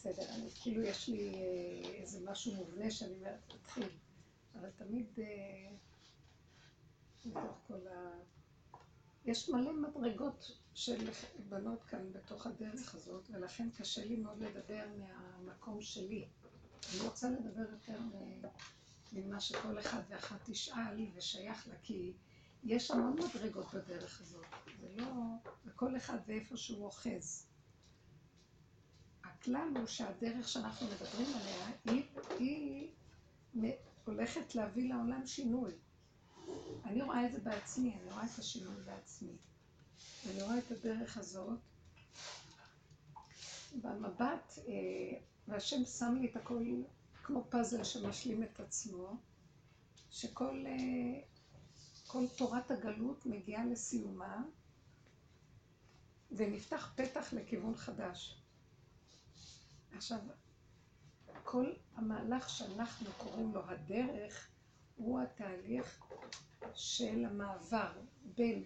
בסדר, 0.00 0.34
אני 0.34 0.50
כאילו 0.62 0.82
יש 0.82 1.08
לי 1.08 1.34
אה, 1.34 1.94
איזה 1.94 2.18
משהו 2.24 2.54
מובנה 2.54 2.90
שאני 2.90 3.14
אומרת, 3.14 3.40
תתחיל. 3.48 3.88
אבל 4.54 4.70
תמיד, 4.70 5.06
אה, 5.18 5.76
מתוך 7.24 7.58
כל 7.66 7.88
ה... 7.88 8.18
יש 9.24 9.48
מלא 9.48 9.72
מדרגות 9.72 10.50
של 10.74 11.10
בנות 11.48 11.84
כאן 11.84 12.12
בתוך 12.12 12.46
הדרך 12.46 12.94
הזאת, 12.94 13.30
ולכן 13.30 13.70
קשה 13.70 14.04
לי 14.04 14.16
מאוד 14.16 14.42
לדבר 14.42 14.86
מהמקום 14.98 15.82
שלי. 15.82 16.28
אני 16.92 17.00
רוצה 17.00 17.30
לדבר 17.30 17.70
יותר 17.72 17.98
ממה 19.12 19.40
שכל 19.40 19.78
אחד 19.78 20.02
ואחת 20.08 20.50
תשאל 20.50 21.06
ושייך 21.14 21.68
לה, 21.68 21.74
כי 21.82 22.12
יש 22.64 22.90
המון 22.90 23.16
מדרגות 23.18 23.74
בדרך 23.74 24.20
הזאת. 24.20 24.46
זה 24.80 24.88
לא... 24.96 25.06
וכל 25.66 25.96
אחד 25.96 26.18
ואיפה 26.26 26.56
שהוא 26.56 26.84
אוחז. 26.84 27.49
הכלל 29.40 29.68
הוא 29.76 29.86
שהדרך 29.86 30.48
שאנחנו 30.48 30.86
מדברים 30.86 31.26
עליה, 31.36 31.66
היא, 31.84 32.04
היא 32.38 32.90
הולכת 34.04 34.54
להביא 34.54 34.94
לעולם 34.94 35.26
שינוי. 35.26 35.72
אני 36.84 37.02
רואה 37.02 37.26
את 37.26 37.32
זה 37.32 37.40
בעצמי, 37.40 37.96
אני 38.02 38.12
רואה 38.12 38.24
את 38.24 38.38
השינוי 38.38 38.74
בעצמי. 38.84 39.36
אני 40.30 40.42
רואה 40.42 40.58
את 40.58 40.70
הדרך 40.70 41.16
הזאת. 41.16 41.58
במבט, 43.82 44.58
אה, 44.68 45.18
והשם 45.48 45.84
שם 45.84 46.14
לי 46.20 46.30
את 46.30 46.36
הכל 46.36 46.64
כמו 47.22 47.44
פאזל 47.48 47.84
שמשלים 47.84 48.42
את 48.42 48.60
עצמו, 48.60 49.16
שכל 50.10 50.64
אה, 50.66 51.20
כל 52.06 52.24
תורת 52.36 52.70
הגלות 52.70 53.26
מגיעה 53.26 53.64
לסיומה, 53.64 54.42
ונפתח 56.32 56.92
פתח 56.96 57.32
לכיוון 57.32 57.76
חדש. 57.76 58.39
עכשיו, 59.94 60.18
כל 61.44 61.72
המהלך 61.94 62.48
שאנחנו 62.48 63.10
קוראים 63.18 63.54
לו 63.54 63.60
הדרך, 63.66 64.48
הוא 64.96 65.20
התהליך 65.20 66.00
של 66.74 67.24
המעבר 67.24 67.92
בין 68.34 68.64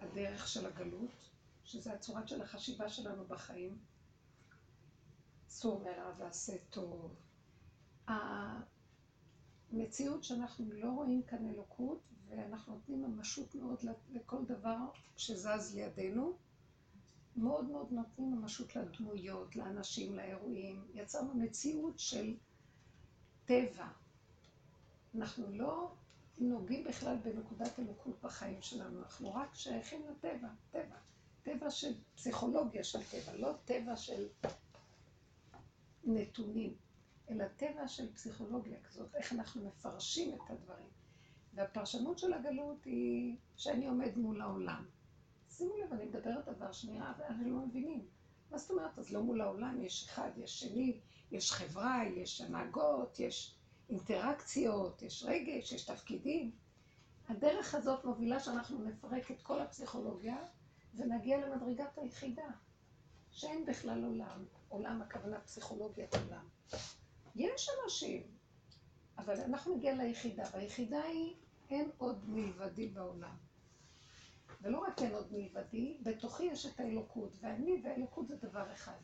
הדרך 0.00 0.48
של 0.48 0.66
הגלות, 0.66 1.30
שזה 1.64 1.92
הצורת 1.92 2.28
של 2.28 2.42
החשיבה 2.42 2.88
שלנו 2.88 3.24
בחיים, 3.24 3.78
צור 5.46 5.84
מרע 5.84 6.12
ועשה 6.18 6.52
טוב. 6.70 7.14
המציאות 9.72 10.24
שאנחנו 10.24 10.72
לא 10.72 10.90
רואים 10.90 11.22
כאן 11.22 11.48
אלוקות, 11.48 12.00
ואנחנו 12.28 12.74
נותנים 12.74 13.02
ממשות 13.02 13.54
מאוד 13.54 13.78
לכל 14.10 14.44
דבר 14.44 14.76
שזז 15.16 15.74
לידינו, 15.74 16.36
מאוד 17.38 17.64
מאוד 17.70 17.92
נותנים 17.92 18.32
ממשות 18.32 18.76
לדמויות, 18.76 19.56
לאנשים, 19.56 20.14
לאירועים. 20.16 20.84
יצרנו 20.94 21.34
מציאות 21.34 21.98
של 21.98 22.36
טבע. 23.44 23.88
אנחנו 25.14 25.46
לא 25.52 25.92
נוגעים 26.38 26.84
בכלל 26.84 27.16
בנקודת 27.16 27.78
אלוקות 27.78 28.22
בחיים 28.22 28.62
שלנו, 28.62 28.98
אנחנו 29.02 29.34
רק 29.34 29.54
שייכים 29.54 30.02
לטבע, 30.10 30.48
טבע. 30.70 30.96
טבע 31.42 31.70
של 31.70 31.94
פסיכולוגיה 32.14 32.84
של 32.84 32.98
טבע, 33.02 33.36
לא 33.36 33.52
טבע 33.64 33.96
של 33.96 34.26
נתונים, 36.04 36.74
אלא 37.30 37.44
טבע 37.56 37.88
של 37.88 38.12
פסיכולוגיה 38.12 38.80
כזאת, 38.80 39.14
איך 39.14 39.32
אנחנו 39.32 39.68
מפרשים 39.68 40.34
את 40.34 40.50
הדברים. 40.50 40.88
והפרשנות 41.54 42.18
של 42.18 42.32
הגלות 42.32 42.84
היא 42.84 43.36
שאני 43.56 43.86
עומד 43.86 44.16
מול 44.18 44.40
העולם. 44.40 44.84
שימו 45.58 45.76
לב, 45.76 45.92
אני 45.92 46.04
מדברת 46.04 46.48
דבר 46.48 46.72
שנראה, 46.72 47.12
ואנחנו 47.18 47.50
לא 47.50 47.66
מבינים. 47.66 48.06
מה 48.50 48.58
זאת 48.58 48.70
אומרת? 48.70 48.98
אז 48.98 49.12
לא 49.12 49.22
מול 49.22 49.40
העולם, 49.40 49.82
יש 49.82 50.08
אחד, 50.08 50.30
יש 50.36 50.60
שני, 50.60 51.00
יש 51.30 51.52
חברה, 51.52 52.02
יש 52.16 52.40
הנהגות, 52.40 53.20
יש 53.20 53.54
אינטראקציות, 53.90 55.02
יש 55.02 55.24
רגש, 55.28 55.72
יש 55.72 55.84
תפקידים. 55.84 56.50
הדרך 57.28 57.74
הזאת 57.74 58.04
מובילה 58.04 58.40
שאנחנו 58.40 58.84
נפרק 58.84 59.30
את 59.30 59.42
כל 59.42 59.60
הפסיכולוגיה 59.60 60.36
ונגיע 60.94 61.46
למדרגת 61.46 61.98
היחידה, 61.98 62.50
שאין 63.30 63.66
בכלל 63.66 64.04
עולם. 64.04 64.44
עולם 64.68 65.02
הכוונה 65.02 65.40
פסיכולוגיית 65.40 66.14
עולם. 66.14 66.48
יש 67.36 67.68
אנשים, 67.84 68.22
אבל 69.18 69.40
אנחנו 69.40 69.76
נגיע 69.76 69.94
ליחידה, 69.94 70.44
והיחידה 70.52 71.02
היא 71.02 71.34
אין 71.70 71.90
עוד 71.98 72.24
מלבדי 72.28 72.88
בעולם. 72.88 73.47
ולא 74.62 74.78
רק 74.78 75.02
אין 75.02 75.14
עוד 75.14 75.32
מלבדי, 75.32 75.98
בתוכי 76.02 76.44
יש 76.44 76.66
את 76.66 76.80
האלוקות, 76.80 77.32
ואני 77.40 77.80
והאלוקות 77.84 78.28
זה 78.28 78.36
דבר 78.36 78.72
אחד. 78.72 78.96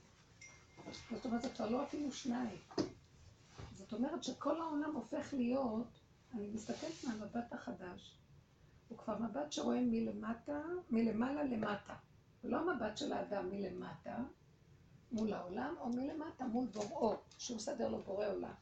זאת 1.10 1.25
אומרת, 1.25 1.42
זה 1.42 1.48
כבר 1.48 1.69
לא 1.69 1.82
אפילו 1.84 2.12
שניים. 2.12 2.59
זאת 3.72 3.92
אומרת 3.92 4.25
שכל 4.25 4.60
העולם 4.60 4.94
הופך 4.94 5.34
להיות, 5.34 5.87
אני 6.34 6.48
מסתכלת 6.48 7.04
מהמבט 7.04 7.53
החדש, 7.53 8.19
הוא 8.88 8.98
כבר 8.98 9.19
מבט 9.19 9.53
שרואה 9.53 9.81
מלמטה, 9.81 10.60
מלמעלה 10.91 11.44
למטה. 11.44 11.94
ולא 12.44 12.59
המבט 12.60 12.97
של 12.97 13.12
האדם 13.12 13.50
מלמטה, 13.50 14.16
מול 15.12 15.32
העולם, 15.32 15.75
או 15.81 15.88
מלמטה 15.88 16.47
מול 16.47 16.66
בוראו, 16.66 17.16
שהוא 17.38 17.56
מסדר 17.56 17.88
לו 17.88 18.03
בורא 18.03 18.26
עולם. 18.26 18.54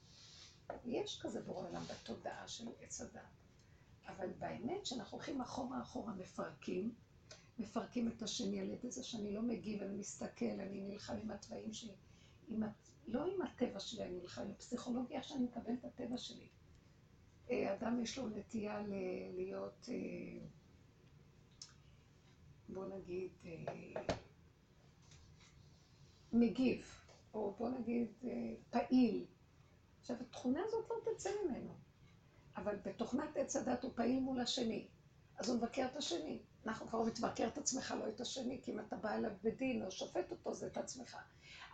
יש 0.85 1.21
כזה 1.23 1.41
בורא 1.43 1.69
עולם 1.69 1.83
בתודעה 1.83 2.49
של 2.49 2.69
עץ 2.81 3.01
הדת. 3.01 3.42
אבל 4.09 4.33
באמת, 4.39 4.83
כשאנחנו 4.83 5.17
הולכים 5.17 5.41
אחורה 5.41 5.81
אחורה, 5.83 6.13
מפרקים, 6.15 6.95
מפרקים 7.59 8.09
את 8.09 8.23
השני 8.23 8.61
על 8.61 8.71
ידי 8.71 8.91
זה 8.91 9.03
שאני 9.03 9.33
לא 9.35 9.43
מגיב, 9.43 9.83
אני 9.83 9.97
מסתכל, 9.97 10.45
אני 10.45 10.81
נלחם 10.81 11.17
עם 11.23 11.31
התוואים 11.31 11.73
שלי, 11.73 11.95
עם, 12.49 12.63
לא 13.07 13.25
עם 13.35 13.43
הטבע 13.43 13.81
שלי, 13.81 14.03
אני 14.05 14.19
נלחם 14.21 14.43
עם 14.43 14.51
הפסיכולוגיה, 14.51 15.19
איך 15.19 15.29
שאני 15.29 15.45
מקבל 15.45 15.73
את 15.75 15.85
הטבע 15.85 16.19
שלי. 16.19 16.49
אה, 17.51 17.75
אדם 17.75 18.03
יש 18.03 18.19
לו 18.19 18.29
נטייה 18.29 18.83
ל- 18.83 18.93
להיות, 19.35 19.89
אה, 19.89 20.47
בוא 22.69 22.87
נגיד, 22.87 23.31
אה, 23.45 24.03
מגיב, 26.33 26.87
או 27.35 27.55
בוא 27.59 27.69
נגיד 27.69 28.09
פעיל. 28.71 29.27
עכשיו, 30.01 30.17
התכונה 30.21 30.61
הזאת 30.65 30.91
לא 30.91 31.13
תצא 31.13 31.31
ממנו. 31.45 31.75
אבל 32.57 32.77
בתוכנת 32.85 33.37
עץ 33.37 33.57
הדת 33.57 33.83
הוא 33.83 33.93
פעיל 33.95 34.21
מול 34.21 34.41
השני, 34.41 34.89
אז 35.39 35.49
הוא 35.49 35.59
מבקר 35.59 35.87
את 35.87 35.97
השני. 35.97 36.43
אנחנו 36.67 36.89
כבר 36.89 37.03
מתבקר 37.03 37.49
את 37.49 37.59
עצמך, 37.59 37.95
לא 37.99 38.09
את 38.09 38.21
השני, 38.21 38.61
כי 38.63 38.73
אם 38.73 38.81
אתה 38.81 38.97
בא 38.97 39.15
אליו 39.15 39.31
בדין 39.43 39.85
או 39.85 39.91
שופט 39.91 40.31
אותו, 40.31 40.55
זה 40.55 40.67
את 40.67 40.77
עצמך. 40.77 41.17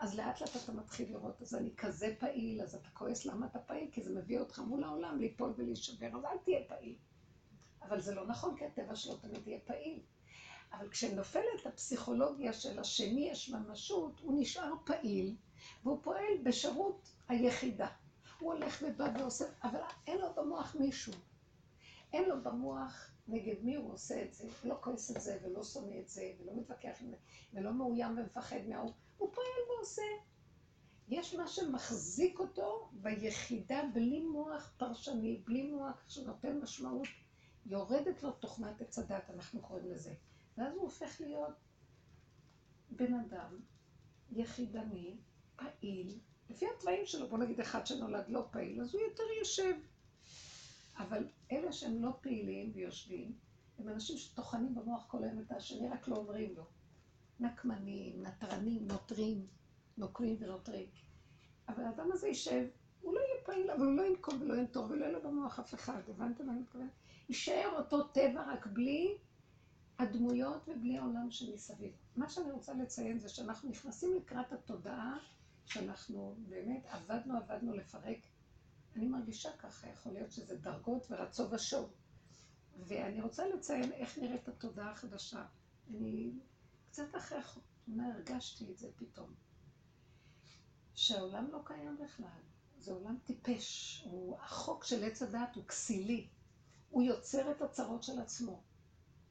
אז 0.01 0.17
לאט 0.17 0.41
לאט 0.41 0.57
אתה 0.65 0.73
מתחיל 0.73 1.13
לראות, 1.13 1.43
אז 1.43 1.55
אני 1.55 1.71
כזה 1.77 2.15
פעיל, 2.19 2.63
אז 2.63 2.75
אתה 2.75 2.89
כועס 2.93 3.27
למה 3.27 3.47
אתה 3.47 3.59
פעיל, 3.59 3.89
כי 3.93 4.03
זה 4.03 4.15
מביא 4.15 4.39
אותך 4.39 4.59
מול 4.59 4.85
העולם 4.85 5.19
ליפול 5.19 5.55
ולהישבר, 5.57 6.07
אז 6.07 6.25
אל 6.25 6.39
תהיה 6.45 6.61
פעיל. 6.69 6.97
אבל 7.83 8.01
זה 8.01 8.15
לא 8.15 8.27
נכון, 8.27 8.57
כי 8.57 8.65
הטבע 8.65 8.97
שלו 8.97 9.17
תמיד 9.17 9.49
יהיה 9.49 9.61
פעיל. 9.65 10.01
אבל 10.73 10.89
כשנופלת 10.89 11.67
הפסיכולוגיה 11.67 12.53
של 12.53 12.79
השני 12.79 13.29
יש 13.31 13.51
ממשות, 13.51 14.21
הוא 14.21 14.41
נשאר 14.41 14.73
פעיל, 14.85 15.37
והוא 15.83 15.99
פועל 16.03 16.39
בשירות 16.43 17.09
היחידה. 17.29 17.89
הוא 18.41 18.53
הולך 18.53 18.83
ובא 18.87 19.09
ועושה, 19.19 19.45
אבל 19.63 19.81
אין 20.07 20.19
לו 20.19 20.35
במוח 20.35 20.77
מישהו. 20.81 21.13
אין 22.13 22.29
לו 22.29 22.43
במוח 22.43 23.11
נגד 23.29 23.63
מי 23.63 23.75
הוא 23.75 23.93
עושה 23.93 24.23
את 24.23 24.35
זה, 24.35 24.49
לא 24.65 24.79
כועס 24.81 25.17
את 25.17 25.21
זה, 25.21 25.39
ולא 25.43 25.65
שונא 25.65 25.95
את 26.01 26.09
זה, 26.09 26.33
ולא 26.41 26.53
מתווכח 26.57 26.97
עם 27.01 27.11
זה, 27.11 27.17
ולא 27.53 27.73
מאוים 27.73 28.19
ומפחד 28.19 28.61
מההוא, 28.69 28.93
הוא 29.19 29.33
פועל 29.35 29.77
ועושה. 29.77 30.03
יש 31.09 31.35
מה 31.35 31.49
שמחזיק 31.49 32.39
אותו 32.39 32.91
ביחידה 32.93 33.83
בלי 33.95 34.21
מוח 34.21 34.73
פרשני, 34.77 35.43
בלי 35.45 35.63
מוח 35.63 36.05
שנותן 36.09 36.59
משמעות. 36.59 37.09
יורדת 37.67 38.23
לו 38.23 38.33
תוכנת 38.33 38.81
עץ 38.81 38.99
הדת, 38.99 39.31
אנחנו 39.31 39.61
קוראים 39.61 39.91
לזה. 39.91 40.15
ואז 40.59 40.75
הוא 40.75 40.83
הופך 40.83 41.21
להיות 41.21 41.55
בן 42.91 43.15
אדם 43.15 43.61
יחידני, 44.31 45.17
פעיל, 45.57 46.19
לפי 46.51 46.67
התוואים 46.77 47.07
שלו, 47.07 47.29
בוא 47.29 47.39
נגיד 47.39 47.61
אחד 47.61 47.87
שנולד 47.87 48.29
לא 48.29 48.47
פעיל, 48.51 48.81
אז 48.81 48.95
הוא 48.95 49.03
יותר 49.03 49.23
יושב. 49.39 49.75
אבל 50.99 51.29
אלה 51.53 51.73
שהם 51.73 52.03
לא 52.05 52.11
פעילים 52.21 52.73
ויושבים, 52.75 53.33
הם 53.79 53.89
אנשים 53.89 54.17
שטוחנים 54.17 54.75
במוח 54.75 55.07
כל 55.09 55.25
היום 55.25 55.41
את 55.41 55.53
השני, 55.53 55.89
רק 55.89 56.09
לא 56.09 56.17
אומרים 56.17 56.55
לו. 56.57 56.65
נקמנים, 57.41 58.23
נטרנים, 58.23 58.87
נוטרים, 58.87 59.47
נוקרים 59.99 60.37
ונוטרים. 60.41 60.87
אבל 61.69 61.85
האדם 61.85 62.13
הזה 62.13 62.29
יישב, 62.29 62.67
הוא 63.01 63.15
לא 63.15 63.21
יהיה 63.21 63.45
פעיל, 63.45 63.71
אבל 63.71 63.87
הוא 63.87 63.97
לא 63.97 64.03
ינקום 64.03 64.43
ולא 64.43 64.55
ינטור 64.55 64.87
ולא 64.91 65.05
יהיה 65.05 65.13
לו 65.13 65.23
במוח 65.23 65.59
אף 65.59 65.75
אחד, 65.75 66.01
הבנתם 66.09 66.47
מה 66.47 66.53
אני 66.53 66.61
מתכוונת? 66.61 66.91
יישאר 67.29 67.73
אותו 67.77 68.03
טבע 68.03 68.53
רק 68.53 68.67
בלי 68.67 69.19
הדמויות 69.99 70.69
ובלי 70.69 70.99
העולם 70.99 71.31
שמסביב. 71.31 71.93
מה 72.17 72.29
שאני 72.29 72.51
רוצה 72.51 72.75
לציין 72.75 73.19
זה 73.19 73.29
שאנחנו 73.29 73.71
נכנסים 73.71 74.15
לקראת 74.17 74.53
התודעה 74.53 75.19
שאנחנו 75.69 76.37
באמת 76.49 76.87
עבדנו, 76.87 77.37
עבדנו 77.37 77.73
לפרק. 77.73 78.19
אני 78.97 79.07
מרגישה 79.09 79.57
ככה, 79.59 79.89
יכול 79.89 80.13
להיות 80.13 80.33
שזה 80.33 80.57
דרגות 80.57 81.07
ורצו 81.11 81.51
ושוב. 81.51 81.93
ואני 82.79 83.21
רוצה 83.21 83.49
לציין 83.49 83.93
איך 83.93 84.19
נראית 84.19 84.49
התודעה 84.49 84.91
החדשה. 84.91 85.45
אני 85.91 86.33
קצת 86.91 87.17
אחרי 87.17 87.43
חותונה 87.43 88.15
הרגשתי 88.15 88.71
את 88.73 88.79
זה 88.79 88.89
פתאום. 88.97 89.35
שהעולם 90.95 91.47
לא 91.53 91.59
קיים 91.65 91.99
בכלל. 92.05 92.41
זה 92.79 92.93
עולם 92.93 93.17
טיפש. 93.25 94.03
הוא, 94.05 94.39
החוק 94.39 94.85
של 94.85 95.05
עץ 95.05 95.23
הדעת 95.23 95.57
הוא 95.57 95.65
כסילי. 95.65 96.29
הוא 96.91 97.03
יוצר 97.03 97.51
את 97.51 97.63
הצרות 97.63 98.03
של 98.03 98.21
עצמו. 98.21 98.63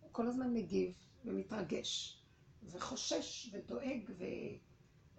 הוא 0.01 0.09
כל 0.11 0.27
הזמן 0.27 0.53
מגיב 0.53 0.93
ומתרגש, 1.25 2.21
וחושש 2.63 3.49
ודואג 3.53 4.11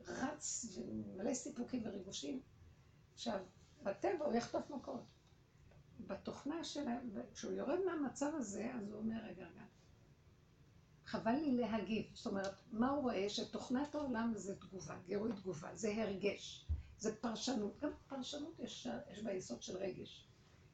ורץ 0.08 0.64
ומלא 0.76 1.34
סיפוקים 1.34 1.82
וריגושים. 1.86 2.40
עכשיו, 3.14 3.40
בטבע 3.82 4.24
הוא 4.24 4.34
יחטוף 4.34 4.70
מכות. 4.70 5.04
בתוכנה 6.06 6.64
שלהם, 6.64 7.10
כשהוא 7.32 7.52
יורד 7.52 7.78
מהמצב 7.86 8.30
הזה, 8.34 8.70
אז 8.74 8.90
הוא 8.90 8.98
אומר, 8.98 9.16
רגע, 9.24 9.46
רגע, 9.46 9.64
חבל 11.04 11.32
לי 11.32 11.56
להגיב. 11.56 12.06
זאת 12.14 12.26
אומרת, 12.26 12.54
מה 12.72 12.90
הוא 12.90 13.02
רואה? 13.02 13.28
שתוכנת 13.28 13.94
העולם 13.94 14.32
זה 14.36 14.56
תגובה, 14.56 14.96
גירוי 15.06 15.32
תגובה, 15.32 15.74
זה 15.74 15.94
הרגש, 15.96 16.66
זה 16.98 17.16
פרשנות. 17.16 17.80
גם 17.80 17.90
פרשנות 18.08 18.58
יש, 18.58 18.88
יש 19.12 19.22
בה 19.22 19.32
יסוד 19.32 19.62
של 19.62 19.76
רגש. 19.76 20.28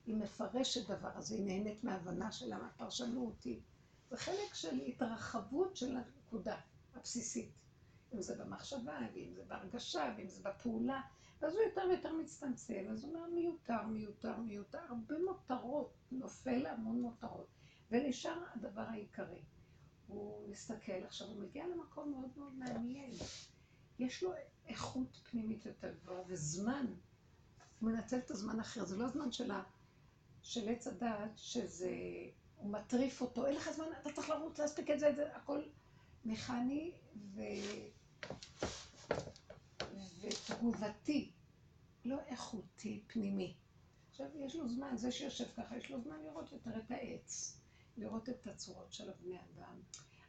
היא 0.06 0.16
מפרשת 0.16 0.90
דבר, 0.90 1.10
אז 1.14 1.32
היא 1.32 1.44
נהנית 1.46 1.84
מהבנה 1.84 2.32
שלה, 2.32 2.58
מהפרשנות, 2.58 3.44
היא... 3.44 3.60
זה 4.10 4.16
חלק 4.16 4.54
של 4.54 4.80
התרחבות 4.80 5.76
של 5.76 5.96
הנקודה 5.96 6.56
הבסיסית. 6.94 7.50
אם 8.14 8.22
זה 8.22 8.44
במחשבה, 8.44 8.98
ואם 9.14 9.32
זה 9.34 9.42
בהרגשה, 9.48 10.14
ואם 10.16 10.28
זה 10.28 10.42
בפעולה. 10.42 11.00
ואז 11.42 11.54
הוא 11.54 11.62
יותר 11.62 11.82
ויותר 11.88 12.12
מצטמצם, 12.12 12.84
אז 12.90 13.04
הוא 13.04 13.14
אומר 13.14 13.26
מיותר, 13.30 13.86
מיותר, 13.86 14.36
מיותר, 14.36 14.78
הרבה 14.88 15.14
מותרות, 15.26 15.92
נופל 16.12 16.66
המון 16.66 17.00
מותרות, 17.00 17.46
ונשאר 17.90 18.44
הדבר 18.54 18.80
העיקרי. 18.80 19.42
הוא 20.06 20.48
מסתכל, 20.48 21.04
עכשיו 21.04 21.28
הוא 21.28 21.40
מגיע 21.40 21.66
למקום 21.66 22.10
מאוד 22.10 22.30
מאוד 22.36 22.54
מעניין. 22.54 23.10
יש 23.98 24.22
לו 24.22 24.32
איכות 24.66 25.20
פנימית 25.30 25.66
יותר 25.66 25.94
גבוהה, 26.02 26.22
וזמן, 26.26 26.86
הוא 27.80 27.90
מנצל 27.90 28.18
את 28.18 28.30
הזמן 28.30 28.60
אחר, 28.60 28.84
זה 28.84 28.96
לא 28.96 29.04
הזמן 29.04 29.32
של, 30.42 30.68
עץ 30.68 30.86
הדעת, 30.86 31.30
שזה, 31.36 31.90
הוא 32.56 32.70
מטריף 32.70 33.20
אותו, 33.20 33.46
אין 33.46 33.56
לך 33.56 33.70
זמן, 33.70 33.86
אתה 34.02 34.12
צריך 34.12 34.30
לרוץ, 34.30 34.58
להספיק 34.58 34.90
את 34.90 35.00
זה, 35.00 35.10
את 35.10 35.16
זה, 35.16 35.36
הכל 35.36 35.62
מכני 36.24 36.92
ו... 37.34 37.40
ותגובתי, 40.20 41.30
לא 42.04 42.20
איכותי, 42.26 43.02
פנימי. 43.06 43.54
עכשיו, 44.10 44.26
יש 44.36 44.56
לו 44.56 44.68
זמן, 44.68 44.96
זה 44.96 45.12
שיושב 45.12 45.44
ככה, 45.56 45.76
יש 45.76 45.90
לו 45.90 46.00
זמן 46.00 46.16
לראות 46.24 46.52
יותר 46.52 46.78
את 46.78 46.90
העץ, 46.90 47.58
לראות 47.96 48.28
את 48.28 48.46
הצורות 48.46 48.92
של 48.92 49.10
הבני 49.10 49.36
אדם. 49.36 49.80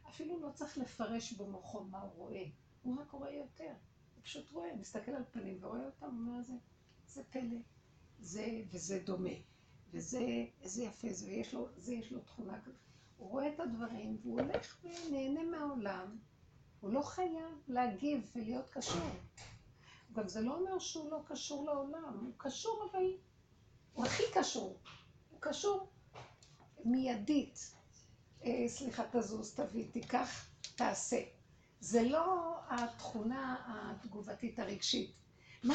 אפילו 0.08 0.40
לא 0.40 0.50
צריך 0.54 0.78
לפרש 0.78 1.32
במוחו 1.32 1.84
מה 1.84 2.00
הוא 2.00 2.12
רואה, 2.16 2.44
הוא 2.82 3.00
רק 3.00 3.10
רואה 3.10 3.30
יותר. 3.30 3.72
הוא 4.14 4.22
פשוט 4.24 4.50
רואה, 4.50 4.76
מסתכל 4.76 5.10
על 5.10 5.22
פנים 5.30 5.58
ורואה 5.60 5.86
אותם, 5.86 6.06
אומר, 6.06 6.42
זה, 6.42 6.52
זה 7.06 7.22
פלא, 7.30 7.58
זה 8.20 8.62
וזה 8.70 9.02
דומה, 9.04 9.30
וזה, 9.90 10.44
איזה 10.62 10.84
יפה 10.84 11.08
זה, 11.12 11.26
ויש 11.26 11.54
לו, 11.54 11.68
זה 11.76 11.94
יש 11.94 12.12
לו 12.12 12.20
תכונה 12.20 12.60
כזאת. 12.60 12.76
הוא 13.16 13.30
רואה 13.30 13.54
את 13.54 13.60
הדברים, 13.60 14.18
והוא 14.22 14.40
הולך 14.40 14.84
ונהנה 14.84 15.42
מהעולם, 15.42 16.18
הוא 16.80 16.92
לא 16.92 17.02
חייב 17.02 17.62
להגיב 17.68 18.30
ולהיות 18.36 18.70
קשור. 18.70 19.10
גם 20.12 20.28
זה 20.28 20.40
לא 20.40 20.56
אומר 20.56 20.78
שהוא 20.78 21.10
לא 21.10 21.20
קשור 21.26 21.66
לעולם, 21.66 22.18
הוא 22.20 22.32
קשור 22.36 22.88
אבל, 22.90 23.06
הוא 23.92 24.06
הכי 24.06 24.22
קשור, 24.34 24.78
הוא 25.30 25.38
קשור 25.40 25.88
מיידית. 26.84 27.72
אה, 28.44 28.64
סליחה, 28.68 29.02
תזוז, 29.12 29.54
תביא, 29.54 29.84
תיקח, 29.92 30.46
תעשה. 30.76 31.20
זה 31.80 32.02
לא 32.02 32.56
התכונה 32.70 33.56
התגובתית 33.66 34.58
הרגשית. 34.58 35.10
מה, 35.64 35.74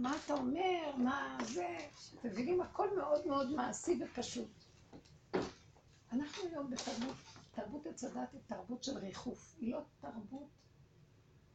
מה 0.00 0.16
אתה 0.24 0.34
אומר, 0.34 0.92
מה 0.96 1.38
זה, 1.44 1.76
אתם 2.18 2.28
מבינים? 2.28 2.60
הכל 2.60 2.96
מאוד 2.96 3.26
מאוד 3.26 3.50
מעשי 3.50 4.00
ופשוט. 4.04 4.50
אנחנו 6.12 6.42
היום 6.48 6.70
בתרבות, 6.70 7.16
תרבות 7.58 7.86
עץ 7.86 8.04
הדת 8.04 8.32
היא 8.32 8.40
תרבות 8.46 8.84
של 8.84 8.98
ריחוף, 8.98 9.54
היא 9.60 9.72
לא 9.72 9.80
תרבות 10.00 10.48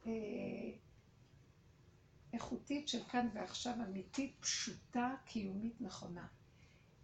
אה, 0.06 0.10
איכותית 2.32 2.88
של 2.88 3.04
כאן 3.04 3.28
ועכשיו, 3.34 3.74
אמיתית, 3.74 4.36
פשוטה, 4.40 5.14
קיומית, 5.24 5.80
נכונה. 5.80 6.26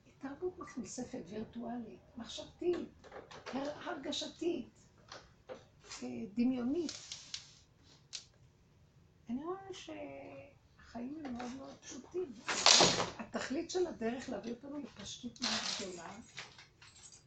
היא 0.06 0.12
תרבות 0.19 0.58
מכניספת, 0.58 1.23
וירטואלית, 1.31 2.00
מחשבתית, 2.17 2.88
הרגשתית, 3.55 4.69
אה, 6.03 6.08
דמיונית. 6.35 6.93
אני 9.29 9.44
רואה 9.44 9.67
שהחיים 9.73 11.23
הם 11.25 11.37
מאוד 11.37 11.55
מאוד 11.56 11.76
פשוטים. 11.76 12.32
התכלית 13.19 13.70
של 13.70 13.87
הדרך 13.87 14.29
להביא 14.29 14.53
אותנו 14.53 14.79
לפשטות 14.79 15.41
מאוד 15.43 15.91
גדולה, 15.91 16.11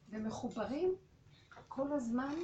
ומחוברים 0.09 0.95
כל 1.75 1.93
הזמן 1.93 2.35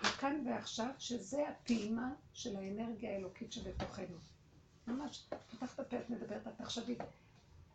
הכאן 0.00 0.46
ועכשיו, 0.46 0.90
שזה 0.98 1.48
הפעימה 1.48 2.14
של 2.32 2.56
האנרגיה 2.56 3.10
האלוקית 3.10 3.52
שבתוכנו. 3.52 4.16
ממש, 4.86 5.28
פתחת 5.50 5.88
פה, 5.90 5.98
את 5.98 6.10
מדברת, 6.10 6.46
את 6.46 6.52
תחשבי. 6.56 6.96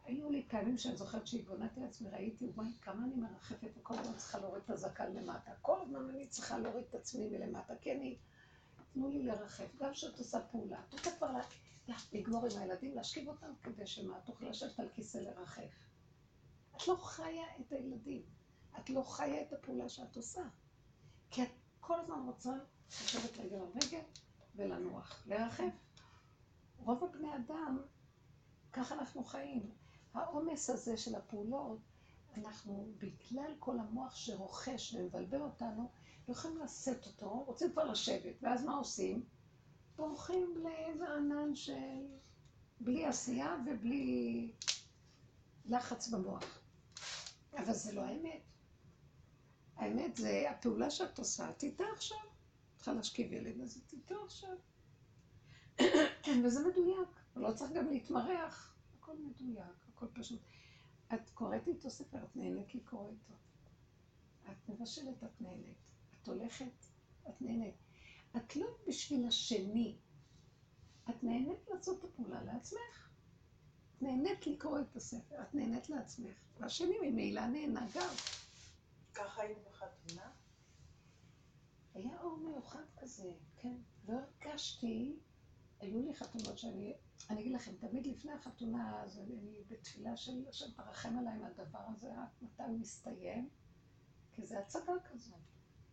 היו 0.06 0.30
לי 0.30 0.46
פעמים 0.48 0.78
שאני 0.78 0.98
זוכרת 0.98 1.28
שהתבוננתי 1.28 1.80
לעצמי, 1.80 2.10
ראיתי, 2.10 2.50
וואי, 2.56 2.68
כמה 2.82 3.06
אני 3.06 3.16
מרחפת 3.16 3.68
וכל 3.78 4.00
הזמן 4.00 4.18
צריכה 4.18 4.40
להוריד 4.40 4.64
את 4.66 4.70
הזקן 4.70 5.14
למטה. 5.14 5.52
כל 5.62 5.82
הזמן 5.82 6.10
אני 6.10 6.28
צריכה 6.28 6.58
להוריד 6.58 6.86
את 6.90 6.96
עצמי 6.96 7.28
מלמטה, 7.30 7.74
כי 7.82 7.92
אני... 7.92 8.18
תנו 8.94 9.10
לי 9.10 9.24
לרחף. 9.24 9.76
גם 9.80 9.92
כשאת 9.92 10.20
עושה 10.20 10.40
פעולה, 10.42 10.80
את 10.88 10.94
רוצה 10.94 11.12
כבר 11.18 11.32
לגמור 12.14 12.46
עם 12.46 12.62
הילדים, 12.62 12.96
להשכיב 12.96 13.28
אותם 13.28 13.54
כדי 13.64 13.88
שמה, 13.88 14.20
תוכלי 14.26 14.50
לשבת 14.50 14.80
על 14.80 14.90
כיסא 14.94 15.18
לרחף. 15.18 15.72
את 16.78 16.88
לא 16.88 16.96
חיה 16.96 17.46
את 17.60 17.72
הילדים. 17.72 18.39
את 18.80 18.90
לא 18.90 19.04
חיה 19.04 19.42
את 19.42 19.54
הפעולה 19.54 19.90
שאת 19.90 20.16
עושה. 20.16 20.42
כי 21.32 21.44
את 21.44 21.50
כל 21.80 22.00
הזמן 22.00 22.24
רוצה 22.26 22.54
לשבת 22.88 23.38
רגל 23.38 23.56
על 23.56 23.68
רגל 23.84 24.02
ולנוח, 24.56 25.24
לרחף. 25.28 25.74
רוב 26.78 27.04
הבני 27.04 27.36
אדם, 27.36 27.80
ככה 28.74 28.96
אנחנו 28.96 29.24
חיים. 29.24 29.72
העומס 30.14 30.70
הזה 30.70 30.98
של 30.98 31.16
הפעולות, 31.16 31.80
אנחנו, 32.38 32.92
בגלל 32.98 33.56
כל 33.60 33.80
המוח 33.80 34.16
שרוכש 34.16 34.94
ומבלבל 34.94 35.42
אותנו, 35.42 35.90
לא 36.28 36.34
יכולים 36.34 36.58
לשאת 36.58 37.06
אותו, 37.06 37.30
רוצים 37.30 37.72
כבר 37.72 37.84
לשבת, 37.84 38.36
ואז 38.42 38.64
מה 38.64 38.76
עושים? 38.76 39.26
בורחים 39.96 40.58
לאיזה 40.58 41.06
ענן 41.10 41.56
של 41.56 42.08
בלי 42.80 43.06
עשייה 43.06 43.56
ובלי 43.66 44.52
לחץ 45.66 46.08
במוח. 46.08 46.60
אבל 47.54 47.74
זה 47.74 47.94
לא 47.94 48.02
האמת. 48.02 48.49
האמת 49.80 50.16
זה 50.16 50.50
הפעולה 50.50 50.90
שאת 50.90 51.20
עושה, 51.20 51.50
את 51.50 51.64
איתה 51.64 51.84
עכשיו. 51.96 52.18
צריכה 52.76 52.94
להשכיב 52.94 53.34
ילד, 53.34 53.62
אז 53.62 53.82
את 53.86 53.94
איתו 53.94 54.24
עכשיו. 54.26 54.58
וזה 56.46 56.68
מדויק, 56.68 57.10
לא 57.36 57.54
צריך 57.54 57.72
גם 57.72 57.88
להתמרח, 57.88 58.76
הכל 58.98 59.14
מדויק, 59.18 59.88
הכל 59.94 60.06
פשוט. 60.14 60.40
את 61.14 61.30
קוראת 61.30 61.68
איתו 61.68 61.90
ספר, 61.90 62.24
את 62.24 62.36
נהנית 62.36 62.76
לקרוא 62.76 63.10
איתו. 63.10 63.34
את 64.52 64.70
מבשלת, 64.70 65.24
את 65.24 65.42
נהנית. 65.42 65.78
את 66.22 66.28
הולכת, 66.28 66.86
את 67.30 67.42
נהנית. 67.42 67.76
את 68.38 68.56
לא 68.56 68.68
בשביל 68.88 69.28
השני, 69.28 69.96
את 71.10 71.24
נהנית 71.24 71.70
לעשות 71.74 72.00
את 72.00 72.04
הפעולה 72.04 72.44
לעצמך. 72.44 73.10
את 73.98 74.02
נהנית 74.02 74.48
לקרוא 74.48 74.80
את 74.80 74.96
הספר, 74.96 75.42
את 75.42 75.56
נהנית 75.56 75.90
לעצמך. 75.90 76.36
והשני 76.60 76.96
ממילא 77.02 77.48
נהנה 77.48 77.88
גם. 77.96 78.10
ככה 79.14 79.42
היית 79.42 79.58
בחתונה? 79.68 80.32
היה 81.94 82.22
אור 82.22 82.38
מיוחד 82.38 82.84
כזה, 82.98 83.32
כן. 83.56 83.76
לא 84.08 84.14
הרגשתי, 84.14 85.20
היו 85.80 86.02
לי 86.02 86.16
חתונות 86.16 86.58
שאני, 86.58 86.94
אני 87.30 87.42
אגיד 87.42 87.54
לכם, 87.54 87.72
תמיד 87.80 88.08
לפני 88.08 88.32
החתונה, 88.32 89.04
אז 89.04 89.20
אני 89.20 89.64
בתפילה 89.68 90.18
של 90.18 90.46
השם 90.50 90.72
תרחם 90.72 91.18
עליי 91.18 91.38
מהדבר 91.38 91.82
הזה, 91.96 92.08
רק 92.18 92.42
מתי 92.42 92.64
הוא 92.64 92.80
מסתיים, 92.80 93.50
כי 94.32 94.46
זה 94.46 94.60
הצגה 94.60 94.94
כזו. 95.12 95.36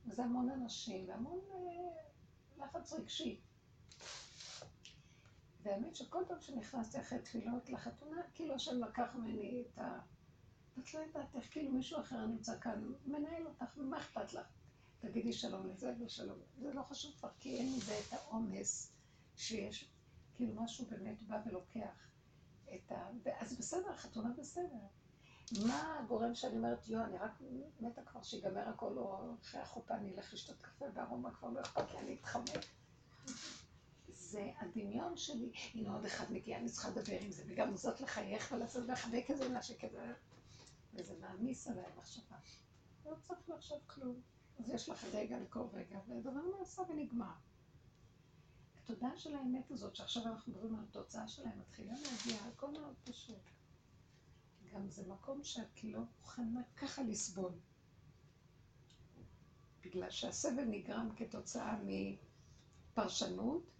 וזה 0.07 0.25
המון 0.25 0.51
אנשים, 0.51 1.09
והמון 1.09 1.41
אה, 1.51 2.65
לחץ 2.65 2.93
רגשי. 2.93 3.41
והאמת 5.63 5.97
שכל 5.97 6.25
פעם 6.29 6.41
שנכנסתי 6.41 7.01
אחרי 7.01 7.19
תפילות 7.19 7.71
לחתונה, 7.71 8.23
כאילו 8.35 8.55
השם 8.55 8.85
לקח 8.85 9.15
ממני 9.15 9.65
את 9.67 9.79
ה... 9.79 9.99
את 10.81 10.95
לא 10.95 10.99
יודעת 10.99 11.35
איך 11.35 11.53
כאילו 11.53 11.73
מישהו 11.73 12.01
אחר 12.01 12.27
נמצא 12.27 12.61
כאן, 12.61 12.93
מנהל 13.07 13.47
אותך, 13.47 13.65
מה 13.77 13.99
אכפת 13.99 14.33
לך? 14.33 14.47
תגידי 15.01 15.33
שלום 15.33 15.67
לזה 15.67 15.93
ושלום. 16.01 16.39
זה 16.59 16.73
לא 16.73 16.83
חשוב 16.83 17.15
כבר, 17.19 17.29
כי 17.39 17.57
אין 17.57 17.77
מזה 17.77 17.99
את 17.99 18.13
העומס 18.13 18.93
שיש, 19.37 19.91
כאילו 20.35 20.55
משהו 20.55 20.87
באמת 20.91 21.23
בא 21.23 21.41
ולוקח 21.47 22.09
את 22.75 22.93
ה... 22.93 23.11
אז 23.41 23.57
בסדר, 23.59 23.91
החתונה 23.91 24.31
בסדר. 24.39 24.79
מה 25.67 25.99
הגורם 25.99 26.35
שאני 26.35 26.57
אומרת, 26.57 26.89
יו, 26.89 27.05
אני 27.05 27.19
רק 27.19 27.41
מתה 27.81 28.03
כבר 28.03 28.23
שיגמר 28.23 28.69
הכל, 28.69 28.99
או 28.99 29.35
אחרי 29.43 29.61
החופה 29.61 29.95
אני 29.95 30.15
אלך 30.15 30.35
לשתות 30.35 30.63
קפה 30.63 30.89
בארומה, 30.89 31.35
כבר 31.35 31.49
לא 31.49 31.61
אכפת 31.61 31.93
לי, 31.93 31.99
אני 31.99 32.15
אתחמק. 32.15 32.65
זה 34.09 34.51
הדמיון 34.59 35.17
שלי, 35.17 35.51
הנה 35.75 35.93
עוד 35.93 36.05
אחד 36.05 36.33
מגיע, 36.33 36.59
אני 36.59 36.69
צריכה 36.69 36.89
לדבר 36.89 37.21
עם 37.21 37.33
זה, 37.33 37.43
וגם 37.47 37.77
זאת 37.77 38.01
לחייך 38.01 38.53
ולעשות 38.53 38.87
לחבק 38.89 39.25
כזה 39.27 39.49
נשק 39.49 39.85
כזה, 39.85 40.13
וזה 40.97 41.15
מעמיס 41.21 41.69
עליי 41.69 41.85
מחשבה. 41.97 42.37
לא 43.07 43.15
צריך 43.23 43.49
לחשוב 43.49 43.79
כלום. 43.87 44.21
אז 44.59 44.71
יש 44.71 44.89
לך 44.89 45.05
רגע 45.13 45.39
לכל 45.41 45.67
רגע, 45.73 45.99
והדבר 46.09 46.41
נעשה 46.59 46.83
ונגמר. 46.89 47.33
התודעה 48.77 49.17
של 49.17 49.35
האמת 49.35 49.71
הזאת, 49.71 49.97
שעכשיו 49.97 50.27
אנחנו 50.27 50.53
מדברים 50.53 50.75
על 50.75 50.85
התוצאה 50.89 51.29
שלהם, 51.29 51.59
מתחילה 51.61 51.93
להגיע, 51.93 52.45
הכל 52.47 52.71
מאוד 52.71 52.95
פשוט. 53.05 53.51
גם 54.73 54.89
זה 54.89 55.03
מקום 55.09 55.45
שאת 55.45 55.85
לא 55.85 56.01
מוכנה 56.21 56.61
ככה 56.77 57.03
לסבול. 57.03 57.53
בגלל 59.81 60.11
שהסבל 60.11 60.65
נגרם 60.65 61.09
כתוצאה 61.17 61.79
מפרשנות, 62.93 63.71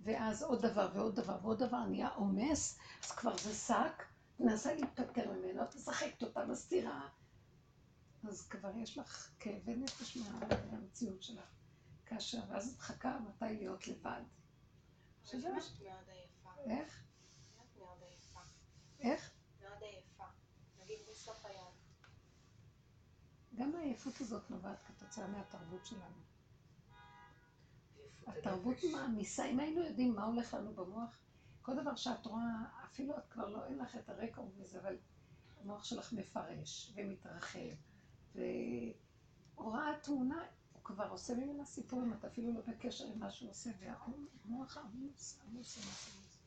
ואז 0.00 0.42
עוד 0.42 0.66
דבר 0.66 0.90
ועוד 0.94 1.14
דבר 1.14 1.38
ועוד 1.42 1.58
דבר 1.58 1.84
נהיה 1.84 2.08
עומס, 2.08 2.78
אז 3.04 3.10
כבר 3.10 3.36
זה 3.38 3.54
שק, 3.54 4.04
מנסה 4.42 4.74
להיפטר 4.74 5.32
ממנו, 5.32 5.62
את 5.62 5.74
משחקת 5.74 6.22
אותה, 6.22 6.46
מסתירה. 6.46 7.08
אז 8.28 8.48
כבר 8.48 8.76
יש 8.76 8.98
לך 8.98 9.30
כאבי 9.40 9.76
נפש 9.76 10.16
מהמציאות 10.70 11.22
שלך. 11.22 11.54
כאשר, 12.06 12.38
ואז 12.48 12.72
את 12.72 12.78
מחכה 12.78 13.18
מתי 13.18 13.44
להיות 13.44 13.88
לבד. 13.88 14.22
שזה 15.24 15.48
מאוד 15.48 16.08
עייפה. 16.08 16.50
איך? 16.64 17.04
איך? 19.00 19.30
מאוד 19.60 19.82
עייפה. 19.82 20.24
נגיד 20.78 20.98
בסוף 21.10 21.46
היום. 21.46 21.72
גם 23.54 23.74
העייפות 23.74 24.20
הזאת 24.20 24.50
נובעת 24.50 24.82
כתוצאה 24.86 25.26
מהתרבות 25.26 25.86
שלנו. 25.86 26.22
התרבות 28.26 28.76
מעמיסה, 28.92 29.44
אם 29.44 29.60
היינו 29.60 29.82
יודעים 29.84 30.14
מה 30.14 30.24
הולך 30.24 30.54
לנו 30.54 30.74
במוח, 30.74 31.18
כל 31.62 31.76
דבר 31.76 31.96
שאת 31.96 32.26
רואה, 32.26 32.64
אפילו 32.84 33.18
את 33.18 33.26
כבר 33.30 33.48
לא, 33.48 33.64
אין 33.64 33.78
לך 33.78 33.96
את 33.96 34.08
הרקע 34.08 34.42
וזה, 34.56 34.80
אבל 34.80 34.96
המוח 35.60 35.84
שלך 35.84 36.12
מפרש 36.12 36.92
ומתרחב, 36.96 37.58
והוראה 38.34 39.98
תמונה, 40.02 40.44
הוא 40.72 40.84
כבר 40.84 41.08
עושה 41.10 41.34
ממנה 41.34 41.64
סיפורים, 41.64 42.12
את 42.12 42.24
אפילו 42.24 42.52
לא 42.52 42.60
בקשר 42.68 43.06
עם 43.06 43.20
מה 43.20 43.30
שהוא 43.30 43.50
עושה, 43.50 43.70
והמוח 43.80 44.76
עמוס, 44.76 45.40
עמוס, 45.46 45.78
עמוס. 45.78 46.38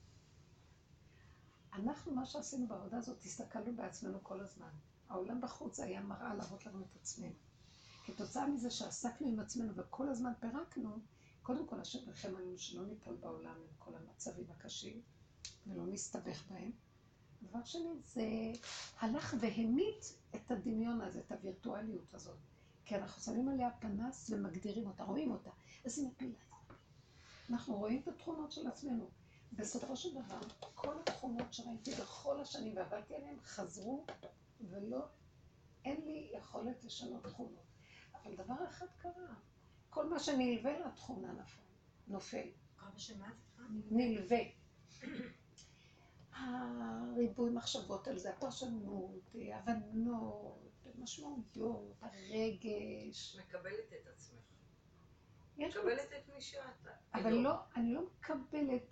אנחנו, 1.73 2.15
מה 2.15 2.25
שעשינו 2.25 2.67
בעבודה 2.67 2.97
הזאת, 2.97 3.21
הסתכלנו 3.21 3.75
בעצמנו 3.75 4.23
כל 4.23 4.39
הזמן. 4.39 4.69
העולם 5.09 5.41
בחוץ 5.41 5.79
היה 5.79 6.01
מראה 6.01 6.33
להראות 6.33 6.65
לנו 6.65 6.81
את 6.81 6.95
עצמנו. 6.95 7.33
כתוצאה 8.05 8.47
מזה 8.47 8.71
שעסקנו 8.71 9.27
עם 9.27 9.39
עצמנו 9.39 9.75
וכל 9.75 10.09
הזמן 10.09 10.31
פירקנו, 10.39 10.97
קודם 11.45 11.67
כל 11.67 11.79
השם 11.79 12.09
לכם 12.09 12.35
עלינו 12.35 12.57
שלא 12.57 12.85
ניפול 12.85 13.15
בעולם 13.15 13.55
עם 13.55 13.73
כל 13.77 13.91
המצבים 13.95 14.45
הקשים 14.51 15.01
ולא 15.67 15.85
נסתבך 15.87 16.43
בהם. 16.49 16.71
דבר 17.41 17.63
שני, 17.63 17.89
זה 18.05 18.23
הלך 18.99 19.35
והמית 19.39 20.17
את 20.35 20.51
הדמיון 20.51 21.01
הזה, 21.01 21.19
את 21.19 21.31
הווירטואליות 21.31 22.13
הזאת. 22.13 22.37
כי 22.85 22.95
אנחנו 22.95 23.21
שמים 23.21 23.49
עליה 23.49 23.69
פנס 23.79 24.29
ומגדירים 24.29 24.87
אותה, 24.87 25.03
רואים 25.03 25.31
אותה. 25.31 25.49
אז 25.85 25.99
היא 25.99 26.07
מפילה. 26.07 26.39
אנחנו 27.49 27.75
רואים 27.75 28.01
את 28.01 28.07
התכונות 28.07 28.51
של 28.51 28.67
עצמנו. 28.67 29.09
בסופו 29.53 29.95
של 29.95 30.13
דבר, 30.13 30.39
כל 30.75 30.99
התכונות 30.99 31.53
שראיתי 31.53 31.91
בכל 31.91 32.41
השנים 32.41 32.77
ועבדתי 32.77 33.15
עליהן 33.15 33.37
חזרו 33.43 34.05
ולא, 34.61 35.05
אין 35.85 36.01
לי 36.05 36.31
יכולת 36.33 36.83
לשנות 36.83 37.23
תכונות. 37.23 37.65
אבל 38.13 38.35
דבר 38.35 38.67
אחד 38.69 38.87
קרה, 38.97 39.35
כל 39.95 40.09
מה 40.09 40.19
שנלווה 40.19 40.79
לתכונה 40.79 41.33
נפל, 41.33 41.61
נופל. 42.07 42.47
נלווה. 43.91 44.37
הריבוי 46.33 47.49
מחשבות 47.49 48.07
על 48.07 48.17
זה, 48.17 48.29
הפרשנות, 48.29 49.35
הבנות, 49.53 50.59
משמעויות, 50.99 51.93
הרגש. 52.01 53.37
מקבלת 53.39 53.93
את 54.01 54.07
עצמך. 54.07 54.39
מקבלת 55.57 56.09
את 56.17 56.33
מי 56.35 56.41
שאת. 56.41 56.87
אבל 57.13 57.33
לא, 57.33 57.53
אני 57.75 57.93
לא 57.93 58.01
מקבלת, 58.05 58.83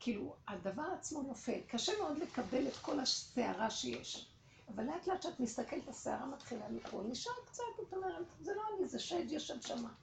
כאילו, 0.00 0.36
הדבר 0.48 0.86
עצמו 0.98 1.22
נופל. 1.22 1.60
קשה 1.68 1.92
מאוד 2.02 2.18
לקבל 2.18 2.68
את 2.68 2.76
כל 2.76 3.00
הסערה 3.00 3.70
שיש. 3.70 4.32
אבל 4.68 4.84
לאט 4.84 5.06
לאט 5.06 5.20
כשאת 5.20 5.40
מסתכלת, 5.40 5.88
הסערה 5.88 6.26
מתחילה 6.26 6.68
ליפול. 6.68 7.06
נשאר 7.06 7.32
קצת, 7.46 7.62
את 7.88 7.92
אומרת, 7.92 8.26
זה 8.40 8.54
לא 8.54 8.62
אני, 8.78 8.88
זה 8.88 8.98
שד 8.98 9.30
יושב 9.30 9.60
שמה. 9.60 9.94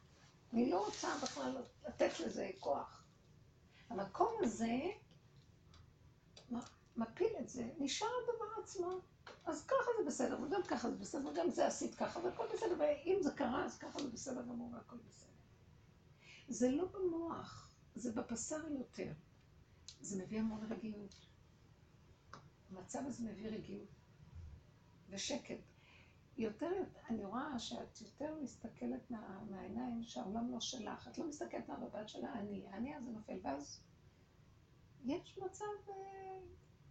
אני 0.53 0.69
לא 0.69 0.85
רוצה 0.85 1.07
בכלל 1.23 1.61
לתת 1.87 2.19
לזה 2.19 2.49
כוח. 2.59 3.03
המקום 3.89 4.37
הזה 4.41 4.77
מפיל 6.97 7.33
את 7.39 7.49
זה, 7.49 7.69
נשאר 7.79 8.07
הדבר 8.23 8.63
עצמו. 8.63 8.99
אז 9.45 9.65
ככה 9.65 9.91
זה 9.97 10.07
בסדר, 10.07 10.41
וגם 10.41 10.63
ככה 10.67 10.91
זה 10.91 10.97
בסדר, 10.97 11.27
וגם 11.27 11.49
זה 11.49 11.67
עשית 11.67 11.95
ככה, 11.95 12.19
והכל 12.19 12.45
בסדר, 12.53 12.75
ואם 12.79 13.17
זה 13.21 13.31
קרה, 13.31 13.65
אז 13.65 13.77
ככה 13.77 13.99
זה 14.01 14.09
בסדר 14.09 14.41
גמור 14.41 14.73
והכל 14.73 14.97
בסדר. 15.07 15.31
זה 16.47 16.71
לא 16.71 16.85
במוח, 16.85 17.75
זה 17.95 18.11
בבשר 18.11 18.67
יותר. 18.79 19.11
זה 20.01 20.23
מביא 20.23 20.39
המון 20.39 20.71
רגיעות. 20.71 21.15
המצב 22.71 22.99
הזה 23.07 23.23
מביא 23.23 23.49
רגיעות 23.49 23.89
ושקט. 25.09 25.72
יותר, 26.37 26.83
אני 27.09 27.25
רואה 27.25 27.59
שאת 27.59 28.01
יותר 28.01 28.35
מסתכלת 28.41 29.11
מה, 29.11 29.43
מהעיניים 29.49 30.03
שהעולם 30.03 30.51
לא 30.51 30.59
שלך. 30.59 31.07
את 31.07 31.17
לא 31.17 31.27
מסתכלת 31.27 31.69
מהמבט 31.69 32.07
של 32.07 32.25
האני. 32.25 32.67
האני 32.67 32.95
הזה 32.95 33.11
נופל, 33.11 33.39
ואז 33.43 33.81
יש 35.05 35.37
מצב 35.37 35.65
אה, 35.89 36.39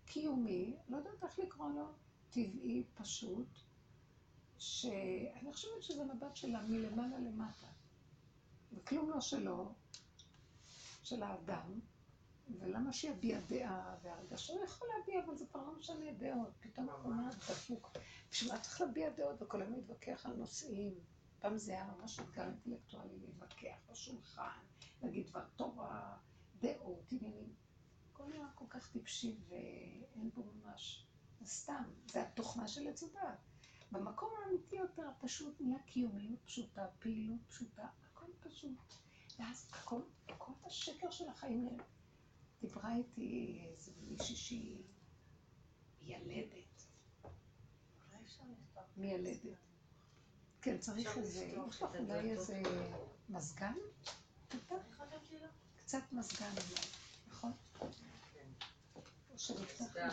קיומי, 0.07 0.77
לא 0.89 0.97
יודעת 0.97 1.25
איך 1.25 1.39
לקרוא 1.39 1.71
לו, 1.71 1.85
טבעי, 2.31 2.85
פשוט, 2.95 3.49
שאני 4.59 5.53
חושבת 5.53 5.83
שזה 5.83 6.05
מבט 6.05 6.37
שלה 6.37 6.63
מלמעלה 6.63 7.19
למטה. 7.19 7.67
וכלום 8.73 9.11
לא 9.11 9.21
שלו, 9.21 9.73
של 11.03 11.23
האדם, 11.23 11.81
ולמה 12.61 12.93
שיביע 12.93 13.41
דעה 13.41 13.97
והרגשה? 14.03 14.53
הוא 14.53 14.65
יכול 14.65 14.89
להביע, 14.99 15.25
אבל 15.25 15.37
זה 15.37 15.47
כבר 15.47 15.63
לא 15.63 15.79
משנה 15.79 16.13
דעות. 16.13 16.53
פתאום 16.61 16.89
הוא 17.03 17.15
דפוק. 17.31 17.91
בשביל 18.31 18.53
מה 18.53 18.61
צריך 18.61 18.81
להביע 18.81 19.11
דעות 19.11 19.43
וכל 19.43 19.63
היום 19.63 19.73
להתווכח 19.73 20.27
על 20.27 20.33
נושאים? 20.33 20.95
פעם 21.43 21.59
זה 21.59 21.73
היה 21.73 21.85
ממש 21.85 22.21
אתגר 22.21 22.43
אינטלקטואלי 22.43 23.19
להתווכח 23.19 23.77
בשולחן, 23.91 24.59
להגיד 25.03 25.27
דבר 25.27 25.45
תורה, 25.57 26.17
דעות, 26.61 27.13
עניינים. 27.13 27.55
הכל 28.13 28.25
נראה 28.29 28.49
כל 28.55 28.65
כך 28.69 28.91
טיפשי 28.93 29.37
ואין 29.49 30.31
פה 30.35 30.43
ממש, 30.55 31.07
זה 31.41 31.47
סתם, 31.47 31.85
זה 32.07 32.23
התוכנה 32.23 32.69
של 32.69 32.89
עץ 32.89 33.03
הדת. 33.03 33.39
במקום 33.93 34.31
האמיתי 34.39 34.77
יותר 34.77 35.09
הפשוט 35.09 35.61
נהיה 35.61 35.79
קיומיות 35.87 36.41
פשוטה, 36.45 36.87
פעילות 36.99 37.41
פשוטה, 37.49 37.87
הכל 38.11 38.27
פשוט. 38.41 38.95
ואז 39.39 39.69
הכל, 39.71 40.01
כל 40.39 40.53
השקר 40.65 41.11
של 41.11 41.29
החיים 41.29 41.65
נראה. 41.65 41.85
דיברה 42.63 42.97
איתי 42.97 43.61
איזה 43.71 43.93
מישהי 44.09 44.37
שהיא 44.37 44.83
ילדת. 46.03 46.83
מיילדת. 48.97 49.59
כן, 50.63 50.79
צריך 50.79 51.19
איזה, 51.19 51.45
יש 51.69 51.83
לך 51.83 51.89
אולי 51.99 52.31
איזה 52.31 52.63
מזגן? 53.29 53.75
קצת 55.77 56.03
מזגן 56.13 56.51
אולי, 56.51 56.87
נכון? 57.29 57.53
או 59.33 59.39
שנפתח 59.39 60.13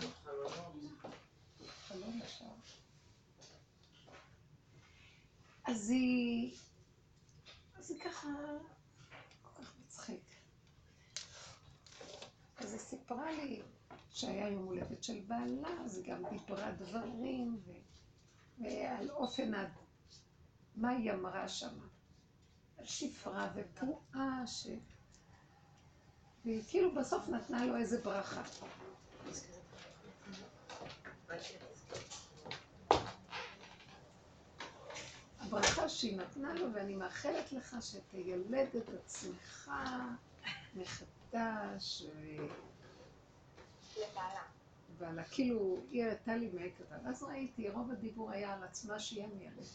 חלון 1.88 2.22
אפשר. 2.22 2.46
אז 5.64 5.90
היא, 5.90 6.58
אז 7.76 7.92
היא 7.92 8.00
ככה, 8.02 8.28
כל 9.42 9.64
כך 9.64 9.74
מצחיק. 9.80 10.30
אז 12.70 12.74
היא 12.74 12.82
סיפרה 12.82 13.32
לי 13.32 13.62
שהיה 14.12 14.50
יום 14.50 14.64
הולדת 14.66 15.04
של 15.04 15.20
בעלה, 15.28 15.70
אז 15.86 15.98
היא 15.98 16.14
גם 16.14 16.24
דיברה 16.30 16.72
דברים, 16.72 17.60
ו... 17.66 17.72
ועל 18.60 19.10
אופן, 19.12 19.54
ה... 19.54 19.68
מה 20.76 20.90
היא 20.90 21.12
אמרה 21.12 21.48
שם? 21.48 21.80
על 22.78 22.86
שפרה 22.86 23.52
ופרועה, 23.56 24.48
ש... 24.48 24.68
והיא 26.46 26.64
כאילו 26.68 26.96
בסוף 26.96 27.28
נתנה 27.30 27.66
לו 27.66 27.76
איזה 27.78 28.02
ברכה. 28.02 28.44
הברכה 35.40 35.90
שהיא 35.90 36.18
נתנה 36.18 36.54
לו, 36.54 36.74
ואני 36.74 36.96
מאחלת 36.96 37.52
לך 37.52 37.76
שתיילד 37.82 38.76
את 38.76 38.90
עצמך 38.90 39.72
מחדש. 40.76 41.19
ו... 41.34 41.38
לבעלה. 43.98 44.44
ועל 44.98 45.20
כאילו, 45.32 45.78
היא 45.92 46.06
הראתה 46.06 46.36
לי 46.36 46.50
מהקטן. 46.54 47.06
אז 47.06 47.24
ראיתי, 47.24 47.70
רוב 47.70 47.92
הדיבור 47.92 48.32
היה 48.32 48.54
על 48.54 48.64
עצמה 48.64 49.00
שהיא 49.00 49.24
המילד 49.24 49.68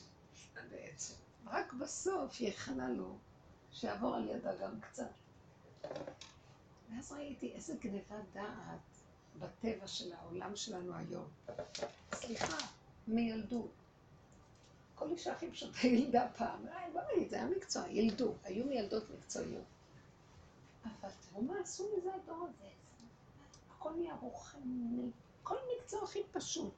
בעצם. 0.71 1.15
רק 1.47 1.73
בסוף 1.73 2.37
היא 2.39 2.49
הכנה 2.49 2.89
לו 2.89 3.17
שיעבור 3.73 4.15
על 4.15 4.29
ידה 4.29 4.57
גם 4.57 4.81
קצת. 4.81 5.11
ואז 6.91 7.13
ראיתי 7.13 7.53
איזה 7.53 7.75
גניבת 7.81 8.25
דעת 8.33 8.81
בטבע 9.39 9.87
של 9.87 10.13
העולם 10.13 10.57
שלנו 10.57 10.93
היום. 10.95 11.29
סליחה, 12.15 12.67
מילדות. 13.09 13.71
כל 14.95 15.11
אישה 15.11 15.33
הכי 15.33 15.51
פשוטה 15.51 15.87
ילדה 15.87 16.29
פעם. 16.37 16.69
אה, 16.69 16.91
בוא 16.93 17.01
נגיד, 17.17 17.31
זה 17.31 17.37
היה 17.37 17.47
מקצוע, 17.47 17.89
ילדו. 17.89 18.35
היו 18.45 18.67
מילדות 18.67 19.11
מקצועיות. 19.11 19.65
אבל 20.85 21.11
תראו 21.31 21.43
מה 21.43 21.55
עשו 21.61 21.89
מזה 21.97 22.15
הדור 22.15 22.47
הזה. 22.51 22.69
הכל 23.71 23.91
נהיה 23.97 24.15
רוחני. 24.21 25.11
כל 25.43 25.57
מקצוע 25.77 26.03
הכי 26.03 26.23
פשוט. 26.33 26.75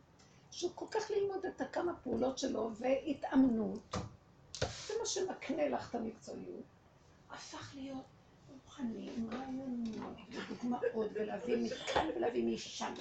שהוא 0.51 0.71
כל 0.75 0.87
כך 0.91 1.11
ללמוד 1.11 1.47
את 1.47 1.61
הכמה 1.61 1.97
פעולות 2.03 2.39
שלו 2.39 2.71
והתאמנות. 2.75 3.97
זה 4.61 4.95
מה 5.01 5.07
שמקנה 5.07 5.69
לך 5.69 5.91
את 5.91 5.95
המקצועיות. 5.95 6.65
הפך 7.31 7.75
להיות 7.75 8.05
רוחני, 8.51 9.11
עם 9.17 9.31
רעיונות 9.33 10.19
ודוגמאות, 10.31 11.11
ולהביא 11.15 11.57
מכאן 11.57 12.07
ולהביא 12.17 12.55
משם, 12.55 12.95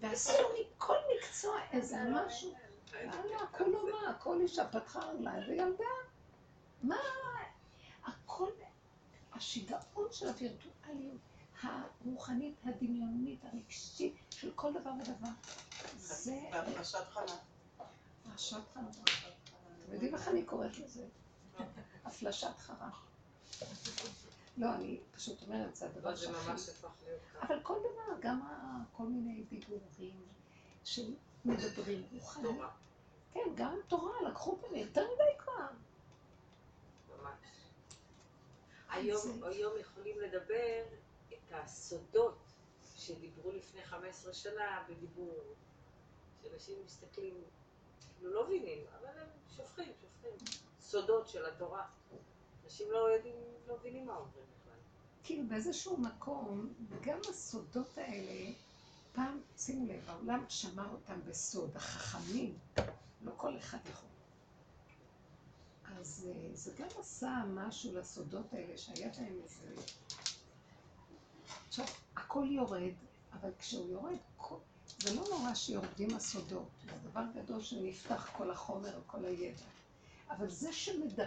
ועשו 0.00 0.32
מכל 0.60 0.96
מקצוע 1.16 1.58
איזה 1.72 1.96
משהו. 2.10 2.54
וואלה, 2.92 3.46
כולו 3.52 3.86
מה, 3.86 4.14
כל 4.18 4.40
אישה 4.40 4.68
פתחה 4.68 5.00
רגליים 5.00 5.42
וילדה. 5.48 5.84
מה? 6.82 6.96
הכל, 8.04 8.50
השיגעון 9.36 10.08
של 10.12 10.28
הווירטואליות 10.28 11.20
הרוחנית, 11.62 12.54
הדמיונית, 12.64 13.44
הרגשית, 13.44 14.14
של 14.30 14.52
כל 14.54 14.72
דבר 14.72 14.90
ודבר. 15.00 15.28
זה... 15.96 16.40
בהפרשת 16.52 16.98
חלה. 17.10 17.36
הפרשת 18.26 18.60
חרא. 18.74 18.82
אתם 19.84 19.92
יודעים 19.92 20.14
איך 20.14 20.28
אני 20.28 20.44
קוראת 20.44 20.78
לזה? 20.78 21.06
הפלשת 22.04 22.58
חרא. 22.58 22.88
לא, 24.56 24.74
אני 24.74 25.00
פשוט 25.16 25.42
אומרת, 25.42 25.76
זה 25.76 25.86
הדבר 25.86 26.08
אבל 26.08 26.16
זה 26.16 26.26
שהכי... 26.26 26.50
ממש 26.50 26.68
הפך 26.68 26.90
להיות 27.06 27.20
ככה. 27.34 27.46
אבל 27.46 27.60
כל 27.62 27.78
דבר, 27.78 28.20
גם 28.20 28.40
כל 28.92 29.02
מיני 29.06 29.44
דיבורים 29.48 30.22
שמדברים 30.84 32.02
רוחני. 32.12 32.42
תורה, 32.48 32.70
כן, 33.32 33.40
גם 33.54 33.76
תורה, 33.88 34.22
לקחו 34.28 34.58
ממני 34.62 34.78
יותר 34.78 35.04
מדי 35.04 35.38
כבר. 35.38 35.66
ממש. 37.08 37.32
היום, 38.96 39.42
היום 39.44 39.72
יכולים 39.80 40.20
לדבר 40.20 40.82
את 41.32 41.52
הסודות 41.52 42.38
שדיברו 42.96 43.50
לפני 43.52 43.84
15 43.84 44.32
שנה 44.32 44.84
בדיבור, 44.88 45.42
שאנשים 46.42 46.76
מסתכלים, 46.86 47.34
כאילו 48.18 48.32
לא 48.34 48.44
מבינים, 48.46 48.78
אבל 48.98 49.20
הם 49.20 49.26
שופכים, 49.56 49.92
שופכים. 50.00 50.56
סודות 50.80 51.28
של 51.28 51.46
התורה. 51.46 51.86
אנשים 52.64 52.90
לא 52.90 52.98
יודעים, 52.98 53.36
לא 53.68 53.76
מבינים 53.76 54.06
מה 54.06 54.16
אומרים 54.16 54.44
בכלל. 54.60 54.78
כאילו 55.24 55.48
באיזשהו 55.48 55.96
מקום, 55.96 56.74
גם 57.00 57.18
הסודות 57.30 57.98
האלה, 57.98 58.52
פעם, 59.12 59.40
שימו 59.56 59.86
לב, 59.92 60.10
העולם 60.10 60.44
שמר 60.48 60.88
אותם 60.92 61.20
בסוד, 61.26 61.76
החכמים, 61.76 62.58
לא 63.22 63.32
כל 63.36 63.58
אחד 63.58 63.78
יכול. 63.90 64.08
אז 66.00 66.28
אה, 66.28 66.48
זה 66.54 66.72
גם 66.78 66.88
עשה 67.00 67.42
משהו 67.48 67.94
לסודות 67.98 68.52
האלה, 68.52 68.78
שהיה 68.78 69.08
בהם 69.18 69.38
איזה... 69.44 69.82
עכשיו, 71.68 71.84
הכל 72.16 72.46
יורד, 72.50 72.92
אבל 73.32 73.50
כשהוא 73.58 73.90
יורד, 73.90 74.16
כל- 74.36 74.56
זה 74.98 75.14
לא 75.14 75.22
נורא 75.30 75.54
שיורדים 75.54 76.16
הסודות, 76.16 76.68
זה 76.84 77.08
דבר 77.10 77.22
גדול 77.34 77.62
שנפתח 77.62 78.30
כל 78.36 78.50
החומר, 78.50 79.00
כל 79.06 79.24
הידע. 79.24 79.64
אבל 80.30 80.50
זה 80.50 80.72
שמדבר, 80.72 81.26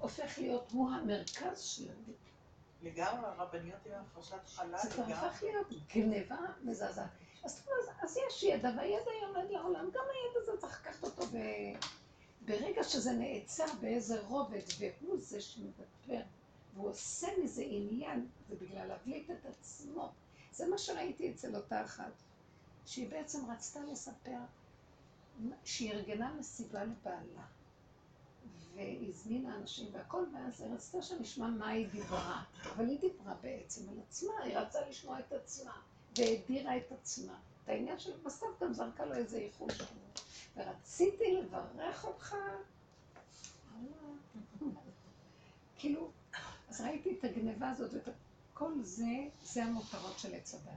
הופך 0.00 0.38
להיות 0.38 0.70
הוא 0.72 0.90
המרכז 0.90 1.60
שלנו. 1.60 2.12
לגמרי, 2.82 3.26
הרבניות 3.26 3.86
עם 3.86 3.92
הפרשת 3.92 4.48
חלה, 4.48 4.78
זה 4.82 4.90
כבר 4.90 5.02
לגמרי. 5.06 5.14
הפך 5.28 5.42
להיות 5.42 5.66
גניבה 5.94 6.36
מזעזעת. 6.62 7.10
אז, 7.44 7.60
אז, 7.60 7.88
אז 8.02 8.16
יש 8.28 8.42
ידע, 8.42 8.68
והידע 8.76 9.10
יורד 9.22 9.50
לעולם, 9.50 9.84
גם 9.84 10.02
הידע 10.12 10.40
הזה 10.42 10.60
צריך 10.60 10.80
לקחת 10.80 11.04
אותו 11.04 11.26
ב... 11.26 11.36
ברגע 12.44 12.84
שזה 12.84 13.12
נעצר 13.12 13.66
באיזה 13.80 14.20
רובד, 14.20 14.60
והוא 14.78 15.20
זה 15.20 15.40
שמדבר, 15.40 16.22
והוא 16.74 16.88
עושה 16.88 17.28
מזה 17.44 17.62
עניין, 17.66 18.26
זה 18.48 18.56
בגלל 18.56 18.86
להבליט 18.86 19.30
את 19.30 19.46
עצמו. 19.46 20.12
זה 20.52 20.68
מה 20.68 20.78
שראיתי 20.78 21.30
אצל 21.30 21.56
אותה 21.56 21.84
אחת, 21.84 22.12
שהיא 22.86 23.10
בעצם 23.10 23.50
רצתה 23.50 23.80
לספר 23.92 24.38
שהיא 25.64 25.92
ארגנה 25.92 26.34
מסיבה 26.34 26.84
לבעלה. 26.84 27.44
והזמינה 28.74 29.56
אנשים 29.56 29.86
והכל, 29.92 30.24
ואז 30.34 30.60
היא 30.60 30.70
רצתה 30.74 31.02
שנשמע 31.02 31.46
מה 31.46 31.68
היא 31.68 31.88
דיברה. 31.88 32.42
אבל 32.62 32.88
היא 32.88 33.00
דיברה 33.00 33.34
בעצם 33.40 33.88
על 33.88 33.94
עצמה, 34.08 34.32
היא 34.42 34.58
רצתה 34.58 34.88
לשמוע 34.88 35.20
את 35.20 35.32
עצמה, 35.32 35.80
והדירה 36.18 36.76
את 36.76 36.92
עצמה. 36.92 37.38
את 37.64 37.68
העניין 37.68 37.98
של 37.98 38.12
בסוף 38.24 38.62
גם 38.62 38.72
זרקה 38.72 39.04
לו 39.04 39.14
איזה 39.14 39.36
איחול. 39.36 39.68
ורציתי 40.56 41.36
לברך 41.36 42.04
אותך. 42.04 42.36
כאילו, 45.76 46.10
אז 46.68 46.80
ראיתי 46.80 47.18
את 47.18 47.24
הגניבה 47.24 47.70
הזאת, 47.70 47.90
כל 48.54 48.82
זה, 48.82 49.28
זה 49.42 49.64
המותרות 49.64 50.18
של 50.18 50.34
עץ 50.34 50.54
הדת. 50.54 50.72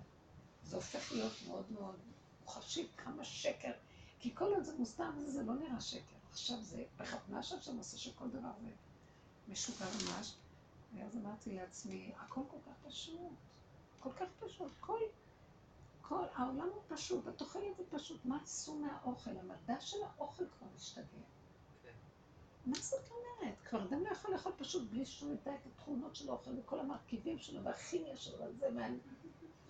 זה 0.63 0.75
הופך 0.75 1.11
להיות 1.11 1.33
מאוד 1.47 1.71
מאוד 1.71 1.95
מוחשי, 2.41 2.87
כמה 2.97 3.23
שקר. 3.23 3.71
כי 4.19 4.35
כל 4.35 4.53
עוד 4.53 4.63
זה 4.63 4.77
מוסתר 4.77 5.09
וזה, 5.17 5.31
זה 5.31 5.43
לא 5.43 5.53
נראה 5.53 5.81
שקר. 5.81 6.15
עכשיו 6.31 6.61
זה, 6.61 6.83
בכוונה 6.97 7.43
שם 7.43 7.77
עושה 7.77 7.97
שכל 7.97 8.27
דבר 8.29 8.51
זה 8.61 8.69
משוגע 9.47 9.85
ממש. 9.85 10.35
ואז 10.95 11.17
אמרתי 11.17 11.55
לעצמי, 11.55 12.11
הכל 12.17 12.41
כל 12.47 12.57
כך 12.65 12.89
פשוט. 12.89 13.31
כל 13.99 14.09
כך 14.13 14.27
פשוט. 14.39 14.71
כל, 14.79 14.99
כל, 16.07 16.25
העולם 16.35 16.69
הוא 16.73 16.81
פשוט, 16.87 17.27
את 17.27 17.41
אוכלת 17.41 17.77
זה 17.77 17.83
פשוט. 17.89 18.25
מה 18.25 18.39
עשו 18.43 18.75
מהאוכל? 18.75 19.31
המדע 19.31 19.81
של 19.81 19.97
האוכל 20.03 20.43
כבר 20.57 20.67
השתגע. 20.75 21.03
כן. 21.83 21.89
מה 22.65 22.75
זאת 22.79 23.09
אומרת? 23.11 23.55
כבר 23.65 23.83
אדם 23.83 24.03
לא 24.03 24.09
יכול 24.09 24.31
לאכול 24.31 24.51
פשוט 24.57 24.89
בלי 24.89 25.05
שהוא 25.05 25.33
ידע 25.33 25.55
את 25.55 25.65
התכונות 25.65 26.15
של 26.15 26.29
האוכל 26.29 26.59
וכל 26.59 26.79
המרכיבים 26.79 27.39
שלו 27.39 27.63
והכימיה 27.63 28.17
שלו 28.17 28.45
וזה 28.45 28.69
וה... 28.75 28.87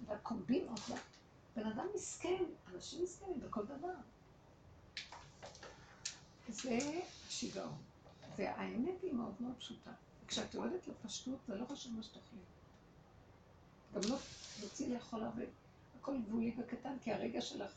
והקומבינות. 0.06 0.80
וה... 0.89 0.98
בן 1.56 1.67
אדם 1.67 1.88
מסכן, 1.95 2.43
אנשים 2.74 3.04
מסכנים 3.04 3.39
בכל 3.39 3.65
דבר. 3.65 3.93
זה 6.50 6.80
השיגעון. 7.28 7.78
והאמת 8.36 9.02
היא 9.02 9.13
מאוד 9.13 9.34
מאוד 9.39 9.56
פשוטה. 9.60 9.91
כשאת 10.28 10.54
יורדת 10.54 10.88
לפשטות, 10.88 11.39
זה 11.48 11.56
לא 11.56 11.65
חשוב 11.65 11.93
מה 11.93 12.04
שתאכלי. 12.04 12.39
גם 13.93 14.02
לא 14.10 14.17
רוצי 14.62 14.89
לאכול 14.89 15.24
הרבה. 15.24 15.43
הכל 16.05 16.17
גבולי 16.17 16.55
וקטן, 16.57 16.97
כי 17.01 17.13
הרגע 17.13 17.41
שלך 17.41 17.71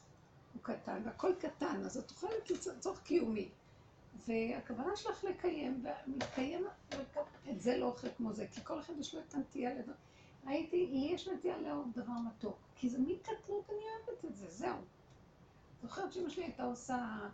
הוא 0.52 0.62
קטן, 0.62 1.02
והכל 1.04 1.32
קטן, 1.38 1.82
אז 1.84 1.96
את 1.96 2.10
אוכלת 2.10 2.50
לצורך 2.50 3.02
קיומי. 3.02 3.48
והכוונה 4.26 4.96
שלך 4.96 5.24
לקיים, 5.24 5.84
ומתקיים, 6.06 6.66
את 7.50 7.60
זה 7.60 7.76
לא 7.76 7.86
אוכל 7.86 8.08
כמו 8.16 8.32
זה, 8.32 8.46
כי 8.52 8.60
כל 8.64 8.80
אחד 8.80 8.92
יש 8.98 9.14
לו 9.14 9.20
את 9.20 9.34
הנטייה 9.34 9.74
לדבר. 9.74 9.92
ראיתי, 10.46 10.86
לי 10.86 10.98
יש 11.14 11.28
נטייה 11.28 11.58
לאהוב 11.58 11.92
דבר 11.94 12.12
מתוק, 12.26 12.56
כי 12.76 12.88
זה 12.88 12.98
מקטנות, 12.98 13.70
אני 13.70 13.78
אוהבת 13.78 14.24
את 14.24 14.36
זה, 14.36 14.50
זהו. 14.50 14.78
זוכרת 15.82 16.12
שאמא 16.12 16.28
שלי 16.28 16.44
הייתה 16.44 16.64
עושה 16.64 17.28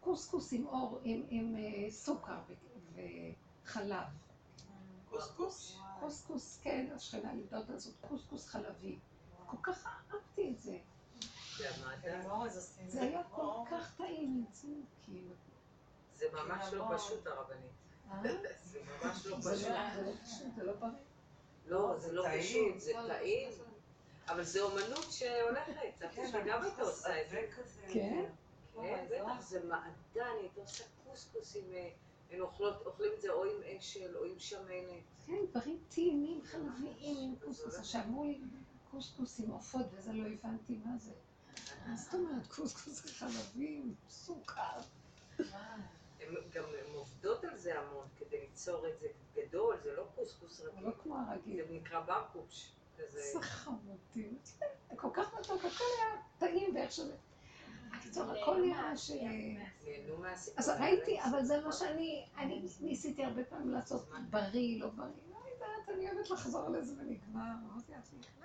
קוסקוס 0.00 0.52
עם 0.52 0.66
אור, 0.66 1.00
עם, 1.04 1.22
עם 1.28 1.56
אה, 1.56 1.90
סוכר 1.90 2.38
וחלב. 2.94 4.06
קוסקוס. 5.10 5.78
קוסקוס, 6.00 6.60
כן, 6.62 6.86
השכנה 6.94 7.34
לימדה 7.34 7.58
אותה 7.58 7.72
לעשות 7.72 7.94
קוסקוס 8.08 8.46
חלבי. 8.46 8.98
כל 9.46 9.56
כך 9.62 9.86
אהבתי 10.38 10.50
את 10.56 10.60
זה. 10.60 10.78
זה 12.86 13.00
היה 13.02 13.22
כל 13.30 13.46
כך 13.70 13.96
טעים, 13.96 14.44
כאילו. 15.04 15.30
זה 16.16 16.26
ממש 16.32 16.64
לא 16.72 16.82
אלימור. 16.82 16.96
פשוט 16.96 17.26
הרבנית. 17.26 17.70
אה? 18.10 18.22
זה 18.72 18.78
ממש 19.04 19.26
לא 19.26 19.36
לא- 19.36 19.42
פשוט. 19.42 19.60
זה 20.56 20.64
לא 20.64 20.72
פשוט, 20.72 20.90
זה 21.64 21.68
לא 21.68 21.98
זה 21.98 22.12
לא. 22.12 22.24
פשוט, 22.40 22.78
זה 22.78 22.92
טעים. 23.08 23.50
אבל 24.28 24.44
זה 24.44 24.62
אומנות 24.62 25.06
שהולכת. 25.10 25.72
סבתא 25.98 26.28
שלי 26.30 26.40
גם 26.50 26.62
הייתה 26.62 26.82
עושה 26.82 27.22
את 27.22 27.30
זה. 27.30 27.46
כן? 27.92 28.24
כן, 28.74 29.06
בטח, 29.10 29.40
זה 29.40 29.64
מעדן, 29.64 29.90
היא 30.14 30.40
הייתה 30.40 30.60
עושה 30.60 30.84
קוסקוס 31.04 31.56
עם... 31.56 31.72
אה, 31.74 31.90
הן 32.30 32.40
אוכלים 32.40 33.10
את 33.16 33.20
זה 33.20 33.32
או 33.32 33.44
עם 33.44 33.62
אשל 33.78 34.16
או 34.16 34.24
עם 34.24 34.38
שמנת. 34.38 35.02
כן, 35.26 35.36
דברים 35.50 35.78
טעימים 35.88 36.40
חלביים 36.44 37.16
עם 37.18 37.34
קוסקוס. 37.44 37.78
עכשיו 37.78 38.00
אמרו 38.06 38.24
לי 38.24 38.40
קוסקוס 38.90 39.40
עם 39.40 39.50
עופות, 39.50 39.86
וזה 39.92 40.12
לא 40.12 40.28
הבנתי 40.28 40.80
מה 40.84 40.98
זה. 40.98 41.12
מה 41.86 41.96
זאת 41.96 42.14
אומרת 42.14 42.46
קוסקוס 42.46 43.00
חלבי 43.00 43.80
עם 43.82 43.94
סוכר? 44.08 44.80
הן 46.20 46.34
גם 46.52 46.64
הן 46.64 46.94
עובדות 46.94 47.44
על 47.44 47.56
זה 47.56 47.80
המון 47.80 48.06
כדי 48.16 48.40
ליצור 48.40 48.88
את 48.88 48.98
זה 49.00 49.06
גדול, 49.34 49.76
זה 49.82 49.92
לא 49.96 50.06
קוסקוס 50.14 50.58
זה 50.58 50.68
רגיל. 50.68 50.84
לא 50.86 50.92
כמו 51.02 51.16
הרגיל. 51.18 51.66
זה 51.66 51.74
נקרא 51.74 52.00
ברקוש. 52.00 52.72
כזה. 52.98 53.18
איזה 53.18 53.40
חמודים. 53.42 54.38
זה 54.44 54.96
כל 54.96 55.08
כך 55.12 55.34
מתוק, 55.34 55.64
הכל 55.64 55.84
היה 55.98 56.22
טעים 56.38 56.74
ואיך 56.76 56.92
שזה... 56.92 57.16
בקיצור, 57.98 58.30
הכל 58.30 58.60
נראה 58.60 58.96
ש... 58.96 59.10
אז 60.56 60.68
ראיתי, 60.68 61.22
אבל 61.22 61.44
זה 61.44 61.60
מה 61.60 61.72
שאני, 61.72 62.26
אני 62.36 62.62
ניסיתי 62.80 63.24
הרבה 63.24 63.44
פעמים 63.44 63.70
לעשות 63.70 64.08
בריא, 64.30 64.80
לא 64.80 64.88
בריא, 64.88 65.08
לא 65.30 65.36
יודעת, 65.52 65.88
אני 65.94 66.10
אוהבת 66.10 66.30
לחזור 66.30 66.66
על 66.66 66.84
זה 66.84 66.94
ונגמר. 66.98 67.52
אמרתי 67.64 67.92
נכנע. 68.18 68.37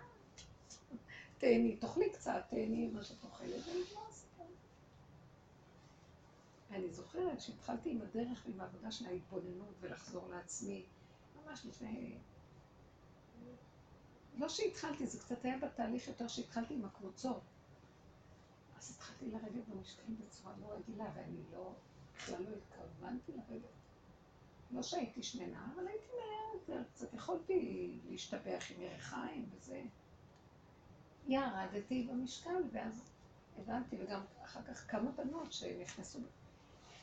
תהני, 1.43 1.75
תאכלי 1.75 2.09
קצת, 2.09 2.43
תהני 2.49 2.87
מה 2.87 3.03
שאת 3.03 3.23
אוכלת, 3.23 3.49
ונגמר 3.67 4.07
הסיפור. 4.09 4.47
אני 6.71 6.89
זוכרת 6.89 7.41
שהתחלתי 7.41 7.91
עם 7.91 8.01
הדרך 8.01 8.43
ועם 8.45 8.61
העבודה 8.61 8.91
של 8.91 9.05
ההתבוננות 9.05 9.73
ולחזור 9.79 10.27
לעצמי, 10.29 10.85
ממש 11.35 11.65
לפני... 11.65 12.17
לא 14.37 14.49
שהתחלתי, 14.49 15.07
זה 15.07 15.19
קצת 15.19 15.45
היה 15.45 15.57
בתהליך 15.57 16.07
יותר 16.07 16.27
שהתחלתי 16.27 16.73
עם 16.73 16.85
הקבוצות. 16.85 17.41
אז 18.77 18.95
התחלתי 18.95 19.31
לרדת 19.31 19.67
במשקעים 19.67 20.17
בצורה 20.25 20.53
לא 20.61 20.67
רגילה, 20.73 21.05
ואני 21.15 21.41
לא, 21.53 21.73
בכלל 22.15 22.43
לא 22.43 22.49
התכוונתי 22.55 23.31
לרדת. 23.31 23.69
לא 24.71 24.83
שהייתי 24.83 25.23
שמנה, 25.23 25.67
אבל 25.75 25.87
הייתי 25.87 26.07
מהר 26.07 26.53
יותר, 26.53 26.89
קצת 26.93 27.13
יכולתי 27.13 27.91
להשתבח 28.09 28.71
עם 28.75 28.81
ירחיים 28.81 29.49
וזה. 29.51 29.83
ירדתי 31.27 32.07
במשקל, 32.11 32.63
ואז 32.71 33.01
הבנתי, 33.59 33.97
וגם 34.03 34.21
אחר 34.43 34.59
כך 34.63 34.91
כמה 34.91 35.11
בנות 35.11 35.53
שנכנסו, 35.53 36.19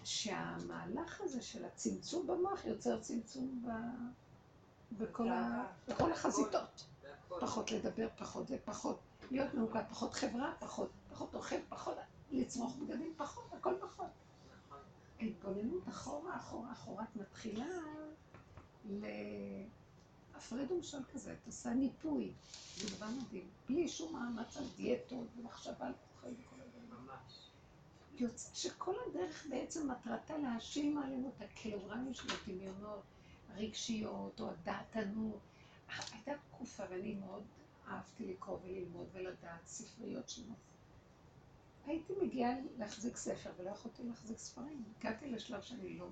שהמהלך 0.04 1.20
הזה 1.20 1.42
של 1.42 1.64
הצמצום 1.64 2.26
במוח 2.26 2.64
יוצר 2.64 3.00
צמצום 3.00 3.62
ב... 3.66 3.70
בכל, 4.98 5.28
ה... 5.28 5.66
בכל 5.88 6.12
החזיתות. 6.12 6.87
פחות 7.40 7.70
לדבר, 7.70 8.09
פחות 8.18 8.48
זה, 8.48 8.56
פחות 8.64 8.98
להיות 9.30 9.54
מעוקד, 9.54 9.83
פחות 9.90 10.14
חברה, 10.14 10.52
פחות, 10.59 10.90
פחות 11.11 11.35
אוכל, 11.35 11.56
פחות 11.68 11.96
לצרוך 12.30 12.76
בגדים, 12.76 13.14
פחות, 13.16 13.44
הכל 13.52 13.74
פחות. 13.80 14.06
נכון. 14.66 14.78
ההתבוננות 15.20 15.88
אחורה, 15.88 16.37
אחורה, 16.37 16.72
אחורה, 16.72 17.04
את 17.04 17.16
מתחילה 17.16 17.66
להפרד 20.40 20.70
ומשול 20.70 21.00
כזה, 21.12 21.33
את 21.33 21.46
עושה 21.46 21.70
ניפוי, 21.74 22.33
זה 22.76 22.96
דבר 22.96 23.07
מדהים, 23.07 23.48
בלי 23.68 23.88
שום 23.88 24.12
מאמץ 24.12 24.57
על 24.57 24.64
דיאטות 24.76 25.26
ומחשבה 25.37 25.87
על 25.87 25.92
אוכל 26.16 26.29
וכל 26.29 26.57
הדברים. 26.61 26.90
ממש. 26.90 27.50
יוצא 28.14 28.55
שכל 28.55 28.94
הדרך 29.07 29.46
בעצם 29.50 29.90
מטרתה 29.90 30.38
להשיל 30.38 30.94
מעלינו 30.94 31.29
את 31.29 31.42
הקילוגרמים 31.42 32.14
של 32.14 32.29
הדמיונות 32.31 33.03
הרגשיות 33.48 34.40
או 34.40 34.50
הדעתנות. 34.50 35.40
הייתה 36.12 36.33
תקופה, 36.50 36.83
ואני 36.90 37.14
מאוד 37.14 37.42
אהבתי 37.88 38.26
לקרוא 38.26 38.59
וללמוד 38.64 39.07
ולדעת 39.12 39.66
ספריות 39.66 40.29
שונות. 40.29 40.57
הייתי 41.87 42.12
מגיעה 42.22 42.53
להחזיק 42.79 43.16
ספר 43.16 43.50
ולא 43.57 43.70
יכולתי 43.70 44.03
להחזיק 44.03 44.38
ספרים. 44.38 44.85
הגעתי 44.98 45.31
לשלב 45.31 45.62
שאני 45.62 45.98
לא... 45.98 46.09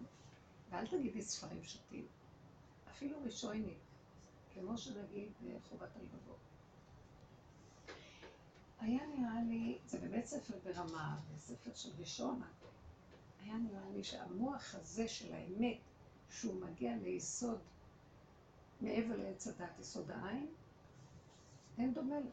ואל 0.71 0.87
תגידי 0.87 1.23
ספרים 1.23 1.63
שותים. 1.63 2.07
אפילו 2.91 3.19
ראשונית, 3.25 3.79
כמו 4.55 4.79
שנגיד 4.79 5.33
אה, 5.47 5.57
חובת 5.69 5.97
הלבבות. 5.97 6.39
היה 8.81 9.07
נראה 9.07 9.43
לי, 9.49 9.79
זה 9.87 9.99
באמת 9.99 10.27
ספר 10.27 10.55
ברמה, 10.65 11.19
זה 11.29 11.39
ספר 11.39 11.75
של 11.75 11.91
ראשונה. 11.99 12.47
היה 13.41 13.55
נראה 13.57 13.91
לי 13.91 14.05
שהמוח 14.05 14.75
הזה 14.75 15.09
של 15.09 15.35
האמת, 15.35 15.79
שהוא 16.31 16.61
מגיע 16.61 16.97
ליסוד, 16.97 17.59
מעבר 18.81 19.17
לעץ 19.17 19.47
הדת, 19.47 19.79
יסוד 19.81 20.11
העין, 20.11 20.47
אין 21.79 21.95
דומה 21.95 22.21
לו. 22.21 22.31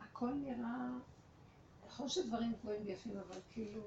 הכל 0.00 0.34
נראה, 0.34 0.88
יכול 1.86 2.08
שדברים 2.08 2.52
גבוהים 2.52 2.82
ויפים, 2.86 3.16
אבל 3.16 3.40
כאילו, 3.52 3.82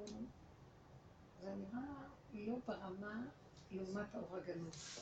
זה 1.41 1.56
נראה 1.56 2.08
לא 2.34 2.56
ברמה 2.67 3.23
לעומת 3.71 4.15
האור 4.15 4.38
הגנוז. 4.38 5.00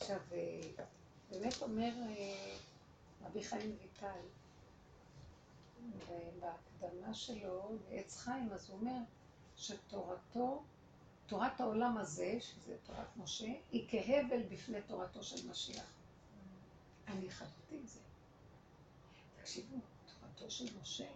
עכשיו, 0.00 0.20
אה, 0.32 0.84
באמת 1.34 1.62
אומר 1.62 1.92
אה, 2.08 2.56
רבי 3.24 3.44
חיים 3.44 3.76
ויטל, 3.82 4.20
בהקדמה 6.40 7.14
שלו 7.14 7.76
לעץ 7.90 8.16
חיים, 8.18 8.52
אז 8.52 8.70
הוא 8.70 8.78
אומר 8.80 8.98
שתורתו, 9.56 10.62
תורת 11.26 11.60
העולם 11.60 11.98
הזה, 11.98 12.36
שזה 12.40 12.76
תורת 12.86 13.16
משה, 13.16 13.52
היא 13.72 13.86
כהבל 13.88 14.42
בפני 14.42 14.82
תורתו 14.82 15.22
של 15.22 15.50
משיח. 15.50 15.86
אני 17.08 17.30
חשבתי 17.30 17.80
את 17.82 17.88
זה. 17.88 18.00
תקשיבו, 19.40 19.76
תורתו 20.20 20.50
של 20.50 20.80
משה, 20.80 21.08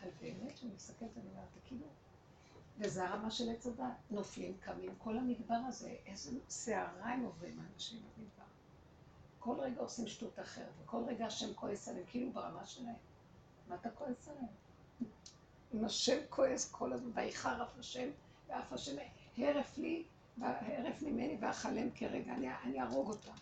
אבל 0.00 0.10
באמת, 0.20 0.54
כשאני 0.54 0.70
מסתכלת, 0.76 1.10
אני 1.16 1.30
אומרת, 1.30 1.48
כאילו, 1.66 1.86
וזה 2.78 3.08
הרמה 3.08 3.30
של 3.30 3.50
עץ 3.50 3.66
הדת. 3.66 3.86
נופלים, 4.10 4.56
קמים, 4.60 4.94
כל 4.98 5.18
המדבר 5.18 5.60
הזה, 5.68 5.96
איזה 6.06 6.30
סערה 6.48 7.12
הם 7.12 7.24
עוברים 7.24 7.60
האנשים. 7.60 8.02
כל 9.48 9.60
רגע 9.60 9.80
עושים 9.80 10.06
שטות 10.06 10.40
אחרת, 10.40 10.72
וכל 10.82 11.02
רגע 11.06 11.26
השם 11.26 11.54
כועס 11.54 11.88
עליהם, 11.88 12.04
כאילו 12.06 12.32
ברמה 12.32 12.66
שלהם. 12.66 12.94
מה 13.68 13.74
אתה 13.74 13.90
כועס 13.90 14.28
עליהם? 14.28 14.52
אם 15.74 15.84
השם 15.84 16.18
כועס 16.28 16.70
כל 16.72 16.92
הזמן, 16.92 17.10
ויחרף 17.14 17.78
השם, 17.78 18.08
ואף 18.48 18.72
השם 18.72 18.96
הרף 19.36 19.78
לי, 19.78 20.04
הרף 20.40 21.02
ממני 21.02 21.36
ואכלם 21.40 21.90
כרגע, 21.90 22.34
אני, 22.34 22.54
אני 22.54 22.80
אהרוג 22.80 23.08
אותם. 23.08 23.32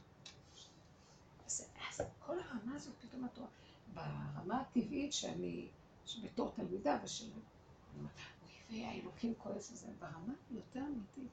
אז, 1.47 1.69
אז 1.91 2.01
כל 2.19 2.39
הרמה 2.39 2.75
הזאת 2.75 2.95
פתאום 3.01 3.25
את 3.25 3.39
רואה, 3.39 3.51
ברמה 3.95 4.61
הטבעית 4.61 5.13
שאני, 5.13 5.69
בתור 6.23 6.53
תלמידה 6.57 6.99
ושל... 7.05 7.25
אני 7.25 7.33
אומרת, 7.99 8.15
אוי 8.43 8.79
ויי, 8.79 8.87
האלוקים 8.87 9.35
כועס 9.39 9.85
על 9.85 9.95
ברמה 9.99 10.35
יותר 10.51 10.81
אמיתית? 10.81 11.31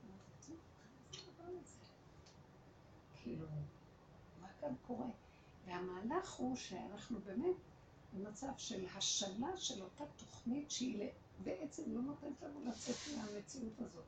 כאילו, 3.24 3.46
כאן 4.64 4.76
קורה? 4.88 5.08
והמהלך 5.66 6.34
הוא 6.34 6.56
שאנחנו 6.56 7.20
באמת 7.26 7.56
במצב 8.14 8.52
של 8.58 8.86
השלה 8.96 9.58
של 9.58 9.82
אותה 9.84 10.04
תוכנית 10.18 10.72
שהיא 10.72 11.10
בעצם 11.44 11.84
לא 11.88 12.02
נותנת 12.02 12.42
לנו 12.42 12.66
לצאת 12.66 12.96
מהמציאות 13.18 13.82
הזאת. 13.82 14.04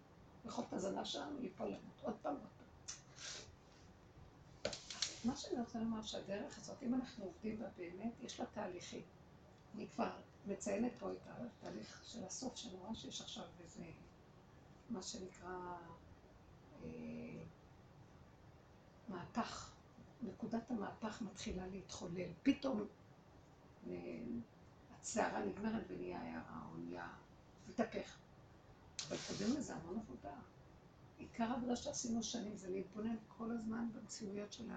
יכולת 0.46 0.74
הזנה 0.74 1.06
שלנו 1.06 1.40
ליפול 1.40 1.68
למות 1.68 2.02
עוד 2.04 2.16
פעם 2.22 2.34
ועוד 2.34 2.48
פעם. 2.58 2.66
מה 5.26 5.36
שאני 5.36 5.60
רוצה 5.60 5.80
לומר 5.80 6.02
שהדרך 6.02 6.58
הזאת, 6.58 6.84
אם 6.84 6.94
אנחנו 6.96 7.26
עובדים 7.26 7.60
בה 7.60 7.66
באמת, 7.78 8.14
יש 8.22 8.40
לה 8.40 8.46
תהליכים. 8.46 9.02
אני 9.76 9.88
כבר 9.88 10.12
מציינת 10.48 10.92
פה 11.00 11.12
את 11.12 11.18
התהליך 11.28 12.02
של 12.06 12.26
הסוף, 12.26 12.56
שאני 12.56 12.76
רואה 12.76 12.96
שיש 12.96 13.22
עכשיו 13.22 13.44
איזה, 13.64 13.84
מה 14.90 15.02
שנקרא, 15.02 15.78
אה, 16.84 16.90
מהפך. 19.10 19.75
נקודת 20.22 20.72
המהפך 20.72 21.22
מתחילה 21.22 21.68
להתחולל. 21.68 22.30
פתאום 22.44 22.86
אה, 23.88 23.94
הסערה 25.02 25.46
נגמרת 25.46 25.84
ונהיה 25.88 26.22
הערה, 26.22 26.62
או 26.72 26.78
נהיה, 26.78 27.08
מתהפך. 27.70 28.18
אבל 29.08 29.18
קודם 29.28 29.58
לזה 29.58 29.76
המון 29.76 30.00
עבודה. 30.00 30.36
עיקר 31.18 31.44
העבודה 31.44 31.76
שעשינו 31.76 32.24
שנים 32.24 32.58
זה 32.58 32.70
להתבונן 32.70 33.16
כל 33.38 33.52
הזמן 33.52 33.88
במציאויות 33.94 34.54
של 34.54 34.70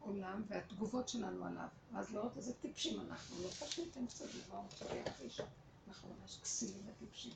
העולם 0.00 0.42
והתגובות 0.48 1.08
שלנו 1.08 1.44
עליו. 1.44 1.68
ואז 1.92 2.12
לראות 2.14 2.36
איזה 2.36 2.54
טיפשים 2.54 3.00
אנחנו, 3.00 3.42
לא 3.42 3.48
פשוטים 3.48 4.06
קצת 4.06 4.24
דבר 4.46 4.62
שיחיש. 4.76 5.40
אנחנו 5.88 6.08
ממש 6.20 6.38
כסילים 6.42 6.82
וטיפשים. 6.86 7.32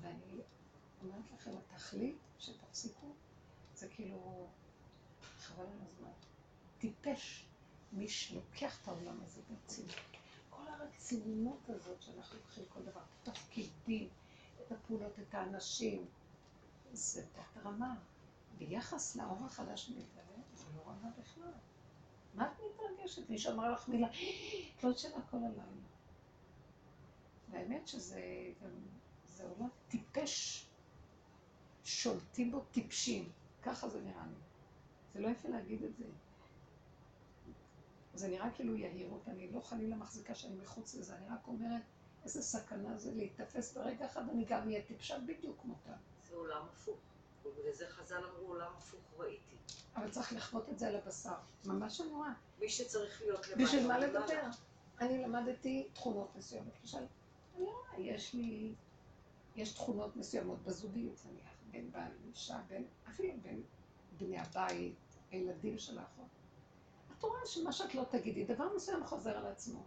ואני 0.00 0.40
אומרת 1.02 1.24
לכם, 1.34 1.50
התכלית 1.50 2.16
שתפסיקו, 2.38 3.06
זה 3.74 3.88
כאילו, 3.88 4.46
חבל 5.38 5.64
על 5.64 5.78
הזמן. 5.86 6.10
טיפש 6.78 7.46
מי 7.92 8.08
שלוקח 8.08 8.82
את 8.82 8.88
העולם 8.88 9.20
הזה 9.24 9.40
ברצינות. 9.50 9.94
כל 10.50 10.62
הרצינות 10.68 11.68
הזאת 11.68 12.02
שאנחנו 12.02 12.38
לוקחים 12.38 12.64
כל 12.68 12.80
דבר, 12.82 13.00
את 13.22 13.28
התפקידים, 13.28 14.08
את 14.66 14.72
הפעולות, 14.72 15.18
את 15.18 15.34
האנשים, 15.34 16.06
זה 16.92 17.26
תת 17.32 17.58
רמה. 17.64 17.94
ביחס 18.58 19.16
לאור 19.16 19.44
החדש 19.46 19.86
שמתגלה, 19.86 20.42
זה 20.54 20.64
לא 20.76 20.82
רמה 20.86 21.10
בכלל. 21.20 21.52
מה 22.34 22.52
את 22.52 22.60
מתרגשת? 22.60 23.30
מי 23.30 23.38
שאמר 23.38 23.72
לך 23.72 23.88
מילה, 23.88 24.08
את 24.76 24.84
לא 24.84 24.90
ישנה 24.90 25.22
כל 25.30 25.36
הלילה. 25.36 25.62
והאמת 27.50 27.88
שזה 27.88 28.20
גם, 28.62 28.70
זה 29.26 29.44
עולם 29.44 29.68
טיפש, 29.88 30.66
שולטים 31.84 32.50
בו 32.50 32.60
טיפשים. 32.72 33.32
ככה 33.62 33.88
זה 33.88 34.00
נראה 34.00 34.26
לי. 34.26 34.51
זה 35.14 35.20
לא 35.20 35.28
יפה 35.28 35.48
להגיד 35.48 35.82
את 35.82 35.96
זה. 35.96 36.04
זה 38.14 38.28
נראה 38.28 38.50
כאילו 38.50 38.76
יהירות, 38.76 39.28
אני 39.28 39.50
לא 39.52 39.60
חלילה 39.60 39.96
מחזיקה 39.96 40.34
שאני 40.34 40.56
מחוץ 40.56 40.94
לזה, 40.94 41.16
אני 41.16 41.26
רק 41.28 41.48
אומרת 41.48 41.82
איזה 42.24 42.42
סכנה 42.42 42.98
זה 42.98 43.12
להיתפס 43.14 43.74
ברגע 43.76 44.06
אחד, 44.06 44.28
אני 44.28 44.44
גם 44.44 44.68
אהיה 44.68 44.82
טיפשה 44.82 45.18
בדיוק 45.18 45.60
כמותה. 45.62 45.92
זה 46.28 46.34
עולם 46.36 46.62
הפוך. 46.72 46.98
ובגלל 47.44 47.72
זה 47.72 47.86
חז"ל 47.88 48.24
אמרו 48.24 48.46
עולם 48.46 48.72
הפוך 48.78 49.00
ראיתי. 49.18 49.56
אבל 49.96 50.10
צריך 50.10 50.32
לחוות 50.32 50.68
את 50.68 50.78
זה 50.78 50.88
על 50.88 50.96
הבשר. 50.96 51.34
ממש 51.66 52.00
אני 52.00 52.10
רואה. 52.10 52.32
מי 52.60 52.68
שצריך 52.70 53.22
להיות 53.22 53.48
למעלה. 53.48 53.64
בשביל 53.64 53.86
מה 53.86 53.98
למעלה. 53.98 54.20
לדבר? 54.20 54.42
אני 55.00 55.22
למדתי 55.22 55.88
תכונות 55.92 56.36
מסוימות. 56.36 56.74
למשל, 56.80 56.98
אני 56.98 57.64
רואה, 57.64 57.98
יש 57.98 58.34
לי, 58.34 58.72
יש 59.56 59.72
תכונות 59.72 60.16
מסוימות 60.16 60.62
בזוגיות, 60.62 61.22
נניח, 61.30 61.52
בין 61.70 61.90
בעל 61.92 62.12
לאישה, 62.24 62.58
בין, 62.68 62.84
אפילו 63.08 63.32
בין 63.42 63.62
בני 64.18 64.38
הבית, 64.38 64.94
הילדים 65.32 65.78
של 65.78 65.98
האחות. 65.98 66.26
את 67.18 67.22
רואה 67.22 67.46
שמה 67.46 67.72
שאת 67.72 67.94
לא 67.94 68.04
תגידי, 68.10 68.44
דבר 68.44 68.76
מסוים 68.76 69.04
חוזר 69.04 69.36
על 69.36 69.46
עצמו. 69.46 69.82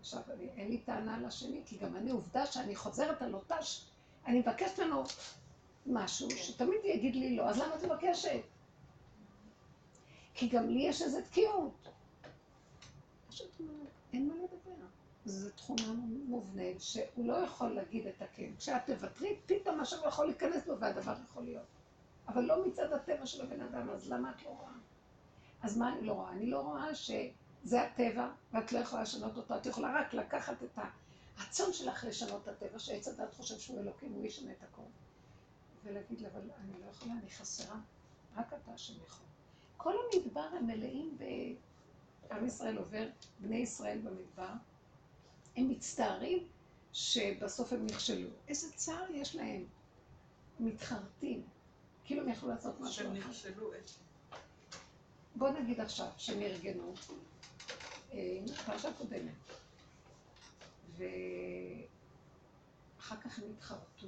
עכשיו, 0.00 0.20
אני, 0.34 0.48
אין 0.56 0.68
לי 0.68 0.78
טענה 0.78 1.20
לשני, 1.20 1.62
כי 1.66 1.76
גם 1.76 1.96
אני, 1.96 2.10
עובדה 2.10 2.46
שאני 2.46 2.76
חוזרת 2.76 3.22
על 3.22 3.34
אותה, 3.34 3.62
ש... 3.62 3.86
אני 4.26 4.40
מבקשת 4.40 4.80
ממנו 4.80 5.04
משהו, 5.86 6.30
שתמיד 6.30 6.80
יגיד 6.84 7.16
לי 7.16 7.36
לא, 7.36 7.48
אז 7.48 7.58
למה 7.58 7.74
את 7.74 7.84
מבקשת? 7.84 8.40
כי 10.34 10.48
גם 10.48 10.68
לי 10.68 10.82
יש 10.82 11.02
איזו 11.02 11.18
תקיעות. 11.30 11.88
פשוט 13.28 13.60
אומרת, 13.60 13.88
אין 14.12 14.28
מה 14.28 14.34
לדבר. 14.34 14.86
זו 15.24 15.50
תכונה 15.50 15.92
מובנית 16.26 16.82
שהוא 16.82 17.26
לא 17.26 17.34
יכול 17.34 17.68
להגיד 17.68 18.06
את 18.06 18.22
הכן. 18.22 18.50
כשאת 18.58 18.86
תוותרי, 18.86 19.36
פתאום 19.46 19.80
משהו 19.80 20.08
יכול 20.08 20.26
להיכנס 20.26 20.66
בו 20.66 20.78
והדבר 20.80 21.14
יכול 21.24 21.44
להיות. 21.44 21.66
אבל 22.28 22.44
לא 22.44 22.66
מצד 22.66 22.92
הטבע 22.92 23.26
של 23.26 23.42
הבן 23.42 23.60
אדם, 23.60 23.90
אז 23.90 24.10
למה 24.10 24.30
את 24.30 24.42
לא 24.42 24.48
רואה? 24.50 24.72
אז 25.62 25.76
מה 25.76 25.92
אני 25.92 26.06
לא 26.06 26.12
רואה? 26.12 26.32
אני 26.32 26.46
לא 26.46 26.60
רואה 26.60 26.94
שזה 26.94 27.82
הטבע, 27.82 28.30
ואת 28.52 28.72
לא 28.72 28.78
יכולה 28.78 29.02
לשנות 29.02 29.36
אותו. 29.36 29.56
את 29.56 29.66
יכולה 29.66 30.00
רק 30.00 30.14
לקחת 30.14 30.62
את 30.62 30.78
הרצון 31.36 31.72
שלך 31.72 32.04
לשנות 32.08 32.42
את 32.42 32.48
הטבע, 32.48 32.78
שעץ 32.78 33.08
הדת 33.08 33.34
חושב 33.34 33.58
שהוא 33.58 33.80
אלוקים, 33.80 34.12
הוא 34.12 34.24
ישנה 34.24 34.52
את 34.52 34.62
הכל. 34.62 34.82
ולהגיד 35.84 36.20
לה, 36.20 36.28
אבל 36.28 36.40
אני 36.40 36.72
לא 36.80 36.90
יכולה, 36.90 37.12
אני 37.12 37.30
חסרה, 37.30 37.76
רק 38.36 38.52
אתה 38.52 38.72
השם 38.72 38.94
יכול. 39.06 39.26
כל 39.76 39.94
המדבר 40.12 40.48
הם 40.58 40.66
מלאים 40.66 41.18
ב... 41.18 41.24
עם 42.30 42.46
ישראל 42.46 42.78
עובר, 42.78 43.08
בני 43.38 43.56
ישראל 43.56 43.98
במדבר, 43.98 44.52
הם 45.56 45.68
מצטערים 45.68 46.46
שבסוף 46.92 47.72
הם 47.72 47.86
נכשלו. 47.86 48.28
איזה 48.48 48.72
צער 48.72 49.10
יש 49.10 49.36
להם. 49.36 49.64
מתחרטים. 50.60 51.42
כאילו 52.04 52.22
הם 52.22 52.28
יכלו 52.28 52.48
לעשות 52.48 52.80
משהו 52.80 53.06
אחר. 53.06 53.28
נכשלו 53.28 53.72
איפה. 53.72 54.00
בוא 55.34 55.50
נגיד 55.50 55.80
עכשיו 55.80 56.06
שהם 56.16 56.42
ארגנו, 56.42 56.94
אה, 58.12 58.38
פרשה 58.66 58.92
קודמת, 58.92 59.32
ואחר 60.96 61.06
כך 63.16 63.38
הם 63.38 63.44
התחרטו, 63.56 64.06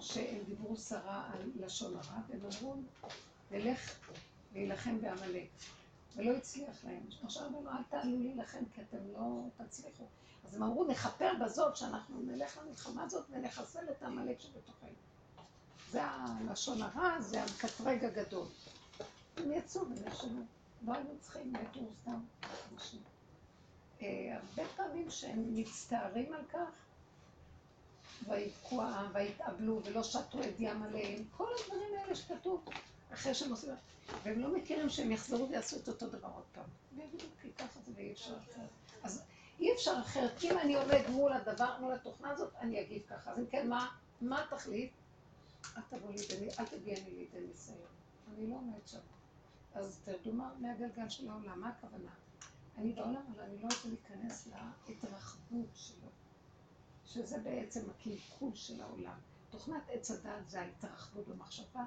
שהם 0.00 0.42
דיברו 0.46 0.76
סרה 0.76 1.30
על 1.32 1.50
לשון 1.56 1.96
הרע, 1.96 2.18
והם 2.28 2.40
אמרו, 2.60 2.76
נלך 3.50 3.98
להילחם 4.54 5.00
בעמלק. 5.00 5.48
ולא 6.16 6.36
הצליח 6.36 6.84
להם. 6.84 7.02
עכשיו 7.24 7.46
אמרו, 7.46 7.68
אל 7.68 7.82
תעלו 7.88 8.18
להילחם 8.18 8.64
כי 8.74 8.80
אתם 8.80 8.98
לא 9.12 9.42
תצליחו. 9.56 10.04
אז 10.44 10.54
הם 10.54 10.62
אמרו, 10.62 10.84
נכפר 10.84 11.32
בזאת 11.44 11.76
שאנחנו 11.76 12.22
נלך 12.22 12.58
למלחמה 12.58 13.04
הזאת 13.04 13.26
ונחסל 13.30 13.90
את 13.90 14.02
העמלק 14.02 14.40
שבתוכנו. 14.40 15.05
זה 15.90 16.00
הלשון 16.04 16.82
הרע, 16.82 17.20
זה 17.20 17.42
המקטרג 17.42 18.04
הגדול. 18.04 18.46
הם 19.36 19.52
יצאו 19.52 19.82
ונכשלו. 19.88 20.40
לא 20.86 20.92
היינו 20.92 21.10
צריכים, 21.20 21.52
מתו 21.52 21.80
סתם 22.02 22.20
אנשים. 22.74 23.00
אה, 24.02 24.36
הרבה 24.36 24.68
פעמים 24.76 25.10
שהם 25.10 25.56
מצטערים 25.56 26.32
על 26.32 26.42
כך, 26.52 26.68
ויבכו 28.28 28.82
העם, 28.82 29.10
ויתאבלו, 29.14 29.80
ולא 29.84 30.02
שתו 30.02 30.40
את 30.40 30.54
ים 30.58 30.82
עליהם, 30.82 31.24
כל 31.36 31.48
הדברים 31.60 31.98
האלה 31.98 32.14
שכתוב, 32.14 32.64
אחרי 33.14 33.34
שהם 33.34 33.50
עושים, 33.50 33.70
והם 34.22 34.40
לא 34.40 34.56
מכירים 34.56 34.88
שהם 34.88 35.12
יחזרו 35.12 35.48
ויעשו 35.48 35.76
את 35.76 35.88
אותו 35.88 36.08
דבר 36.08 36.28
עוד 36.34 36.44
פעם. 36.52 36.64
ויגידו, 36.96 37.24
כי 37.42 37.52
ככה 37.52 37.80
זה 37.86 37.92
ואי 37.96 38.12
אפשר 38.12 38.34
אחרת. 38.38 38.68
אז 39.02 39.22
אי 39.60 39.72
אפשר 39.72 39.94
אחרת. 40.00 40.42
אם 40.42 40.58
אני 40.58 40.74
עומד 40.74 41.02
מול 41.08 41.32
הדבר, 41.32 41.76
מול 41.80 41.92
התוכנה 41.92 42.30
הזאת, 42.30 42.52
אני 42.60 42.80
אגיב 42.80 43.02
ככה. 43.08 43.30
אז 43.30 43.38
אם 43.38 43.46
כן, 43.46 43.68
מה, 43.68 43.88
מה 44.20 44.42
התכלית? 44.42 44.92
אל 45.76 45.82
תבוא 45.88 46.10
לידי, 46.10 46.48
אל 46.58 46.66
תגיע 46.66 46.94
לי 47.04 47.10
לידי 47.10 47.46
ניסיון. 47.46 47.88
אני 48.34 48.46
לא 48.50 48.54
עומד 48.56 48.86
שם. 48.86 48.98
אז 49.74 50.00
תרדו 50.04 50.32
מה- 50.32 50.54
מהגלגל 50.58 51.08
של 51.08 51.30
העולם, 51.30 51.60
מה 51.60 51.68
הכוונה? 51.68 52.10
אני 52.76 52.92
בעולם, 52.92 53.22
אבל 53.34 53.42
אני 53.42 53.58
לא 53.58 53.64
רוצה 53.64 53.88
להיכנס 53.88 54.48
להתרחבות 54.88 55.66
שלו, 55.74 56.08
שזה 57.06 57.38
בעצם 57.38 57.80
הקלקול 57.90 58.54
של 58.54 58.80
העולם. 58.82 59.18
תוכנת 59.50 59.82
עץ 59.88 60.10
הדעת 60.10 60.50
זה 60.50 60.60
ההתרחבות 60.60 61.28
במחשבה 61.28 61.84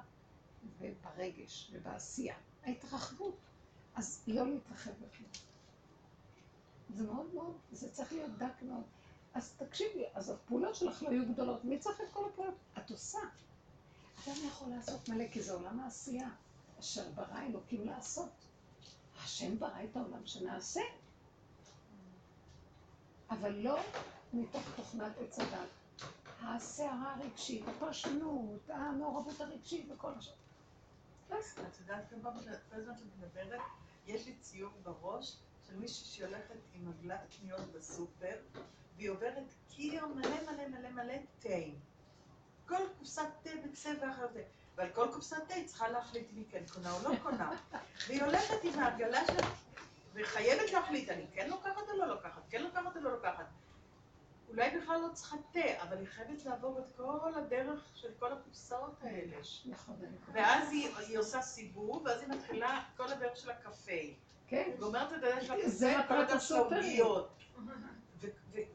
וברגש 0.80 1.70
ובעשייה. 1.72 2.34
ההתרחבות. 2.64 3.36
אז 3.94 4.22
לא 4.26 4.46
להתרחב 4.50 4.90
בכלל. 4.90 5.26
זה 6.94 7.02
מאוד 7.06 7.34
מאוד, 7.34 7.56
זה 7.72 7.90
צריך 7.92 8.12
להיות 8.12 8.30
דק 8.38 8.62
מאוד. 8.62 8.84
אז 9.34 9.52
תקשיבי, 9.56 10.04
אז 10.14 10.30
הפעולות 10.30 10.74
שלך 10.74 11.02
לא 11.02 11.08
יהיו 11.08 11.26
גדולות. 11.32 11.64
מי 11.64 11.78
צריך 11.78 12.00
את 12.00 12.10
כל 12.12 12.24
הפעולות? 12.28 12.54
את 12.78 12.90
עושה. 12.90 13.18
אדם 14.24 14.36
יכול 14.46 14.68
לעשות 14.68 15.08
מלא, 15.08 15.24
כי 15.32 15.42
זה 15.42 15.52
עולם 15.52 15.80
העשייה, 15.80 16.28
אשר 16.80 17.10
ברא 17.14 17.42
אלוקים 17.42 17.86
לעשות. 17.86 18.30
השם 19.24 19.58
ברא 19.58 19.84
את 19.84 19.96
העולם 19.96 20.26
שנעשה. 20.26 20.80
אבל 23.30 23.52
לא 23.52 23.78
מתוך 24.32 24.62
תוכנת 24.76 25.12
עץ 25.18 25.38
הדת. 25.38 25.68
הסערה 26.42 27.14
הרגשית, 27.14 27.68
הפרשנות, 27.68 28.70
המעורבות 28.70 29.40
הרגשית 29.40 29.86
וכל 29.90 30.12
השאר. 30.18 30.32
לא. 31.30 31.36
את 31.38 31.80
יודעת 31.80 32.04
כמה 32.10 32.32
כל 32.70 32.76
הזמן 32.76 32.94
שאת 32.96 33.06
מדברת, 33.18 33.60
יש 34.06 34.26
לי 34.26 34.34
ציור 34.40 34.72
בראש 34.82 35.36
של 35.66 35.76
מישהי 35.76 36.06
שהולכת 36.06 36.54
עם 36.74 36.88
עגלת 36.88 37.20
קניות 37.40 37.72
בסופר, 37.72 38.36
והיא 38.96 39.10
עוברת 39.10 39.54
קיר 39.68 40.06
מלא 40.06 40.52
מלא 40.52 40.68
מלא 40.68 40.90
מלא 40.90 41.14
תה. 41.38 41.48
כל 42.70 42.82
קופסת 42.98 43.22
תה 43.42 43.50
בצבע 43.64 44.10
אחר 44.10 44.26
זה. 44.32 44.42
ועל 44.76 44.88
כל 44.90 45.08
קופסת 45.12 45.36
תה 45.48 45.54
היא 45.54 45.66
צריכה 45.66 45.88
להחליט 45.88 46.26
אם 46.32 46.36
היא 46.36 46.44
כן 46.50 46.62
קונה 46.74 46.92
או 46.92 46.98
לא 47.02 47.16
קונה. 47.22 47.50
והיא 48.06 48.22
הולכת 48.22 48.64
עם 48.64 48.78
העגלה 48.78 49.26
שלה, 49.26 49.48
וחייבת 50.14 50.72
להחליט, 50.72 51.08
אני 51.08 51.26
כן 51.32 51.50
לוקחת 51.50 51.88
או 51.88 51.98
לא 51.98 52.06
לוקחת, 52.06 52.42
כן 52.50 52.62
לוקחת 52.62 52.96
או 52.96 53.00
לא 53.00 53.12
לוקחת. 53.12 53.46
אולי 54.48 54.78
בכלל 54.78 55.00
לא 55.00 55.08
צריכה 55.12 55.36
תה, 55.52 55.82
אבל 55.82 55.98
היא 55.98 56.06
חייבת 56.06 56.44
לעבור 56.44 56.78
את 56.78 56.96
כל 56.96 57.34
הדרך 57.34 57.90
של 57.94 58.08
כל 58.18 58.32
הקופסאות 58.32 58.94
האלה. 59.02 59.36
נכון. 59.64 59.96
ואז 60.32 60.70
היא, 60.70 60.88
היא 60.96 61.18
עושה 61.18 61.42
סיבוב, 61.42 62.02
ואז 62.04 62.20
היא 62.20 62.28
מתחילה 62.28 62.84
כל 62.96 63.12
הדרך 63.12 63.36
של 63.36 63.50
הקפה. 63.50 63.92
כן, 64.46 64.70
גומרת 64.78 65.12
את 65.12 65.16
הדרך 65.16 65.44
של 65.44 65.52
הקפה, 65.52 66.08
כל 66.08 66.20
הדרך 66.20 66.42
של. 66.42 66.54
העוגיות. 66.54 67.38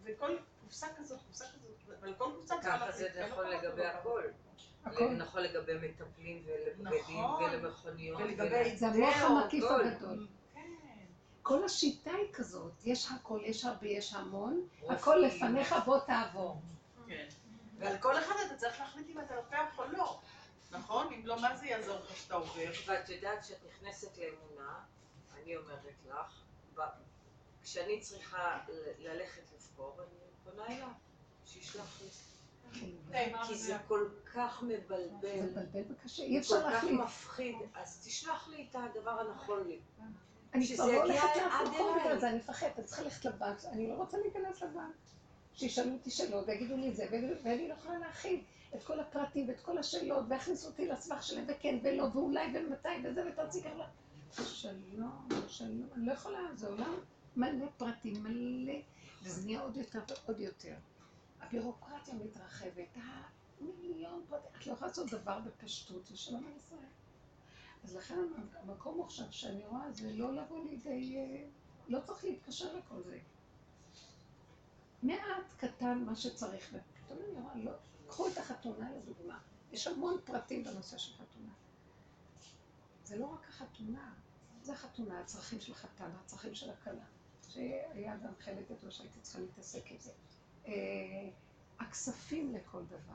וכל 0.03 0.37
קופסה 0.63 0.87
כזאת, 0.97 1.19
קופסה 1.27 1.45
כזאת, 1.45 1.64
אבל 2.05 2.13
כל 2.17 2.31
קופסה 2.35 2.55
צריכה 2.61 2.77
ככה 2.77 2.91
זה 2.91 3.03
להחליט, 3.03 3.31
נכון 3.31 3.47
לגבי 3.47 3.81
לא, 3.81 3.87
הכל. 3.87 4.21
הכל. 4.85 5.09
נכון 5.09 5.41
לגבי 5.41 5.73
מטפלים 5.87 6.43
ולבגדים 6.45 7.19
נכון. 7.23 7.43
ולמכוניות. 7.43 8.21
ולגבי 8.21 8.75
זה 8.75 8.87
המוח 8.87 9.15
המקיף. 9.21 9.63
הגדול. 9.63 10.27
כן. 10.53 10.61
כל 11.41 11.63
השיטה 11.63 12.11
היא 12.11 12.33
כזאת, 12.33 12.71
יש 12.85 13.11
הכל, 13.11 13.39
יש 13.43 13.65
הרבה, 13.65 13.87
יש 13.87 14.13
המון. 14.13 14.67
הכל 14.89 15.15
לפניך 15.15 15.75
בוא 15.85 15.99
תעבור. 15.99 16.61
כן. 17.07 17.27
ועל 17.77 17.97
כל 17.97 18.17
אחד 18.17 18.35
אתה 18.45 18.55
צריך 18.55 18.79
להחליט 18.79 19.09
אם 19.09 19.19
אתה 19.19 19.35
לוקח 19.35 19.79
או 19.79 19.83
לא. 19.91 20.19
נכון? 20.71 21.13
אם 21.13 21.25
לא, 21.25 21.41
מה 21.41 21.55
זה 21.55 21.65
יעזור 21.65 21.99
לך 21.99 22.17
שאתה 22.17 22.35
עובר? 22.35 22.71
ואת 22.85 23.09
יודעת 23.09 23.45
שאת 23.45 23.57
נכנסת 23.69 24.17
לאמונה, 24.17 24.79
אני 25.33 25.57
אומרת 25.57 25.79
לך, 25.85 26.15
כשאני 27.63 27.99
צריכה 27.99 28.59
ללכת 28.99 29.41
לבחור, 29.53 29.97
אני 29.99 30.19
פונה 30.43 30.67
אליו, 30.67 30.87
שישלח 31.45 32.01
לי. 32.01 32.09
כי 33.47 33.55
זה 33.55 33.77
כל 33.87 34.09
כך 34.33 34.63
זה 34.67 34.77
מבלבל, 34.77 35.41
מבלבל 35.41 35.81
וקשה, 35.89 36.23
אי 36.23 36.33
כל 36.33 36.39
אפשר 36.39 36.61
כך 36.61 36.73
להחליט. 36.73 36.99
מפחיד, 36.99 37.55
אז 37.75 38.05
תשלח 38.05 38.47
לי 38.47 38.67
את 38.69 38.75
הדבר 38.75 39.19
הנכון 39.19 39.67
לי. 39.67 39.79
אני 40.53 40.67
כבר 40.75 40.85
לא 40.85 41.03
הולכת 41.03 41.27
מקום 41.65 41.97
אליי. 41.97 42.05
בגלל 42.05 42.19
זה, 42.19 42.29
אני 42.29 42.37
מפחדת, 42.37 42.79
אני 42.79 42.85
צריכה 42.85 43.01
ללכת 43.01 43.25
לבנק, 43.25 43.57
אני 43.65 43.87
לא 43.87 43.93
רוצה 43.93 44.17
להיכנס 44.17 44.61
לבנק. 44.61 44.95
שישאלו 45.53 45.93
אותי 45.93 46.11
שאלות 46.11 46.47
ויגידו 46.47 46.77
לי 46.77 46.89
את 46.89 46.95
זה, 46.95 47.05
ואני 47.43 47.67
לא 47.67 47.73
יכולה 47.73 47.99
להכיל 47.99 48.41
את 48.75 48.83
כל 48.83 48.99
הפרטים 48.99 49.49
ואת 49.49 49.59
כל 49.59 49.77
השאלות, 49.77 50.25
ויכניסו 50.29 50.67
אותי 50.67 50.87
לסבך 50.87 51.23
שלהם, 51.23 51.45
וכן 51.47 51.79
ולא, 51.83 52.03
ואולי 52.13 52.47
ומתי 52.53 52.89
וזה, 53.03 53.23
ותוציא 53.27 53.61
ככה. 53.61 54.43
שלום, 54.43 55.27
שלום, 55.47 55.87
אני 55.95 56.05
לא 56.05 56.13
יכולה, 56.13 56.39
זה 56.55 56.67
עולם 56.67 56.93
מלא 57.35 57.65
פרטים, 57.77 58.23
מלא, 58.23 58.73
וזה 59.23 59.45
נהיה 59.45 59.61
עוד 59.61 59.77
יותר 59.77 59.99
ועוד 60.25 60.39
יותר. 60.39 60.75
הבירוקרטיה 61.45 62.13
מתרחבת, 62.13 62.97
המיליון 63.61 64.25
פרטים, 64.29 64.49
את 64.59 64.67
לא 64.67 64.73
יכולה 64.73 64.87
לעשות 64.87 65.09
דבר 65.09 65.39
בפשטות, 65.39 66.11
ושלום 66.11 66.45
על 66.45 66.55
ישראל. 66.55 66.89
אז 67.83 67.95
לכן 67.95 68.19
המקום 68.55 69.01
עכשיו 69.01 69.25
שאני 69.31 69.65
רואה 69.65 69.91
זה 69.91 70.13
לא 70.13 70.33
לבוא 70.35 70.65
לידי, 70.65 71.17
אה, 71.17 71.47
לא 71.87 71.99
צריך 71.99 72.23
להתקשר 72.23 72.77
לכל 72.77 73.01
זה. 73.03 73.19
מעט 75.03 75.53
קטן 75.57 76.03
מה 76.05 76.15
שצריך. 76.15 76.73
ופתאום 76.73 77.19
אני 77.29 77.41
רואה, 77.41 77.55
לא, 77.55 77.71
קחו 78.07 78.27
את 78.27 78.37
החתונה 78.37 78.91
לדוגמה. 78.91 79.39
יש 79.71 79.87
המון 79.87 80.17
פרטים 80.25 80.63
בנושא 80.63 80.97
של 80.97 81.13
חתונה. 81.13 81.51
זה 83.03 83.17
לא 83.17 83.25
רק 83.25 83.49
החתונה, 83.49 84.13
זה 84.61 84.73
החתונה, 84.73 85.19
הצרכים 85.19 85.59
של 85.59 85.71
החתן, 85.71 86.11
הצרכים 86.23 86.55
של 86.55 86.69
הכלה, 86.69 87.05
שהיה 87.49 88.17
גם 88.17 88.33
חלק 88.39 88.71
גדול 88.71 88.91
שהייתי 88.91 89.19
צריכה 89.21 89.39
להתעסק 89.39 89.91
עם 89.91 89.97
זה. 89.99 90.11
אה, 90.67 91.29
הכספים 91.79 92.53
לכל 92.55 92.81
דבר, 92.85 93.13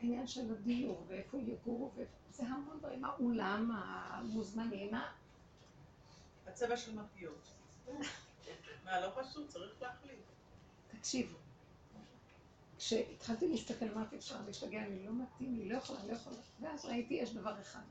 העניין 0.00 0.26
של 0.26 0.50
הדיור, 0.52 1.04
ואיפה 1.08 1.38
יגורו, 1.38 1.90
זה 2.32 2.42
המון 2.46 2.78
דברים, 2.78 3.04
האולם, 3.04 3.70
המוזמנים, 3.74 4.94
ה- 4.94 5.12
הצבע 6.46 6.76
של 6.76 6.94
מפיות. 7.00 7.46
מה, 8.84 9.00
לא 9.00 9.10
חשוב, 9.10 9.46
צריך 9.48 9.82
להחליט. 9.82 10.18
תקשיבו, 10.98 11.36
כשהתחלתי 12.78 13.48
להסתכל, 13.48 13.88
אמרתי, 13.94 14.16
אפשר 14.16 14.36
להשתגע, 14.46 14.80
אני 14.86 15.06
לא 15.06 15.12
מתאים 15.12 15.58
לי, 15.58 15.68
לא 15.68 15.76
יכולה, 15.76 16.04
לא 16.06 16.12
יכולה. 16.12 16.36
ואז 16.60 16.84
ראיתי, 16.84 17.14
יש 17.14 17.34
דבר 17.34 17.60
אחד, 17.60 17.82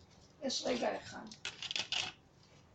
יש 0.43 0.63
רגע 0.67 0.97
אחד. 0.97 1.25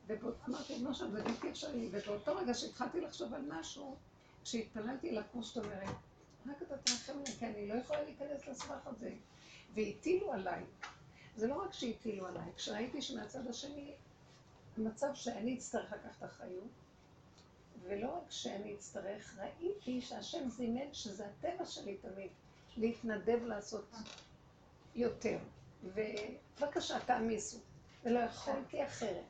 ואמרתי, 0.06 0.74
משהו, 0.82 1.10
זה 1.10 1.22
בלתי 1.22 1.50
אפשרי. 1.50 1.88
ובאותו 1.92 2.36
רגע 2.36 2.54
שהתחלתי 2.54 3.00
לחשוב 3.00 3.34
על 3.34 3.42
משהו, 3.48 3.96
כשהתפללתי 4.44 5.18
כמו 5.32 5.44
שאת 5.44 5.64
אומרת, 5.64 5.88
רק 6.46 6.62
אתה 6.62 6.76
תרחם 6.78 7.12
עליי, 7.12 7.32
כי 7.38 7.46
אני 7.46 7.68
לא 7.68 7.74
יכולה 7.74 8.02
להיכנס 8.02 8.46
לסבך 8.46 8.86
הזה. 8.86 9.10
והטילו 9.74 10.32
עליי. 10.32 10.64
זה 11.36 11.46
לא 11.46 11.62
רק 11.62 11.72
שהטילו 11.72 12.26
עליי, 12.26 12.52
כשראיתי 12.56 13.02
שמהצד 13.02 13.46
השני, 13.46 13.92
מצב 14.78 15.14
שאני 15.14 15.54
אצטרך 15.54 15.92
לקחת 15.92 16.24
אחריות, 16.24 16.70
ולא 17.82 18.16
רק 18.16 18.30
שאני 18.30 18.74
אצטרך, 18.74 19.38
ראיתי 19.38 20.00
שהשם 20.00 20.48
זימן 20.48 20.92
שזה 20.94 21.26
הטבע 21.26 21.66
שלי 21.66 21.96
תמיד, 21.96 22.30
להתנדב 22.76 23.44
לעשות 23.44 23.94
יותר. 24.94 25.38
ובבקשה, 25.84 27.00
תעמיסו. 27.06 27.58
ולא 28.04 28.18
יכולתי 28.18 28.84
אחרת. 28.84 29.24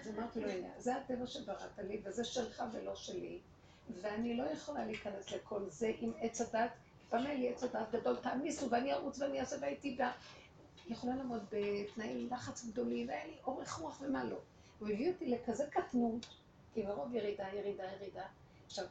אז 0.00 0.08
אמרתי 0.08 0.40
לו, 0.40 0.48
הנה, 0.48 0.68
זה 0.78 0.96
הטבע 0.96 1.26
שבראת 1.26 1.78
לי, 1.78 2.00
וזה 2.04 2.24
שלך 2.24 2.64
ולא 2.72 2.96
שלי, 2.96 3.40
ואני 4.00 4.36
לא 4.36 4.44
יכולה 4.44 4.84
להיכנס 4.84 5.30
לכל 5.30 5.62
זה 5.68 5.92
עם 6.00 6.12
עץ 6.20 6.40
הדת. 6.40 6.70
היה 7.12 7.34
לי 7.34 7.48
עץ 7.48 7.64
הדת 7.64 7.90
גדול, 7.92 8.16
תעמיסו, 8.16 8.70
ואני 8.70 8.92
ארוץ 8.92 9.20
ואני 9.20 9.40
אעשה 9.40 9.56
והייתי 9.60 9.96
בה. 9.96 10.12
יכולה 10.86 11.16
לעמוד 11.16 11.44
בתנאי 11.50 12.28
לחץ 12.30 12.64
גדולים, 12.64 13.08
והיה 13.08 13.26
לי 13.26 13.36
אורך 13.46 13.72
רוח 13.72 14.00
ומה 14.00 14.24
לא. 14.24 14.36
הוא 14.78 14.88
הביא 14.88 15.12
אותי 15.12 15.30
לכזה 15.30 15.66
קטנות, 15.70 16.26
כי 16.74 16.82
מרוב 16.82 17.14
ירידה, 17.14 17.48
ירידה, 17.52 17.84
ירידה. 17.84 18.24
עכשיו, 18.66 18.86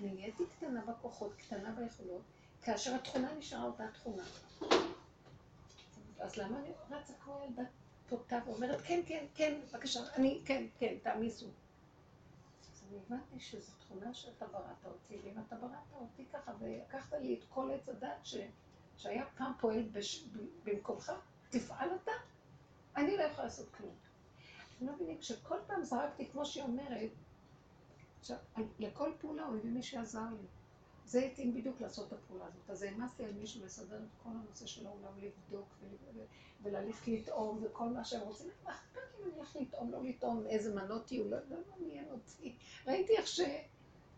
נהייתי 0.00 0.42
קטנה 0.56 0.80
בכוחות, 0.80 1.32
קטנה 1.36 1.70
ביכולות, 1.70 2.22
כאשר 2.62 2.94
התכונה 2.94 3.34
נשארה 3.38 3.64
אותה 3.64 3.84
תכונה. 3.94 4.22
אז 6.18 6.36
למה 6.36 6.58
אני 6.58 6.70
רצה 6.90 7.12
כמו 7.24 7.40
ילדה 7.48 7.62
פותה 8.08 8.38
ואומרת, 8.46 8.80
כן, 8.80 9.00
כן, 9.06 9.24
כן, 9.34 9.60
בבקשה, 9.68 10.00
אני, 10.16 10.40
כן, 10.44 10.64
כן, 10.78 10.94
תעמיסו. 11.02 11.46
אני 12.88 12.98
הבנתי 13.06 13.40
שזו 13.40 13.72
תכונה 13.78 14.14
שאתה 14.14 14.46
בראת 14.46 14.84
אותי, 14.84 15.18
ואם 15.24 15.38
אתה 15.46 15.56
בראת 15.56 15.92
אותי 15.92 16.26
ככה, 16.32 16.52
ולקחת 16.58 17.12
לי 17.12 17.34
את 17.34 17.44
כל 17.48 17.70
עץ 17.70 17.88
הדת 17.88 18.24
ש... 18.26 18.36
שהיה 18.96 19.26
פעם 19.36 19.52
פועל 19.60 19.82
בש... 19.82 20.24
במקומך, 20.64 21.12
תפעל 21.50 21.88
אתה, 22.02 22.12
אני 22.96 23.16
לא 23.16 23.22
יכולה 23.22 23.44
לעשות 23.44 23.70
כלום. 23.70 23.94
אתם 24.76 24.86
לא 24.86 24.92
מבינים, 24.92 25.18
כשכל 25.18 25.58
פעם 25.66 25.84
זרקתי, 25.84 26.30
כמו 26.30 26.46
שהיא 26.46 26.64
אומרת, 26.64 27.10
עכשיו, 28.20 28.36
לכל 28.78 29.12
פעולה 29.18 29.44
הוא 29.44 29.56
הביא 29.56 29.70
מי 29.70 29.82
שעזר 29.82 30.26
לי. 30.40 30.46
זה 31.06 31.20
התאים 31.20 31.54
בדיוק 31.54 31.80
לעשות 31.80 32.08
את 32.08 32.12
הפעולה 32.12 32.44
הזאת. 32.44 32.70
אז 32.70 32.82
העמסתי 32.82 33.24
על 33.24 33.32
מישהו 33.32 33.64
לסדר 33.64 33.96
את 33.96 34.22
כל 34.22 34.28
הנושא 34.28 34.66
של 34.66 34.86
העולם, 34.86 35.12
לבדוק 35.18 35.68
וללכת 36.62 37.08
לטעום 37.08 37.60
וכל 37.62 37.88
מה 37.88 38.04
שהם 38.04 38.20
רוצים. 38.20 38.48
מה 38.64 38.70
אכפת 38.70 39.00
לי 39.18 39.24
אם 39.24 39.30
אני 39.30 39.40
אלך 39.40 39.56
לטעום, 39.60 39.90
לא 39.90 40.04
לטעום, 40.04 40.46
איזה 40.46 40.74
מנות 40.74 41.12
יהיו, 41.12 41.30
לא, 41.30 41.36
לא 41.50 41.56
מעניין 41.70 42.04
אותי. 42.10 42.54
ראיתי 42.86 43.16
איך 43.16 43.26
שהוא 43.26 43.46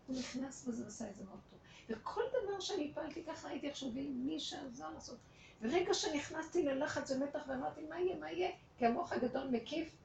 נכנס 0.09 0.67
וזה 0.67 0.87
עשה 0.87 1.09
את 1.09 1.15
זה 1.15 1.23
מאוד 1.23 1.39
טוב. 1.49 1.59
וכל 1.89 2.21
דבר 2.29 2.59
שאני 2.59 2.91
פעלתי 2.93 3.23
ככה, 3.23 3.47
ראיתי 3.47 3.67
איך 3.67 3.75
שהוא 3.75 3.93
לי 3.93 4.07
מי 4.07 4.39
שעזר 4.39 4.89
לעשות. 4.89 5.17
ורגע 5.61 5.93
שנכנסתי 5.93 6.63
ללחץ 6.63 7.11
ומתח 7.11 7.39
ואמרתי, 7.47 7.81
מה 7.89 7.99
יהיה, 7.99 8.15
מה 8.15 8.31
יהיה? 8.31 8.49
כי 8.77 8.85
המוח 8.85 9.11
הגדול 9.11 9.47
מקיף, 9.47 9.95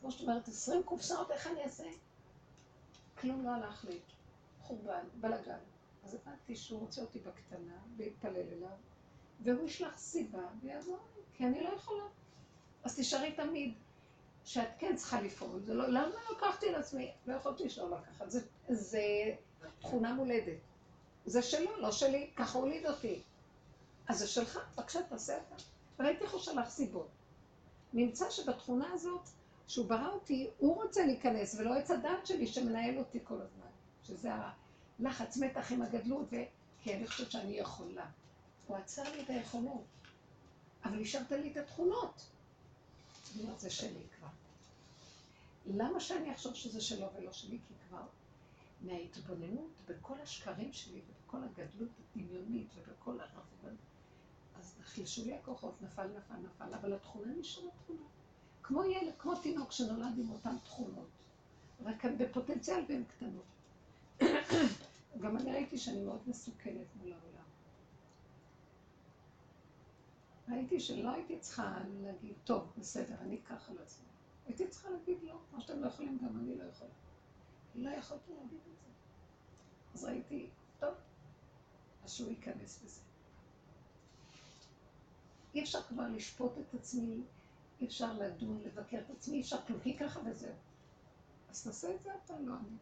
כמו 0.00 0.10
שאת 0.10 0.20
אומרת, 0.20 0.48
עשרים 0.48 0.82
קופסאות, 0.82 1.30
איך 1.30 1.46
אני 1.46 1.64
אעשה? 1.64 1.84
כלום 3.20 3.44
לא 3.44 3.50
הלך 3.50 3.84
לי. 3.84 3.98
חורבן, 4.62 5.04
בלאגן. 5.20 5.58
אז 6.06 6.14
הבנתי 6.14 6.56
שהוא 6.56 6.80
רוצה 6.80 7.00
אותי 7.00 7.18
בקטנה, 7.18 7.78
להתפלל 7.98 8.36
אליו, 8.52 8.68
והוא 9.44 9.68
ישלח 9.68 9.98
סיבה 9.98 10.42
ויעזור 10.62 10.98
לי, 11.16 11.22
כי 11.34 11.46
אני 11.46 11.62
לא 11.62 11.68
יכולה. 11.68 12.04
אז 12.84 12.98
תשארי 12.98 13.32
תמיד 13.32 13.74
שאת 14.44 14.68
כן 14.78 14.96
צריכה 14.96 15.20
לפעול. 15.20 15.60
זה 15.60 15.74
לא, 15.74 15.88
למה 15.88 16.14
לקחתי 16.36 16.72
לעצמי? 16.72 17.12
לא 17.26 17.34
יכולתי 17.34 17.70
שלא 17.70 17.98
לקחת. 17.98 18.30
זה, 18.30 18.40
זה 18.68 19.00
תכונה 19.80 20.14
מולדת. 20.14 20.58
זה 21.26 21.42
שלו, 21.42 21.76
לא 21.76 21.92
שלי, 21.92 22.30
ככה 22.36 22.58
הוליד 22.58 22.86
אותי. 22.86 23.22
אז 24.08 24.18
זה 24.18 24.26
שלך, 24.26 24.58
בבקשה, 24.74 25.02
תעשה 25.02 25.36
אתה. 25.36 25.62
וראיתי 25.98 26.24
איך 26.24 26.32
הוא 26.32 26.40
שלח 26.40 26.70
סיבות. 26.70 27.08
נמצא 27.92 28.30
שבתכונה 28.30 28.92
הזאת, 28.92 29.28
שהוא 29.66 29.86
ברא 29.86 30.08
אותי, 30.08 30.50
הוא 30.58 30.82
רוצה 30.82 31.06
להיכנס, 31.06 31.54
ולא 31.58 31.74
עץ 31.74 31.90
הדעת 31.90 32.26
שלי 32.26 32.46
שמנהל 32.46 32.98
אותי 32.98 33.18
כל 33.24 33.40
הזמן. 33.40 33.66
שזה 34.02 34.30
הלחץ, 35.00 35.36
מתח 35.36 35.72
עם 35.72 35.82
הגדלות. 35.82 36.28
כי 36.86 36.94
אני 36.94 37.06
חושבת 37.06 37.30
שאני 37.30 37.52
יכולה. 37.52 38.06
הוא 38.66 38.76
עצר 38.76 39.12
לי 39.12 39.22
את 39.22 39.30
היכולות, 39.30 39.84
אבל 40.84 41.02
השארת 41.02 41.32
לי 41.32 41.52
את 41.52 41.56
התכונות. 41.56 42.26
זה 43.56 43.70
שלי 43.70 44.02
כבר. 44.18 44.28
למה 45.66 46.00
שאני 46.00 46.32
אחשוב 46.32 46.54
שזה 46.54 46.80
שלו 46.80 47.06
ולא 47.16 47.32
שלי? 47.32 47.58
כי 47.68 47.74
כבר 47.88 48.02
מההתבוננות 48.82 49.70
בכל 49.88 50.20
השקרים 50.20 50.72
שלי 50.72 51.00
ובכל 51.08 51.44
הגדלות 51.44 51.90
הדמיונית 51.98 52.68
ובכל 52.76 53.20
הרב... 53.20 53.74
אז 54.58 54.74
נחלשו 54.80 55.24
לי 55.24 55.34
הכוחות, 55.34 55.82
נפל, 55.82 56.06
נפל, 56.06 56.34
נפל, 56.36 56.74
אבל 56.74 56.92
התכונה 56.92 57.32
נשארה 57.32 57.70
תכונה. 57.82 58.06
כמו 58.62 58.84
ילד, 58.84 59.12
כמו 59.18 59.36
תינוק 59.36 59.72
שנולד 59.72 60.18
עם 60.18 60.30
אותן 60.30 60.56
תכונות, 60.64 61.08
רק 61.84 62.04
בפוטנציאל 62.18 62.84
והן 62.88 63.04
קטנות. 63.04 63.55
גם 65.20 65.36
אני 65.36 65.52
ראיתי 65.52 65.78
שאני 65.78 66.00
מאוד 66.00 66.20
מסוכנת 66.26 66.86
מול 66.96 67.12
העולם. 67.12 67.44
ראיתי 70.48 70.80
שלא 70.80 71.10
הייתי 71.10 71.38
צריכה 71.38 71.78
להגיד, 72.00 72.34
טוב, 72.44 72.72
בסדר, 72.78 73.14
אני 73.20 73.38
אקח 73.44 73.70
על. 73.70 73.76
הייתי 74.46 74.68
צריכה 74.68 74.90
להגיד 74.90 75.18
לא, 75.22 75.38
מה 75.52 75.60
שאתם 75.60 75.80
לא 75.80 75.86
יכולים, 75.86 76.18
גם 76.22 76.38
אני 76.40 76.58
לא 76.58 76.64
יכולה. 76.64 76.90
לא 77.74 77.90
יכולתי 77.90 78.32
להגיד 78.34 78.58
את 78.72 78.78
זה. 78.80 78.90
אז 79.94 80.04
ראיתי, 80.04 80.50
טוב, 80.80 80.94
אז 82.04 82.12
שהוא 82.12 82.30
ייכנס 82.30 82.82
בזה. 82.84 83.00
אי 85.54 85.62
אפשר 85.62 85.82
כבר 85.82 86.08
לשפוט 86.08 86.52
את 86.58 86.74
עצמי, 86.74 87.22
אי 87.80 87.86
אפשר 87.86 88.12
לדון, 88.12 88.62
לבקר 88.64 88.98
את 88.98 89.10
עצמי, 89.10 89.36
אי 89.36 89.40
אפשר 89.40 89.62
כלום, 89.66 89.80
כי 89.80 89.96
ככה 89.98 90.20
וזהו. 90.24 90.54
אז 91.48 91.64
תעשה 91.64 91.94
את 91.94 92.02
זה 92.02 92.10
אתה, 92.24 92.40
לא 92.40 92.54
אני. 92.54 92.76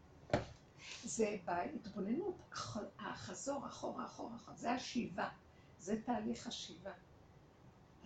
זה 1.05 1.37
בהתבוננות, 1.45 2.35
החזור 2.99 3.67
אחורה, 3.67 4.05
אחורה, 4.05 4.37
אחורה, 4.37 4.57
זה 4.57 4.73
השיבה, 4.73 5.29
זה 5.79 6.03
תהליך 6.03 6.47
השיבה. 6.47 6.93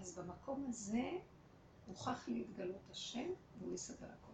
אז 0.01 0.19
במקום 0.19 0.67
הזה 0.69 1.11
מוכרח 1.89 2.29
להתגלות 2.29 2.91
השם 2.91 3.31
והוא 3.59 3.75
יסדר 3.75 4.07
הכל. 4.07 4.33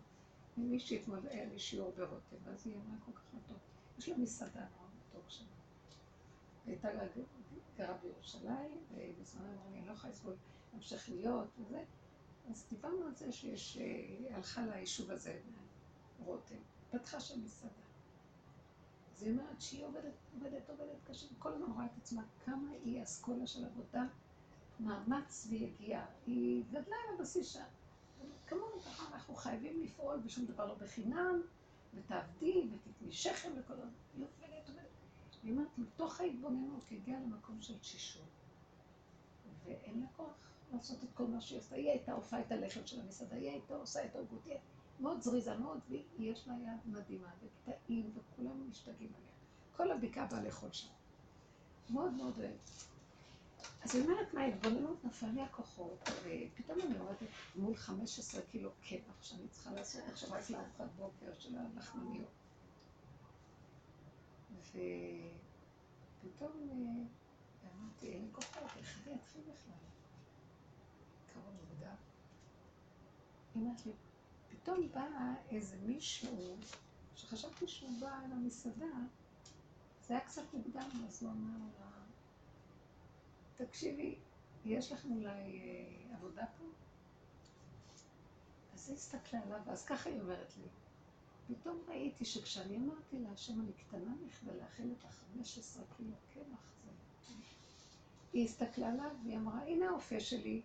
מישהי 0.57 1.03
אתמול 1.03 1.19
היה 1.31 1.45
לי 1.45 1.59
שיעור 1.59 1.93
ברותם, 1.97 2.37
ואז 2.45 2.67
היא 2.67 2.75
אמרה 2.75 2.97
כל 3.05 3.13
כך 3.13 3.23
לא 3.35 3.39
טוב. 3.49 3.57
יש 3.99 4.09
לה 4.09 4.17
מסעדה 4.17 4.61
מאוד 4.61 4.91
טוב 5.13 5.23
שם. 5.29 5.45
הייתה 6.67 6.89
גרה 7.79 7.97
בירושלים, 8.03 8.79
ובזמן 8.91 9.47
אמרה 9.47 9.71
לי, 9.71 9.79
אני 9.79 9.87
לא 9.87 9.93
יכולה 9.93 10.13
לסבול 10.13 10.35
להמשיך 10.73 11.09
להיות 11.09 11.49
וזה. 11.59 11.85
אז 12.51 12.67
דיברנו 12.71 13.07
על 13.07 13.15
זה 13.15 13.33
שיש, 13.33 13.79
אה, 13.79 14.37
הלכה 14.37 14.67
ליישוב 14.67 15.11
הזה, 15.11 15.41
רותם, 16.19 16.55
פתחה 16.91 17.21
שם 17.21 17.45
מסעדה. 17.45 17.73
אז 19.15 19.23
היא 19.23 19.33
אומרת 19.33 19.61
שהיא 19.61 19.85
עובדת, 19.85 20.13
עובדת, 20.35 20.71
עובדת 20.71 20.97
קשה, 21.05 21.27
וכל 21.37 21.53
הזמן 21.53 21.71
רואה 21.75 21.87
את 21.87 21.91
עצמה 21.97 22.23
כמה 22.45 22.71
היא 22.85 23.03
אסכולה 23.03 23.47
של 23.47 23.65
עבודה, 23.65 24.05
מאמץ 24.81 25.47
ויגיעה. 25.51 26.07
היא 26.27 26.65
גדלה 26.71 26.97
עם 27.09 27.15
הבסיס 27.15 27.53
שם. 27.53 27.65
כמובן 28.47 28.81
ככה 28.87 29.15
אנחנו 29.15 29.35
חייבים 29.35 29.83
לפעול 29.83 30.21
ושום 30.25 30.47
דבר 30.47 30.67
לא 30.67 30.75
בחינם, 30.75 31.43
ותעבדי 31.95 32.69
ותתני 32.73 33.13
שכם 33.13 33.53
וכל 33.57 33.75
הזמן. 33.75 33.91
היא 34.15 34.25
עובדת, 34.25 34.69
עובדת. 34.69 34.87
היא 35.43 35.53
אומרת, 35.53 35.79
מתוך 35.79 36.21
ההתבוננות 36.21 36.83
היא 36.91 36.99
הגיעה 36.99 37.21
למקום 37.21 37.63
של 37.63 37.79
תשישות. 37.79 38.23
ואין 39.65 40.01
לה 40.01 40.07
כוח 40.17 40.35
לעשות 40.73 41.05
את 41.05 41.09
כל 41.15 41.27
מה 41.27 41.41
שהיא 41.41 41.59
עושה. 41.59 41.77
היא 41.77 41.91
הייתה 41.91 42.13
עושה 42.13 42.41
את 42.41 42.53
הלחם 42.53 42.87
של 42.87 43.01
המסעדה, 43.01 43.37
היא 43.37 43.51
הייתה 43.51 43.77
עושה 43.77 44.05
את 44.05 44.17
העוגות, 44.17 44.47
מאוד 45.01 45.23
זריזה 45.23 45.57
מאוד, 45.57 45.79
ויש 46.19 46.49
לה 46.49 46.55
יד 46.55 46.93
מדהימה, 46.95 47.29
וקטעים, 47.43 48.11
וכולם 48.15 48.71
משתגעים 48.71 49.13
עליה. 49.17 49.33
כל 49.77 49.91
הבקעה 49.91 50.27
באה 50.27 50.43
לאכול 50.43 50.73
שם. 50.73 50.89
מאוד 51.91 52.13
מאוד 52.13 52.39
אוהב. 52.39 52.57
אז 53.85 53.95
היא 53.95 54.05
אומרת, 54.05 54.35
מההתבוננות 54.35 55.05
נפל 55.05 55.27
לי 55.27 55.43
הכוחות, 55.43 56.09
ופתאום 56.09 56.81
אני 56.81 56.99
אומרת, 56.99 57.17
מול 57.57 57.77
15 57.77 58.41
קילו 58.43 58.71
קמח 58.89 59.23
שאני 59.23 59.49
צריכה 59.49 59.73
לעשות 59.73 60.03
עכשיו 60.13 60.29
רק 60.33 60.51
לארוחת 60.51 60.87
בוקר 60.97 61.35
של 61.39 61.57
הלחמניות. 61.59 62.31
ופתאום 64.71 66.53
אמרתי, 67.77 68.07
אין 68.07 68.23
לי 68.23 68.29
כוחות, 68.33 68.63
איך 68.77 69.01
אני 69.07 69.15
אתחיל 69.15 69.41
בכלל? 69.41 69.75
קרוב 71.33 71.55
מוקדם. 71.61 71.95
היא 73.55 73.63
אומרת 73.63 73.81
פתאום 74.65 74.89
בא 74.93 75.07
איזה 75.51 75.77
מישהו, 75.87 76.57
שחשבתי 77.17 77.69
שהוא 77.69 78.01
בא 78.01 78.21
למסעדה, 78.31 78.95
זה 80.07 80.15
היה 80.15 80.21
קצת 80.21 80.43
מוקדם, 80.55 80.89
אז 81.09 81.23
הוא 81.23 81.33
אמר 81.33 81.59
לה, 81.81 81.91
תקשיבי, 83.57 84.19
יש 84.65 84.93
לכם 84.93 85.13
אולי 85.13 85.31
אה, 85.31 86.15
עבודה 86.15 86.45
פה? 86.59 86.65
אז 88.75 88.89
היא 88.89 88.97
הסתכלה 88.97 89.41
עליו, 89.43 89.61
ואז 89.67 89.85
ככה 89.85 90.11
היא 90.11 90.21
אומרת 90.21 90.53
לי, 90.57 90.69
פתאום 91.55 91.79
ראיתי 91.89 92.25
שכשאני 92.25 92.77
אמרתי 92.77 93.19
לה, 93.19 93.31
השם 93.31 93.61
אני 93.61 93.73
קטנה 93.73 94.15
מכדי 94.27 94.59
להכין 94.59 94.95
את 94.99 95.05
החמש 95.05 95.59
עשרה 95.59 95.85
קילו 95.97 96.13
קמח, 96.35 96.73
זה... 96.85 96.91
היא 98.33 98.45
הסתכלה 98.45 98.89
עליו 98.89 99.11
והיא 99.25 99.37
אמרה, 99.37 99.63
הנה 99.63 99.89
האופה 99.89 100.21
שלי. 100.21 100.63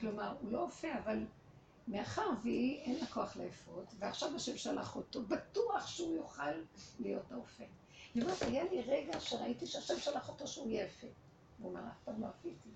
כלומר, 0.00 0.36
הוא 0.40 0.52
לא 0.52 0.62
אופה, 0.62 0.98
אבל 0.98 1.24
מאחר 1.88 2.30
והיא 2.42 2.80
אין 2.80 2.98
לה 3.00 3.06
כוח 3.06 3.36
לאפות, 3.36 3.94
ועכשיו 3.98 4.36
השם 4.36 4.56
שלח 4.56 4.96
אותו, 4.96 5.22
בטוח 5.22 5.86
שהוא 5.86 6.16
יוכל 6.16 6.52
להיות 7.00 7.32
האופה. 7.32 7.64
היא 8.14 8.22
אומרת, 8.22 8.42
היה 8.42 8.64
לי 8.64 8.82
רגע 8.82 9.20
שראיתי 9.20 9.66
שהשם 9.66 9.98
שלח 9.98 10.28
אותו 10.28 10.46
שהוא 10.48 10.70
יהיה 10.70 10.84
יפה. 10.84 11.06
הוא 11.58 11.68
אומר, 11.70 11.80
אף 11.88 12.02
פעם 12.04 12.20
לא 12.20 12.26
אפיתי. 12.28 12.68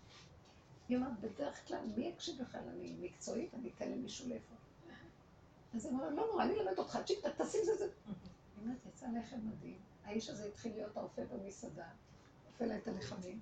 היא 0.89 0.97
אומרת, 0.97 1.21
בדרך 1.21 1.69
כלל, 1.69 1.81
מי 1.97 2.05
יקשיב 2.07 2.43
בכלל? 2.43 2.61
אני 2.69 2.97
מקצועית, 3.01 3.55
אני 3.55 3.71
אתן 3.77 3.91
למישהו 3.91 4.29
לאפות. 4.29 4.59
אז 5.75 5.85
היא 5.85 5.93
אומרת, 5.93 6.13
לא 6.13 6.27
נורא, 6.27 6.45
אני 6.45 6.61
אלמד 6.61 6.79
אותך, 6.79 6.99
צ'יק, 7.07 7.19
תשים 7.39 7.61
זה 7.65 7.77
זה. 7.77 7.85
היא 7.85 8.65
אומרת, 8.65 8.79
יצא 8.87 9.07
לחם 9.07 9.37
מדהים. 9.45 9.79
האיש 10.05 10.29
הזה 10.31 10.45
התחיל 10.45 10.73
להיות 10.73 10.97
האופה 10.97 11.23
במסעדה, 11.25 11.87
אופה 12.47 12.65
לה 12.65 12.77
את 12.77 12.89
הלחמים. 12.89 13.41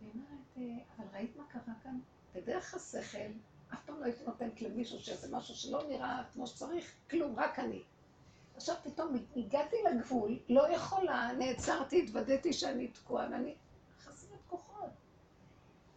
היא 0.00 0.10
אומרת, 0.14 0.28
"אה, 0.56 0.84
אבל 0.96 1.06
ראית 1.12 1.36
מה 1.36 1.44
קרה 1.48 1.74
כאן? 1.82 2.00
בדרך 2.34 2.74
השכל, 2.74 3.30
אף 3.72 3.78
פעם 3.86 4.00
לא 4.00 4.04
הייתי 4.04 4.24
נותנת 4.24 4.62
למישהו 4.62 4.98
שיעשה 5.00 5.26
משהו 5.30 5.54
שלא 5.54 5.82
נראה 5.88 6.22
כמו 6.32 6.46
שצריך, 6.46 6.92
כלום, 7.10 7.34
רק 7.38 7.58
אני. 7.58 7.82
עכשיו 8.56 8.74
פתאום 8.82 9.16
הגעתי 9.36 9.76
לגבול, 9.90 10.38
לא 10.48 10.68
יכולה, 10.72 11.32
נעצרתי, 11.38 12.02
התוודעתי 12.02 12.52
שאני 12.52 12.88
תקועה, 12.88 13.28
ואני 13.32 13.54
חסרת 14.04 14.38
כוחות. 14.48 14.90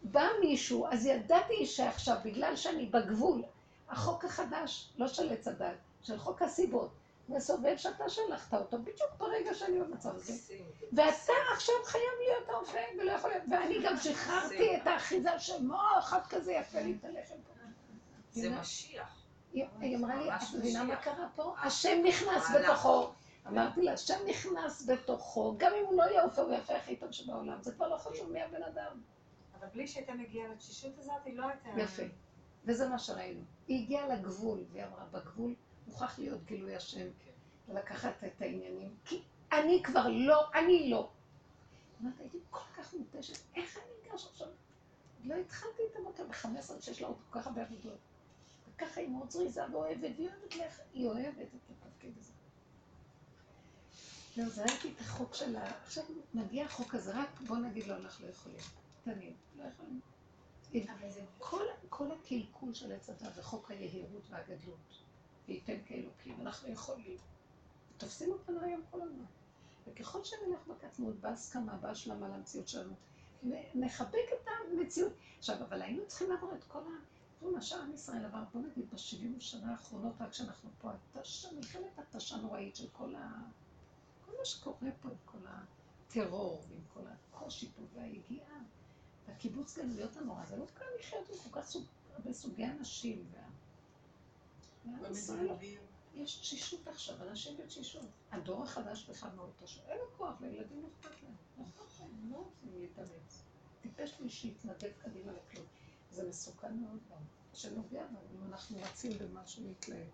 בא 0.04 0.28
מישהו, 0.42 0.88
אז 0.88 1.06
ידעתי 1.06 1.66
שעכשיו, 1.66 2.18
בגלל 2.24 2.56
שאני 2.56 2.86
בגבול, 2.86 3.44
החוק 3.90 4.26
החדש, 4.26 4.94
לא 4.98 5.08
של 5.08 5.34
עץ 5.34 5.48
הדת, 5.48 5.78
של 6.02 6.20
חוק 6.20 6.42
הסיבות, 6.42 6.92
מסובב 7.30 7.78
שאתה 7.78 8.10
שלחת 8.10 8.54
אותו 8.54 8.78
בדיוק 8.78 9.12
ברגע 9.18 9.54
שאני 9.54 9.80
במצב 9.80 10.16
הזה. 10.16 10.34
ואתה 10.94 11.34
עכשיו 11.54 11.76
חייב 11.86 12.04
להיות 12.28 12.50
האופה, 12.50 12.80
ולא 13.00 13.12
יכול 13.12 13.30
להיות, 13.30 13.44
ואני 13.52 13.82
גם 13.84 13.98
שחררתי 13.98 14.78
את 14.78 14.88
האחיזה 14.88 15.40
של 15.40 15.64
מה 15.64 16.00
אחד 16.00 16.20
כזה 16.30 16.54
יפה 16.54 16.80
הלחם 16.80 17.36
פה. 17.48 17.61
זה 18.32 18.50
משיח. 18.50 19.22
היא 19.54 19.98
אמרה 19.98 20.16
לי, 20.16 20.36
את 20.36 20.42
מבינה 20.58 20.84
מה. 20.84 20.96
קרה 20.96 21.28
פה? 21.36 21.56
השם 21.64 22.02
נכנס. 22.08 22.52
בתוכו. 22.56 23.12
אמרתי 23.48 23.82
לה, 23.82 23.94
השם 23.94 24.20
נכנס 24.30 24.90
בתוכו, 24.90 25.56
גם 25.58 25.72
אם 25.80 25.86
הוא 25.86 25.98
לא 25.98 26.04
יהיה 26.04 26.24
אופה, 26.24 26.42
הוא 26.42 26.54
יפה 26.54 26.76
הכי 26.76 26.96
טוב 26.96 27.12
שבעולם. 27.12 27.62
זה 27.62 27.72
כבר 27.72 27.88
לא 27.88 27.98
חשוב 27.98 28.32
מי 28.32 28.42
הבן 28.42 28.64
אדם. 28.64 29.02
אבל 29.60 29.68
בלי 29.74 29.88
שהייתה 29.88 30.14
מגיעה 30.14 30.48
לתשישות 30.48 30.98
הזאת, 31.00 31.26
היא 31.26 31.38
לא 31.38 31.46
הייתה... 31.48 31.70
יפה. 31.82 32.04
וזה 32.66 32.90
מה 32.90 33.00
שראינו. 33.00 33.42
היא 33.68 33.84
הגיעה 33.84 34.08
לגבול, 34.08 34.64
והיא 34.72 34.84
אמרה, 34.86 35.06
בגבול 35.12 35.56
מוכרח 35.88 36.20
להיות 36.20 36.46
גילוי 36.46 36.76
השם, 36.76 37.08
ולקחת 37.70 38.24
את 38.24 38.42
העניינים, 38.42 38.96
כי 39.06 39.22
אני 39.52 39.82
כבר 39.84 40.08
לא, 40.08 40.50
אני 40.54 40.90
לא. 40.90 41.10
אמרת, 42.02 42.20
הייתי 42.20 42.38
כל 42.50 42.60
כך 42.78 42.94
מותשת, 42.94 43.38
איך 43.56 43.78
אני 43.78 44.12
אגש 44.12 44.26
עכשיו? 44.26 44.48
לא 45.24 45.36
התחלתי 45.36 45.82
את 45.92 45.96
המוטה 45.96 46.24
ב-15 46.24 46.82
שיש 46.82 47.02
לה 47.02 47.08
עוד 47.08 47.18
כל 47.30 47.40
כך 47.40 47.48
הרבה 47.48 47.62
עבודות. 47.62 47.98
וככה 48.82 49.02
היא 49.02 49.10
מאוד 49.10 49.30
זריזה 49.30 49.62
ואוהבת, 49.72 50.12
והיא 50.18 50.30
אוהבת 50.30 50.56
לך, 50.56 50.80
היא 50.94 51.08
אוהבת 51.08 51.48
את 51.56 51.70
התפקיד 51.70 52.18
הזה. 52.20 52.32
לא, 54.38 54.50
זה 54.50 54.64
ראיתי 54.64 54.92
את 54.96 55.02
החוק 55.02 55.36
שלה, 55.36 55.72
עכשיו 55.84 56.04
מגיע 56.34 56.66
החוק 56.66 56.96
הזה, 56.96 57.12
רק 57.16 57.42
בוא 57.42 57.58
נגיד 57.58 57.88
לו, 57.88 57.96
אנחנו 57.96 58.26
לא 58.26 58.32
יכולים. 58.32 58.60
קטנים, 59.02 59.34
לא 59.58 59.64
יכולים. 59.64 60.02
כל, 61.40 61.64
כל 61.90 62.12
הקלקול 62.12 62.74
של 62.74 62.92
עץ 62.92 63.10
הדת 63.10 63.38
וחוק 63.38 63.72
היהירות 63.72 64.24
והגדלות, 64.30 65.02
וייתן 65.48 65.78
כאלוקים, 65.86 66.42
אנחנו 66.42 66.70
יכולים. 66.70 67.18
תופסים 67.98 68.32
אותנו 68.32 68.62
היום 68.62 68.82
כל 68.92 69.02
הזמן. 69.02 69.26
וככל 69.88 70.24
שנלך 70.24 70.68
בקטנות, 70.68 71.16
בהסכמה, 71.16 71.78
בהשלמה 71.78 72.30
למציאות 72.30 72.68
שלנו, 72.68 72.94
נחבק 73.76 74.28
את 74.34 74.48
המציאות. 74.74 75.14
עכשיו, 75.38 75.56
אבל 75.56 75.82
היינו 75.82 76.08
צריכים 76.08 76.30
לעבור 76.30 76.54
את 76.56 76.64
כל 76.64 76.80
ה... 76.80 77.21
תראו 77.42 77.52
מה 77.52 77.62
שעם 77.62 77.94
ישראל 77.94 78.26
עבר, 78.26 78.44
בוא 78.54 78.62
נגיד, 78.62 78.92
בשבעים 78.94 79.40
שנה 79.40 79.72
האחרונות, 79.72 80.14
רק 80.20 80.34
שאנחנו 80.34 80.70
פה, 80.80 80.92
התשה, 80.92 81.52
מלחמת 81.52 82.00
התשה 82.00 82.38
נוראית 82.38 82.76
של 82.76 82.88
כל 82.92 83.16
ה... 83.16 83.32
כל 84.26 84.32
מה 84.40 84.46
שקורה 84.46 84.92
פה, 85.02 85.10
עם 85.10 85.16
כל 85.26 85.38
הטרור, 85.48 86.64
ועם 86.70 86.82
כל 86.94 87.02
הקושי 87.08 87.72
פה, 87.72 87.82
והיגיעה. 87.94 88.60
והקיבוץ 89.28 89.78
גלויות 89.78 90.18
הנורא, 90.18 90.46
זה 90.46 90.58
לא 90.58 90.66
קל 90.74 90.86
לחיות 91.00 91.30
עם 91.30 91.36
כל 91.52 91.62
כך 91.62 91.68
סוג, 91.68 91.86
הרבה 92.14 92.34
סוגי 92.34 92.66
אנשים. 92.66 93.26
וה... 93.32 93.50
במדבר. 94.86 95.56
יש 96.14 96.36
תשישות 96.36 96.88
עכשיו, 96.88 97.24
אנשים 97.30 97.58
בתשישות. 97.58 98.06
הדור 98.32 98.64
החדש 98.64 99.10
בכלל 99.10 99.30
מאוד 99.36 99.52
תשישות, 99.64 99.84
אין 99.88 99.98
לו 99.98 100.18
כוח, 100.18 100.42
לילדים 100.42 100.82
לא 100.82 100.88
אכפת 100.88 101.24
להם. 101.24 101.36
לא 101.58 101.64
אכפת 101.64 102.00
להם, 102.00 102.32
לא 102.32 102.38
רוצים 102.38 102.70
להתאמץ. 102.80 103.44
טיפש 103.82 104.20
מי 104.20 104.30
שיתנדב 104.30 104.92
קדימה 105.04 105.32
לכלום. 105.32 105.66
זה 106.12 106.30
מסוכן 106.30 106.78
מאוד 106.78 107.00
גם, 107.12 107.18
שנוגע 107.54 108.04
בנו, 108.08 108.20
אם 108.36 108.52
אנחנו 108.52 108.78
רצים 108.82 109.12
במשהו 109.18 109.64
להתלהב. 109.64 110.08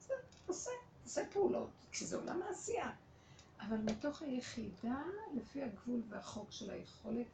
זה, 0.00 0.14
תעשה, 0.46 0.70
תעשה 1.02 1.22
פעולות, 1.32 1.70
כי 1.92 2.04
זה 2.04 2.16
עולם 2.16 2.42
העשייה. 2.42 2.90
אבל 3.60 3.76
מתוך 3.76 4.22
היחידה, 4.22 5.02
לפי 5.34 5.62
הגבול 5.62 6.02
והחוק 6.08 6.52
של 6.52 6.70
היכולת, 6.70 7.26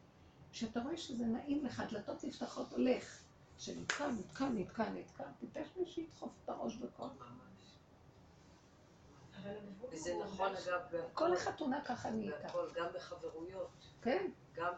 כשאתה 0.53 0.81
רואה 0.81 0.97
שזה 0.97 1.27
נעים 1.27 1.65
לך, 1.65 1.83
דלתות 1.91 2.25
נפתחות, 2.25 2.73
הולך. 2.73 3.21
שנתקע, 3.59 4.09
נתקע, 4.09 4.49
נתקע, 4.49 4.91
נתקע, 4.91 5.25
טיפש 5.41 5.69
מי 5.77 5.87
שידחוף 5.87 6.31
את 6.45 6.49
הראש 6.49 6.77
בכל. 6.77 7.07
ממש. 7.07 7.77
וזה 9.93 10.15
נכון 10.25 10.53
אגב 10.57 10.81
כל 11.13 11.35
החתונה 11.35 11.85
ככה 11.85 12.11
נהייתה. 12.11 12.49
גם 12.75 12.87
בחברויות, 12.95 13.71
כן, 14.03 14.31
גם. 14.55 14.73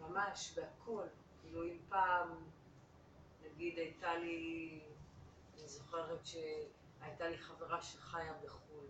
ממש 0.00 0.58
בהכל. 0.58 1.06
כאילו 1.50 1.64
אם 1.64 1.78
פעם, 1.88 2.28
נגיד 3.44 3.78
הייתה 3.78 4.14
לי, 4.14 4.80
אני 5.58 5.68
זוכרת 5.68 6.26
שהייתה 6.26 7.28
לי 7.28 7.38
חברה 7.38 7.82
שחיה 7.82 8.32
בחו"ל, 8.44 8.84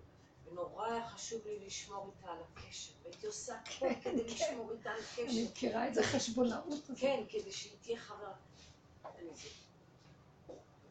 ונורא 0.44 0.86
היה 0.86 1.08
חשוב 1.08 1.46
לי 1.46 1.66
לשמור 1.66 2.12
איתה 2.16 2.32
על 2.32 2.38
הקשר, 2.42 2.92
והייתי 3.02 3.26
עושה 3.26 3.54
הכל 3.58 3.86
כדי 4.02 4.24
לשמור 4.24 4.72
איתה 4.72 4.90
על 4.90 4.96
אני 4.96 5.26
קשר. 5.26 5.50
מכירה 5.50 5.88
את 5.88 5.94
זה 5.94 6.02
חשבונאות. 6.02 6.84
כן, 6.96 7.24
כדי 7.28 7.52
שהיא 7.52 7.76
תהיה 7.80 7.98
חברה. 7.98 8.32
אני 9.04 9.34
זה. 9.34 9.48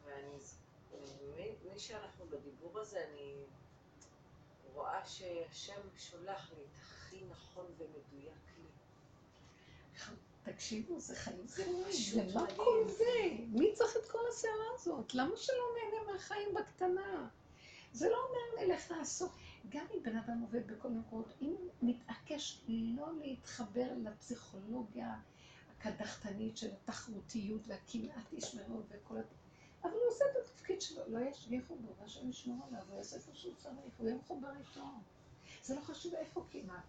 ואני 0.05 0.39
מי 1.73 1.79
שאנחנו 1.79 2.25
בדיבור 2.29 2.79
הזה, 2.79 3.05
אני 3.11 3.43
רואה 4.73 5.05
שהשם 5.05 5.81
שולח 5.97 6.51
לי 6.57 6.63
את 6.63 6.77
הכי 6.81 7.23
נכון 7.29 7.65
ומדויק. 7.77 8.48
תקשיבו, 10.53 10.99
זה 10.99 11.15
חיים 11.15 11.47
זה 11.47 11.65
מדהים. 12.23 12.55
כל 12.55 12.87
זה? 12.87 13.05
מי 13.47 13.73
צריך 13.73 13.97
את 13.97 14.11
כל 14.11 14.19
הסערה 14.29 14.73
הזאת? 14.73 15.13
למה 15.13 15.37
שלא 15.37 15.63
נהנה 15.75 16.11
מהחיים 16.11 16.49
בקטנה? 16.53 17.29
זה 17.93 18.09
לא 18.09 18.15
אומר 18.15 18.65
נלך 18.65 18.91
לעשות. 18.91 19.31
גם 19.69 19.85
אם 19.93 20.03
בן 20.03 20.17
אדם 20.17 20.41
עובד 20.41 20.67
בכל 20.67 20.89
מקומות, 20.89 21.33
אם 21.41 21.55
מתעקש 21.81 22.61
לא 22.67 23.07
להתחבר 23.21 23.87
לפסיכולוגיה 23.97 25.15
הקדחתנית 25.71 26.57
של 26.57 26.71
התחרותיות 26.71 27.61
והקנאת 27.67 28.33
ישמעו 28.33 28.81
וכל 28.89 29.17
ה... 29.17 29.21
אבל 29.83 29.91
הוא 29.91 30.01
עושה 30.09 30.25
את 30.31 30.45
התפקיד 30.45 30.81
שלו, 30.81 31.01
לא 31.07 31.19
ישגיחו 31.19 31.75
בו, 31.75 31.93
מה 32.01 32.07
שהם 32.07 32.29
ישמעו 32.29 32.65
עליו, 32.67 32.81
הוא 32.89 32.97
יעשה 32.97 33.15
איפה 33.15 33.31
שהוא 33.33 33.53
צריך, 33.57 33.75
הוא 33.97 34.07
יהיה 34.07 34.17
מחובר 34.17 34.51
איתו. 34.59 34.85
זה 35.63 35.75
לא 35.75 35.81
חשוב 35.81 36.13
איפה 36.13 36.45
כמעט. 36.51 36.83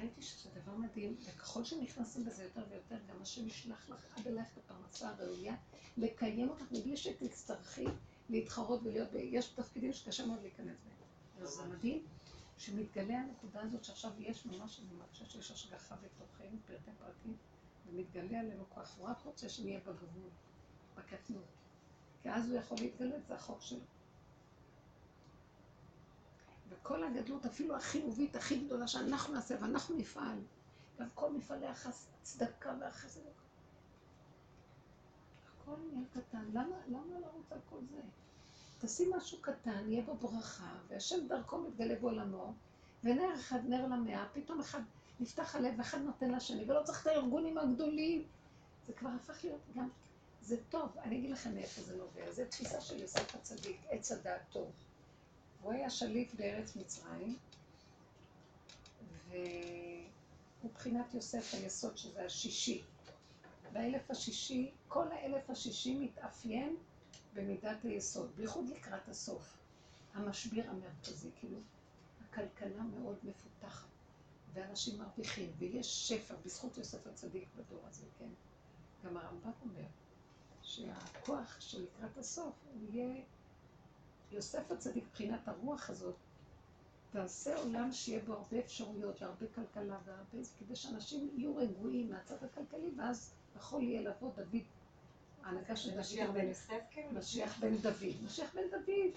ראיתי 0.00 0.22
שזה 0.22 0.50
דבר 0.62 0.76
מדהים, 0.76 1.16
וככל 1.24 1.64
שנכנסים 1.64 2.24
בזה 2.24 2.44
יותר 2.44 2.62
ויותר, 2.70 2.96
גם 3.08 3.22
השם 3.22 3.46
ישלח 3.46 3.88
לך 3.88 4.18
עד 4.18 4.26
אלייך 4.26 4.48
את 4.52 4.58
הפרנסה 4.58 5.08
הראויה, 5.08 5.54
לקיים 5.96 6.48
אותך 6.48 6.64
מבלי 6.72 6.96
שתצטרכי 6.96 7.84
להתחרות 8.28 8.80
ולהיות. 8.82 9.08
יש 9.14 9.48
תפקידים 9.48 9.92
שקשה 9.92 10.26
מאוד 10.26 10.42
להיכנס 10.42 10.76
בהם. 10.84 11.42
אז 11.42 11.48
זה 11.48 11.62
מדהים 11.64 12.06
שמתגלה 12.58 13.18
הנקודה 13.18 13.60
הזאת 13.62 13.84
שעכשיו 13.84 14.10
יש 14.18 14.46
ממש, 14.46 14.80
אני 14.80 14.98
מרגישה 14.98 15.24
שיש 15.24 15.50
השגחה 15.50 15.96
בתוכנו, 15.96 16.58
פרטי 16.66 16.90
פרטים, 16.98 17.36
ומתגלה 17.86 18.40
עלינו 18.40 18.64
כוח, 18.68 18.94
הוא 18.98 19.08
רק 19.08 19.22
רוצה 19.24 19.48
שנהיה 19.48 19.80
בגבול, 19.80 20.30
בקטנות. 20.96 21.44
כי 22.22 22.30
אז 22.30 22.50
הוא 22.50 22.58
יכול 22.58 22.78
להתגלות, 22.80 23.26
זה 23.28 23.34
החוק 23.34 23.62
שלו. 23.62 23.80
וכל 26.70 27.04
הגדלות, 27.04 27.46
אפילו 27.46 27.76
החיובית 27.76 28.36
הכי 28.36 28.64
גדולה 28.64 28.88
שאנחנו 28.88 29.34
נעשה 29.34 29.56
ואנחנו 29.60 29.96
נפעל, 29.96 30.38
גם 31.00 31.08
כל 31.14 31.32
מפעלי 31.32 31.66
הצדקה 31.66 32.74
והחסד, 32.80 33.20
הכל 35.46 35.64
כל 35.64 35.76
עניין 35.90 36.04
קטן, 36.12 36.44
למה, 36.52 36.76
למה 36.88 37.20
לרוץ 37.20 37.52
על 37.52 37.58
כל 37.70 37.78
זה? 37.90 38.00
תשים 38.80 39.12
משהו 39.16 39.38
קטן, 39.40 39.90
יהיה 39.90 40.02
בו 40.02 40.14
ברכה, 40.14 40.72
והשם 40.88 41.28
דרכו 41.28 41.58
מתגלה 41.58 41.94
בעולמו, 42.00 42.52
ונר 43.04 43.34
אחד 43.34 43.60
נר 43.68 43.86
למאה, 43.86 44.26
פתאום 44.32 44.60
אחד 44.60 44.80
נפתח 45.20 45.56
הלב 45.56 45.74
ואחד 45.78 45.98
נותן 45.98 46.30
לשני, 46.30 46.64
ולא 46.64 46.82
צריך 46.82 47.02
את 47.02 47.06
הארגונים 47.06 47.58
הגדולים. 47.58 48.24
זה 48.86 48.92
כבר 48.92 49.08
הפך 49.08 49.44
להיות 49.44 49.60
גם, 49.76 49.88
זה 50.42 50.56
טוב, 50.68 50.98
אני 50.98 51.18
אגיד 51.18 51.30
לכם 51.30 51.54
מאיפה 51.54 51.82
זה 51.82 51.96
נובע, 51.96 52.32
זו 52.32 52.42
תפיסה 52.50 52.80
של 52.80 53.00
יוסף 53.00 53.34
הצדיק, 53.34 53.80
עץ 53.90 54.12
הדעת 54.12 54.40
טוב. 54.52 54.72
הוא 55.62 55.72
היה 55.72 55.90
שליט 55.90 56.34
בארץ 56.34 56.76
מצרים, 56.76 57.36
ומבחינת 60.64 61.14
יוסף 61.14 61.54
היסוד 61.54 61.96
שזה 61.96 62.24
השישי. 62.24 62.82
באלף 63.72 64.10
השישי, 64.10 64.70
כל 64.88 65.12
האלף 65.12 65.50
השישי 65.50 65.94
מתאפיין 65.94 66.76
במידת 67.34 67.84
היסוד, 67.84 68.30
בייחוד 68.36 68.68
לקראת 68.68 69.08
הסוף. 69.08 69.56
המשביר 70.14 70.70
המרכזי, 70.70 71.28
כאילו, 71.36 71.58
הכלכלה 72.24 72.82
מאוד 72.82 73.16
מפותחת, 73.22 73.88
ואנשים 74.52 74.98
מרוויחים, 74.98 75.52
ויש 75.58 76.08
שפע 76.08 76.34
בזכות 76.44 76.78
יוסף 76.78 77.06
הצדיק 77.06 77.48
בדור 77.56 77.80
הזה, 77.88 78.06
כן? 78.18 78.28
גם 79.04 79.16
הרמב"ם 79.16 79.50
אומר 79.62 79.86
שהכוח 80.62 81.60
של 81.60 81.82
לקראת 81.82 82.18
הסוף 82.18 82.54
הוא 82.72 82.80
יהיה 82.92 83.22
יוסף 84.32 84.70
הצדיק, 84.70 85.04
מבחינת 85.04 85.48
הרוח 85.48 85.90
הזאת, 85.90 86.14
תעשה 87.10 87.56
עולם 87.56 87.92
שיהיה 87.92 88.22
בו 88.24 88.32
הרבה 88.32 88.58
אפשרויות 88.58 89.22
והרבה 89.22 89.46
כלכלה 89.54 89.98
והרבה, 90.04 90.48
כדי 90.58 90.76
שאנשים 90.76 91.30
יהיו 91.36 91.56
רגועים 91.56 92.10
מהצד 92.10 92.44
הכלכלי, 92.44 92.90
ואז 92.96 93.34
יכול 93.56 93.82
יהיה 93.82 94.10
לבוא 94.10 94.30
דוד, 94.36 94.62
ההנהגה 95.42 95.76
של 95.76 95.90
דוד 95.90 96.00
משיח 96.00 96.30
בן. 96.30 96.46
יוסף 96.48 96.80
כאילו? 96.90 97.12
משיח 97.12 97.58
בן 97.58 97.76
דוד. 97.76 98.24
משיח 98.24 98.54
בן 98.54 98.70
דוד. 98.70 99.12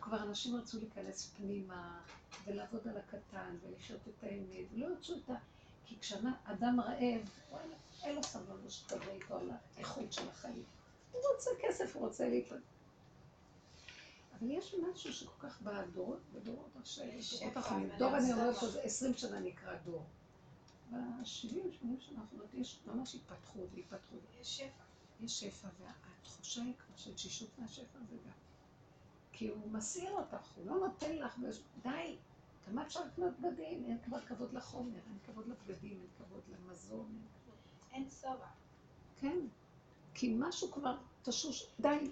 כבר 0.00 0.22
אנשים 0.22 0.56
רצו 0.56 0.78
להיכנס 0.78 1.32
פנימה, 1.36 2.00
ולעבוד 2.44 2.88
על 2.88 2.96
הקטן, 2.96 3.56
ולחיות 3.62 4.00
את 4.08 4.24
האמת, 4.24 4.66
ולא 4.74 4.86
ירצו 4.86 5.14
את 5.16 5.30
ה... 5.30 5.34
כי 5.86 5.98
כשאדם 6.00 6.80
רעב, 6.80 7.30
אין 8.02 8.14
לו 8.14 8.22
סבלנות 8.22 8.70
שתדבר 8.70 9.10
איתו 9.10 9.36
על 9.36 9.50
האיכות 9.76 10.12
של 10.12 10.28
החיים. 10.28 10.62
הוא 11.12 11.20
רוצה 11.34 11.50
כסף, 11.60 11.96
הוא 11.96 12.06
רוצה 12.06 12.28
להתפתח. 12.28 12.73
אבל 14.38 14.50
יש 14.50 14.74
משהו 14.74 15.12
שכל 15.12 15.48
כך 15.48 15.62
בדורות, 15.62 16.20
בדורות 16.32 16.76
עכשיו, 16.76 17.06
שפע, 17.20 17.38
דורות 17.44 17.58
אחרונים. 17.58 17.90
דור 17.98 18.16
אני 18.16 18.32
אומרת. 18.32 18.56
שזה 18.56 18.82
20 18.82 19.14
שנה 19.14 19.40
נקרא 19.40 19.74
דור. 19.84 20.04
ב-70, 20.90 21.24
80 21.24 22.00
שנה 22.00 22.20
האחרונות 22.20 22.54
יש 22.54 22.80
ממש 22.86 23.14
התפתחות 23.14 23.68
והתפתחות. 23.74 24.20
יש 24.40 24.56
שפע. 24.56 24.84
יש 25.20 25.40
שפע, 25.40 25.68
והתחושה 25.78 26.62
היא 26.62 26.74
כמו 26.78 26.98
של 26.98 27.14
תשישות 27.14 27.48
מהשפע 27.58 27.98
הזה 28.02 28.16
גם. 28.16 28.32
כי 29.32 29.48
הוא 29.48 29.70
מסעיר 29.70 30.12
אותך, 30.12 30.52
הוא 30.56 30.66
לא 30.66 30.78
נותן 30.78 31.16
לך, 31.16 31.38
די, 31.82 32.16
כמה 32.64 32.82
אפשר 32.82 33.04
לקנות 33.04 33.40
בגדים? 33.40 33.84
אין 33.84 33.98
כבר 34.04 34.20
כבוד 34.20 34.52
לחומר, 34.52 35.00
אין 35.06 35.18
כבוד 35.26 35.46
לבגדים, 35.48 36.00
אין 36.00 36.08
כבוד 36.18 36.42
למזון, 36.48 37.06
אין 37.10 37.26
כבוד... 37.42 37.56
אין 37.92 38.08
שובע. 38.10 38.46
כן, 39.16 39.38
כי 40.14 40.34
משהו 40.38 40.72
כבר 40.72 40.96
תשוש, 41.22 41.66
די, 41.80 42.10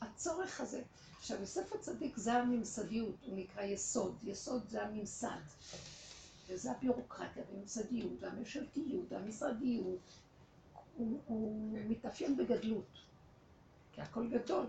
הצורך 0.00 0.60
הזה. 0.60 0.82
עכשיו, 1.18 1.40
יוסף 1.40 1.72
הצדיק 1.72 2.16
זה 2.16 2.32
הממסדיות, 2.32 3.24
הוא 3.26 3.36
נקרא 3.36 3.62
יסוד. 3.62 4.16
יסוד 4.24 4.68
זה 4.68 4.82
הממסד. 4.82 5.40
וזה 6.48 6.70
הביורוקרטיה, 6.70 7.42
והממסדיות, 7.50 8.12
והממשלתיות, 8.20 9.12
והמשרדיות. 9.12 10.00
הוא, 10.96 11.20
הוא 11.26 11.78
מתאפיין 11.88 12.36
בגדלות, 12.36 12.98
כי 13.92 14.00
הכל 14.00 14.28
גדול. 14.28 14.66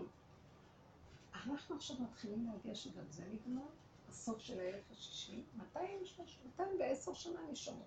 אנחנו 1.34 1.76
עכשיו 1.76 1.96
מתחילים 2.00 2.50
להגיע 2.52 2.74
שגם 2.74 3.04
זה 3.10 3.22
נגמר, 3.32 3.66
הסוף 4.08 4.38
של 4.38 4.60
האלף 4.60 4.90
השישי, 4.90 5.42
200, 5.56 5.98
210 6.44 7.14
שנה 7.14 7.40
נשארו. 7.52 7.84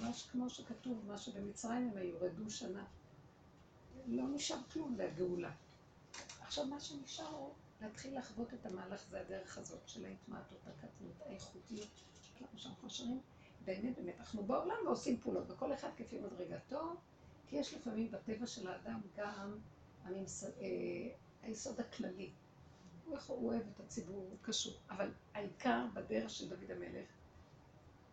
ממש 0.00 0.28
כמו 0.32 0.50
שכתוב, 0.50 1.04
מה 1.06 1.18
שבמצרים 1.18 1.90
הם 1.90 1.96
היו, 1.96 2.14
רדו 2.20 2.50
שנה. 2.50 2.84
לא 4.06 4.24
נשאר 4.28 4.56
כלום 4.72 4.96
לגאולה. 4.98 5.50
עכשיו 6.40 6.66
מה 6.66 6.80
שנשאר 6.80 7.26
הוא 7.26 7.52
להתחיל 7.80 8.18
לחוות 8.18 8.54
את 8.54 8.66
המהלך, 8.66 9.04
זה 9.10 9.20
הדרך 9.20 9.58
הזאת 9.58 9.88
של 9.88 10.04
ההתמעטות, 10.04 10.58
הקטנות, 10.66 11.14
האיכותיות, 11.26 11.88
שאנחנו 12.56 12.90
שרים. 12.90 13.20
באמת, 13.64 13.96
באמת, 13.96 14.14
אנחנו 14.18 14.44
בעולם 14.44 14.76
ועושים 14.86 15.20
פעולות, 15.20 15.50
וכל 15.50 15.74
אחד 15.74 15.88
כפי 15.96 16.18
מדרגתו, 16.18 16.94
כי 17.46 17.56
יש 17.56 17.74
לפעמים 17.74 18.10
בטבע 18.10 18.46
של 18.46 18.68
האדם 18.68 19.00
גם 19.16 19.58
הממס... 20.04 20.44
אה, 20.44 20.50
היסוד 21.42 21.80
הכללי. 21.80 22.30
הוא 23.26 23.48
אוהב 23.48 23.62
את 23.74 23.80
הציבור, 23.80 24.16
הוא 24.16 24.36
קשור, 24.42 24.74
אבל 24.90 25.10
העיקר 25.34 25.86
בדרך 25.94 26.30
של 26.30 26.48
דוד 26.48 26.70
המלך, 26.70 27.06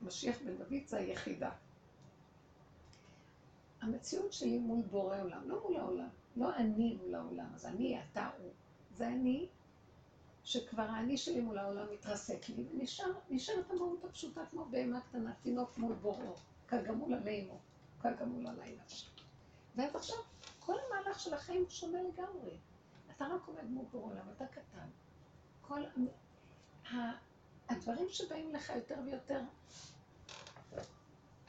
משיח 0.01 0.38
בן 0.45 0.57
דוד 0.57 0.86
זה 0.86 0.97
היחידה. 0.97 1.51
המציאות 3.82 4.34
שלי 4.34 4.57
מול 4.59 4.82
בורא 4.82 5.21
עולם, 5.21 5.49
לא 5.49 5.61
מול 5.63 5.77
העולם, 5.77 6.09
לא 6.36 6.55
אני 6.55 6.97
מול 7.01 7.15
העולם, 7.15 7.51
אז 7.55 7.65
אני, 7.65 8.01
אתה, 8.01 8.30
הוא. 8.38 8.51
זה 8.91 9.07
אני, 9.07 9.47
שכבר 10.43 10.84
האני 10.84 11.17
שלי 11.17 11.41
מול 11.41 11.57
העולם 11.57 11.86
מתרסק 11.93 12.49
לי, 12.49 12.65
ונשאר, 12.71 13.11
נשארת 13.30 13.71
המהות 13.71 14.03
הפשוטה 14.03 14.45
כמו 14.45 14.65
בהמה 14.65 15.01
קטנה, 15.01 15.34
תינוק 15.34 15.77
מול 15.77 15.93
בוראו, 15.93 16.36
כגמול 16.67 17.13
עלי 17.13 17.41
אמו, 17.45 17.59
כגמול 18.01 18.47
עלי 18.47 18.75
נפשי. 18.84 19.07
ואז 19.75 19.95
עכשיו, 19.95 20.17
כל 20.59 20.75
המהלך 20.88 21.19
של 21.19 21.34
החיים 21.34 21.61
הוא 21.61 21.69
שונה 21.69 21.99
לגמרי. 22.01 22.57
אתה 23.15 23.25
רק 23.25 23.47
עומד 23.47 23.69
מול 23.69 23.86
בורא 23.91 24.11
עולם, 24.11 24.25
אתה 24.36 24.45
קטן. 24.47 24.88
כל 25.61 25.82
הדברים 27.69 28.05
שבאים 28.09 28.53
לך 28.53 28.69
יותר 28.75 28.95
ויותר, 29.05 29.41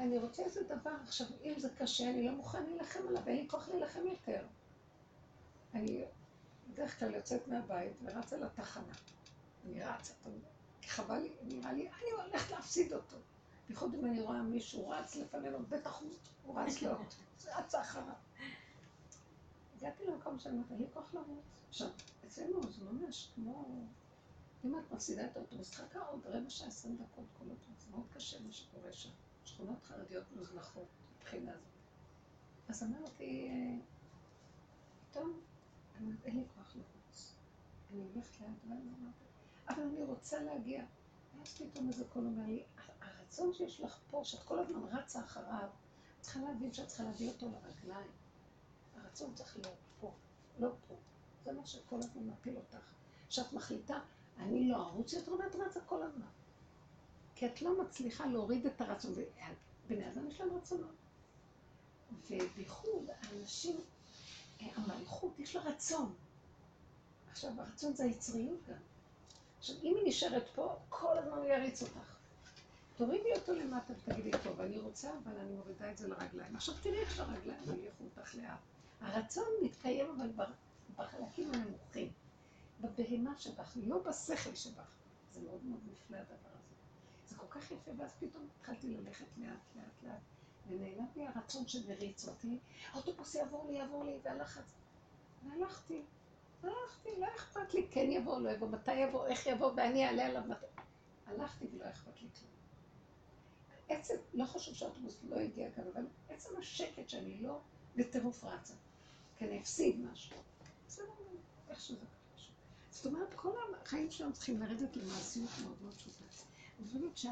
אני 0.01 0.19
רוצה 0.19 0.43
איזה 0.43 0.63
דבר, 0.63 0.91
עכשיו, 1.05 1.27
אם 1.45 1.55
זה 1.59 1.69
קשה, 1.79 2.11
אני 2.11 2.27
לא 2.27 2.33
מוכן 2.33 2.65
להילחם 2.65 3.09
עליו, 3.09 3.23
אין 3.27 3.37
לי 3.37 3.49
כוח 3.49 3.69
להילחם 3.69 4.01
יותר. 4.07 4.47
אני 5.75 6.05
בדרך 6.73 6.99
כלל 6.99 7.15
יוצאת 7.15 7.49
מהבית 7.49 7.93
ורצה 8.05 8.37
לתחנה. 8.37 8.93
אני 9.67 9.83
רצה, 9.83 10.15
חבל 10.87 11.19
לי, 11.19 11.33
נראה 11.43 11.73
לי, 11.73 11.89
אני 11.89 12.11
הולכת 12.11 12.51
להפסיד 12.51 12.93
אותו. 12.93 13.17
בייחוד 13.69 13.95
אם 13.95 14.07
אני 14.07 14.21
רואה 14.21 14.43
מישהו 14.43 14.89
רץ 14.89 15.17
לפנינו, 15.17 15.59
בטח 15.69 16.03
הוא, 16.45 16.61
רץ 16.61 16.83
לו, 16.83 16.93
רצה 17.59 17.81
אחריו. 17.81 18.15
הגעתי 19.77 20.05
למקום 20.07 20.39
שאני 20.39 20.55
אומרת, 20.55 20.71
אין 20.71 20.79
לי 20.79 20.87
כוח 20.93 21.15
לרוץ. 21.15 21.45
עכשיו, 21.69 21.89
אצלנו 22.27 22.63
זה 22.63 22.85
ממש 22.85 23.29
כמו, 23.35 23.85
אם 24.65 24.79
את 24.79 24.93
מפסידה 24.93 25.25
את 25.25 25.37
האוטובוס, 25.37 25.75
חכה 25.75 25.99
עוד 26.01 26.27
רבע 26.27 26.51
שעה, 26.51 26.69
עשרים 26.69 26.97
דקות, 26.97 27.25
כל 27.39 27.45
אוטובוס, 27.51 27.87
מאוד 27.91 28.05
קשה 28.15 28.41
מה 28.47 28.53
שקורה 28.53 28.93
שם. 28.93 29.11
שכונות 29.45 29.83
חרדיות 29.83 30.25
מוזנחות 30.37 30.89
מבחינה 31.17 31.53
הזאת. 31.53 31.71
אז 32.69 32.83
אמרתי, 32.83 33.51
פתאום, 35.11 35.41
אין 36.25 36.37
לי 36.37 36.45
כוח 36.55 36.77
לרוץ. 36.77 37.35
אני 37.91 38.03
הולכת 38.03 38.41
לאט 38.41 38.51
ואני 38.69 38.81
אמרתי, 38.81 39.25
אבל 39.69 39.83
אני 39.83 40.05
רוצה 40.05 40.43
להגיע. 40.43 40.85
ואז 41.39 41.55
פתאום 41.55 41.89
איזה 41.89 42.05
קול 42.05 42.27
אומר 42.27 42.47
לי, 42.47 42.65
הרצון 43.01 43.53
שיש 43.53 43.81
לך 43.81 43.99
פה, 44.11 44.21
שאת 44.25 44.43
כל 44.43 44.59
הזמן 44.59 44.81
רצה 44.83 45.21
אחריו, 45.21 45.69
את 46.17 46.23
צריכה 46.23 46.41
להבין 46.41 46.73
שאת 46.73 46.87
צריכה 46.87 47.05
להביא 47.05 47.29
אותו 47.29 47.47
לרגליים. 47.49 48.11
הרצון 48.97 49.35
צריך 49.35 49.57
להיות 49.57 49.79
פה, 50.01 50.15
לא 50.59 50.69
פה. 50.89 50.95
זה 51.45 51.53
מה 51.53 51.67
שכל 51.67 51.99
הזמן 51.99 52.27
מפיל 52.27 52.57
אותך. 52.57 52.93
כשאת 53.29 53.53
מחליטה, 53.53 54.01
אני 54.39 54.69
לא 54.69 54.77
ארוץ 54.77 55.13
יותר 55.13 55.33
ואת 55.33 55.55
רצה 55.55 55.81
כל 55.81 56.03
הזמן. 56.03 56.27
כי 57.41 57.47
את 57.47 57.63
לא 57.63 57.83
מצליחה 57.83 58.27
להוריד 58.27 58.67
את 58.67 58.81
הרצון. 58.81 59.15
בני 59.89 60.09
אדם 60.09 60.29
יש 60.29 60.41
להם 60.41 60.57
רצונות. 60.57 60.95
ובייחוד 62.31 63.11
האנשים, 63.23 63.77
אה, 64.61 64.67
המלכות, 64.75 65.39
יש 65.39 65.57
לה 65.57 65.63
רצון. 65.63 66.15
עכשיו, 67.31 67.61
הרצון 67.61 67.95
זה 67.95 68.05
היצריות 68.05 68.59
גם. 68.69 68.77
עכשיו, 69.59 69.77
אם 69.83 69.97
היא 69.97 70.09
נשארת 70.09 70.49
פה, 70.55 70.77
כל 70.89 71.19
הזמן 71.19 71.37
הוא 71.37 71.47
יריץ 71.47 71.83
אותך. 71.83 72.17
תורידי 72.97 73.33
אותו 73.37 73.53
למטה 73.55 73.93
ותגידי, 73.93 74.31
טוב, 74.45 74.61
אני 74.61 74.79
רוצה, 74.79 75.11
אבל 75.25 75.39
אני 75.39 75.53
מורידה 75.53 75.91
את 75.91 75.99
זה 75.99 76.09
לרגליים. 76.09 76.57
עכשיו 76.57 76.75
תראי 76.83 76.99
איך 76.99 77.17
שהרגליים 77.17 77.63
יוליכו 77.67 78.05
אותך 78.05 78.35
לאט. 78.35 78.59
הרצון 79.01 79.49
מתקיים 79.63 80.07
אבל 80.11 80.45
בחלקים 80.97 81.53
הנמוכים, 81.55 82.13
בבהמה 82.81 83.39
שבך, 83.39 83.77
לא 83.87 83.99
בשכל 83.99 84.55
שבך. 84.55 84.91
זה 85.33 85.41
מאוד 85.41 85.65
מאוד 85.65 85.81
נפלא 85.93 86.17
הדבר 86.17 86.50
כל 87.41 87.61
כך 87.61 87.71
יפה, 87.71 87.91
ואז 87.99 88.11
פתאום 88.19 88.47
התחלתי 88.57 88.97
ללכת 88.97 89.27
לאט, 89.39 89.77
לאט, 89.77 90.03
לאט, 90.03 90.21
ונעלם 90.69 91.07
לי 91.17 91.27
הרצון 91.27 91.69
שמריץ 91.69 92.29
אותי, 92.29 92.59
האוטובוס 92.93 93.35
יעבור 93.35 93.67
לי, 93.71 93.79
יעבור 93.79 94.05
לי, 94.05 94.19
והלחץ. 94.23 94.75
והלכתי, 95.49 96.03
הלכתי, 96.63 97.09
לא 97.19 97.27
אכפת 97.37 97.75
לי, 97.75 97.87
כן 97.91 98.11
יבוא, 98.11 98.41
לא 98.41 98.51
יבוא, 98.51 98.69
מתי 98.69 98.95
יבוא, 98.95 99.27
איך 99.27 99.47
יבוא, 99.47 99.73
ואני 99.77 100.07
אעלה 100.07 100.27
עליו 100.27 100.43
מתי. 100.49 100.67
הלכתי 101.27 101.67
ולא 101.73 101.91
אכפת 101.91 102.23
לי 102.23 102.29
כלום. 102.39 102.51
עצם, 103.89 104.15
לא 104.35 104.45
חשוב 104.45 104.75
שהאוטובוס 104.75 105.17
לא 105.29 105.37
הגיע 105.37 105.71
כאן, 105.71 105.85
אבל 105.95 106.07
עצם 106.29 106.51
השקט 106.59 107.09
שאני 107.09 107.43
לא 107.43 107.61
בטירוף 107.97 108.45
רצה, 108.45 108.75
כי 109.37 109.45
אני 109.45 109.61
אפסיד 109.61 110.01
משהו. 110.13 110.37
בסדר, 110.87 111.05
איך 111.69 111.81
שזה 111.81 111.99
קרה. 111.99 112.21
זאת 112.91 113.07
אומרת, 113.07 113.35
כל 113.35 113.53
החיים 113.83 114.11
שלנו 114.11 114.33
צריכים 114.33 114.61
לרדת 114.61 114.97
למעשיות 114.97 115.51
מאוד 115.63 115.77
מאוד 115.83 115.95
פשוטה. 115.95 116.25
חושבת 116.85 117.17
שה- 117.17 117.31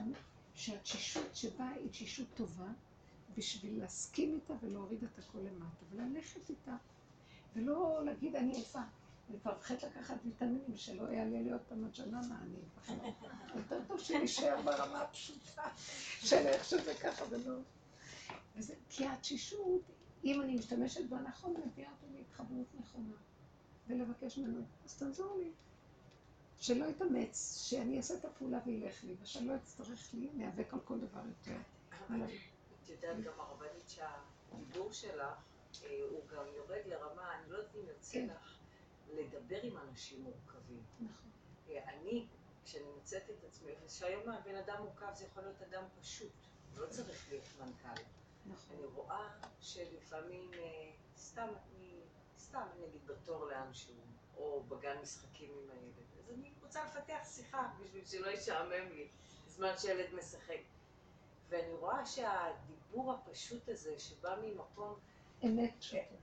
שהתשישות 0.55 1.37
שבאה 1.37 1.69
היא 1.71 1.91
תשישות 1.91 2.27
טובה, 2.35 2.69
בשביל 3.37 3.79
להסכים 3.81 4.35
איתה 4.35 4.55
ולהוריד 4.63 5.05
את 5.05 5.19
הכל 5.19 5.39
למטה, 5.39 5.85
וללכת 5.91 6.51
איתה, 6.51 6.77
ולא 7.57 8.01
להגיד 8.05 8.37
אני 8.37 8.53
עייפה. 8.55 8.81
אני 9.31 9.41
כבר 9.41 9.53
מפחדת 9.57 9.83
לקחת 9.85 10.17
ויטמינים, 10.25 10.77
שלא 10.77 11.03
יעלה 11.13 11.41
לי 11.43 11.53
עוד 11.53 11.61
פעם 11.69 11.85
הג'ננה, 11.85 12.39
אני 12.43 12.55
מפחדת. 12.67 13.15
יותר 13.57 13.81
טוב 13.89 14.01
שנשאר 14.01 14.63
ברמה 14.65 15.01
הפשוטה 15.03 15.63
של 16.21 16.37
איך 16.37 16.65
שזה 16.65 16.95
ככה 17.03 17.25
ולא... 17.31 17.59
וזה, 18.57 18.75
כי 18.91 19.07
התשישות, 19.07 19.81
אם 20.25 20.43
אני 20.43 20.55
משתמשת 20.55 21.05
בה 21.09 21.21
נכון, 21.21 21.55
מביאה 21.67 21.91
אותי 21.91 22.17
להתחברות 22.19 22.67
נכונה, 22.81 23.15
ולבקש 23.89 24.39
ממנו, 24.39 24.61
אז 24.85 24.95
תעזור 24.99 25.39
לי. 25.39 25.51
שלא 26.61 26.85
יתאמץ, 26.85 27.65
שאני 27.69 27.97
אעשה 27.97 28.15
את 28.15 28.25
הפעולה 28.25 28.59
וילך 28.67 29.05
לי, 29.05 29.17
ושלא 29.23 29.57
אצטרך 29.57 30.15
לי 30.15 30.31
להיאבק 30.35 30.75
על 30.75 30.81
כל 30.85 30.99
דבר 31.01 31.21
יותר. 31.29 31.57
את 32.85 32.89
יודעת 32.89 33.21
גם 33.21 33.41
הרבנית 33.41 33.89
שהדיבור 33.89 34.93
שלך 34.93 35.39
אה, 35.85 36.01
הוא 36.11 36.29
גם 36.29 36.45
יורד 36.57 36.83
לרמה, 36.87 37.35
אני 37.35 37.51
לא 37.51 37.57
יודעת 37.57 37.75
אם 37.75 37.89
יוצא 37.89 38.13
כן. 38.13 38.27
לך 38.27 38.59
לדבר 39.15 39.63
עם 39.63 39.77
אנשים 39.77 40.23
מורכבים. 40.23 40.83
נכון. 41.01 41.31
אה, 41.69 41.91
אני, 41.91 42.27
כשאני 42.65 42.85
מוצאת 42.97 43.23
את 43.31 43.45
עצמי, 43.45 43.73
ושהיום 43.85 44.29
הבן 44.29 44.55
אדם 44.55 44.83
מורכב 44.83 45.15
זה 45.15 45.25
יכול 45.25 45.43
להיות 45.43 45.63
אדם 45.63 45.85
פשוט, 46.01 46.33
לא 46.77 46.87
צריך 46.87 47.29
להיות 47.29 47.45
מנכ"ל. 47.61 48.03
נכון. 48.47 48.77
אני 48.77 48.87
רואה 48.87 49.29
שלפעמים, 49.61 50.51
אה, 50.55 50.91
סתם, 51.17 51.49
אני, 51.71 52.01
סתם 52.39 52.67
נגיד 52.81 53.07
בתור 53.07 53.47
לאנשהו, 53.47 53.95
או 54.39 54.63
בגן 54.69 54.97
משחקים 55.03 55.51
עם 55.51 55.71
הילד, 55.71 55.93
אז 56.19 56.31
אני 56.35 56.53
רוצה 56.63 56.85
לפתח 56.85 57.19
שיחה 57.25 57.69
בשביל 57.81 58.05
שלא 58.05 58.31
ישעמם 58.31 58.93
לי 58.93 59.09
בזמן 59.47 59.73
שילד 59.79 60.15
משחק. 60.15 60.61
ואני 61.49 61.73
רואה 61.73 62.07
שהדיבור 62.07 63.13
הפשוט 63.13 63.69
הזה, 63.69 63.99
שבא 63.99 64.37
ממקום 64.43 64.99
אמת 65.45 65.75
פשוטה. 65.79 66.15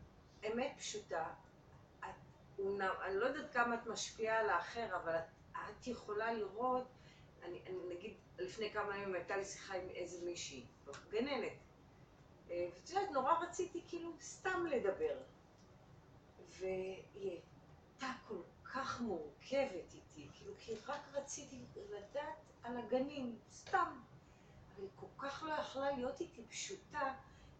אמת 0.48 0.74
פשוטה, 0.78 1.34
את, 2.00 2.06
אני 3.06 3.16
לא 3.16 3.26
יודעת 3.26 3.54
כמה 3.54 3.76
את 3.76 3.88
משפיעה 3.88 4.40
על 4.40 4.50
האחר, 4.50 4.96
אבל 4.96 5.16
את, 5.16 5.24
את 5.52 5.88
יכולה 5.88 6.34
לראות, 6.34 6.88
אני, 7.44 7.62
אני 7.68 7.96
נגיד, 7.96 8.14
לפני 8.38 8.72
כמה 8.72 8.98
ימים 8.98 9.16
הייתה 9.16 9.38
לי 9.38 9.46
שיחה 9.46 9.76
עם 9.76 9.90
איזה 9.90 10.26
מישהי, 10.26 10.66
גננת, 11.10 11.54
אה, 12.50 12.68
ואת 12.74 12.90
יודעת, 12.90 13.12
נורא 13.12 13.34
רציתי 13.34 13.82
כאילו 13.88 14.12
סתם 14.22 14.66
לדבר, 14.66 15.18
והיא 16.50 17.42
הייתה 18.02 18.14
כל 18.28 18.42
כך 18.74 19.02
מורכבת 19.02 19.94
איתי, 19.94 20.28
כאילו, 20.34 20.54
כי 20.60 20.76
רק 20.88 21.02
רציתי 21.14 21.66
לדעת 21.90 22.36
על 22.64 22.78
הגנים, 22.78 23.40
סתם. 23.52 24.00
אבל 24.76 24.84
היא 24.84 24.90
כל 24.96 25.28
כך 25.28 25.44
לא 25.44 25.54
יכלה 25.54 25.92
להיות 25.92 26.20
איתי 26.20 26.44
פשוטה 26.50 27.14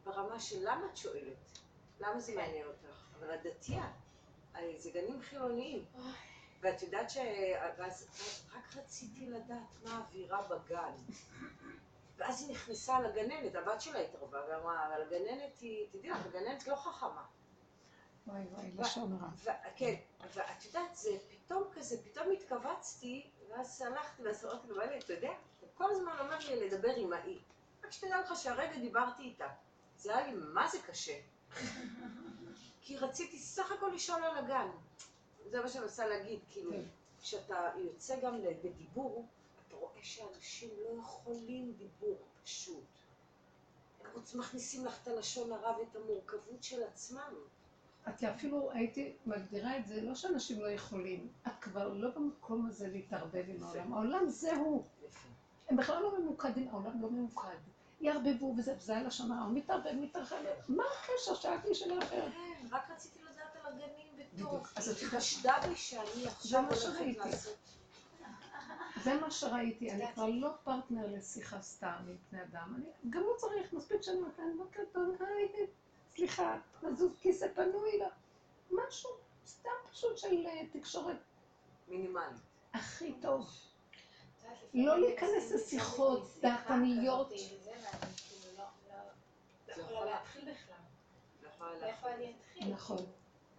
ברמה 0.04 0.40
של 0.40 0.56
למה 0.62 0.86
את 0.92 0.98
שואלת? 0.98 1.60
למה 2.00 2.20
זה 2.20 2.36
מעניין 2.36 2.68
אותך? 2.68 3.06
אבל 3.20 3.36
את 3.36 3.40
דתייה, 3.44 3.92
אה, 4.56 4.74
זה 4.78 4.90
גנים 4.92 5.22
חילוניים. 5.22 5.86
ואת 6.62 6.82
יודעת 6.82 7.10
ש... 7.10 7.18
ואז 7.78 8.08
רק 8.56 8.76
רציתי 8.76 9.26
לדעת 9.26 9.76
מה 9.84 9.98
האווירה 9.98 10.48
בגן. 10.48 10.94
ואז 12.18 12.42
היא 12.42 12.52
נכנסה 12.52 13.00
לגננת, 13.00 13.56
הבת 13.56 13.82
שלה 13.82 14.00
התערבה 14.00 14.40
ואמרה, 14.50 14.88
אבל 14.88 15.02
הגננת 15.02 15.60
היא, 15.60 15.88
תדעי 15.92 16.10
לך, 16.10 16.26
הגננת 16.26 16.68
לא 16.68 16.76
חכמה. 16.76 17.26
וואי 18.28 18.42
וואי, 18.52 18.72
לשון 18.78 19.14
הרע. 19.22 19.56
כן, 19.76 19.96
ואת 20.34 20.66
יודעת, 20.66 20.96
זה 20.96 21.18
פתאום 21.30 21.64
כזה, 21.74 21.98
פתאום 22.04 22.28
התכווצתי, 22.32 23.30
ואז 23.50 23.82
הלכתי 23.82 24.24
ואז 24.24 24.46
אמרתי 24.46 24.68
לו, 24.68 24.76
"וואלה, 24.76 24.98
אתה 24.98 25.14
יודע, 25.14 25.32
אתה 25.60 25.66
כל 25.74 25.92
הזמן 25.92 26.16
אומר 26.20 26.38
לי 26.38 26.70
לדבר 26.70 26.96
עם 26.96 27.14
האי. 27.14 27.40
רק 27.84 27.92
שתדע 27.92 28.22
לך 28.22 28.36
שהרגע 28.36 28.78
דיברתי 28.78 29.24
איתה. 29.24 29.48
זה 29.98 30.18
היה 30.18 30.28
לי 30.28 30.34
מה 30.54 30.68
זה 30.68 30.78
קשה. 30.82 31.20
כי 32.82 32.98
רציתי 32.98 33.40
סך 33.40 33.72
הכל 33.72 33.92
לשאול 33.96 34.24
על 34.24 34.38
הגן. 34.38 34.68
זה 35.50 35.62
מה 35.62 35.70
שאני 35.70 35.84
רוצה 35.84 36.08
להגיד, 36.08 36.40
כאילו, 36.50 36.72
כן. 36.72 36.84
כשאתה 37.22 37.72
יוצא 37.78 38.20
גם 38.22 38.42
בדיבור, 38.64 39.26
אתה 39.68 39.76
רואה 39.76 40.04
שאנשים 40.04 40.70
לא 40.84 41.00
יכולים 41.02 41.74
דיבור 41.78 42.18
פשוט. 42.44 42.84
הם 44.34 44.40
מכניסים 44.40 44.86
לך 44.86 45.02
את 45.04 45.08
הלשון 45.08 45.52
הרע 45.52 45.78
ואת 45.80 45.96
המורכבות 45.96 46.64
של 46.64 46.84
עצמם. 46.84 47.34
את 48.10 48.24
אפילו 48.24 48.72
הייתי 48.72 49.14
מגדירה 49.26 49.78
את 49.78 49.88
זה, 49.88 50.02
לא 50.02 50.16
שאנשים 50.16 50.62
לא 50.62 50.68
יכולים, 50.68 51.28
את 51.48 51.52
כבר 51.62 51.94
לא 51.94 52.10
במקום 52.10 52.66
הזה 52.66 52.88
להתערבב 52.88 53.44
עם 53.48 53.64
העולם. 53.64 53.94
העולם 53.94 54.30
זהו. 54.30 54.84
הם 55.70 55.78
בכלל 55.78 56.02
לא 56.02 56.20
ממוקדים, 56.20 56.68
העולם 56.68 57.02
לא 57.02 57.10
ממוקד. 57.10 57.58
יערבבו 58.02 58.56
וזה, 58.58 58.76
וזה 58.78 58.98
הלשון 58.98 59.32
הרע, 59.32 59.42
הוא 59.42 59.54
מתערבב, 59.54 59.92
מתרחב. 59.92 60.36
מה 60.68 60.84
הקשר? 60.84 61.36
שאלתי 61.36 61.76
שאלה 61.76 61.98
אחרת. 61.98 62.32
כן, 62.32 62.68
רק 62.72 62.92
רציתי 62.92 63.20
לדעת 63.24 63.56
על 63.56 63.74
הגנים. 63.74 64.06
וטוב. 64.36 64.68
אז 64.76 64.90
את 64.90 64.98
חשדה 64.98 65.56
בי 65.68 65.76
שאני 65.76 66.28
עכשיו 66.28 66.64
הולכת. 66.64 67.18
לעשות. 67.18 67.58
זה 69.04 69.14
מה 69.22 69.32
שראיתי, 69.32 69.92
אני 69.92 70.14
כבר 70.14 70.26
לא 70.26 70.50
פרטנר 70.64 71.08
לשיחה 71.08 71.62
סתם 71.62 71.96
עם 72.08 72.16
בני 72.32 72.44
אדם. 72.44 72.74
אני 72.76 72.86
גם 73.10 73.22
לא 73.22 73.34
צריך, 73.38 73.74
מספיק 73.74 74.02
שאני 74.02 74.20
להם, 74.38 74.58
בוקר 74.58 74.82
טוב, 74.92 75.16
היי, 75.20 75.68
סליחה, 76.16 76.58
נזוז 76.84 77.12
כיסא 77.22 77.48
פנוי 77.56 77.98
לה. 77.98 78.08
משהו 78.72 79.10
סתם 79.48 79.70
פשוט 79.92 80.18
של 80.18 80.46
אה, 80.48 80.62
תקשורת 80.72 81.18
מינימלית. 81.88 82.42
הכי 82.74 83.14
טוב. 83.22 83.50
לא 84.74 85.00
להיכנס 85.00 85.52
לשיחות 85.52 86.28
דעתניות. 86.42 87.28
כאילו 87.30 87.58
לא- 88.58 88.64
לא- 88.90 88.98
לא 89.68 89.78
לא 89.78 89.82
יכולה. 89.84 90.06
להתחיל 90.06 90.42
בכלל. 90.54 90.76
לא 91.82 91.86
יכולה 91.88 92.14
אתחיל? 92.30 92.74
נכון, 92.74 92.98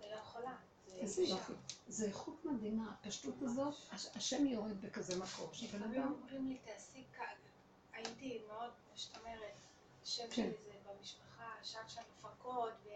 אני 0.01 0.11
לא 0.11 0.17
יכולה. 0.17 0.55
זה 0.87 0.95
איזה. 0.97 1.23
יופי. 1.23 1.53
זה 1.89 2.07
איכות 2.07 2.45
מדהימה, 2.45 2.93
הפשטות 2.93 3.35
הזאת, 3.43 3.75
הש- 3.93 4.17
השם 4.17 4.47
יורד 4.47 4.81
בכזה 4.81 5.17
מקום, 5.19 5.51
לפעמים 5.63 5.93
אדם, 6.03 6.13
אומרים 6.13 6.47
לי, 6.49 6.59
תעשי 6.65 7.05
כ... 7.17 7.21
הייתי 7.93 8.43
מאוד, 8.49 8.71
כמו 8.71 8.97
שאת 8.99 9.17
אומרת, 9.19 9.53
השם 10.03 10.23
כן. 10.23 10.33
שלי 10.33 10.53
זה 10.67 10.91
במשפחה, 10.99 11.36
הפקות, 11.75 12.73
ו... 12.85 12.89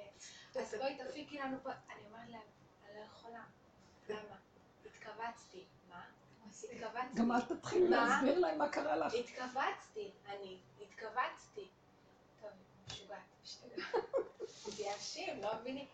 אז 0.60 0.74
בואי 0.74 0.98
תפיקי 1.08 1.38
לנו 1.38 1.56
פה. 1.62 1.70
אני 1.70 2.06
אומרת 2.06 2.28
להם, 2.28 2.40
אני 2.88 3.00
לא 3.00 3.04
יכולה. 3.04 3.42
למה? 4.08 4.36
התכווצתי. 4.86 5.64
מה? 5.90 6.04
התכווצתי. 6.46 7.18
גם 7.18 7.32
אל 7.32 7.40
תתחילי 7.40 7.88
מה? 7.88 8.06
להסביר 8.08 8.38
להם 8.38 8.58
מה 8.58 8.68
קרה 8.68 8.96
לך. 8.96 9.14
התכווצתי, 9.14 10.10
אני, 10.26 10.58
התכווצתי. 10.82 11.68
טוב, 12.40 12.50
משוגעת. 12.86 13.18
מתייאשים, 14.68 15.42
לא 15.42 15.54
מבינים? 15.60 15.86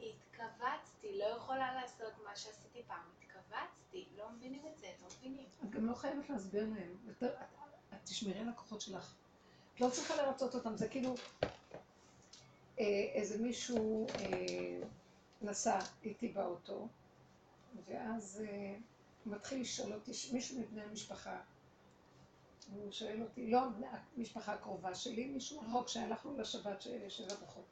התכווצתי, 0.00 1.18
לא 1.18 1.24
יכולה 1.24 1.74
לעשות 1.74 2.12
מה 2.24 2.36
שעשיתי 2.36 2.82
פעם. 2.86 3.02
התכווצתי, 3.22 4.06
לא 4.16 4.30
מבינים 4.30 4.66
את 4.66 4.78
זה, 4.78 4.86
לא 5.02 5.08
מבינים. 5.18 5.46
את 5.64 5.70
גם 5.70 5.86
לא 5.86 5.94
חייבת 5.94 6.28
להסביר 6.30 6.62
להם. 6.64 6.96
את- 7.22 7.24
תשמרי 8.04 8.38
על 8.40 8.48
הכוחות 8.48 8.80
שלך. 8.80 9.14
את 9.74 9.80
לא 9.80 9.90
צריכה 9.90 10.16
לרצות 10.16 10.54
אותם, 10.54 10.76
זה 10.76 10.88
כאילו 10.88 11.14
איזה 12.78 13.42
מישהו 13.42 14.06
אה, 14.08 14.80
נסע 15.42 15.78
איתי 16.02 16.28
באוטו, 16.28 16.88
ואז 17.86 18.44
אה, 18.48 18.76
הוא 19.24 19.34
מתחיל 19.34 19.60
לשאול 19.60 19.92
אותי, 19.92 20.10
מישהו 20.32 20.60
מבני 20.60 20.82
המשפחה, 20.82 21.40
הוא 22.72 22.92
שואל 22.92 23.22
אותי, 23.22 23.50
לא 23.50 23.60
המשפחה 24.16 24.54
הקרובה 24.54 24.94
שלי, 24.94 25.26
מישהו 25.26 25.60
רחוק 25.60 25.88
שהלכנו 25.88 26.38
לשבת 26.38 26.82
של 27.08 27.24
הברכות. 27.30 27.64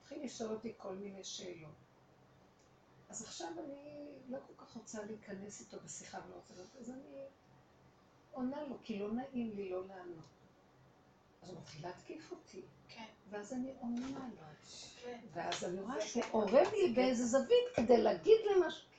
התחיל 0.00 0.24
לשאול 0.24 0.50
אותי 0.50 0.72
כל 0.76 0.94
מיני 0.94 1.24
שאלות. 1.24 1.74
אז 3.08 3.22
עכשיו 3.22 3.48
אני 3.48 4.08
לא 4.28 4.38
כל 4.46 4.64
כך 4.64 4.76
רוצה 4.76 5.02
להיכנס 5.04 5.60
איתו 5.60 5.76
בשיחה 5.84 6.18
ולא 6.26 6.34
רוצה 6.34 6.54
לדעת, 6.54 6.76
אז 6.80 6.90
אני 6.90 7.24
עונה 8.32 8.62
לו, 8.64 8.76
כי 8.82 8.98
לא 8.98 9.12
נעים 9.12 9.56
לי 9.56 9.70
לא 9.70 9.86
לענות. 9.86 10.24
אז 11.42 11.50
הוא 11.50 11.58
מתחיל 11.60 11.86
להתקיף 11.86 12.30
אותי, 12.30 12.62
כן, 12.88 13.11
ואז 13.32 13.52
אני 13.52 13.72
עונה 13.80 14.06
לו. 14.08 14.42
כן. 15.02 15.18
ואז 15.32 15.64
אני 15.64 15.80
רואה 15.80 16.00
שהוא 16.00 16.22
כן. 16.22 16.28
עורב 16.32 16.72
לי 16.72 16.92
באיזה 16.96 17.24
זווית 17.26 17.66
כדי 17.74 18.02
להגיד 18.02 18.40
לי 18.44 18.66
משהו. 18.66 18.92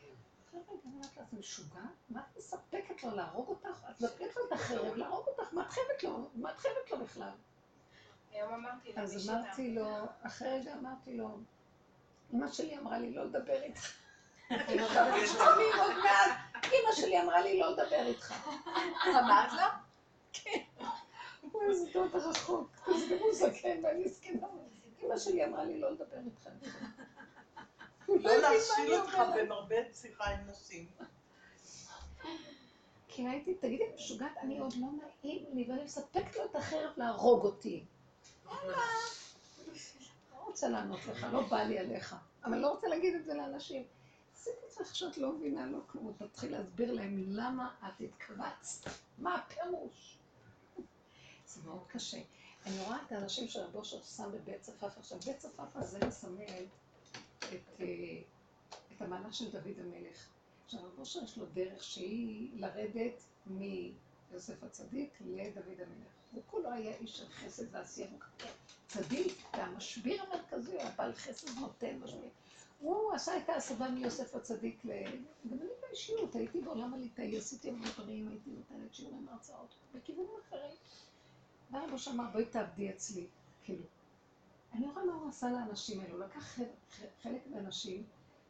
את 1.22 1.34
משוגעת? 1.40 1.84
מה 2.10 2.20
את 2.20 2.38
מספקת 2.38 3.04
לו 3.04 3.16
להרוג 3.16 3.50
אותך? 3.50 3.78
את 3.90 4.02
מספקת 4.02 4.36
לו 4.36 4.48
את 4.48 4.52
החרב 4.52 4.96
להרוג 4.96 5.28
אותך? 5.28 5.54
מה 5.54 5.66
את 5.66 5.70
חייבת 5.70 6.04
לו? 6.04 6.30
מה 6.36 6.52
את 6.52 6.58
חייבת 6.58 6.92
לו 6.92 6.98
בכלל? 6.98 7.32
אז 8.96 9.30
אמרתי 9.30 9.76
לו, 9.76 9.88
אחרי 10.24 10.60
רגע 10.60 10.74
אמרתי 10.74 11.18
לו, 11.18 11.38
אמא 12.34 12.52
שלי 12.52 12.78
אמרה 12.78 13.00
לי 13.00 13.14
לא 13.14 13.26
לדבר 13.26 13.64
איתך. 13.64 13.94
שומעים 15.38 15.74
עוד 15.80 15.98
מעט, 16.04 16.66
אמא 16.66 16.92
שלי 16.96 17.22
אמרה 17.22 17.42
לי 17.42 17.60
לא 17.60 17.72
לדבר 17.72 18.06
איתך. 18.06 18.34
אמרת 19.08 19.54
לו? 19.54 19.68
הוא 20.46 20.63
איזה 21.70 21.92
דוד 21.94 22.16
רחוק, 22.16 22.70
אז 22.88 22.94
גם 23.12 23.18
הוא 23.20 23.34
זקן 23.34 23.80
ואני 23.84 24.10
זקנה. 24.10 24.48
אמא 25.04 25.18
שלי 25.18 25.46
אמרה 25.46 25.64
לי 25.64 25.80
לא 25.80 25.92
לדבר. 25.92 26.18
הוא 28.06 28.18
לא 28.22 28.32
לא 28.32 28.38
להכשיל 28.38 28.94
אותך. 28.94 29.22
במרבה 29.36 29.76
שיחה 29.94 30.26
עם 30.26 30.50
נשים. 30.50 30.88
כי 33.08 33.28
הייתי, 33.28 33.54
תגידי, 33.54 33.84
משוגעת, 33.96 34.38
אני 34.38 34.60
עוד 34.60 34.74
לא 34.74 34.88
נעים 34.88 35.46
לי, 35.54 35.66
ואני 35.70 35.84
מספקת 35.84 36.36
לו 36.36 36.46
את 36.46 36.56
החרב 36.56 36.92
להרוג 36.98 37.46
אותי. 37.46 37.86
לא 38.46 38.52
רוצה 40.46 40.70
לענות 40.70 41.06
לך, 41.06 41.28
לא 41.32 41.42
בא 41.42 41.64
לי 41.64 41.80
עליך. 41.80 42.16
אבל 42.46 42.58
לא 42.58 42.68
רוצה 42.68 42.88
להגיד 42.88 43.16
את 43.16 43.26
זה 43.26 43.34
לאנשים. 43.34 43.84
עשיתי 44.34 44.58
זה 44.70 44.96
שאת 44.96 45.18
לא 45.18 45.32
מבינה 45.32 45.66
לא 45.66 45.80
כלום, 45.88 46.14
תתחיל 46.18 46.52
להסביר 46.52 46.94
להם 46.94 47.24
למה 47.28 47.76
את 47.80 48.02
התכווצת, 48.02 48.90
מה 49.18 49.36
הפירוש. 49.36 50.18
זה 51.54 51.62
מאוד 51.66 51.84
קשה. 51.88 52.22
אני 52.66 52.80
רואה 52.80 52.98
את 53.08 53.12
האנשים 53.12 53.48
שרב 53.48 53.76
אושר 53.76 54.02
שם 54.02 54.32
בבית 54.34 54.62
צפאפא. 54.62 55.00
עכשיו, 55.00 55.20
בית 55.26 55.38
צפאפא 55.38 55.82
זה 55.82 56.00
מסמל 56.08 56.66
את, 57.40 57.80
אה, 57.80 58.22
את 58.96 59.02
המעלה 59.02 59.34
של 59.34 59.52
דוד 59.52 59.80
המלך. 59.80 60.30
עכשיו, 60.66 60.80
רב 60.84 61.00
אושר 61.00 61.24
יש 61.24 61.38
לו 61.38 61.46
דרך 61.46 61.84
שהיא 61.84 62.50
לרדת 62.54 63.24
מיוסף 63.46 64.64
הצדיק 64.64 65.14
לדוד 65.22 65.80
המלך. 65.80 66.14
הוא 66.32 66.44
כולו 66.48 66.72
היה 66.72 66.96
איש 66.96 67.18
של 67.18 67.30
חסד 67.30 67.76
ועשייה, 67.76 68.08
הוא 68.12 68.20
צדיק, 68.88 69.38
והמשביר 69.54 70.24
המרכזי, 70.24 70.72
הוא 70.72 70.82
היה 70.82 70.92
בעל 70.98 71.14
חסד 71.14 71.60
נותן 71.60 72.00
משביר. 72.04 72.30
הוא 72.80 73.14
עשה 73.14 73.38
את 73.38 73.50
ההסבה 73.50 73.90
מיוסף 73.90 74.36
הצדיק 74.36 74.86
ל... 74.86 74.92
גם 75.52 75.58
אני 75.62 75.70
באישיות, 75.82 76.36
הייתי 76.36 76.62
בעולם 76.62 76.94
הליטאי, 76.94 77.38
עשיתי 77.38 77.70
המון 77.70 77.88
דברים, 77.88 78.28
הייתי 78.28 78.50
נותנת 78.50 78.96
שיעורים 78.96 79.28
הרצאות, 79.30 79.76
בכיוונים 79.96 80.32
אחרים. 80.48 80.76
בא 81.74 81.80
רבו 81.80 81.98
שאמר, 81.98 82.24
בואי 82.32 82.46
תעבדי 82.46 82.90
אצלי, 82.90 83.28
כאילו. 83.64 83.84
אני 84.74 84.88
רואה 84.88 85.06
מה 85.06 85.14
הוא 85.14 85.30
עשה 85.30 85.52
לאנשים 85.52 86.00
האלו, 86.00 86.16
הוא 86.16 86.26
לקח 86.26 86.58
חלק, 87.22 87.48
מהאנשים 87.48 88.04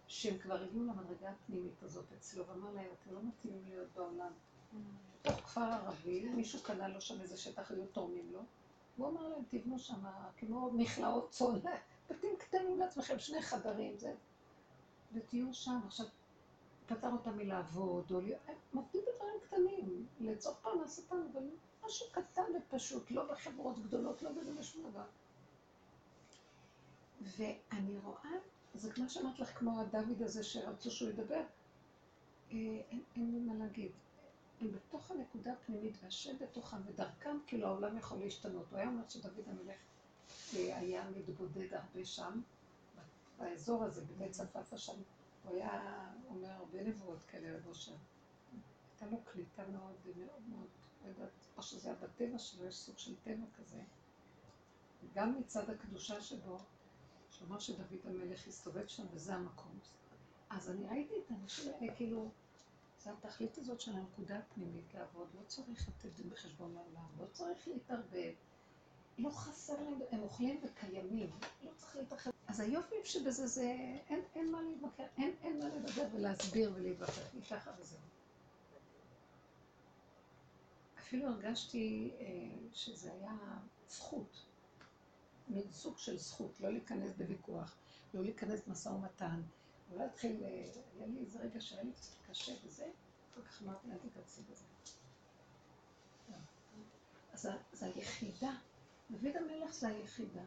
שהם 0.07 0.38
כבר 0.38 0.63
הגיעו 0.63 0.84
למדרגה 0.84 1.30
הפנימית 1.30 1.84
הזאת 1.84 2.05
אצלו, 2.17 2.47
ואמר 2.47 2.71
להם, 2.74 2.86
אתם 3.01 3.13
לא 3.15 3.19
מתאימים 3.24 3.63
להיות 3.69 3.88
בעולם. 3.95 4.32
בתוך 5.21 5.36
כפר 5.36 5.61
ערבי, 5.61 6.30
מישהו 6.30 6.63
קנה 6.63 6.88
לו 6.88 7.01
שם 7.01 7.21
איזה 7.21 7.38
שטח, 7.38 7.71
היו 7.71 7.86
תורמים 7.86 8.34
לו, 8.34 8.39
והוא 8.97 9.09
אמר 9.09 9.28
להם, 9.28 9.43
תבנו 9.47 9.80
שם 9.80 10.05
כמו 10.38 10.71
מכלאות 10.74 11.30
צאן, 11.30 11.59
בתים 12.09 12.36
קטנים 12.39 12.80
לעצמכם, 12.80 13.19
שני 13.19 13.41
חדרים, 13.41 13.97
זה. 13.97 14.15
ותהיו 15.13 15.53
שם, 15.53 15.80
עכשיו, 15.86 16.05
פטר 16.86 17.11
אותם 17.11 17.38
מלעבוד, 17.38 18.11
או 18.11 18.19
הם 18.19 18.78
עובדים 18.78 19.01
בדברים 19.01 19.39
קטנים, 19.47 20.07
לצורך 20.19 20.57
פרנסתם, 20.57 21.15
אבל 21.34 21.43
משהו 21.86 22.05
קטן 22.11 22.41
ופשוט, 22.57 23.11
לא 23.11 23.31
בחברות 23.31 23.79
גדולות, 23.79 24.21
לא 24.21 24.31
בזה 24.31 24.53
בשום 24.53 24.91
דבר. 24.91 25.05
ואני 27.21 27.97
רואה, 27.97 28.31
זה 28.73 28.91
כמו 28.91 29.09
שאמרת 29.09 29.39
לך, 29.39 29.57
כמו 29.57 29.81
הדוד 29.81 30.21
הזה 30.21 30.43
שרצו 30.43 30.91
שהוא 30.91 31.09
ידבר, 31.09 31.41
אה, 32.51 32.81
אין, 32.89 33.03
אין 33.15 33.31
לי 33.31 33.39
מה 33.39 33.53
להגיד. 33.55 33.91
הם 34.61 34.71
בתוך 34.71 35.11
הנקודה 35.11 35.53
הפנימית 35.53 35.97
והשם 36.03 36.38
בתוכם, 36.41 36.77
ודרכם 36.86 37.38
כאילו 37.47 37.67
העולם 37.67 37.97
יכול 37.97 38.19
להשתנות. 38.19 38.65
הוא 38.69 38.77
היה 38.77 38.88
אומר 38.88 39.09
שדוד 39.09 39.49
המלך 39.49 39.77
אה, 40.55 40.77
היה 40.77 41.09
מתבודד 41.09 41.73
הרבה 41.73 42.05
שם, 42.05 42.41
באזור 43.38 43.84
הזה, 43.84 44.01
בבית 44.05 44.31
צפאפא 44.31 44.77
שם. 44.77 45.01
הוא 45.43 45.55
היה 45.55 46.05
אומר 46.29 46.51
הרבה 46.51 46.84
נבואות 46.84 47.23
כאלה 47.23 47.57
לבוא 47.57 47.73
שם. 47.73 47.95
הייתה 48.91 49.15
לו 49.15 49.21
קליטה 49.25 49.63
מאוד 49.67 49.95
מאוד, 50.49 50.67
יודעת, 51.08 51.30
או 51.58 51.64
שזה 51.64 51.89
היה 51.89 51.97
בטבע 51.97 52.39
שלו, 52.39 52.66
יש 52.66 52.76
סוג 52.76 52.97
של 52.97 53.16
טבע 53.16 53.45
כזה. 53.58 53.82
גם 55.14 55.39
מצד 55.39 55.70
הקדושה 55.70 56.22
שבו, 56.22 56.58
שאומר 57.32 57.60
שדוד 57.60 58.06
המלך 58.06 58.47
הסתובב 58.47 58.88
שם 58.88 59.06
וזה 59.14 59.36
המקום. 59.36 59.80
אז 60.49 60.70
אני 60.70 60.88
ראיתי 60.88 61.14
את 61.26 61.32
האנשים 61.32 61.74
האלה, 61.74 61.95
כאילו, 61.95 62.30
זה 62.99 63.12
התכלית 63.12 63.58
הזאת 63.58 63.82
של 63.82 63.91
הנקודה 63.95 64.38
הפנימית 64.38 64.93
לעבוד, 64.93 65.28
לא 65.36 65.41
צריך 65.47 65.88
לתת 65.88 66.16
דין 66.16 66.30
בחשבון 66.30 66.74
לעולם, 66.74 67.08
לא 67.20 67.26
צריך 67.32 67.68
להתערבב, 67.68 68.34
לא 69.18 69.30
חסר 69.30 69.74
להם, 69.74 69.99
הם 70.12 70.20
אוכלים 70.20 70.62
וקיימים, 70.64 71.30
לא 71.64 71.72
צריך 71.78 71.95
להתרחב. 71.95 72.32
אז 72.47 72.60
היופי 72.60 72.95
שבזה 73.04 73.47
זה, 73.47 73.76
אין, 74.10 74.22
אין 74.36 74.51
מה 74.51 74.62
להתמקר, 74.62 75.04
אין, 75.18 75.36
אין 75.41 75.60
מה 75.60 75.66
לדבר 75.66 76.04
ולהסביר 76.14 76.72
ולהתווכח, 76.76 77.22
ככה 77.49 77.72
וזהו. 77.80 77.99
אפילו 81.14 81.28
הרגשתי 81.28 82.11
אה, 82.20 82.26
שזה 82.74 83.14
היה 83.14 83.38
זכות, 83.88 84.45
מין 85.47 85.72
סוג 85.72 85.97
של 85.97 86.18
זכות, 86.18 86.59
לא 86.59 86.72
להיכנס 86.72 87.11
בוויכוח, 87.18 87.76
לא 88.14 88.24
להיכנס 88.24 88.68
במשא 88.68 88.89
ומתן, 88.89 89.41
לא 89.91 90.03
להתחיל, 90.03 90.43
אה, 90.43 90.66
היה 90.95 91.07
לי 91.07 91.20
איזה 91.20 91.39
רגע 91.39 91.61
שהיה 91.61 91.84
לי 91.84 91.91
קצת 91.91 92.14
קשה 92.30 92.51
וזה, 92.66 92.86
אחר 93.32 93.41
כך 93.41 93.61
אמרתי, 93.61 93.91
אל 93.91 93.97
תיכנסי 93.97 94.41
בזה. 94.51 94.66
אז 97.34 97.47
זה 97.74 97.86
היחידה, 97.86 98.55
דוד 99.11 99.36
המלך 99.36 99.74
זה 99.74 99.88
היחידה. 99.88 100.43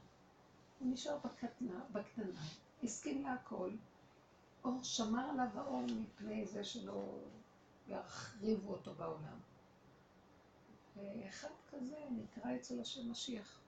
הוא 0.79 0.93
נשאר 0.93 1.19
בקטנה, 1.19 1.85
בקטנה, 1.93 2.41
הסכים 2.83 3.23
להכל, 3.23 3.71
אור 4.65 4.85
שמר 4.85 5.31
עליו 5.31 5.49
האור 5.55 5.87
מפני 5.87 6.47
זה 6.47 6.65
שלא 6.65 7.19
יחריבו 7.89 8.73
אותו 8.73 8.95
בעולם. 8.95 9.39
ואחד 10.97 11.49
כזה 11.71 11.97
נקרא 12.11 12.57
אצל 12.57 12.81
השם 12.81 13.11
משיח. 13.11 13.61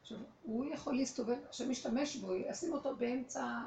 עכשיו, 0.00 0.18
הוא 0.42 0.64
יכול 0.64 0.94
להסתובב, 0.94 1.38
השם 1.48 1.70
משתמש 1.70 2.16
בו, 2.16 2.34
ישים 2.34 2.72
אותו 2.72 2.96
באמצע 2.96 3.58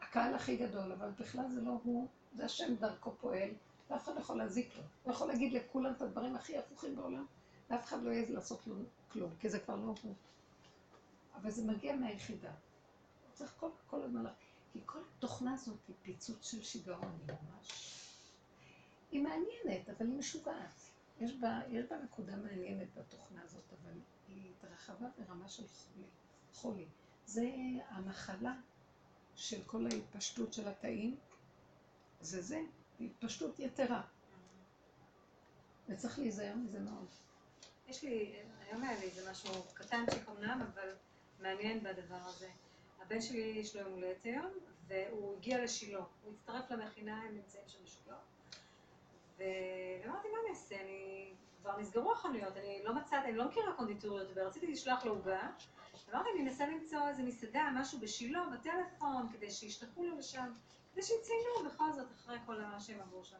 הקהל 0.00 0.34
הכי 0.34 0.56
גדול, 0.56 0.92
אבל 0.92 1.10
בכלל 1.10 1.50
זה 1.50 1.60
לא 1.60 1.78
הוא, 1.84 2.08
זה 2.36 2.44
השם 2.44 2.76
דרכו 2.76 3.12
פועל, 3.20 3.50
ואף 3.90 4.04
אחד 4.04 4.14
לא 4.14 4.20
יכול 4.20 4.38
להזיק 4.38 4.76
לו. 4.76 4.82
הוא 5.02 5.12
יכול 5.12 5.28
להגיד 5.28 5.52
לכולם 5.52 5.92
את 5.92 6.02
הדברים 6.02 6.36
הכי 6.36 6.58
הפוכים 6.58 6.96
בעולם, 6.96 7.26
ואף 7.70 7.84
אחד 7.84 8.02
לא 8.02 8.10
יעז 8.10 8.30
לעשות 8.30 8.66
לו 8.66 8.74
כלום, 9.12 9.30
כי 9.40 9.48
זה 9.48 9.58
כבר 9.60 9.76
לא 9.76 9.94
הוא. 10.02 10.14
אבל 11.34 11.50
זה 11.50 11.64
מגיע 11.64 11.96
מהיחידה. 11.96 12.50
צריך 13.32 13.54
כל, 13.60 13.68
כל 13.86 14.02
הזמן, 14.02 14.24
כי 14.72 14.80
כל 14.86 14.98
התוכנה 15.18 15.54
הזאת 15.54 15.78
היא 15.88 15.96
פיצוץ 16.02 16.50
של 16.50 16.62
שיגעון, 16.62 17.18
היא 17.28 17.34
ממש... 17.34 17.92
היא 19.10 19.22
מעניינת, 19.22 19.88
אבל 19.88 20.06
היא 20.06 20.18
משוגעת. 20.18 20.85
יש 21.20 21.34
בה, 21.34 21.60
יש 21.68 21.84
בה 21.90 21.96
נקודה 21.98 22.36
מעניינת 22.36 22.88
בתוכנה 22.94 23.42
הזאת, 23.42 23.72
אבל 23.82 23.92
היא 24.28 24.50
התרחבה 24.50 25.06
ברמה 25.18 25.48
של 25.48 25.66
חולי. 25.68 26.06
חולי. 26.52 26.86
זה 27.26 27.50
המחלה 27.88 28.54
של 29.34 29.62
כל 29.66 29.86
ההתפשטות 29.86 30.52
של 30.52 30.68
התאים, 30.68 31.16
זה 32.20 32.42
זה, 32.42 32.60
התפשטות 33.00 33.58
יתרה. 33.58 34.02
וצריך 35.88 36.18
להיזהר 36.18 36.54
מזה 36.54 36.80
מאוד. 36.80 37.06
יש 37.88 38.02
לי, 38.02 38.36
היום 38.60 38.82
היה 38.82 38.98
לי 39.00 39.04
איזה 39.04 39.30
משהו 39.30 39.64
קטנצ'יק 39.74 40.28
אמנם, 40.28 40.60
אבל 40.74 40.94
מעניין 41.40 41.82
בדבר 41.82 42.18
הזה. 42.20 42.48
הבן 43.00 43.20
שלי 43.20 43.38
יש 43.38 43.76
לו 43.76 43.82
יום 43.82 43.92
הולדת 43.92 44.24
היום, 44.24 44.52
והוא 44.86 45.36
הגיע 45.36 45.64
לשילה. 45.64 46.04
הוא 46.22 46.32
הצטרף 46.32 46.70
למכינה, 46.70 47.22
הם 47.22 47.34
נמצאים 47.34 47.64
שם 47.66 47.78
בשילה. 47.84 48.16
ואמרתי, 49.38 50.28
מה 50.28 50.38
אני 50.42 50.50
אעשה? 50.50 50.80
אני... 50.80 51.32
כבר 51.66 51.80
נסגרו 51.80 52.12
החנויות, 52.12 52.56
אני 52.56 52.80
לא 52.84 52.94
מצאתי, 52.94 53.28
אני 53.28 53.36
לא 53.36 53.48
מכירה 53.48 53.72
קונדיטוריות, 53.72 54.28
ורציתי 54.34 54.66
לשלוח 54.66 55.04
לו 55.04 55.12
עוגה. 55.12 55.50
אמרתי, 56.14 56.28
אני 56.34 56.42
אנסה 56.42 56.66
למצוא 56.66 57.08
איזה 57.08 57.22
מסעדה, 57.22 57.70
משהו 57.74 57.98
בשילה, 57.98 58.44
בטלפון, 58.54 59.28
כדי 59.32 59.50
שישלחו 59.50 60.04
לו 60.04 60.18
לשם, 60.18 60.52
כדי 60.92 61.02
שיציינו 61.02 61.70
בכל 61.70 61.92
זאת 61.92 62.06
אחרי 62.12 62.38
כל 62.46 62.60
מה 62.60 62.80
שהם 62.80 63.00
עברו 63.00 63.24
שם. 63.24 63.36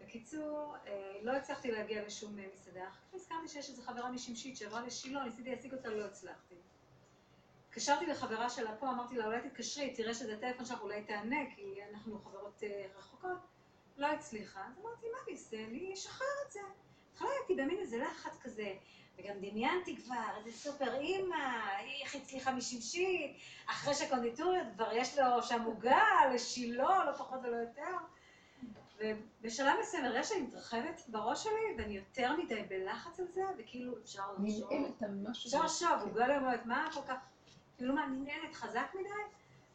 בקיצור, 0.00 0.76
אה, 0.86 1.18
לא 1.22 1.32
הצלחתי 1.32 1.70
להגיע 1.70 2.06
לשום 2.06 2.38
אה, 2.38 2.44
מסעדה. 2.54 2.88
אחר 2.88 3.00
כך 3.08 3.14
נזכרתי 3.14 3.48
שיש 3.48 3.70
איזו 3.70 3.82
חברה 3.82 4.10
משמשית 4.10 4.56
שעברה 4.56 4.80
לשילה, 4.80 5.24
ניסיתי 5.24 5.50
להשיג 5.50 5.72
אותה, 5.72 5.88
לא 5.88 6.04
הצלחתי. 6.04 6.54
התקשרתי 7.68 8.06
לחברה 8.06 8.50
שלה 8.50 8.76
פה, 8.76 8.90
אמרתי 8.90 9.16
לה, 9.16 9.26
אולי 9.26 9.48
תתקשרי, 9.48 9.94
תראה 9.94 10.14
שזה 10.14 10.40
טלפון 10.40 10.64
שלך, 10.64 10.80
אולי 10.80 11.04
תענה, 11.04 11.54
כי 11.54 11.78
אנחנו 11.90 12.18
חברות 12.18 12.62
אה, 12.62 12.86
רחוקות. 12.96 13.53
לא 13.96 14.06
הצליחה. 14.06 14.60
אז 14.60 14.78
אמרתי, 14.82 15.06
מה 15.12 15.18
אני 15.26 15.32
אעשה? 15.36 15.56
אני 15.56 15.94
אשחרר 15.94 16.26
את 16.46 16.52
זה. 16.52 16.60
בהתחלה 17.10 17.28
הייתי 17.38 17.54
במין 17.62 17.78
איזה 17.78 17.98
לחץ 17.98 18.38
כזה, 18.42 18.74
וגם 19.18 19.34
דמיינתי 19.40 19.96
כבר, 19.96 20.36
איזה 20.38 20.58
סופר 20.58 20.94
אימא, 20.94 21.70
איך 22.02 22.14
הצליחה 22.14 22.52
משמשית, 22.52 23.36
אחרי 23.66 23.94
שהקונדיטוריות 23.94 24.66
כבר 24.74 24.92
יש 24.92 25.18
לו 25.18 25.42
שם 25.42 25.62
עוגה 25.62 26.04
לשילה, 26.34 27.04
לא 27.04 27.12
פחות 27.12 27.40
ולא 27.42 27.56
יותר. 27.56 27.96
ובשלב 28.98 29.76
מסוים 29.82 30.04
הרגע 30.04 30.24
שאני 30.24 30.40
מתרחבת 30.40 31.02
בראש 31.08 31.44
שלי, 31.44 31.74
ואני 31.78 31.96
יותר 31.96 32.36
מדי 32.36 32.62
בלחץ 32.68 33.20
על 33.20 33.26
זה, 33.26 33.42
וכאילו 33.58 33.98
אפשר 34.02 34.22
לחשוב. 34.32 34.72
ננעלת 34.72 35.02
על 35.02 35.10
משהו. 35.10 35.48
אפשר 35.48 35.64
לחשוב, 35.64 36.02
הוא 36.02 36.12
גל 36.12 36.30
יום 36.30 36.44
הולדת, 36.44 36.66
מה 36.66 36.88
כל 36.94 37.00
כך, 37.08 37.16
כאילו 37.76 37.94
מה, 37.94 38.06
ננעלת 38.06 38.54
חזק 38.54 38.86
מדי? 38.94 39.08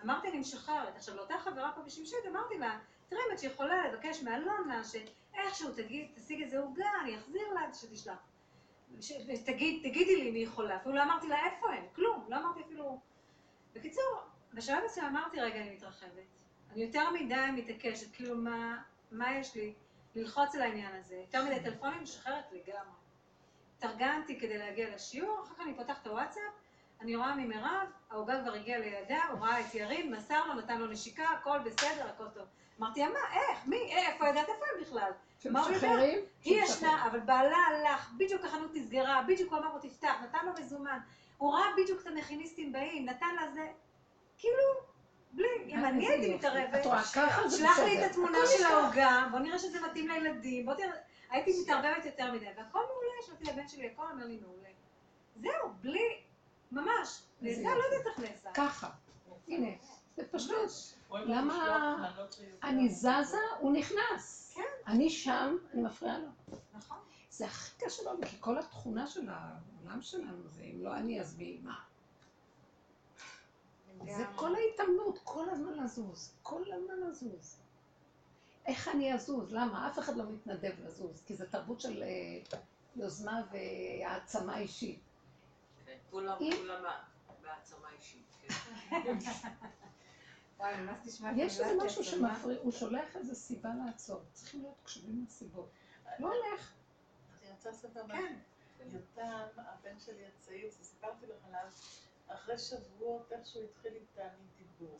אמרתי, 0.03 0.29
אני 0.29 0.39
משחררת. 0.39 0.95
עכשיו, 0.95 1.15
לאותה 1.15 1.37
חברה 1.37 1.71
פה 1.75 1.81
בשמשית, 1.81 2.25
אמרתי 2.27 2.57
לה, 2.57 2.79
תראי 3.09 3.21
אם 3.29 3.35
את 3.35 3.43
יכולה 3.43 3.87
לבקש 3.87 4.23
מאלונה, 4.23 4.81
שאיכשהו 4.83 5.73
תגיד, 5.73 6.07
תשיג 6.15 6.41
איזה 6.41 6.59
עוגה, 6.59 6.89
אני 7.03 7.17
אחזיר 7.17 7.53
לה, 7.53 7.73
שתשלח. 7.73 8.17
ותגיד, 9.27 9.89
תגידי 9.89 10.15
לי 10.15 10.31
מי 10.31 10.39
יכולה, 10.39 10.75
אפילו 10.75 10.95
לא 10.95 11.03
אמרתי 11.03 11.27
לה 11.27 11.45
איפה 11.45 11.73
הם, 11.73 11.83
כלום, 11.95 12.25
לא 12.29 12.37
אמרתי 12.37 12.61
אפילו... 12.61 12.99
בקיצור, 13.73 14.21
בשלב 14.53 14.83
מסוים 14.85 15.05
אמרתי, 15.05 15.41
רגע, 15.41 15.61
אני 15.61 15.75
מתרחבת. 15.75 16.11
אני 16.71 16.83
יותר 16.83 17.09
מדי 17.09 17.45
מתעקשת, 17.53 18.15
כאילו, 18.15 18.35
מה, 18.37 18.81
מה 19.11 19.37
יש 19.37 19.55
לי 19.55 19.73
ללחוץ 20.15 20.55
על 20.55 20.61
העניין 20.61 20.95
הזה? 20.95 21.15
יותר 21.15 21.45
מדי 21.45 21.59
טלפונים, 21.63 22.03
משחררת 22.03 22.51
לגמרי. 22.51 22.99
התארגנתי 23.77 24.39
כדי 24.39 24.57
להגיע 24.57 24.95
לשיעור, 24.95 25.43
אחר 25.43 25.53
כך 25.53 25.61
אני 25.61 25.75
פותחת 25.75 26.07
הוואטסאפ, 26.07 26.43
אני 27.01 27.15
רואה 27.15 27.35
ממירב, 27.35 27.87
העוגה 28.09 28.41
כבר 28.41 28.53
הגיע 28.53 28.79
לידה, 28.79 29.23
הוא 29.31 29.39
ראה 29.39 29.59
את 29.59 29.75
ירין, 29.75 30.15
מסר 30.15 30.47
לו, 30.47 30.53
נתן 30.53 30.77
לו 30.79 30.87
נשיקה, 30.87 31.29
הכל 31.29 31.59
בסדר, 31.65 32.09
הכל 32.09 32.29
טוב. 32.33 32.45
אמרתי 32.79 32.99
לה, 32.99 33.09
מה, 33.09 33.19
איך, 33.33 33.59
מי, 33.65 33.95
איפה, 33.95 34.27
ידעת 34.27 34.49
איפה 34.49 34.65
הם 34.75 34.81
בכלל? 34.81 35.11
שמשחררים? 35.39 36.19
היא. 36.43 36.63
ישנה, 36.63 37.07
אבל 37.07 37.19
בעלה 37.19 37.57
הלך, 37.57 38.11
בדיוק 38.17 38.45
החנות 38.45 38.71
נסגרה, 38.73 39.21
בדיוק 39.27 39.51
הוא 39.53 39.59
אמר 39.59 39.73
לו 39.73 39.79
תפתח, 39.79 40.13
נתן 40.23 40.45
לו 40.45 40.51
מזומן, 40.59 40.99
הוא 41.37 41.53
ראה 41.53 41.65
בדיוק 41.77 42.01
את 42.01 42.07
המכיניסטים 42.07 42.71
באים, 42.71 43.05
נתן 43.05 43.35
לה 43.35 43.51
זה, 43.53 43.67
כאילו, 44.37 44.63
בלי, 45.31 45.47
אם 45.65 45.85
אני 45.85 46.07
הייתי. 46.07 46.35
מתערבת, 46.35 46.83
שלח 47.49 47.79
לי. 47.79 48.05
את 48.05 48.11
התמונה 48.11 48.37
של 48.57 48.65
העוגה, 48.65 49.27
בוא 49.31 49.39
נראה 49.39 49.59
שזה 49.59 49.81
מתאים 49.81 50.07
לילדים, 50.07 50.65
בוא 50.65 50.73
תראה, 50.73 50.91
הייתי 51.29 51.61
מתערבבת 51.61 52.05
יותר 52.05 52.31
מדי, 52.31 52.45
והכל 52.57 52.79
מעולה, 52.79 53.21
שלחתי 53.25 53.43
לבן 53.43 53.67
שלי, 53.67 53.87
הכל 53.87 54.03
אומר 54.11 54.25
לי 54.25 54.39
מעולה. 54.41 54.69
זהו, 55.41 55.69
בלי, 55.81 56.21
ממש, 56.71 57.21
נעשה, 57.41 57.61
לא 57.61 57.83
יודעת 57.83 58.07
איך 58.07 58.19
נעשה. 58.19 58.49
ככה. 58.53 58.89
הנה, 59.47 59.69
זה 60.17 60.23
פשוט. 60.31 60.98
למה 61.11 62.11
ליותר. 62.15 62.43
אני 62.63 62.89
זזה, 62.89 63.37
הוא 63.59 63.73
נכנס. 63.73 64.53
כן. 64.55 64.61
אני 64.87 65.09
שם, 65.09 65.57
אני 65.73 65.81
מפריעה 65.81 66.19
לו. 66.19 66.57
נכון. 66.73 66.97
זה 67.29 67.45
הכי 67.45 67.85
קשה 67.85 68.03
לנו, 68.03 68.19
כי 68.27 68.37
כל 68.39 68.57
התכונה 68.57 69.07
של 69.07 69.29
העולם 69.29 70.01
שלנו 70.01 70.47
זה 70.47 70.63
אם 70.63 70.83
לא 70.83 70.95
אני 70.95 71.21
אז 71.21 71.37
מי 71.37 71.59
מה. 71.63 71.79
זה 74.05 74.25
כל 74.35 74.55
ההתאמנות, 74.55 75.19
כל 75.23 75.49
הזמן 75.49 75.73
לזוז, 75.73 76.33
כל 76.43 76.63
הזמן 76.73 77.09
לזוז. 77.09 77.59
איך 78.65 78.87
אני 78.87 79.13
אזוז? 79.13 79.53
למה? 79.53 79.87
אף 79.87 79.99
אחד 79.99 80.17
לא 80.17 80.23
מתנדב 80.23 80.73
לזוז, 80.85 81.23
כי 81.25 81.35
זו 81.35 81.45
תרבות 81.51 81.81
של 81.81 82.03
אה, 82.03 82.59
יוזמה 82.95 83.41
והעצמה 83.51 84.57
אישית. 84.57 84.99
כן, 85.85 85.97
כולם, 86.11 86.37
כולם 86.37 86.83
בהעצמה 87.41 87.87
אישית. 87.97 88.35
כן. 88.89 89.17
וואי, 89.17 89.17
ממש 89.17 89.23
תשמע 89.23 89.49
יש 91.35 91.59
איזה 91.59 91.83
משהו 91.85 92.03
שמפריע, 92.03 92.59
הוא 92.59 92.71
שולח 92.71 93.15
איזה 93.15 93.35
סיבה 93.35 93.69
לעצור. 93.85 94.21
צריכים 94.33 94.61
להיות 94.61 94.77
קשובים 94.83 95.25
לסיבות. 95.27 95.69
לא 96.19 96.33
הולך. 96.33 96.73
אני 97.41 97.51
רוצה 97.51 97.69
לספר 97.69 98.05
משהו. 98.05 98.25
כן. 98.77 98.85
יותם, 98.91 99.47
הבן 99.57 99.99
שלי 99.99 100.25
הצעיר, 100.25 100.71
שסיפרתי 100.71 101.25
לך 101.25 101.45
עליו, 101.47 101.71
אחרי 102.27 102.57
שבועות 102.57 103.31
איכשהו 103.31 103.61
התחיל 103.61 103.93
איתנו 103.93 104.39
דיבור. 104.57 104.97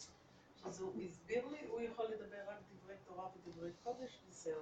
אז 0.66 0.82
הוא 0.82 1.04
הסביר 1.04 1.48
לי, 1.48 1.66
הוא 1.68 1.82
יכול 1.82 2.06
לדבר 2.06 2.42
רק 2.48 2.58
דברי 2.72 2.96
תורה 3.06 3.30
ודברי 3.36 3.72
קודש 3.84 4.20
וזהו. 4.28 4.62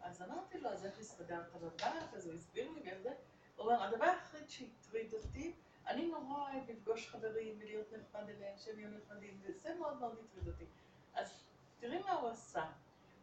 אז 0.00 0.22
אמרתי 0.22 0.60
לו, 0.60 0.70
אז 0.70 0.84
איך 0.86 0.98
הסתדרת 0.98 1.52
בבית? 1.52 2.14
אז 2.14 2.26
הוא 2.26 2.34
הסביר 2.34 2.70
לי 2.70 2.80
ואיך 2.80 2.98
זה. 3.02 3.12
הוא 3.56 3.66
אומר, 3.66 3.82
הדבר 3.82 4.04
היחיד 4.04 4.50
שהטריד 4.50 5.14
אותי, 5.14 5.54
אני 5.86 6.06
נורא 6.06 6.38
אוהב 6.38 6.70
לפגוש 6.70 7.08
חברים 7.08 7.58
ולהיות 7.58 7.92
נחמד 7.92 8.28
אליהם, 8.28 8.56
שהם 8.56 8.78
יהיו 8.78 8.90
נחמדים, 8.90 9.40
וזה 9.42 9.74
מאוד 9.74 9.96
מאוד 9.96 10.18
הטריד 10.18 10.48
אותי. 10.48 10.64
אז 11.14 11.44
תראי 11.80 11.98
מה 11.98 12.12
הוא 12.12 12.28
עשה. 12.30 12.64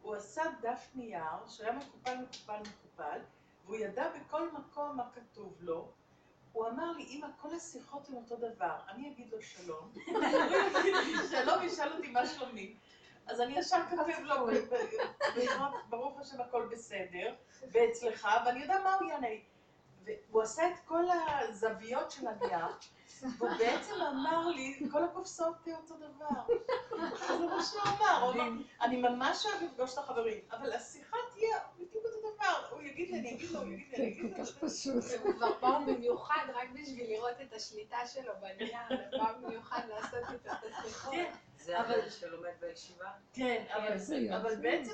הוא 0.02 0.14
עשה 0.14 0.42
דף 0.60 0.88
נייר 0.94 1.48
שהיה 1.48 1.72
מקופל, 1.72 2.16
מקופל, 2.16 2.60
מקופל, 2.60 3.20
והוא 3.64 3.76
ידע 3.76 4.08
בכל 4.08 4.52
מקום 4.52 4.96
מה 4.96 5.10
כתוב 5.14 5.56
לו. 5.60 5.92
הוא 6.52 6.68
אמר 6.68 6.92
לי, 6.92 7.04
אמא, 7.04 7.26
כל 7.40 7.54
השיחות 7.54 8.08
הן 8.08 8.14
אותו 8.14 8.36
דבר. 8.36 8.76
אני 8.88 9.12
אגיד 9.12 9.30
לו 9.30 9.42
שלום, 9.42 9.92
שלום 11.30 11.60
וישאל 11.60 11.92
אותי 11.92 12.10
מה 12.10 12.26
שלומי. 12.26 12.76
אז 13.26 13.40
אני 13.40 13.58
ישר 13.58 13.76
כותב 13.90 14.20
לו, 14.22 14.48
ברוך 15.88 16.20
השם 16.20 16.40
הכל 16.40 16.68
בסדר, 16.72 17.34
ואצלך, 17.72 18.28
ואני 18.46 18.60
יודע 18.60 18.78
מה 18.84 18.94
הוא 18.94 19.10
יענה 19.10 19.28
לי. 19.28 19.44
והוא 20.04 20.42
עשה 20.42 20.68
את 20.68 20.78
כל 20.84 21.04
הזוויות 21.10 22.10
של 22.10 22.26
הנייר, 22.26 22.66
והוא 23.38 23.50
בעצם 23.58 23.94
אמר 23.94 24.48
לי, 24.48 24.80
כל 24.92 25.04
הקופסאות 25.04 25.54
תהיה 25.62 25.76
אותו 25.76 25.94
דבר. 25.96 26.56
זה 26.90 27.46
מה 27.46 27.62
שהוא 27.62 27.82
אמר, 27.82 28.22
הוא 28.22 28.32
אמר, 28.32 28.48
אני 28.80 28.96
ממש 28.96 29.46
אוהב 29.46 29.62
לפגוש 29.62 29.92
את 29.92 29.98
החברים, 29.98 30.40
אבל 30.50 30.72
השיחה 30.72 31.16
תהיה 31.34 31.58
בדיוק 31.74 32.04
אותו 32.04 32.34
דבר. 32.34 32.66
הוא 32.70 32.82
יגיד 32.82 33.10
לי, 33.10 33.18
אני 33.18 33.34
אגיד 33.34 33.50
לו, 33.50 33.60
הוא 33.60 33.72
יגיד 33.72 33.86
לי, 33.90 33.96
אני 33.96 34.08
אגיד 34.12 34.34
כל 34.36 34.40
לו. 34.40 34.46
כך 34.46 34.58
פשוט. 34.58 35.04
הוא 35.22 35.32
כבר 35.32 35.52
באו 35.60 35.86
במיוחד 35.86 36.46
רק 36.54 36.68
בשביל 36.70 37.10
לראות 37.10 37.40
את 37.42 37.52
השליטה 37.52 38.06
שלו 38.06 38.32
בנייר, 38.40 39.08
באו 39.10 39.26
במיוחד 39.42 39.80
לעשות 39.88 40.14
איתו 40.32 40.50
את 40.50 40.72
השיחות. 40.78 41.14
כן, 41.66 41.72
זה 41.72 41.80
אבל- 41.80 42.00
הבן 42.00 42.10
שלומד 42.10 42.50
בישיבה? 42.60 43.10
כן, 43.32 43.64
אבל- 43.70 43.92
איזה 43.92 44.16
יופי. 44.16 44.36
אבל 44.36 44.56
בעצם 44.56 44.92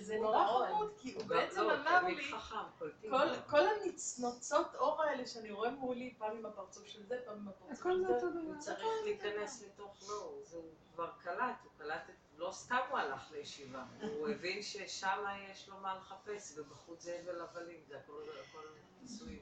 זה 0.00 0.16
נורא 0.16 0.66
חמוד, 0.68 0.92
כי 0.98 1.14
הוא 1.14 1.22
בעצם 1.24 1.60
לא, 1.60 1.74
אמר 1.74 2.02
לי, 2.08 2.32
חכם, 2.32 2.56
קולטים. 2.78 3.10
כל- 3.10 3.40
כל 3.50 3.60
הניצנוצות 3.68 4.74
אור 4.74 5.02
האלה 5.02 5.26
שאני 5.26 5.50
רואה 5.50 5.70
מולי, 5.70 6.14
פעם 6.18 6.36
עם 6.36 6.46
הפרצוף 6.46 6.86
של 6.86 7.06
זה, 7.06 7.18
פעם 7.26 7.36
עם 7.38 7.48
הפרצוף 7.48 7.82
של 7.82 8.06
זה 8.06 8.18
זה, 8.20 8.26
הוא 8.26 8.52
דבר. 8.52 8.60
צריך 8.60 8.78
להיכנס 9.04 9.62
לתוך, 9.62 9.96
לא, 10.08 10.32
זה 10.44 10.56
הוא 10.56 10.64
כבר 10.94 11.10
קלט, 11.24 11.54
הוא 11.64 11.70
קלט, 11.78 12.02
את- 12.10 12.14
לא 12.38 12.50
סתם 12.52 12.76
הוא 12.90 12.98
הלך 12.98 13.30
לישיבה, 13.32 13.84
הוא 14.02 14.28
הבין 14.32 14.62
ששם 14.62 15.18
יש 15.52 15.68
לו 15.68 15.76
מה 15.82 15.94
לחפש, 15.98 16.52
ובחוץ 16.58 17.02
זה 17.02 17.20
הבל 17.22 17.40
הבלים, 17.40 17.80
זה 17.88 17.98
הכל 17.98 18.12
הכל 18.50 18.66
ניסויים. 19.02 19.38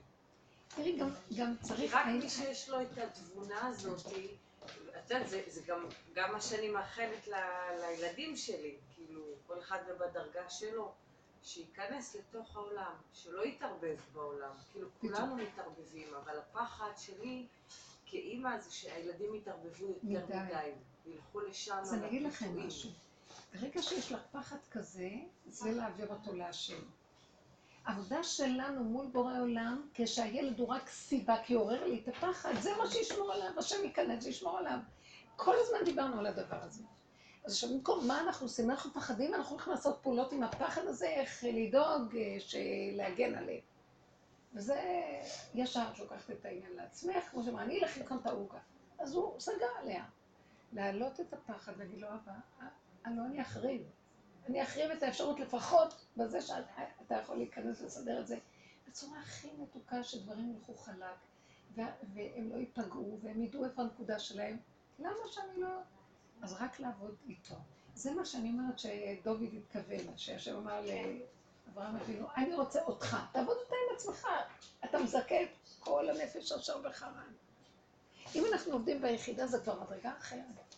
תראי, 0.68 0.99
גם- 1.39 1.57
צריך... 1.62 1.95
רק 1.95 2.07
מי 2.07 2.31
שיש 2.31 2.68
לו 2.68 2.83
את 2.83 2.99
התבונה 2.99 3.66
הזאת, 3.66 4.01
את 4.99 5.11
יודעת, 5.11 5.29
זה, 5.29 5.43
זה 5.47 5.61
גם, 5.67 5.87
גם 6.15 6.33
מה 6.33 6.41
שאני 6.41 6.69
מאחלת 6.69 7.29
ל, 7.29 7.35
לילדים 7.81 8.37
שלי, 8.37 8.77
כאילו, 8.95 9.23
כל 9.47 9.59
אחד 9.59 9.79
בדרגה 10.01 10.51
שלו, 10.51 10.93
שייכנס 11.43 12.17
לתוך 12.17 12.57
העולם, 12.57 12.95
שלא 13.12 13.45
יתערבב 13.45 13.97
בעולם. 14.12 14.51
כאילו, 14.73 14.89
כולנו 15.01 15.37
מתערבבים, 15.37 16.15
אבל 16.15 16.39
הפחד 16.39 16.91
שלי 16.97 17.47
כאימא 18.07 18.59
זה 18.59 18.73
שהילדים 18.73 19.35
יתערבבו 19.35 19.95
יותר 20.03 20.37
מדי. 20.37 20.45
מדי, 20.45 20.71
וילכו 21.07 21.41
לשם. 21.41 21.75
אז 21.75 21.95
אני 21.95 22.07
אגיד 22.07 22.23
לכם. 22.23 22.67
משהו. 22.67 22.91
ברגע 23.55 23.83
שיש 23.83 24.12
לך 24.12 24.21
פחד 24.33 24.57
כזה, 24.71 25.11
זה 25.47 25.73
להעביר 25.73 26.09
אותו 26.09 26.35
להשם. 26.35 26.83
העבודה 27.85 28.22
שלנו 28.22 28.85
מול 28.85 29.07
בורא 29.07 29.41
עולם, 29.41 29.89
כשהילד 29.95 30.61
הוא 30.61 30.68
רק 30.68 30.89
סיבה, 30.89 31.37
כי 31.45 31.55
עורר 31.55 31.87
לי 31.87 32.01
את 32.03 32.09
הפחד, 32.09 32.53
זה 32.61 32.70
מה 32.78 32.87
שישמור 32.87 33.32
עליו, 33.32 33.59
השם 33.59 33.85
ייכנס 33.85 34.24
וישמור 34.24 34.59
עליו. 34.59 34.78
כל 35.37 35.55
הזמן 35.59 35.85
דיברנו 35.85 36.18
על 36.18 36.26
הדבר 36.26 36.62
הזה. 36.62 36.82
אז 37.45 37.53
עכשיו 37.53 37.70
במקום 37.70 38.09
מה 38.09 38.20
אנחנו 38.20 38.47
עושים? 38.47 38.70
אנחנו 38.70 38.91
מפחדים, 38.91 39.35
אנחנו 39.35 39.51
הולכים 39.51 39.72
לעשות 39.72 39.99
פעולות 40.03 40.32
עם 40.32 40.43
הפחד 40.43 40.82
הזה, 40.87 41.07
איך 41.07 41.45
לדאוג, 41.53 42.16
אה, 42.16 42.37
להגן 42.97 43.35
עליהם. 43.35 43.61
וזה 44.55 44.80
ישר 45.55 45.95
שלוקחת 45.95 46.30
את 46.30 46.45
העניין 46.45 46.72
לעצמך, 46.76 47.24
כמו 47.30 47.43
שאמרה, 47.43 47.62
אני 47.62 47.80
אלך 47.80 47.99
לקנות 47.99 48.20
את 48.20 48.26
העוגה. 48.26 48.59
אז 48.99 49.14
הוא 49.14 49.41
סגר 49.41 49.66
עליה. 49.82 50.05
להעלות 50.72 51.20
את 51.20 51.32
הפחד, 51.32 51.72
להגיד 51.78 52.01
לו, 52.01 52.09
אבא, 52.09 52.32
אה, 52.61 52.66
הלוא 53.05 53.24
אני 53.24 53.43
אחריב. 53.43 53.82
אני 54.49 54.63
אחריב 54.63 54.91
את 54.91 55.03
האפשרות 55.03 55.41
לפחות 55.41 55.95
בזה 56.17 56.41
שאתה 56.41 57.15
יכול 57.23 57.37
להיכנס 57.37 57.81
לסדר 57.81 58.21
את 58.21 58.27
זה 58.27 58.39
בצורה 58.89 59.21
הכי 59.21 59.49
מתוקה 59.59 60.05
שדברים 60.05 60.55
ילכו 60.57 60.75
חלק, 60.75 61.17
וה- 61.75 61.93
והם 62.15 62.51
לא 62.51 62.57
ייפגעו, 62.57 63.19
והם 63.23 63.43
ידעו 63.43 63.65
איפה 63.65 63.83
הנקודה 63.83 64.19
שלהם. 64.19 64.59
למה 64.99 65.17
שאני 65.31 65.61
לא... 65.61 65.69
אז 66.43 66.53
רק 66.53 66.81
לעבוד 66.81 67.15
איתו. 67.29 67.55
זה 67.95 68.11
מה 68.15 68.25
שאני 68.25 68.49
אומרת 68.49 68.79
שדוד 68.79 69.43
התכוון, 69.57 70.19
שהשם 70.19 70.57
אמר 70.57 70.81
לאברהם 70.81 71.97
אבינו, 71.97 72.27
אני 72.37 72.55
רוצה 72.55 72.83
אותך, 72.83 73.17
תעבוד 73.33 73.57
אותה 73.57 73.75
עם 73.75 73.97
עצמך. 73.97 74.27
אתה 74.85 74.99
מזכה 74.99 75.43
את 75.43 75.49
כל 75.81 76.11
הנפש 76.11 76.53
אשר 76.53 76.79
בחרן. 76.79 77.33
אם 78.35 78.45
אנחנו 78.53 78.73
עובדים 78.73 79.03
ביחידה 79.03 79.47
זה 79.47 79.61
כבר 79.61 79.81
מדרגה 79.83 80.13
אחרת. 80.19 80.75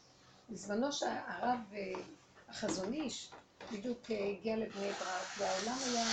בזמנו 0.51 0.93
שהרב 0.93 1.59
אה, 1.73 1.93
החזון 2.49 2.93
איש 2.93 3.31
בדיוק 3.73 4.11
אה, 4.11 4.27
הגיע 4.27 4.57
לבני 4.57 4.93
ברק, 4.93 5.27
והעולם 5.39 5.79
היה 5.87 6.07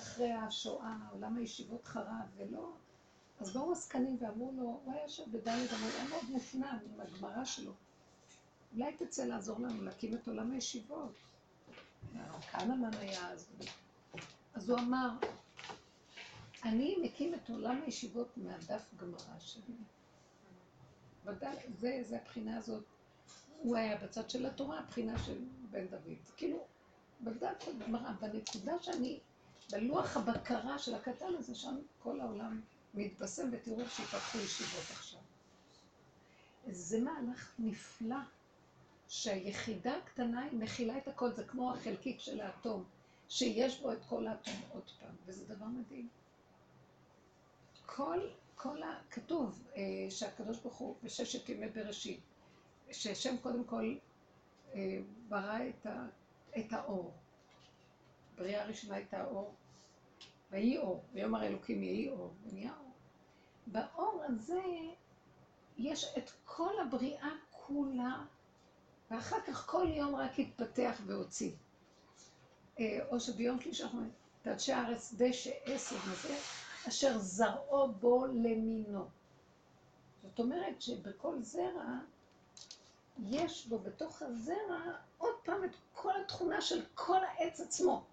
אחרי 0.00 0.32
השואה, 0.32 0.96
עולם 1.12 1.36
הישיבות 1.36 1.84
חרב, 1.84 2.26
ולא... 2.36 2.72
אז 3.40 3.52
באו 3.52 3.72
עסקנים 3.72 4.16
ואמרו 4.20 4.52
לו, 4.56 4.80
הוא 4.84 4.92
היה 4.92 5.02
יושב 5.02 5.22
בדלת, 5.32 5.70
אבל 5.72 5.82
הוא 5.82 5.90
היה 5.90 6.08
מאוד 6.08 6.30
מופנם 6.30 6.78
עם 6.84 7.00
הגמרא 7.00 7.44
שלו. 7.44 7.72
אולי 8.74 8.96
תצא 8.96 9.24
לעזור 9.24 9.58
לנו 9.60 9.82
להקים 9.82 10.14
את 10.14 10.28
עולם 10.28 10.52
הישיבות. 10.52 11.12
כהנמן 12.50 12.94
היה 12.94 13.28
אז. 13.30 13.50
אז 14.54 14.70
הוא 14.70 14.78
אמר, 14.78 15.10
אני 16.64 16.96
מקים 17.02 17.34
את 17.34 17.50
עולם 17.50 17.82
הישיבות 17.84 18.36
מהדף 18.36 18.94
גמרא 18.96 19.38
שלי. 19.38 19.74
ודאי, 21.24 21.56
זה, 21.78 22.00
זה 22.02 22.16
הבחינה 22.16 22.56
הזאת. 22.56 22.84
הוא 23.62 23.76
היה 23.76 23.96
בצד 23.96 24.30
של 24.30 24.46
התורה, 24.46 24.78
הבחינה 24.78 25.18
של 25.18 25.38
בן 25.70 25.86
דוד. 25.86 26.18
כאילו, 26.36 26.66
בדף 27.22 27.68
הגמרא, 27.68 28.10
בנקודה 28.20 28.72
שאני 28.82 29.20
בלוח 29.70 30.16
הבקרה 30.16 30.78
של 30.78 30.94
הקטן 30.94 31.34
הזה, 31.38 31.54
שם 31.54 31.76
כל 32.02 32.20
העולם 32.20 32.60
מתבשם, 32.94 33.48
ותראו 33.52 33.88
שיפתחו 33.88 34.38
ישיבות 34.38 34.90
עכשיו. 34.90 35.20
זה 36.66 37.00
מהלך 37.00 37.52
נפלא, 37.58 38.16
שהיחידה 39.08 39.96
הקטנה 39.96 40.42
היא 40.42 40.58
מכילה 40.58 40.98
את 40.98 41.08
הכל, 41.08 41.32
זה 41.32 41.44
כמו 41.44 41.72
החלקיק 41.72 42.20
של 42.20 42.40
האטום, 42.40 42.84
שיש 43.28 43.80
בו 43.80 43.92
את 43.92 43.98
כל 44.08 44.26
האטום 44.26 44.54
עוד 44.72 44.90
פעם, 45.00 45.14
וזה 45.26 45.54
דבר 45.54 45.66
מדהים. 45.66 46.08
כל, 47.86 48.20
כל 48.54 48.82
ה... 48.82 49.00
כתוב 49.10 49.62
אה, 49.76 49.82
שהקדוש 50.10 50.58
ברוך 50.58 50.76
הוא 50.76 50.96
בששת 51.02 51.48
ימי 51.48 51.68
בראשית, 51.68 52.20
שהשם 52.92 53.36
קודם 53.36 53.64
כל 53.64 53.94
אה, 54.74 54.98
ברא 55.28 55.58
את, 55.68 55.86
ה, 55.86 56.06
את 56.58 56.72
האור. 56.72 57.12
בריאה 58.36 58.62
הראשונה 58.62 58.94
הייתה 58.94 59.20
האור, 59.20 59.54
ויהי 60.50 60.78
אור, 60.78 61.04
ויאמר 61.12 61.42
אלוקים 61.42 61.82
יהי 61.82 62.10
אור, 62.10 62.34
ונהיה 62.44 62.72
אור. 62.78 62.92
באור 63.66 64.22
הזה 64.28 64.62
יש 65.78 66.14
את 66.18 66.30
כל 66.44 66.80
הבריאה 66.80 67.30
כולה, 67.50 68.24
ואחר 69.10 69.40
כך 69.46 69.66
כל 69.66 69.86
יום 69.96 70.16
רק 70.16 70.38
התפתח 70.38 71.00
והוציא. 71.06 71.52
אה, 72.80 72.98
או 73.08 73.20
שביום 73.20 73.60
שלישי 73.60 73.82
אנחנו 73.82 73.98
אומרים, 73.98 74.14
תדשי 74.42 74.72
הארץ 74.72 75.14
דשא 75.16 75.50
עשב 75.64 75.96
הזה, 76.10 76.34
אשר 76.88 77.18
זרעו 77.18 77.92
בו 77.92 78.26
למינו. 78.26 79.04
זאת 80.22 80.38
אומרת 80.38 80.82
שבכל 80.82 81.42
זרע, 81.42 81.98
יש 83.26 83.66
בו 83.66 83.78
בתוך 83.78 84.22
הזרע 84.22 84.92
עוד 85.22 85.34
פעם 85.44 85.64
את 85.64 85.70
כל 85.94 86.12
התכונה 86.20 86.60
של 86.60 86.84
כל 86.94 87.24
העץ 87.24 87.60
עצמו. 87.60 88.04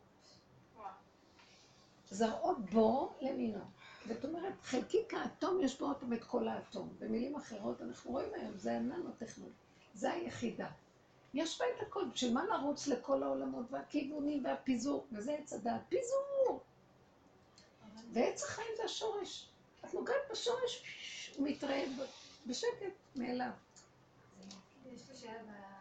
זרעו 2.09 2.55
בו 2.55 3.13
למינו. 3.21 3.59
זאת 4.07 4.25
אומרת, 4.25 4.53
חלקיק 4.63 5.13
האטום 5.13 5.61
יש 5.61 5.79
בו 5.79 5.85
עוד 5.85 5.95
פעם 5.95 6.13
את 6.13 6.23
כל 6.23 6.47
האטום. 6.47 6.89
במילים 6.99 7.35
אחרות, 7.35 7.81
אנחנו 7.81 8.11
רואים 8.11 8.33
היום, 8.33 8.57
זה 8.57 8.77
הננו-טכנולוגיה, 8.77 9.57
זה 9.93 10.11
היחידה. 10.11 10.67
יש 11.33 11.59
בה 11.61 11.65
את 11.75 11.81
הכל, 11.87 12.05
בשביל 12.13 12.33
מה 12.33 12.45
לרוץ 12.45 12.87
לכל 12.87 13.23
העולמות 13.23 13.65
והכיוונים 13.71 14.45
והפיזור? 14.45 15.05
וזה 15.11 15.33
עץ 15.33 15.53
הדעת, 15.53 15.81
פיזור! 15.89 16.63
ועץ 18.13 18.43
החיים 18.43 18.71
זה 18.77 18.83
השורש. 18.83 19.49
את 19.85 19.93
נוגעת 19.93 20.21
בשורש, 20.31 20.83
הוא 21.37 21.47
מתראה 21.47 21.85
בשקט 22.47 22.93
מאליו. 23.15 23.51
יש 24.93 25.09
לי 25.09 25.15
שאלה, 25.15 25.78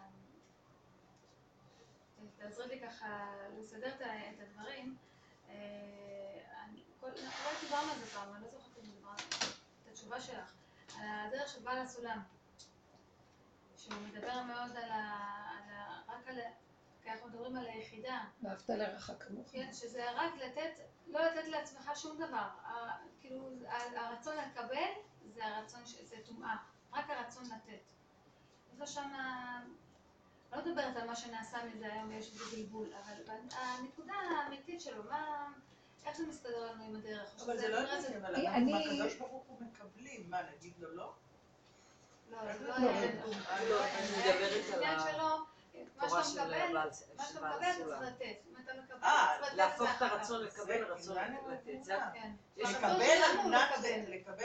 תעזרי 2.39 2.68
לי 2.68 2.80
ככה 2.80 3.34
לסדר 3.59 3.95
את 3.95 4.41
הדברים. 4.41 4.97
לא 7.03 7.11
דיברנו 7.61 7.93
על 7.93 7.99
זה 7.99 8.07
פעם, 8.07 8.34
אני 8.34 8.45
לא 8.45 8.51
זוכרת 8.51 8.84
אם 8.84 8.91
דיברנו 8.91 9.16
את 9.82 9.89
התשובה 9.91 10.20
שלך, 10.20 10.55
על 10.99 11.07
הדרך 11.09 11.49
של 11.49 11.61
בעל 11.61 11.78
הסולם. 11.78 12.22
שהוא 13.76 13.95
מדבר 14.03 14.43
מאוד 14.43 14.76
על 14.76 14.91
ה... 14.91 16.03
רק 16.09 16.28
על... 16.28 16.41
כי 17.03 17.11
אנחנו 17.11 17.28
מדברים 17.28 17.57
על 17.57 17.66
היחידה. 17.66 18.24
ואהבת 18.43 18.68
לרעך 18.68 19.11
כמוך. 19.20 19.49
כן, 19.53 19.72
שזה 19.72 20.12
רק 20.14 20.32
לתת, 20.36 20.70
לא 21.07 21.20
לתת 21.24 21.49
לעצמך 21.49 21.91
שום 21.95 22.18
דבר. 22.18 22.49
כאילו, 23.20 23.51
הרצון 23.97 24.36
לקבל 24.36 24.91
זה 25.34 25.47
הרצון, 25.47 25.84
זה 25.84 26.16
טומאה. 26.26 26.57
רק 26.93 27.11
הרצון 27.11 27.45
לתת. 27.45 27.80
יש 28.72 28.80
לו 28.80 28.86
שם... 28.86 29.12
לא 30.53 30.59
מדברת 30.64 30.96
על 30.96 31.07
מה 31.07 31.16
שנעשה 31.16 31.59
מזה 31.64 31.92
היום, 31.92 32.12
יש 32.12 32.30
בזה 32.30 32.57
בלבול, 32.57 32.88
אבל 32.94 33.34
הנקודה 33.53 34.14
האמיתית 34.14 34.80
שלו, 34.80 35.03
מה... 35.05 35.49
איך 36.07 36.16
זה 36.16 36.26
מסתדר 36.26 36.72
לנו 36.72 36.84
עם 36.84 36.96
הדרך? 36.96 37.42
אבל 37.44 37.59
זה 37.59 37.68
לא 37.68 37.76
יודעת, 37.76 38.05
אבל 38.22 38.34
אנחנו 38.34 38.70
מהקדוש 38.70 39.14
ברוך 39.14 39.44
הוא 39.46 39.57
מקבלים, 39.61 40.30
מה, 40.30 40.38
נגיד 40.57 40.72
לו 40.78 40.94
לא? 40.94 41.12
לא, 42.30 42.38
זה 42.59 42.66
לא 42.68 42.74
היה... 42.74 42.90
לא, 43.68 43.84
אני 43.84 44.09
מדברת 44.18 44.74
על 44.74 44.84
התורה 45.99 46.24
של 46.24 46.49
בעל 46.49 46.72
מה 46.72 46.94
שאתה 46.94 47.40
מקבל 47.40 47.57
אתה 47.57 47.84
צריך 47.84 48.01
לתת. 48.03 48.36
אם 48.51 48.57
אתה 48.64 48.72
מקבל, 48.82 49.05
אה, 49.05 49.36
אתה 49.36 49.46
צריך 49.46 49.53
לתת. 49.53 49.57
להפוך 49.57 49.88
את 49.96 50.03
הרצון 50.03 50.42
לקבל 50.42 50.80
לרצון 50.80 51.16
לתת. 51.53 51.84
זה 51.84 51.94
כן. 52.14 52.32
לקבל 52.57 53.11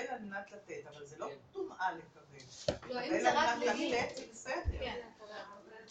על 0.09 0.21
מנת 0.21 0.51
לתת, 0.51 0.87
אבל 0.87 1.05
זה 1.05 1.17
לא 1.17 1.27
כן. 1.27 1.35
טומאה 1.51 1.91
לקבל. 1.91 2.93
לא, 2.93 3.01
אם 3.01 3.19
זה 3.21 3.33
רק 3.33 3.49
על 3.49 3.59
מנת 3.59 3.75
לי... 3.75 3.91
לתת 3.91 4.15
זה 4.15 4.25
בסדר. 4.31 4.91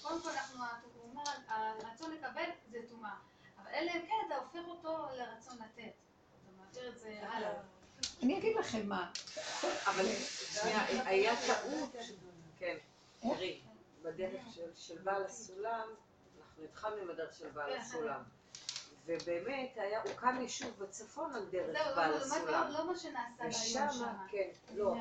קודם 0.02 0.22
כל 0.22 0.30
אנחנו, 0.30 0.64
הוא 0.94 1.10
אומר, 1.10 1.22
הרצון 1.48 2.10
לקבל 2.10 2.44
זה 2.70 2.78
טומאה. 2.88 3.14
אבל 3.62 3.70
אלא 3.74 3.90
אם 3.90 4.06
כן 4.06 4.14
אתה 4.26 4.36
הופך 4.36 4.68
אותו 4.68 5.06
לרצון 5.16 5.56
לתת. 5.58 5.92
אתה 6.42 6.50
מעביר 6.58 6.88
את 6.92 6.98
זה 6.98 7.20
הלאה. 7.28 7.52
אני 8.22 8.38
אגיד 8.38 8.56
לכם 8.56 8.88
מה. 8.88 9.10
אבל 9.86 10.04
שנייה, 10.50 11.06
היה 11.08 11.34
טעות, 11.46 11.90
כן, 12.58 12.76
תראי, 13.20 13.60
בדרך 14.02 14.42
של- 14.54 14.74
של 14.76 14.98
בעל 14.98 15.24
הסולם, 15.24 15.88
אנחנו 16.40 16.64
התחלנו 16.64 16.96
עם 16.96 17.10
הדרך 17.10 17.34
של 17.34 17.48
בעל 17.50 17.72
כן. 17.74 17.80
הסולם. 17.80 18.22
ובאמת, 19.06 19.72
היה, 19.76 20.02
הוקם 20.02 20.40
יישוב 20.40 20.70
בצפון 20.78 21.34
על 21.34 21.46
דרך 21.50 21.72
זהו, 21.84 21.96
בעל 21.96 22.14
הסולם. 22.14 22.70
לא 22.70 22.86
מה 22.86 22.98
שנעשה 22.98 23.44
ושם, 23.48 23.78
היום 23.78 23.92
שמה. 23.92 24.26
כן, 24.30 24.48
לא. 24.74 24.94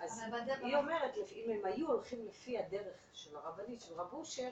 אז 0.00 0.22
היא 0.62 0.76
אומרת, 0.76 1.14
אם 1.32 1.50
הם 1.50 1.64
היו 1.64 1.86
הולכים 1.92 2.26
לפי 2.26 2.58
הדרך 2.58 2.96
של 3.12 3.36
הרבנית, 3.36 3.80
של 3.80 3.94
רב 3.94 4.12
אושר, 4.12 4.50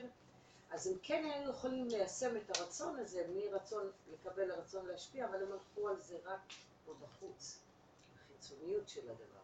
אז 0.71 0.87
הם 0.87 0.93
כן 1.03 1.25
היו 1.33 1.49
יכולים 1.49 1.87
ליישם 1.87 2.37
את 2.37 2.57
הרצון 2.57 2.99
הזה, 2.99 3.27
מרצון 3.35 3.91
לקבל 4.13 4.45
לרצון 4.45 4.85
להשפיע, 4.85 5.25
אבל 5.25 5.43
הם 5.43 5.51
הלכו 5.51 5.89
על 5.89 5.99
זה 6.01 6.17
רק 6.25 6.39
פה 6.85 6.93
בחוץ, 7.01 7.59
החיצוניות 8.15 8.89
של 8.89 9.09
הדבר. 9.09 9.37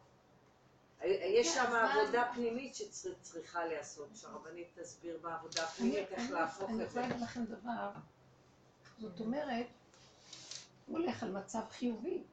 יש 1.05 1.47
כן, 1.47 1.53
שם 1.53 1.73
עבודה 1.75 2.31
פנימית 2.33 2.75
שצריכה 2.75 3.65
להיעשות, 3.65 4.09
שהרבנית 4.15 4.67
תסביר 4.79 5.17
בעבודה 5.21 5.63
הפנימית 5.63 6.11
איך 6.11 6.31
להפוך 6.31 6.69
אני 6.69 6.73
את 6.73 6.77
זה. 6.77 6.83
יכולה 6.85 7.07
להגיד 7.07 7.23
לכם 7.23 7.45
דבר, 7.45 7.89
זאת 8.99 9.19
אומרת, 9.19 9.65
הוא 10.87 10.99
הולך 10.99 11.23
על 11.23 11.31
מצב 11.31 11.61
חיובי, 11.69 12.23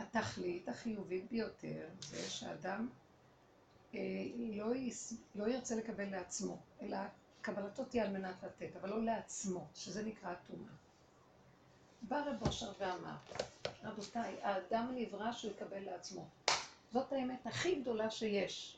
שהתכלית 0.00 0.68
החיובית 0.68 1.30
ביותר 1.30 1.88
זה 2.00 2.30
שאדם 2.30 2.88
אה, 3.94 4.00
לא, 4.36 4.74
יס... 4.74 5.14
לא 5.34 5.48
ירצה 5.48 5.76
לקבל 5.76 6.10
לעצמו, 6.10 6.58
אלא 6.82 6.98
קבלתו 7.40 7.84
תהיה 7.84 8.04
על 8.04 8.12
מנת 8.12 8.42
לתת, 8.42 8.76
אבל 8.80 8.90
לא 8.90 9.04
לעצמו, 9.04 9.66
שזה 9.74 10.02
נקרא 10.02 10.30
הטומאה. 10.30 10.72
בא 12.02 12.22
רב 12.26 12.46
אושר 12.46 12.72
ואמר, 12.78 13.14
רבותיי, 13.84 14.36
האדם 14.42 14.92
נברא 14.94 15.32
שהוא 15.32 15.50
יקבל 15.50 15.80
לעצמו. 15.80 16.26
זאת 16.92 17.12
האמת 17.12 17.46
הכי 17.46 17.74
גדולה 17.74 18.10
שיש. 18.10 18.76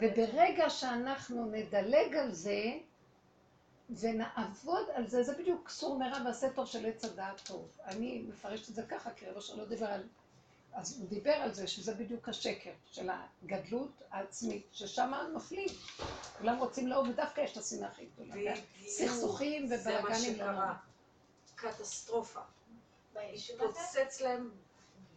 וברגע 0.00 0.70
שאנחנו 0.70 1.46
נדלג 1.46 2.16
על 2.16 2.32
זה 2.32 2.78
ונעבוד 3.90 4.86
על 4.94 5.06
זה, 5.08 5.22
זה 5.22 5.38
בדיוק 5.38 5.68
סור 5.68 5.98
מרע 5.98 6.18
ועשה 6.26 6.52
טוב 6.52 6.66
של 6.66 6.86
עץ 6.86 7.04
הדעת 7.04 7.40
טוב. 7.46 7.68
אני 7.84 8.24
מפרשת 8.28 8.68
את 8.70 8.74
זה 8.74 8.82
ככה, 8.82 9.10
כי 9.10 9.26
רבו 9.26 9.40
שלא 9.40 9.64
דיבר 9.64 9.86
על... 9.86 10.02
אז 10.74 10.98
הוא 11.00 11.08
דיבר 11.08 11.32
על 11.32 11.54
זה, 11.54 11.66
שזה 11.66 11.94
בדיוק 11.94 12.28
השקר 12.28 12.70
של 12.90 13.08
הגדלות 13.10 14.02
העצמית, 14.10 14.66
ששם 14.72 15.12
נופלים. 15.32 15.68
כולם 16.38 16.58
רוצים 16.58 16.88
לאהוב, 16.88 17.08
ודווקא 17.08 17.40
יש 17.40 17.52
את 17.52 17.56
השנאה 17.56 17.88
הכי 17.88 18.06
גדולה. 18.06 18.34
בדיוק. 18.34 18.58
סכסוכים 18.86 19.64
ובלאגנים 19.64 20.38
לא. 20.38 20.52
נורא. 20.52 20.72
קטסטרופה. 21.54 22.40
התפוצץ 23.16 24.20
להם 24.20 24.50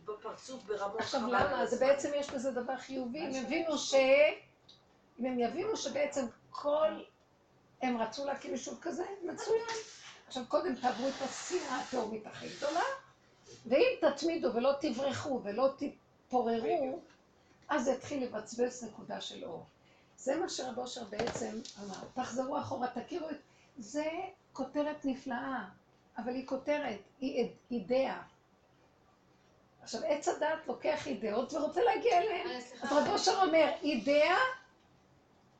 בפרצוף 0.06 0.64
ברמות 0.64 1.00
עכשיו 1.00 1.22
למה? 1.22 1.66
זה. 1.66 1.86
בעצם 1.86 2.12
יש 2.16 2.30
בזה 2.30 2.52
דבר 2.52 2.78
חיובי, 2.78 3.20
אם 3.20 3.32
יבינו 3.32 3.78
ש... 3.78 3.94
אם 5.20 5.26
הם 5.26 5.40
יבינו 5.40 5.78
שבעצם 5.78 6.26
כל... 6.50 7.02
הם 7.82 7.98
רצו 7.98 8.26
להקים 8.26 8.52
יישוב 8.52 8.80
כזה, 8.82 9.04
מצוין. 9.24 9.66
עכשיו 10.28 10.44
קודם 10.48 10.76
תעברו 10.76 11.08
את 11.08 11.22
השנאה 11.22 11.82
התהומית 11.82 12.28
הכי 12.28 12.50
גדולה, 12.58 12.84
ואם 13.68 13.96
תתמידו 14.02 14.54
ולא 14.54 14.74
תברחו 14.80 15.42
ולא 15.44 15.70
תתפוררו, 15.78 17.00
אז 17.70 17.88
יתחיל 17.88 18.24
לבצבץ 18.24 18.84
נקודה 18.84 19.22
של 19.22 19.46
אור. 19.46 19.66
זה 20.18 20.36
מה 20.36 20.50
שרב 20.50 20.78
אושר 20.78 21.04
בעצם 21.10 21.60
אמר. 21.84 21.96
תחזרו 22.14 22.60
אחורה, 22.60 22.88
תכירו 22.88 23.30
את... 23.30 23.36
זה 23.80 24.10
כותרת 24.54 25.06
נפלאה, 25.06 25.64
אבל 26.18 26.36
היא 26.36 26.48
כותרת, 26.48 27.00
היא 27.22 27.50
אידאה. 27.72 28.22
עכשיו, 29.82 30.02
עץ 30.06 30.28
הדת 30.28 30.68
לוקח 30.68 31.08
אידאות 31.08 31.54
ורוצה 31.54 31.82
להגיע 31.84 32.18
אליהן. 32.22 32.48
אה. 32.48 32.58
אז 32.58 32.92
רב 32.92 33.08
אושר 33.10 33.42
אומר, 33.42 33.72
אידאה, 33.84 34.38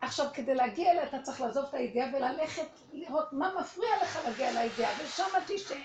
עכשיו 0.02 0.28
כדי 0.34 0.56
להגיע 0.56 0.92
אליה 0.92 1.04
אתה 1.04 1.22
צריך 1.22 1.42
לעזוב 1.42 1.66
את 1.66 1.74
האידאה 1.74 2.10
וללכת 2.14 2.68
לראות 2.94 3.34
מה 3.34 3.54
מפריע 3.60 3.90
לך 4.04 4.20
להגיע 4.26 4.54
לאידאה, 4.54 4.90
ושם 5.04 5.24
תשתה, 5.48 5.76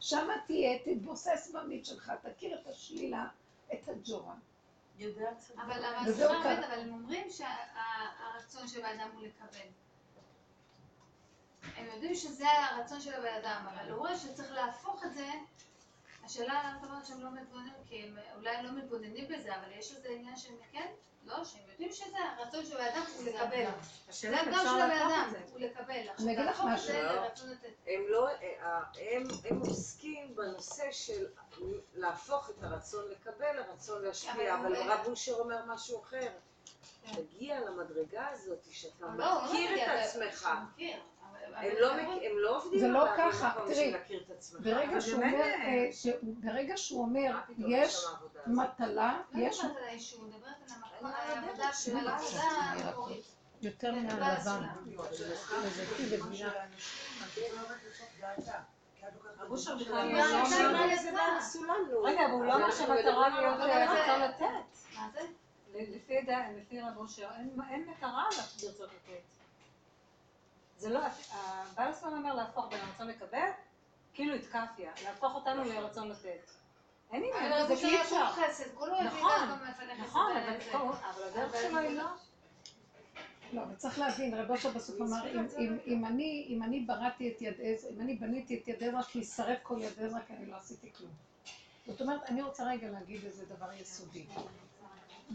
שם 0.00 0.28
תהיה, 0.46 0.78
תתבוסס 0.78 1.50
במיץ 1.54 1.88
שלך, 1.88 2.12
תכיר 2.22 2.60
את 2.60 2.66
השלילה, 2.66 3.28
את 3.72 3.88
הג'ורה. 3.88 4.34
אבל 6.66 6.80
הם 6.80 6.92
אומרים 6.92 7.26
שהרצון 7.30 8.68
של 8.68 8.84
האדם 8.84 9.10
הוא 9.14 9.22
לקבל. 9.22 9.68
הם 11.76 11.86
יודעים 11.86 12.14
שזה 12.14 12.46
הרצון 12.48 13.00
של 13.00 13.14
הבן 13.14 13.34
אדם, 13.42 13.66
אבל 13.74 13.90
הוא 13.90 13.98
רואה 13.98 14.18
שצריך 14.18 14.52
להפוך 14.52 15.04
את 15.04 15.14
זה. 15.14 15.26
השאלה 16.30 16.62
למה 16.64 16.78
את 16.78 16.84
אומרת 16.84 17.06
שהם 17.06 17.20
לא 17.20 17.30
מתבוננים, 17.30 17.72
כי 17.84 18.02
הם 18.02 18.18
אולי 18.36 18.62
לא 18.62 18.70
מתבוננים 18.72 19.28
בזה, 19.28 19.56
אבל 19.56 19.72
יש 19.78 19.94
איזה 19.94 20.08
עניין 20.08 20.36
שהם 20.36 20.56
כן, 20.72 20.86
לא, 21.24 21.44
שהם 21.44 21.62
יודעים 21.70 21.92
שזה 21.92 22.16
הרצון 22.18 22.66
של 22.66 22.76
הבן 22.76 22.86
אדם 22.86 23.04
הוא 23.16 23.24
לקבל. 23.24 23.64
זה 23.64 23.70
השאלה 24.08 24.40
אם 24.40 24.46
גם 24.46 24.54
אפשר 24.54 24.62
של 24.62 24.80
הבן 24.80 24.88
להפוך 24.88 25.12
אדם, 25.12 25.26
את 25.26 25.30
זה. 25.30 25.52
הוא 25.52 25.60
לקבל. 25.60 26.08
אני 26.18 26.32
אגיד 26.32 26.46
לך 26.46 26.62
משהו. 26.66 26.94
לא. 26.94 27.22
הם 27.86 28.00
לא, 28.08 28.28
אה, 28.28 28.80
הם, 29.00 29.22
הם 29.44 29.60
עוסקים 29.60 30.36
בנושא 30.36 30.92
של 30.92 31.26
להפוך 31.94 32.50
את 32.50 32.62
הרצון 32.62 33.04
לקבל 33.10 33.56
לרצון 33.56 34.02
להשפיע, 34.02 34.54
אבל 34.54 34.76
הרב 34.76 35.06
אושר 35.06 35.34
אומר 35.34 35.64
משהו 35.66 36.02
אחר. 36.02 36.30
תגיע 37.12 37.60
למדרגה 37.60 38.28
הזאת 38.28 38.58
שאתה 38.70 39.06
לא, 39.06 39.24
לא 39.24 39.44
מכיר 39.44 39.82
את 39.82 39.88
עצמך. 39.88 40.48
הם 41.56 41.72
לא, 41.80 41.92
הם 41.92 42.38
לא 42.38 42.56
עובדים 42.56 42.80
זה 42.80 42.88
לא 42.88 43.04
ככה, 43.18 43.50
תראי, 43.66 43.94
עצמך. 44.38 44.60
ברגע 44.62 45.00
שהוא 45.00 45.14
אומר, 45.22 45.34
אה, 45.40 45.64
אה, 45.64 45.88
שהוא- 45.92 46.12
ברגע 46.22 46.76
שהוא 46.76 47.02
אומר, 47.02 47.30
יש? 47.58 48.04
מטלה, 48.46 49.20
לא 49.32 49.40
יש. 49.46 49.60
יותר 53.62 53.92
כן, 53.92 54.06
מהלבן. 54.18 54.62
לא. 61.90 62.04
רגע, 62.04 62.24
אבל 62.24 62.32
הוא 62.32 62.44
לא 62.44 62.56
אנחנו 62.56 62.72
שהמטרה 62.72 63.28
להיות 63.28 63.60
אבל 63.60 63.70
רצון 63.70 64.20
לתת. 64.20 64.94
מה 64.96 65.08
זה? 65.12 65.20
לפי 66.56 66.80
רב 66.80 66.96
אושר, 66.96 67.28
אין- 67.38 67.56
אין 67.70 67.90
מטרה 67.90 68.24
לרצות 68.32 68.80
לתת. 68.80 69.39
זה 70.80 70.88
לא, 70.88 71.00
הבעל 71.32 71.88
הסולם 71.88 72.12
אומר 72.12 72.34
להפוך 72.34 72.68
בין 72.70 72.80
הרצון 72.80 73.06
לקבל, 73.08 73.48
כאילו 74.14 74.34
התקפיה, 74.34 74.92
להפוך 75.04 75.34
אותנו 75.34 75.64
לרצון 75.64 76.08
לתת. 76.08 76.50
אין 77.12 77.22
עניין, 77.24 77.52
אבל 77.52 77.76
זה 77.76 77.86
אי 77.86 78.00
אפשר. 78.02 78.26
חסד, 78.26 78.74
כולו 78.74 78.94
יבין 78.94 79.06
נכון, 79.06 79.32
גם 79.50 79.58
מפנה 79.70 79.94
חסד. 79.94 80.02
נכון, 80.02 80.32
אבל 81.10 81.22
הדרך 81.28 81.52
שלו 81.62 81.78
היא 81.78 81.88
זה 81.90 81.94
לא. 81.96 82.04
לא, 83.52 83.62
אבל 83.62 83.74
צריך 83.74 83.98
להבין, 83.98 84.34
רב 84.34 84.50
אושר 84.50 84.70
בסוף 84.70 85.00
אמר, 85.00 85.28
אם- 85.28 85.46
אם- 85.58 85.78
אם 85.86 86.04
אני- 86.04 86.46
אם 86.48 86.62
אני 86.62 86.80
בראתי 86.80 87.32
את 87.32 87.42
יד 87.42 87.54
עזרא, 87.62 87.90
אם 87.90 88.00
אני 88.00 88.14
בניתי 88.14 88.58
את 88.62 88.68
יד 88.68 88.82
עזרא, 88.84 89.02
שישרף 89.02 89.58
כל 89.62 89.78
יד 89.82 90.00
עזרא, 90.04 90.20
כי 90.26 90.32
אני 90.32 90.46
לא 90.46 90.56
עשיתי 90.56 90.92
כלום. 90.92 91.10
זאת 91.86 92.00
אומרת, 92.00 92.22
אני 92.22 92.42
רוצה 92.42 92.64
רגע 92.64 92.88
להגיד 92.90 93.24
איזה 93.24 93.44
דבר 93.46 93.72
יסודי. 93.72 94.26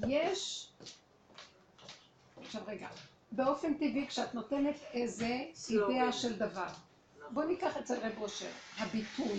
יש... 0.08 0.70
עכשיו 2.42 2.62
רגע, 2.68 2.88
באופן 3.36 3.74
טבעי 3.74 4.08
כשאת 4.08 4.36
נותנת 4.36 4.76
איזה. 4.94 5.44
אידאה 5.70 6.12
של 6.12 6.38
דבר, 6.38 6.68
בואי 7.30 7.48
ניקח 7.48 7.78
אצל 7.78 7.96
רב 8.02 8.22
אושר, 8.22 8.50
הביטול. 8.78 9.38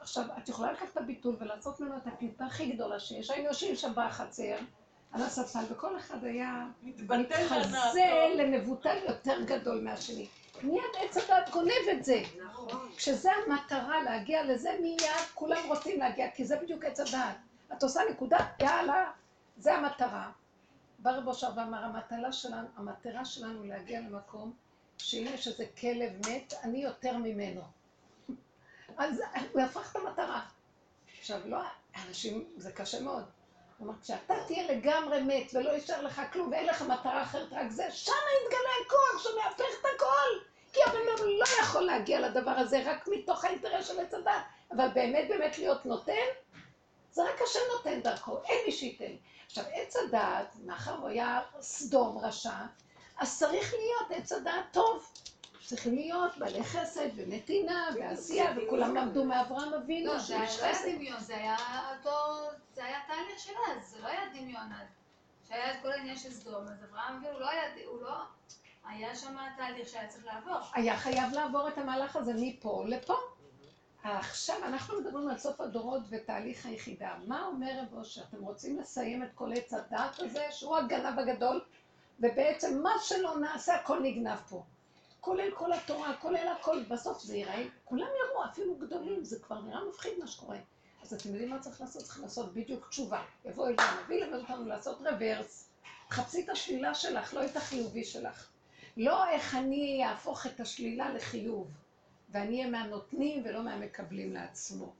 עכשיו, 0.00 0.24
את 0.38 0.48
יכולה 0.48 0.72
לקחת 0.72 0.92
את 0.92 0.96
הביטול 0.96 1.36
ולעשות 1.38 1.80
ממנו 1.80 1.96
את 1.96 2.06
הקליפה 2.06 2.44
הכי 2.44 2.72
גדולה 2.72 3.00
שיש. 3.00 3.30
היינו 3.30 3.48
יושבים 3.48 3.76
שם 3.76 3.92
בחצר, 3.96 4.56
על 5.12 5.22
הספסל, 5.22 5.64
וכל 5.70 5.98
אחד 5.98 6.24
היה 6.24 6.66
מתחזה 6.82 8.34
למבוטל 8.36 8.96
יותר 9.08 9.42
גדול 9.42 9.80
מהשני. 9.80 10.26
מיד 10.62 10.82
עץ 11.00 11.16
הדת 11.16 11.50
גונב 11.50 11.88
את 11.92 12.04
זה. 12.04 12.22
נכון. 12.46 12.88
כשזה 12.96 13.30
המטרה 13.32 14.02
להגיע 14.02 14.44
לזה, 14.44 14.70
מיד 14.82 15.00
כולם 15.34 15.62
רוצים 15.68 15.98
להגיע, 15.98 16.30
כי 16.30 16.44
זה 16.44 16.56
בדיוק 16.56 16.84
עץ 16.84 17.00
הדעת. 17.00 17.36
את 17.72 17.82
עושה 17.82 18.00
נקודה, 18.10 18.38
יאללה, 18.60 19.10
זה 19.56 19.74
המטרה. 19.74 20.30
בא 21.04 21.10
רב 21.10 21.28
אושר 21.28 21.50
ואמר, 21.56 21.84
המטרה 21.84 22.32
שלנו, 22.32 22.68
המטרה 22.76 23.24
שלנו 23.24 23.64
להגיע 23.64 24.00
למקום 24.00 24.52
שאם 24.98 25.26
יש 25.34 25.48
איזה 25.48 25.64
כלב 25.80 26.12
מת, 26.28 26.54
אני 26.62 26.78
יותר 26.78 27.16
ממנו. 27.16 27.60
אז 28.96 29.20
הוא 29.52 29.62
הפך 29.62 29.90
את 29.90 29.96
המטרה. 29.96 30.40
עכשיו, 31.18 31.40
לא, 31.44 31.58
אנשים, 32.06 32.44
זה 32.56 32.72
קשה 32.72 33.00
מאוד. 33.00 33.24
הוא 33.78 33.88
אומר, 33.88 34.00
כשאתה 34.00 34.34
תהיה 34.46 34.72
לגמרי 34.72 35.22
מת 35.22 35.54
ולא 35.54 35.70
יישאר 35.70 36.02
לך 36.02 36.22
כלום 36.32 36.50
ואין 36.50 36.66
לך 36.66 36.82
מטרה 36.82 37.22
אחרת, 37.22 37.52
רק 37.52 37.70
זה, 37.70 37.90
שם 37.90 38.12
יתגלה 38.42 38.70
הכוח 38.86 39.22
שמהפך 39.22 39.80
את 39.80 39.86
הכל. 39.96 40.44
כי 40.72 40.80
הבן 40.86 40.96
אדם 40.96 41.28
לא 41.38 41.46
יכול 41.62 41.82
להגיע 41.82 42.20
לדבר 42.20 42.50
הזה 42.50 42.82
רק 42.86 43.08
מתוך 43.08 43.44
האינטרס 43.44 43.88
של 43.88 44.00
עץ 44.00 44.14
הדת. 44.14 44.32
אבל 44.72 44.88
באמת 44.94 45.28
באמת 45.28 45.58
להיות 45.58 45.86
נותן, 45.86 46.26
זה 47.12 47.22
רק 47.22 47.42
השם 47.42 47.60
נותן 47.76 48.00
דרכו, 48.00 48.38
אין 48.44 48.58
מי 48.66 48.72
שייתן. 48.72 49.14
עכשיו, 49.46 49.64
עץ 49.72 49.96
הדעת, 49.96 50.56
מאחר 50.64 50.96
הוא 50.96 51.08
היה 51.08 51.40
סדום 51.60 52.18
רשע, 52.18 52.66
אז 53.18 53.38
צריך 53.38 53.74
להיות 53.74 54.10
עץ 54.10 54.32
הדעת 54.32 54.64
טוב. 54.72 55.06
צריכים 55.64 55.94
להיות 55.94 56.38
בעלי 56.38 56.64
חסד 56.64 57.08
ונתינה 57.16 57.88
ועשייה, 57.94 58.52
וכולם 58.56 58.94
למדו 58.94 59.24
מאברהם 59.24 59.74
אבינו, 59.74 60.12
לא, 60.12 60.18
זה 60.18 60.38
לא 60.38 60.64
היה. 60.64 60.96
דמיון, 60.96 61.20
זה 61.20 61.36
היה 61.36 61.56
אותו, 61.96 62.10
זה 62.74 62.84
היה 62.84 62.98
תהליך 63.06 63.38
של 63.38 63.52
אז, 63.66 63.88
זה 63.88 64.00
לא 64.00 64.08
היה 64.08 64.28
דמיון 64.28 64.72
אז. 64.72 64.88
שהיה 65.48 65.74
את 65.74 65.82
כל 65.82 65.92
העניין 65.92 66.16
של 66.16 66.30
סדום, 66.32 66.68
אז 66.68 66.84
אברהם 66.90 67.16
אבינו 67.16 67.40
לא 67.40 67.50
היה, 67.50 67.62
הוא 67.86 68.02
לא, 68.02 68.16
היה 68.88 69.16
שם 69.16 69.36
תהליך 69.56 69.88
שהיה 69.88 70.08
צריך 70.08 70.26
לעבור. 70.26 70.56
היה 70.72 70.96
חייב 70.96 71.32
לעבור 71.32 71.68
את 71.68 71.78
המהלך 71.78 72.16
הזה 72.16 72.32
מפה 72.36 72.84
לפה. 72.86 73.16
עכשיו 74.04 74.56
אנחנו 74.64 75.00
מדברים 75.00 75.28
על 75.28 75.38
סוף 75.38 75.60
הדורות 75.60 76.02
ותהליך 76.10 76.66
היחידה. 76.66 77.14
מה 77.26 77.46
אומר 77.46 77.80
רב 77.80 77.98
אושר? 77.98 78.22
אתם 78.30 78.42
רוצים 78.44 78.78
לסיים 78.78 79.22
את 79.22 79.28
כל 79.34 79.52
עץ 79.52 79.72
הדת 79.72 80.18
הזה, 80.18 80.46
שהוא 80.50 80.76
הגנב 80.76 81.18
הגדול, 81.18 81.60
ובעצם 82.20 82.82
מה 82.82 82.92
שלא 83.02 83.38
נעשה, 83.38 83.74
הכל 83.74 84.00
נגנב 84.02 84.38
פה. 84.48 84.62
כולל 85.20 85.50
כל 85.50 85.72
התורה, 85.72 86.16
כולל 86.16 86.48
הכל, 86.48 86.82
בסוף 86.82 87.22
זה 87.22 87.36
ייראה, 87.36 87.64
כולם 87.84 88.06
יראו, 88.06 88.44
אפילו 88.44 88.74
גדולים, 88.74 89.24
זה 89.24 89.38
כבר 89.38 89.60
נראה 89.60 89.80
מפחיד 89.88 90.12
מה 90.18 90.26
שקורה. 90.26 90.58
אז 91.02 91.14
אתם 91.14 91.28
יודעים 91.28 91.50
מה 91.50 91.58
צריך 91.58 91.80
לעשות? 91.80 92.02
צריך 92.02 92.20
לעשות 92.20 92.54
בדיוק 92.54 92.88
תשובה. 92.88 93.22
יבוא 93.44 93.68
אל 93.68 93.74
הנביא, 93.78 94.24
ללמד 94.24 94.40
אותנו 94.40 94.66
לעשות 94.66 94.98
רוורס. 95.00 95.68
חפשי 96.10 96.44
את 96.44 96.48
השלילה 96.48 96.94
שלך, 96.94 97.34
לא 97.34 97.44
את 97.44 97.56
החיובי 97.56 98.04
שלך. 98.04 98.48
לא 98.96 99.28
איך 99.28 99.54
אני 99.54 100.04
אהפוך 100.04 100.46
את 100.46 100.60
השלילה 100.60 101.14
לחיוב, 101.14 101.68
ואני 102.34 102.58
אהיה 102.58 102.70
מהנותנים 102.70 103.42
ולא 103.44 103.62
מהמקבלים 103.62 104.32
לעצמו. 104.32 104.92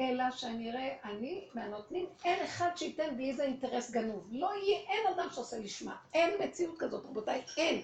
אלא 0.00 0.30
שאני 0.30 0.70
אראה, 0.70 0.96
אני 1.04 1.44
מהנותנים, 1.54 2.06
אין 2.24 2.44
אחד 2.44 2.70
שייתן 2.76 3.16
בלי 3.16 3.30
איזה 3.30 3.42
אינטרס 3.42 3.90
גנוב. 3.90 4.28
לא 4.30 4.50
יהיה, 4.56 4.78
אין 4.78 5.14
אדם 5.14 5.28
שעושה 5.30 5.58
לשמה. 5.58 5.96
אין 6.14 6.30
מציאות 6.44 6.78
כזאת, 6.78 7.04
רבותיי, 7.04 7.42
אין. 7.56 7.82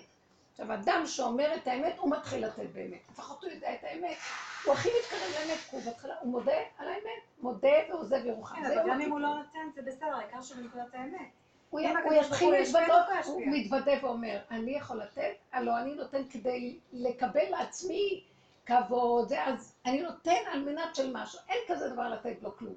עכשיו, 0.52 0.74
אדם 0.74 1.02
שאומר 1.06 1.54
את 1.54 1.66
האמת, 1.66 1.98
הוא 1.98 2.10
מתחיל 2.10 2.46
לתת 2.46 2.70
באמת. 2.72 2.98
לפחות 3.10 3.44
הוא 3.44 3.52
יודע 3.52 3.74
את 3.74 3.84
האמת. 3.84 4.16
הוא 4.64 4.74
הכי 4.74 4.88
מתקרב 4.88 5.20
לאמת, 5.40 5.58
הוא 5.70 5.82
בהתחלה, 5.84 6.14
הוא 6.20 6.30
מודה 6.30 6.56
על 6.78 6.88
האמת. 6.88 7.22
מודה 7.38 7.68
ועוזב 7.88 8.26
ירוחם. 8.26 8.56
כן, 8.56 8.68
זה 8.68 8.80
אבל 8.80 8.90
גם 8.90 8.96
הוא 8.96 9.06
אם 9.06 9.10
הוא 9.10 9.20
לא 9.20 9.28
נותן, 9.28 9.70
זה 9.74 9.82
בסדר, 9.82 10.14
העיקר 10.14 10.42
שבנקודת 10.42 10.94
האמת. 10.94 11.28
הוא, 11.70 11.80
יתחיל 12.12 12.50
להתוודות, 12.50 13.06
הוא 13.24 13.34
הוא. 13.34 13.42
מתוודה 13.46 13.92
ואומר, 14.02 14.38
אני 14.50 14.76
יכול 14.76 15.02
לתת, 15.02 15.32
הלא 15.52 15.78
אני 15.78 15.94
נותן 15.94 16.22
כדי 16.30 16.78
לקבל 16.92 17.50
לעצמי 17.50 18.24
כבוד, 18.66 19.32
אז 19.32 19.74
אני 19.86 20.02
נותן 20.02 20.42
על 20.52 20.62
מנת 20.62 20.94
של 20.94 21.12
משהו, 21.12 21.38
אין 21.48 21.58
כזה 21.68 21.88
דבר 21.88 22.08
לתת 22.08 22.42
לו 22.42 22.56
כלום. 22.56 22.74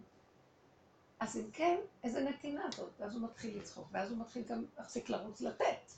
אז 1.20 1.38
אם 1.38 1.52
כן, 1.54 1.78
איזה 2.04 2.22
נתינה 2.22 2.66
זאת, 2.76 2.92
ואז 3.00 3.16
הוא 3.16 3.24
מתחיל 3.24 3.58
לצחוק, 3.58 3.88
ואז 3.92 4.12
הוא 4.12 4.18
מתחיל 4.18 4.44
גם 4.44 4.66
להפסיק 4.78 5.10
לרוץ 5.10 5.42
לתת. 5.42 5.92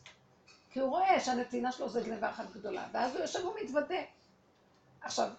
כי 0.70 0.80
הוא 0.80 0.90
רואה 0.90 1.20
שהנתינה 1.20 1.72
שלו 1.72 1.90
זה 1.90 2.02
גניבה 2.02 2.30
אחת 2.30 2.52
גדולה, 2.54 2.88
ואז 2.94 3.12
הוא 3.12 3.22
יושב 3.22 3.46
ומתוודה. 3.46 4.02
עכשיו, 5.02 5.30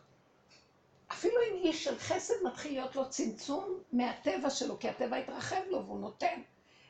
אפילו 1.13 1.35
אם 1.51 1.57
איש 1.57 1.85
של 1.85 1.99
חסד 1.99 2.35
מתחיל 2.45 2.73
להיות 2.73 2.97
לו 2.97 3.11
צמצום 3.11 3.79
מהטבע 3.93 4.51
שלו, 4.51 4.79
כי 4.79 4.89
הטבע 4.89 5.17
התרחב 5.17 5.63
לו 5.69 5.87
והוא 5.87 6.01
נותן. 6.01 6.43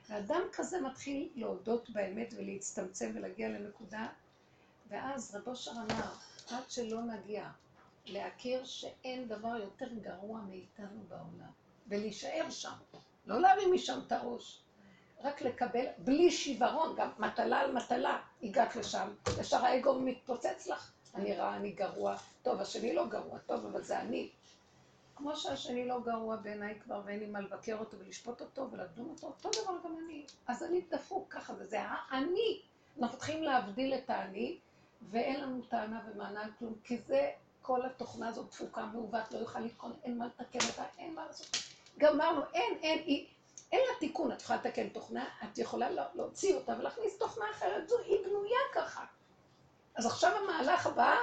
ואדם 0.09 0.43
כזה 0.53 0.81
מתחיל 0.81 1.28
להודות 1.35 1.91
באמת 1.91 2.35
ולהצטמצם 2.37 3.11
ולהגיע 3.15 3.49
לנקודה, 3.49 4.07
ואז 4.89 5.35
רב 5.35 5.49
אושר 5.49 5.70
אמר, 5.70 6.12
עד 6.53 6.71
שלא 6.71 7.03
נגיע 7.03 7.49
להכיר 8.07 8.65
שאין 8.65 9.29
דבר 9.29 9.57
יותר 9.57 9.87
גרוע 10.03 10.41
מאיתנו 10.41 11.03
בעולם, 11.09 11.51
ולהישאר 11.89 12.51
שם, 12.51 12.73
לא 13.27 13.41
להרים 13.41 13.75
משם 13.75 13.99
את 14.07 14.13
הראש, 14.13 14.63
רק 15.23 15.43
לקבל, 15.43 15.85
בלי 15.99 16.31
שיוורון, 16.31 16.97
גם 16.97 17.11
מטלה 17.19 17.61
על 17.61 17.73
מטלה, 17.73 18.21
הגעת 18.43 18.77
לשם, 18.77 19.09
ישר 19.41 19.65
האגו 19.65 20.01
מתפוצץ 20.01 20.67
לך, 20.67 20.93
אני 21.15 21.35
רע, 21.37 21.57
אני 21.57 21.71
גרוע, 21.71 22.17
טוב, 22.43 22.61
השני 22.61 22.95
לא 22.95 23.07
גרוע, 23.07 23.39
טוב, 23.39 23.67
אבל 23.67 23.83
זה 23.83 24.01
אני. 24.01 24.29
כמו 25.17 25.37
שהשני 25.37 25.89
לא 25.89 26.01
גרוע 26.01 26.37
בעיניי 26.37 26.81
כבר, 26.81 27.03
ואין 27.05 27.19
לי 27.19 27.27
מה 27.27 27.41
לבקר 27.41 27.77
אותו 27.79 27.99
ולשפוט 27.99 28.41
אותו 28.41 28.71
ולדון 28.71 29.09
אותו, 29.11 29.27
אותו 29.27 29.51
דבר 29.63 29.75
גם 29.85 29.97
אני. 30.05 30.25
אז 30.47 30.63
אני 30.63 30.81
דפוק 30.91 31.33
ככה, 31.33 31.53
וזה 31.59 31.81
האני. 31.81 32.61
אנחנו 33.01 33.19
צריכים 33.19 33.43
להבדיל 33.43 33.95
את 33.95 34.11
האני, 34.11 34.59
ואין 35.11 35.41
לנו 35.41 35.63
טענה 35.69 36.01
ומענה 36.07 36.43
על 36.45 36.51
כלום, 36.59 36.75
כי 36.85 36.99
זה, 36.99 37.31
כל 37.63 37.87
התוכנה 37.87 38.29
הזאת 38.29 38.49
דפוקה, 38.49 38.87
מעוות, 38.87 39.33
לא 39.33 39.39
יוכל 39.39 39.61
לתקון, 39.61 39.93
אין 40.05 40.19
מה 40.19 40.27
לתקן 40.27 40.59
אותה, 40.69 40.85
אין 40.99 41.15
מה 41.15 41.27
לעשות. 41.27 41.57
גמרנו, 41.99 42.41
אין, 42.55 42.79
אין, 42.83 42.99
היא, 42.99 43.27
אין 43.73 43.81
לה 43.81 43.99
תיקון, 44.01 44.33
את 44.33 44.43
יכולה 44.43 44.59
לתקן 44.59 44.89
תוכנה, 44.89 45.25
את 45.45 45.59
יכולה 45.59 45.91
לה- 45.91 46.07
להוציא 46.15 46.55
אותה 46.55 46.73
ולהכניס 46.79 47.19
תוכנה 47.19 47.45
אחרת, 47.51 47.89
זו, 47.89 47.99
היא 47.99 48.17
בנויה 48.27 48.59
ככה. 48.75 49.05
אז 49.95 50.07
עכשיו 50.07 50.33
המהלך 50.37 50.87
הבא, 50.87 51.15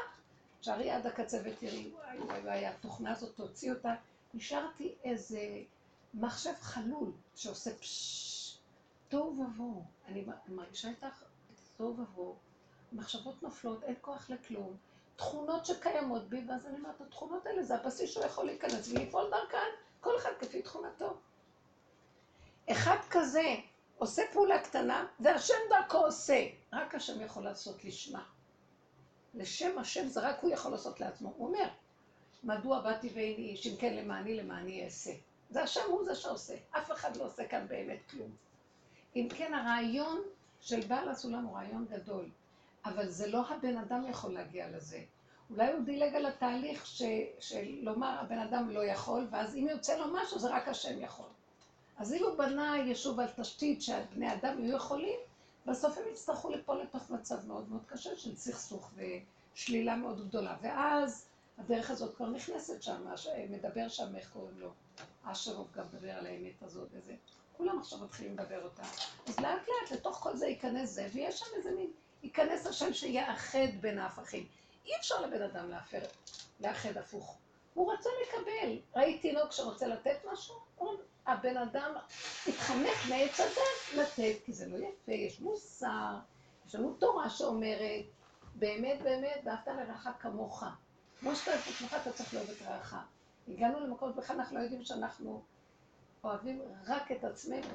תשארי 0.62 0.92
עד 0.92 1.06
הקצה 1.08 1.38
ותראי, 1.44 1.92
וואי 1.94 2.18
וואי 2.20 2.40
וואי, 2.42 2.66
התוכנה 2.66 3.12
הזאת, 3.12 3.36
תוציא 3.36 3.72
אותה. 3.74 3.96
נשארתי 4.34 4.96
איזה 5.04 5.40
מחשב 6.14 6.54
חלול 6.62 7.12
שעושה 7.36 7.76
פששש, 7.76 8.58
תוהו 9.10 9.40
ובוהו. 9.40 9.84
אני 10.08 10.26
מרגישה 10.48 10.90
איתך 10.90 11.24
תוהו 11.78 11.90
ובוהו. 12.00 12.36
מחשבות 12.94 13.44
נופלות, 13.44 13.84
אין 13.84 13.96
כוח 14.02 14.30
לכלום. 14.30 14.78
תכונות 15.16 15.66
שקיימות 15.66 16.30
בי, 16.30 16.44
ואז 16.48 16.66
אני 16.66 16.78
אומרת, 16.78 17.02
התכונות 17.02 17.46
האלה 17.46 17.64
זה 17.64 17.76
הבסיס 17.76 18.10
שהוא 18.10 18.26
יכול 18.26 18.46
להיכנס 18.46 18.90
ולפעול 18.90 19.30
דרכן, 19.32 19.68
כל 20.00 20.18
אחד 20.18 20.32
כפי 20.40 20.62
תכונתו. 20.62 21.18
אחד 22.72 22.98
כזה 23.10 23.56
עושה 23.98 24.22
פעולה 24.34 24.60
קטנה, 24.60 25.08
והשם 25.20 25.54
דרכו 25.70 25.98
עושה. 25.98 26.48
רק 26.74 26.96
השם 26.96 27.22
יכול 27.22 27.44
לעשות 27.44 27.86
לשמה. 27.86 28.24
לשם 29.34 29.78
השם 29.78 30.08
זה 30.08 30.20
רק 30.20 30.40
הוא 30.42 30.52
יכול 30.52 30.72
לעשות 30.72 31.00
לעצמו. 31.00 31.34
הוא 31.38 31.48
אומר, 31.48 31.68
מדוע 32.44 32.82
באתי 32.82 33.10
ואיני 33.14 33.50
איש, 33.50 33.68
אם 33.68 33.76
כן 33.80 33.94
למעני 33.94 34.36
למעני 34.36 34.86
אעשה. 34.86 35.12
זה 35.50 35.64
השם 35.64 35.82
הוא 35.88 36.06
זה 36.06 36.16
שעושה, 36.16 36.56
אף 36.72 36.92
אחד 36.92 37.18
לא 37.18 37.26
עושה 37.26 37.48
כאן 37.48 37.68
באמת 37.68 38.00
כלום. 38.10 38.32
אם 39.16 39.28
כן, 39.38 39.54
הרעיון 39.54 40.22
של 40.62 40.82
בעל 40.82 41.10
הסולם 41.10 41.44
הוא 41.44 41.56
רעיון 41.56 41.86
גדול, 41.90 42.30
אבל 42.86 43.10
זה 43.10 43.28
לא 43.28 43.42
הבן 43.50 43.78
אדם 43.78 44.06
יכול 44.10 44.34
להגיע 44.34 44.70
לזה. 44.70 45.00
אולי 45.50 45.72
הוא 45.72 45.84
דילג 45.86 46.16
על 46.16 46.26
התהליך 46.26 46.86
ש, 46.86 47.02
של 47.40 47.66
לומר 47.82 48.18
הבן 48.20 48.40
אדם 48.40 48.70
לא 48.70 48.86
יכול, 48.86 49.28
ואז 49.32 49.56
אם 49.56 49.68
יוצא 49.72 49.98
לו 49.98 50.06
משהו 50.14 50.40
זה 50.40 50.50
רק 50.50 50.68
השם 50.68 51.02
יכול. 51.02 51.30
אז 51.98 52.14
הוא 52.14 52.38
בנה 52.38 52.78
יישוב 52.78 53.20
על 53.20 53.28
תשתית 53.36 53.82
שהבני 53.82 54.34
אדם 54.34 54.64
יהיו 54.64 54.76
יכולים, 54.76 55.20
בסוף 55.66 55.98
הם 55.98 56.04
יצטרכו 56.12 56.50
ליפול 56.50 56.82
לתוך 56.82 57.10
מצב 57.10 57.48
מאוד 57.48 57.70
מאוד 57.70 57.82
קשה 57.86 58.16
של 58.16 58.36
סכסוך 58.36 58.92
ושלילה 59.54 59.96
מאוד 59.96 60.28
גדולה. 60.28 60.56
ואז 60.62 61.28
הדרך 61.58 61.92
הזאת 61.92 62.16
כבר 62.16 62.30
נכנסת 62.30 62.84
שם, 62.84 63.06
מדבר 63.50 63.88
שם, 63.88 64.16
איך 64.16 64.30
קוראים 64.30 64.60
לו? 64.60 64.70
אשרוב 65.24 65.68
גם 65.76 65.84
מדבר 65.94 66.12
על 66.12 66.26
האמת 66.26 66.64
הזאת 66.64 66.88
וזה. 66.92 67.14
כולם 67.58 67.80
עכשיו 67.80 68.00
מתחילים 68.00 68.34
לדבר 68.34 68.64
אותה. 68.64 68.84
אז 69.28 69.40
לאט 69.40 69.62
לאט 69.68 69.92
לתוך 69.92 70.18
כל 70.18 70.36
זה 70.36 70.48
ייכנס 70.48 70.90
זה, 70.90 71.08
ויש 71.14 71.40
שם 71.40 71.46
איזה 71.58 71.72
מין, 71.72 71.92
ייכנס 72.28 72.68
השם 72.68 72.94
שיאחד 72.94 73.68
בין 73.82 74.00
ההפכים. 74.00 74.46
אי 74.86 74.92
אפשר 75.00 75.22
לבן 75.22 75.42
אדם 75.42 75.70
לאחד, 75.70 75.98
לאחד 76.60 76.98
הפוך. 76.98 77.38
הוא 77.74 77.94
רצה 77.94 78.10
לקבל. 78.22 78.78
ראיתי 78.96 79.20
תינוק 79.20 79.52
שרוצה 79.52 79.88
לתת 79.88 80.18
משהו, 80.32 80.56
הבן 81.28 81.58
אדם 81.58 81.92
התחנך 82.48 83.10
מעץ 83.10 83.40
הדת 83.40 83.98
לתת, 83.98 84.44
כי 84.46 84.54
זה 84.54 84.68
לא 84.70 84.78
יפה, 84.78 85.12
יש 85.12 85.40
מוסר, 85.40 86.16
יש 86.68 86.76
לנו 86.76 86.94
תורה 86.94 87.30
שאומרת, 87.30 88.06
באמת 88.56 89.02
באמת, 89.02 89.42
ואהבת 89.46 89.68
לרעך 89.68 90.08
כמוך. 90.20 90.64
כמו 91.20 91.36
שאתה 91.36 91.52
אוהב 91.52 91.62
את 91.62 91.74
עצמך, 91.76 91.96
אתה 92.02 92.12
צריך 92.12 92.34
לאהוב 92.34 92.50
את 92.50 92.62
רעך. 92.62 92.96
הגענו 93.48 93.80
למקום, 93.80 94.16
בכלל 94.16 94.36
אנחנו 94.36 94.58
לא 94.58 94.64
יודעים 94.64 94.84
שאנחנו 94.84 95.44
אוהבים 96.24 96.62
רק 96.88 97.12
את 97.12 97.24
עצמנו. 97.24 97.68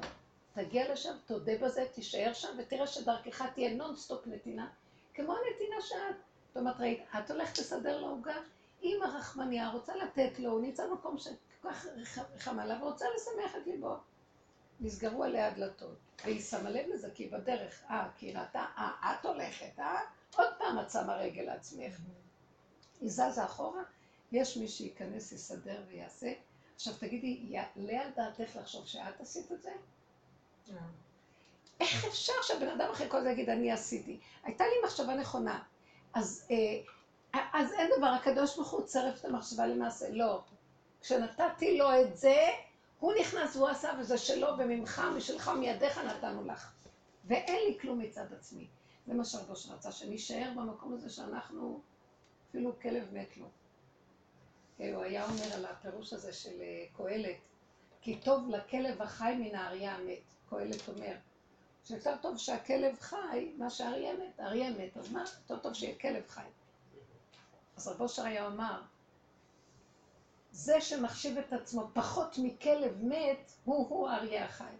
תגיע 0.53 0.93
לשם, 0.93 1.13
תודה 1.25 1.51
בזה, 1.61 1.85
תישאר 1.93 2.33
שם, 2.33 2.47
ותראה 2.57 2.87
שדרכך 2.87 3.41
תהיה 3.53 3.73
נונסטופ 3.73 4.27
נתינה, 4.27 4.69
כמו 5.13 5.33
הנתינה 5.33 5.81
שאת. 5.81 6.15
זאת 6.47 6.57
אומרת, 6.57 6.79
ראית, 6.79 6.99
את 7.19 7.31
הולכת 7.31 7.57
לסדר 7.57 8.01
לו 8.01 8.07
עוגה, 8.07 8.35
אם 8.83 8.99
הרחמניה 9.03 9.69
רוצה 9.69 9.95
לתת 9.95 10.39
לו, 10.39 10.51
הוא 10.51 10.61
נמצא 10.61 10.87
במקום 10.87 11.17
שכל 11.17 11.69
כך 11.69 11.87
רחם 12.35 12.59
עליו, 12.59 12.77
ורוצה 12.81 13.05
לשמח 13.15 13.55
את 13.55 13.67
ליבו. 13.67 13.95
נסגרו 14.79 15.23
עליה 15.23 15.47
הדלתות, 15.47 15.97
והיא 16.23 16.41
שמה 16.41 16.69
לב 16.69 16.87
לזה, 16.93 17.09
כי 17.15 17.27
בדרך, 17.27 17.83
אה, 17.89 18.09
כי 18.17 18.33
ראתה, 18.33 18.65
אה, 18.77 19.15
את 19.19 19.25
הולכת, 19.25 19.79
אה? 19.79 19.99
עוד 20.35 20.49
פעם 20.57 20.79
את 20.79 20.91
שמה 20.91 21.15
רגל 21.15 21.41
לעצמך. 21.41 21.99
היא 23.01 23.09
זזה 23.09 23.45
אחורה, 23.45 23.83
יש 24.31 24.57
מי 24.57 24.67
שייכנס, 24.67 25.31
יסדר 25.31 25.83
ויעשה. 25.87 26.33
עכשיו 26.75 26.93
תגידי, 26.99 27.39
יעלה 27.43 28.01
על 28.01 28.11
דעתך 28.15 28.55
לחשוב 28.55 28.87
שאת 28.87 29.21
עשית 29.21 29.51
את 29.51 29.61
זה? 29.61 29.71
איך 31.79 32.05
אפשר 32.05 32.33
שהבן 32.41 32.67
אדם 32.67 32.89
אחרי 32.91 33.09
כל 33.09 33.23
זה 33.23 33.31
יגיד, 33.31 33.49
אני 33.49 33.71
עשיתי? 33.71 34.19
הייתה 34.43 34.63
לי 34.63 34.73
מחשבה 34.85 35.15
נכונה. 35.15 35.63
אז, 36.13 36.47
אה, 36.51 37.39
אז 37.53 37.73
אין 37.73 37.91
דבר, 37.97 38.07
הקדוש 38.07 38.55
ברוך 38.55 38.69
הוא 38.69 38.81
צירף 38.81 39.19
את 39.19 39.25
המחשבה 39.25 39.67
למעשה. 39.67 40.09
לא. 40.09 40.41
כשנתתי 41.01 41.77
לו 41.77 42.01
את 42.01 42.17
זה, 42.17 42.47
הוא 42.99 43.13
נכנס 43.19 43.55
והוא 43.55 43.69
עשה, 43.69 43.91
וזה 43.99 44.17
שלו 44.17 44.47
וממך, 44.57 45.01
משלך, 45.17 45.47
מידיך 45.47 45.97
נתנו 45.97 46.45
לך. 46.45 46.73
ואין 47.25 47.59
לי 47.67 47.79
כלום 47.79 47.99
מצד 47.99 48.33
עצמי. 48.33 48.67
זה 49.07 49.13
מה 49.13 49.25
שהרבוש 49.25 49.69
רצה, 49.69 49.91
שנישאר 49.91 50.51
במקום 50.55 50.93
הזה 50.93 51.09
שאנחנו, 51.09 51.81
אפילו 52.49 52.79
כלב 52.81 53.13
מת 53.13 53.37
לו. 53.37 53.47
הוא 54.77 55.03
היה 55.03 55.25
אומר 55.25 55.53
על 55.53 55.65
הפירוש 55.65 56.13
הזה 56.13 56.33
של 56.33 56.61
אה, 56.61 56.85
קהלת, 56.97 57.37
כי 58.01 58.19
טוב 58.19 58.49
לכלב 58.49 59.01
החי 59.01 59.35
מן 59.39 59.55
האריה 59.55 59.95
המת. 59.95 60.32
קהלת 60.57 60.87
אומר, 60.87 61.15
שיותר 61.83 62.17
טוב 62.21 62.37
שהכלב 62.37 62.99
חי, 62.99 63.51
מה 63.57 63.69
שהאריה 63.69 64.13
מת, 64.13 64.39
האריה 64.39 64.69
מת, 64.69 64.97
אז 64.97 65.11
מה? 65.11 65.23
יותר 65.41 65.59
טוב 65.59 65.73
שיהיה 65.73 65.99
כלב 65.99 66.23
חי. 66.27 66.41
אז 67.77 67.87
רבו 67.87 68.09
שר 68.09 68.23
היה 68.23 68.45
אומר, 68.45 68.81
זה 70.51 70.81
שמחשיב 70.81 71.37
את 71.37 71.53
עצמו 71.53 71.87
פחות 71.93 72.35
מכלב 72.37 73.03
מת, 73.03 73.51
הוא-הוא 73.65 74.09
האריה 74.09 74.45
החי. 74.45 74.75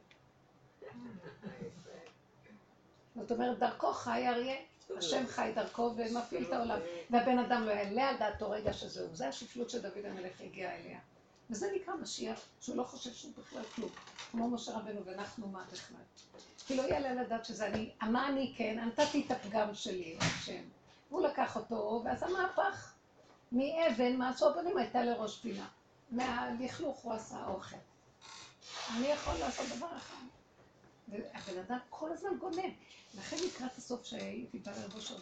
זאת 3.15 3.31
אומרת, 3.31 3.59
דרכו 3.59 3.93
חי 3.93 4.27
אריה, 4.27 4.55
השם 4.97 5.27
חי 5.27 5.51
דרכו 5.55 5.93
ומפעיל 5.97 6.47
את 6.47 6.53
העולם. 6.53 6.79
והבן 7.09 7.39
אדם 7.39 7.63
לא 7.63 7.71
יעלה 7.71 8.09
על 8.09 8.17
דעתו 8.17 8.49
רגע 8.49 8.73
שזהו. 8.73 9.15
זה 9.15 9.27
השפלות 9.27 9.69
שדוד 9.69 10.05
המלך 10.05 10.41
הגיע 10.41 10.75
אליה. 10.75 10.99
וזה 11.53 11.71
נקרא 11.75 11.93
משיח, 11.95 12.39
שהוא 12.61 12.75
לא 12.75 12.83
חושב 12.83 13.13
שהוא 13.13 13.31
בכלל 13.37 13.63
כלום. 13.75 13.89
כמו 14.31 14.49
משה 14.49 14.77
רבנו, 14.77 15.05
ואנחנו 15.05 15.47
מה 15.47 15.63
בכלל. 15.71 15.97
כי 16.67 16.75
לא 16.75 16.81
יעלה 16.81 17.09
על 17.09 17.19
הדעת 17.19 17.45
שזה 17.45 17.67
אני, 17.67 17.91
מה 18.01 18.27
אני 18.29 18.53
כן, 18.57 18.79
נתתי 18.79 19.23
את 19.25 19.31
הפגם 19.31 19.73
שלי, 19.75 20.17
השם. 20.19 20.63
הוא 21.09 21.21
לקח 21.27 21.55
אותו, 21.55 22.01
ועשה 22.05 22.27
מהפך. 22.27 22.93
מאבן, 23.51 24.15
מה 24.15 24.29
עשו 24.29 24.49
הבנים, 24.49 24.77
הייתה 24.77 25.03
לראש 25.03 25.39
פינה. 25.39 25.67
מהלכלוך 26.11 26.97
הוא 26.97 27.13
עשה 27.13 27.45
אוכל. 27.47 27.75
אני 28.97 29.07
יכול 29.07 29.33
לעשות 29.33 29.65
דבר 29.77 29.97
אחד. 29.97 30.25
והבן 31.07 31.59
אדם 31.59 31.79
כל 31.89 32.11
הזמן 32.11 32.37
גונן. 32.39 32.69
לכן 33.17 33.37
לקראת 33.45 33.77
הסוף 33.77 34.05
שהייתי 34.05 34.59
באה 34.59 34.79
לרבו 34.79 35.01
של 35.01 35.15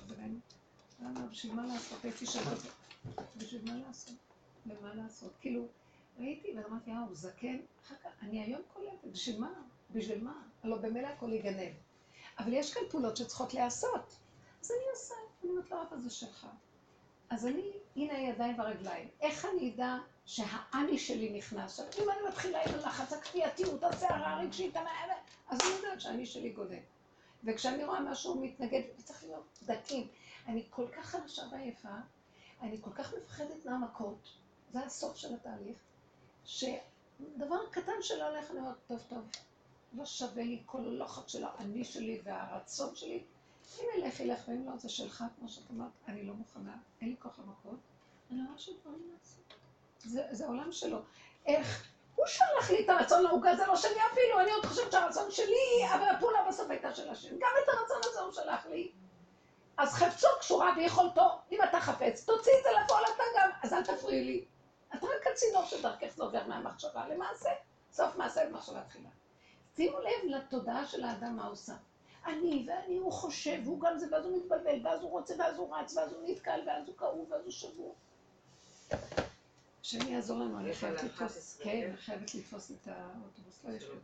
למה, 1.01 1.27
בשביל 1.27 1.53
מה 1.53 1.65
לעשות? 1.65 2.03
הייתי 2.03 2.25
שואלת 2.25 2.59
בשביל 3.37 3.61
מה 3.65 3.87
לעשות? 3.87 4.15
למה 4.65 4.93
לעשות? 4.93 5.31
כאילו, 5.41 5.67
ראיתי 6.19 6.53
ואמרתי, 6.57 6.91
אה, 6.91 6.99
הוא 6.99 7.15
זקן, 7.15 7.57
אחר 7.85 7.95
כך, 8.03 8.09
אני 8.21 8.43
היום 8.43 8.61
קולטת, 8.73 9.07
בשביל 9.11 9.39
מה? 9.39 9.53
בשביל 9.91 10.23
מה? 10.23 10.43
הלוא 10.63 10.77
במילא 10.77 11.07
הכל 11.07 11.33
יגנב. 11.33 11.73
אבל 12.39 12.53
יש 12.53 12.73
כאן 12.73 12.81
פעולות 12.89 13.17
שצריכות 13.17 13.53
להיעשות. 13.53 14.15
אז 14.61 14.71
אני 14.71 14.89
עושה, 14.91 15.15
אני 15.43 15.51
אומרת 15.51 15.71
לו, 15.71 15.81
אבא 15.81 15.97
זה 15.97 16.09
שלך. 16.09 16.47
אז 17.29 17.45
אני, 17.45 17.71
הנה 17.95 18.13
הידיים 18.13 18.59
והרגליים. 18.59 19.07
איך 19.21 19.45
אני 19.45 19.73
אדע 19.75 19.97
שהאני 20.25 20.97
שלי 20.97 21.38
נכנס? 21.38 21.79
אם 21.79 22.09
אני 22.09 22.27
מתחילה 22.29 22.63
עם 22.63 22.73
הלחץ, 22.73 23.13
הכפייתיות, 23.13 23.83
הסערה 23.83 24.33
הרגשית, 24.33 24.75
אז 25.49 25.59
אני 25.61 25.69
יודעת 25.75 26.01
שהאני 26.01 26.25
שלי 26.25 26.49
גודל. 26.49 26.79
וכשאני 27.43 27.83
רואה 27.83 27.99
משהו 27.99 28.41
מתנגד, 28.41 28.81
צריך 29.03 29.23
להיות 29.23 29.59
דקים. 29.65 30.07
אני 30.47 30.65
כל 30.69 30.88
כך 30.97 31.05
חדשה 31.05 31.41
ועייפה, 31.51 31.95
אני 32.61 32.77
כל 32.81 32.91
כך 32.95 33.13
מפחדת 33.13 33.65
מהמכות, 33.65 34.29
זה 34.71 34.79
הסוף 34.85 35.15
של 35.15 35.33
התהליך, 35.33 35.77
שדבר 36.52 37.69
קטן 37.72 38.02
שלא 38.02 38.28
הולך, 38.28 38.49
אומרת, 38.49 38.76
טוב, 38.88 38.99
טוב, 39.10 39.30
לא 39.94 40.06
שווה 40.06 40.44
לי 40.44 40.61
כל 40.65 40.78
הלחץ 40.78 41.32
של 41.32 41.44
האני 41.44 41.84
שלי 41.84 42.22
והרצון 42.23 42.95
שלי. 42.95 43.23
אם 43.80 43.86
ילך, 43.98 44.19
ילך, 44.19 44.40
ואם 44.48 44.69
לא, 44.69 44.78
זה 44.78 44.90
שלך, 44.90 45.23
כמו 45.40 45.49
שאת 45.49 45.64
אמרת, 45.72 45.91
אני 46.07 46.23
לא 46.23 46.34
מוכנה, 46.34 46.78
אין 47.02 47.10
לי 47.10 47.15
כוח 47.19 47.40
למכות, 47.40 47.80
אני 48.32 48.40
רואה 48.48 48.57
שדברים 48.57 49.11
נעשים. 49.14 49.44
זה, 49.99 50.28
זה 50.32 50.48
עולם 50.48 50.72
שלו. 50.72 51.02
איך 51.45 51.88
הוא 52.15 52.26
שלח 52.28 52.69
לי 52.72 52.86
את 52.86 52.90
הרצון 52.90 53.23
לעוגה, 53.23 53.56
זה 53.56 53.65
לא 53.68 53.76
שלי 53.76 53.99
אפילו, 54.11 54.40
אני 54.40 54.52
עוד 54.52 54.65
חושבת 54.65 54.91
שהרצון 54.91 55.32
שלי, 55.32 55.88
אבל 55.94 56.15
הפעולה 56.15 56.48
בסוף 56.48 56.69
הייתה 56.69 56.95
של 56.95 57.10
השם. 57.10 57.30
גם 57.30 57.52
את 57.64 57.69
הרצון 57.69 58.02
הזה 58.03 58.19
הוא 58.19 58.32
שלח 58.32 58.65
לי. 58.65 58.91
אז 59.78 59.94
חפצו 59.94 60.28
קשורה 60.40 60.72
ביכולתו, 60.76 61.40
אם 61.52 61.60
אתה 61.69 61.80
חפץ, 61.80 62.26
תוציא 62.26 62.52
את 62.60 62.64
זה 62.64 62.69
לפועל 62.84 63.03
אתה 63.15 63.23
גם, 63.40 63.49
אז 63.64 63.73
אל 63.73 63.84
תפריעי 63.84 64.23
לי. 64.23 64.45
את 64.95 65.03
רק 65.03 65.27
הצינור 65.34 65.65
שדרכך 65.65 66.07
זה 66.15 66.23
עובר 66.23 66.47
מהמחשבה 66.47 67.07
למעשה, 67.07 67.49
סוף 67.91 68.15
מעשה 68.15 68.49
במחשבה 68.49 68.84
תחילה. 68.84 69.09
שימו 69.76 69.99
לב 69.99 70.26
לתודעה 70.26 70.88
של 70.88 71.03
האדם 71.03 71.35
מה 71.35 71.47
עושה. 71.47 71.73
אני 72.26 72.68
ואני, 72.68 72.97
הוא 72.97 73.11
חושב, 73.11 73.61
הוא 73.65 73.81
גם 73.81 73.97
זה, 73.99 74.07
ואז 74.11 74.26
הוא 74.26 74.38
מתבלבל, 74.38 74.88
ואז 74.88 75.01
הוא 75.01 75.11
רוצה, 75.11 75.34
ואז 75.39 75.57
הוא 75.57 75.76
רץ, 75.76 75.97
ואז 75.97 76.13
הוא 76.13 76.30
נתקל, 76.30 76.59
ואז 76.68 76.88
הוא 76.88 76.97
כאוב, 76.97 77.31
ואז 77.31 77.41
הוא 77.43 77.51
שבור. 77.51 77.95
השם 79.81 80.07
יעזור 80.07 80.39
לנו, 80.39 80.59
אני 80.59 80.73
חייבת 80.73 81.03
לתפוס, 81.03 81.59
כן, 81.63 81.85
אני 81.88 81.97
חייבת 81.97 82.35
לתפוס 82.35 82.72
את 82.72 82.88
האוטובוס, 82.88 83.59
לא 83.63 83.73
יש 83.73 83.84
לי 83.84 83.89
עוד 83.89 83.99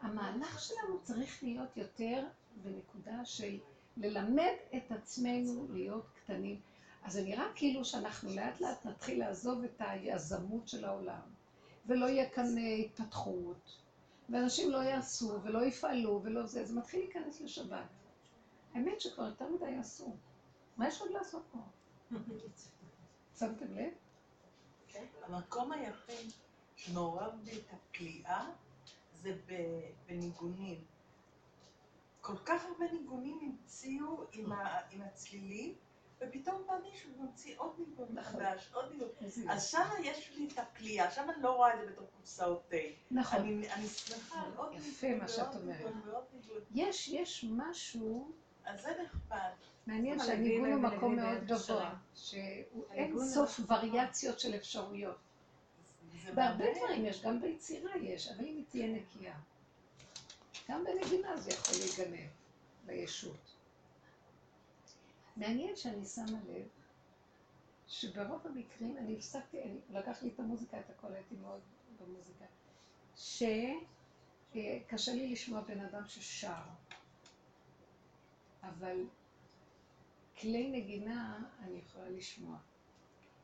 המהלך 0.00 0.60
שלנו 0.60 1.02
צריך 1.02 1.42
להיות 1.42 1.76
יותר 1.76 2.24
בנקודה 2.62 3.24
של 3.24 3.58
ללמד 3.96 4.52
את 4.76 4.92
עצמנו 4.92 5.66
להיות 5.70 6.06
קטנים. 6.14 6.60
אז 7.06 7.12
זה 7.12 7.22
נראה 7.22 7.44
כאילו 7.54 7.84
שאנחנו 7.84 8.34
לאט 8.34 8.60
לאט 8.60 8.86
נתחיל 8.86 9.18
לעזוב 9.18 9.64
את 9.64 9.76
היזמות 9.78 10.68
של 10.68 10.84
העולם, 10.84 11.20
ולא 11.86 12.06
יהיה 12.06 12.30
כאן 12.30 12.58
אה, 12.58 12.74
התפתחות, 12.74 13.78
ואנשים 14.28 14.70
לא 14.70 14.78
יעשו 14.78 15.42
ולא 15.42 15.64
יפעלו 15.64 16.20
ולא 16.24 16.46
זה, 16.46 16.64
זה 16.64 16.74
מתחיל 16.74 17.00
להיכנס 17.00 17.40
לשבת. 17.40 17.86
האמת 18.74 19.00
שכבר 19.00 19.24
יותר 19.24 19.48
מדי 19.48 19.76
עשו. 19.80 20.16
מה 20.76 20.88
יש 20.88 21.00
עוד 21.00 21.10
לעשות 21.10 21.42
פה? 21.52 21.58
שמתם 23.38 23.74
לב? 23.74 23.92
המקום 25.22 25.72
היחיד 25.72 26.32
שמעורב 26.76 27.32
בי 27.44 27.58
את 27.58 27.72
הכליאה 27.72 28.50
זה 29.22 29.32
בניגונים. 30.06 30.84
כל 32.20 32.36
כך 32.44 32.64
הרבה 32.64 32.92
ניגונים 32.92 33.38
המציאו 33.42 34.24
עם 34.90 35.02
הצלילים, 35.02 35.74
ופתאום 36.20 36.62
בא 36.66 36.74
מישהו 36.90 37.10
וממציא 37.18 37.54
עוד 37.56 37.74
ניגון. 37.78 38.22
חדש, 38.22 38.70
עוד 38.72 38.92
ניגון. 38.92 39.08
אז 39.50 39.66
שם 39.66 39.88
יש 40.02 40.32
לי 40.36 40.48
את 40.52 40.58
הכליאה, 40.58 41.10
שם 41.10 41.30
אני 41.34 41.42
לא 41.42 41.56
רואה 41.56 41.74
את 41.74 41.80
זה 41.80 41.92
בתור 41.92 42.06
קופסאות 42.16 42.68
תה. 42.68 42.76
נכון. 43.10 43.40
אני, 43.40 43.72
אני 43.72 43.88
שמחה 43.88 44.40
על 44.40 44.52
עוד 44.56 44.72
יפה 44.74 45.06
ניגון 45.06 45.20
מה 45.22 45.28
שאת 45.28 45.38
ועוד 45.38 45.62
אומרת. 45.62 45.78
ניגון 45.78 46.00
ועוד 46.04 46.24
ניגון. 46.32 46.60
יש, 46.74 47.08
יש 47.08 47.44
משהו 47.50 48.32
אז 48.66 48.82
זה 48.82 48.90
נחמד. 49.04 49.50
מעניין 49.86 50.18
שהניגון 50.18 50.72
הוא 50.72 50.80
מקום 50.80 51.16
מאוד 51.16 51.44
גבוה. 51.46 51.94
שאין 52.14 53.18
סוף 53.34 53.60
וריאציות 53.68 54.40
של 54.40 54.54
אפשרויות. 54.54 55.16
בהרבה. 56.34 56.64
דברים 56.74 57.06
יש, 57.06 57.22
גם 57.22 57.40
ביצירה 57.40 57.96
יש, 57.96 58.28
אבל 58.28 58.44
אם 58.44 58.56
היא 58.56 58.64
תהיה 58.68 58.86
נקייה. 58.86 59.34
גם 60.68 60.84
בנגינה 60.84 61.36
זה 61.36 61.50
יכול 61.50 61.74
להיגנב 61.78 62.28
בישות. 62.86 63.55
מעניין 65.36 65.76
שאני 65.76 66.04
שמה 66.04 66.38
לב 66.48 66.68
שברוב 67.88 68.46
המקרים 68.46 68.96
אני 68.98 69.16
הפסקתי, 69.16 69.62
אני, 69.62 69.78
לקח 69.90 70.22
לי 70.22 70.28
את 70.28 70.40
המוזיקה, 70.40 70.80
את 70.80 70.90
הכל, 70.90 71.12
הייתי 71.12 71.34
מאוד 71.36 71.60
במוזיקה, 72.00 72.44
שקשה 73.16 75.12
לי 75.12 75.32
לשמוע 75.32 75.60
בן 75.60 75.80
אדם 75.80 76.02
ששר, 76.08 76.62
אבל 78.62 79.04
כלי 80.40 80.70
נגינה 80.70 81.44
אני 81.62 81.78
יכולה 81.78 82.08
לשמוע, 82.08 82.58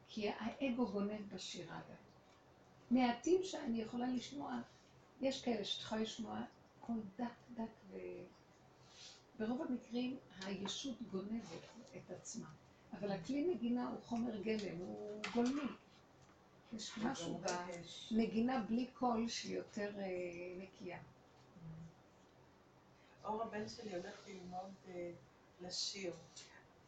כי 0.08 0.28
האגו 0.28 0.86
גונב 0.86 1.34
בשירה 1.34 1.80
גם. 1.88 1.96
מעטים 2.90 3.44
שאני 3.44 3.82
יכולה 3.82 4.06
לשמוע, 4.06 4.60
יש 5.20 5.44
כאלה 5.44 5.64
שאת 5.64 5.80
יכולה 5.82 6.00
לשמוע 6.00 6.40
קול 6.80 7.00
דק 7.18 7.24
דק 7.54 7.70
ו... 7.90 7.98
ברוב 9.38 9.62
המקרים 9.62 10.16
הישות 10.44 11.02
גונבת 11.02 11.62
את 11.96 12.10
עצמה, 12.10 12.48
אבל 12.92 13.10
הכלי 13.10 13.54
נגינה 13.54 13.88
הוא 13.88 14.00
חומר 14.02 14.42
גלם, 14.42 14.78
הוא 14.78 15.22
גולמי. 15.34 15.68
יש 16.72 16.98
משהו 16.98 17.40
בנגינה 18.10 18.60
בלי 18.68 18.86
קול 18.86 19.28
שהיא 19.28 19.56
יותר 19.56 19.98
אה, 19.98 20.04
נקייה. 20.58 20.98
אור 23.24 23.42
הבן 23.42 23.68
שלי 23.68 23.94
הולך 23.96 24.14
ללמוד 24.26 24.72
אה, 24.88 25.12
לשיר, 25.60 26.14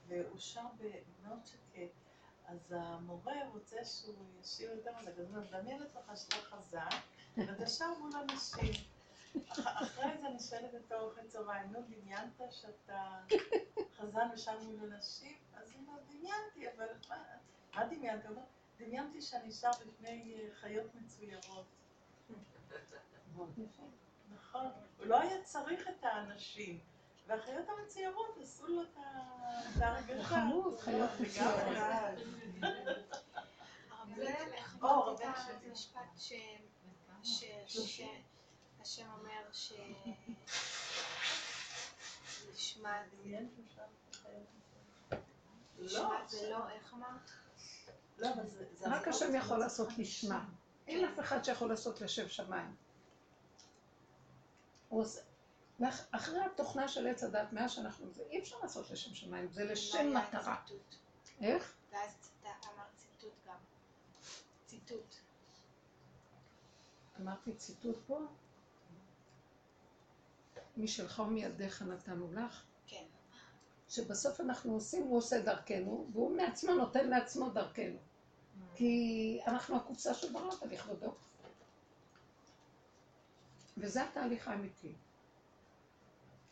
והוא 0.09 0.39
שר 0.39 0.67
במאוד 0.79 1.39
שקט. 1.45 1.91
אז 2.47 2.59
המורה 2.71 3.35
רוצה 3.53 3.85
שהוא 3.85 4.25
ישיר 4.41 4.71
יותר 4.71 4.91
מזה, 5.01 5.11
אז 5.11 5.47
דמיין 5.51 5.81
לעצמך 5.83 6.13
שאתה 6.17 6.37
חזק, 6.37 6.95
ואתה 7.37 7.67
שר 7.67 7.99
מול 8.01 8.11
אנשים. 8.17 8.94
אח- 9.49 9.83
אחרי 9.83 10.19
זה 10.21 10.27
אני 10.29 10.39
שואלת 10.41 10.75
את 10.75 10.93
האוכל 10.93 11.27
צהריים, 11.29 11.73
נו, 11.73 11.81
דמיינת 11.83 12.41
שאתה 12.51 13.21
חזן 13.97 14.29
ושר 14.35 14.59
מול 14.61 14.93
אנשים? 14.93 15.37
אז 15.57 15.73
הוא 15.73 15.81
אומר, 15.87 16.01
דמיינתי, 16.09 16.77
אבל 16.77 16.87
מה, 17.09 17.17
מה 17.75 17.85
דמיינתי? 17.85 18.27
הוא 18.29 18.37
אומר, 18.37 18.47
דמיינתי 18.79 19.23
שאני 19.23 19.53
שר 19.53 19.71
בפני 19.87 20.39
חיות 20.61 20.95
מצוירות. 20.95 21.67
נכון, 24.35 24.67
הוא 24.99 25.07
לא 25.07 25.21
היה 25.21 25.43
צריך 25.43 25.89
את 25.89 26.05
האנשים. 26.05 26.79
והחיות 27.27 27.67
המצוירות 27.69 28.37
עשו 28.43 28.67
לו 28.67 28.83
את 28.83 28.97
ההרגשה. 29.83 30.23
חמוד, 30.25 30.79
חיות 30.81 31.11
מצוירות. 31.21 31.55
שלי. 36.19 36.59
המשפט 37.17 37.59
ש... 37.67 38.01
השם 38.85 39.07
אומר 39.19 39.53
ש... 39.53 39.73
נשמע 42.55 43.03
לא, 43.25 43.41
נשמע 45.79 46.27
זה 46.27 46.51
לא, 46.51 46.69
איך 46.71 46.95
אמרת? 46.95 47.31
לא, 48.19 48.29
אבל 48.35 48.49
זה... 48.49 48.67
רק 48.83 49.09
השם 49.09 49.35
יכול 49.35 49.57
שלא 49.57 49.59
לעשות. 49.59 49.89
לשם. 49.99 50.39
אין 50.87 51.05
אף 51.05 51.21
אחד 51.21 51.45
שיכול 51.45 51.69
לעשות 51.69 52.01
לשם 52.01 52.29
שמיים. 52.29 52.77
אחרי 56.11 56.45
התוכנה 56.45 56.89
של 56.89 57.07
עץ 57.07 57.25
הדת, 57.25 57.53
מאז 57.53 57.73
שאנחנו... 57.73 58.11
זה 58.11 58.23
אי 58.31 58.39
אפשר 58.39 58.57
לעשות 58.63 58.91
לשם 58.91 59.15
שמיים, 59.15 59.53
זה 59.53 59.65
לשם 59.65 60.07
לא 60.07 60.21
מטרה. 60.21 60.63
איך? 61.41 61.75
ואז 61.91 62.31
אמרת 62.45 62.87
ציטוט 62.97 63.35
גם. 63.47 63.59
ציטוט. 64.67 65.15
אמרתי 67.21 67.55
ציטוט 67.57 67.97
פה? 68.07 68.21
משלך 70.77 71.19
ומידיך 71.19 71.83
נתנו 71.83 72.33
לך. 72.33 72.63
כן. 72.87 73.05
שבסוף 73.89 74.41
אנחנו 74.41 74.73
עושים, 74.73 75.03
הוא 75.03 75.19
עושה 75.19 75.41
דרכנו, 75.41 76.07
והוא 76.13 76.37
מעצמו 76.37 76.75
נותן 76.75 77.09
לעצמו 77.09 77.51
דרכנו. 77.51 77.99
כי 78.75 79.41
אנחנו 79.47 79.77
הקופסה 79.77 80.15
של 80.15 80.33
בראת 80.33 80.63
לכבודו. 80.63 81.15
וזה 83.77 84.05
התהליך 84.05 84.49
האמיתי. 84.49 84.93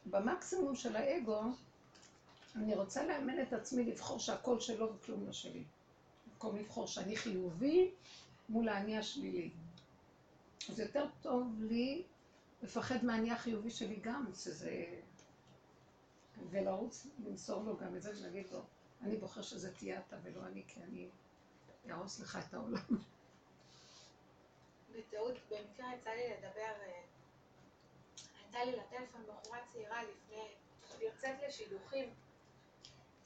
במקסימום 0.07 0.75
של 0.75 0.97
האגו, 0.97 1.43
אני 2.57 2.75
רוצה 2.75 3.07
לאמן 3.07 3.43
את 3.43 3.53
עצמי 3.53 3.85
לבחור 3.85 4.19
שהכל 4.19 4.61
שלו 4.61 4.95
וכלום 4.95 5.27
לא 5.27 5.33
שלי. 5.33 5.65
במקום 6.27 6.57
לבחור 6.57 6.87
שאני 6.87 7.17
חיובי 7.17 7.91
מול 8.49 8.69
האני 8.69 8.99
השלילי. 8.99 9.51
אז 10.69 10.81
יותר 10.81 11.07
טוב 11.23 11.63
לי 11.63 12.03
לפחד 12.63 13.05
מהאני 13.05 13.31
החיובי 13.33 13.71
שלי 13.71 13.97
גם, 13.97 14.27
שזה... 14.35 15.01
ולרוץ, 16.51 17.07
למסור 17.25 17.63
לו 17.63 17.77
גם 17.77 17.97
את 17.97 18.03
זה 18.03 18.11
ולהגיד 18.11 18.51
לו, 18.51 18.63
אני 19.03 19.17
בוחר 19.17 19.43
שזה 19.43 19.75
תהיה 19.75 20.01
אתה 20.01 20.17
ולא 20.23 20.47
אני, 20.47 20.65
כי 20.69 20.83
אני 20.83 21.09
אהרוס 21.91 22.21
לך 22.21 22.39
את 22.49 22.55
העולם. 22.55 22.99
בטעות, 24.93 25.35
במקרה 25.51 25.95
יצא 25.95 26.11
לי 26.11 26.31
לדבר, 26.31 26.73
אה, 26.81 27.03
הייתה 28.43 28.65
לי 28.65 28.77
לטלפון 28.77 29.23
בחורה 29.27 29.59
צעירה 29.73 30.03
לפני, 30.03 30.49
יוצאת 31.01 31.43
לשידוכים, 31.49 32.15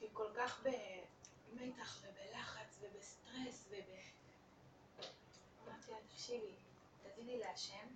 היא 0.00 0.08
כל 0.12 0.28
כך 0.36 0.62
במתח 1.52 2.02
ובלחץ 2.02 2.78
ובסטרס 2.80 3.68
וב... 3.70 3.84
אמרתי 5.66 5.90
לה, 5.90 5.96
תקשיבי, 6.08 6.54
תגידי 7.02 7.38
להשם, 7.38 7.86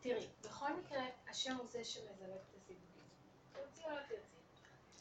תראי, 0.00 0.28
בכל 0.44 0.76
מקרה, 0.76 1.02
השם 1.28 1.56
הוא 1.56 1.66
זה 1.66 1.84
שמזלג 1.84 2.30
את 2.30 2.54
הסיבובים. 2.56 3.02
תרצי 3.52 3.84
או 3.84 3.90
לא 3.90 4.00
תרצי. 4.00 4.38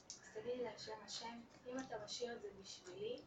אז 0.08 0.30
תגידי 0.34 0.64
להשם, 0.64 0.92
השם, 1.06 1.40
אם 1.68 1.80
אתה 1.80 1.96
משאיר 2.06 2.34
את 2.34 2.42
זה 2.42 2.48
בשבילי, 2.62 3.22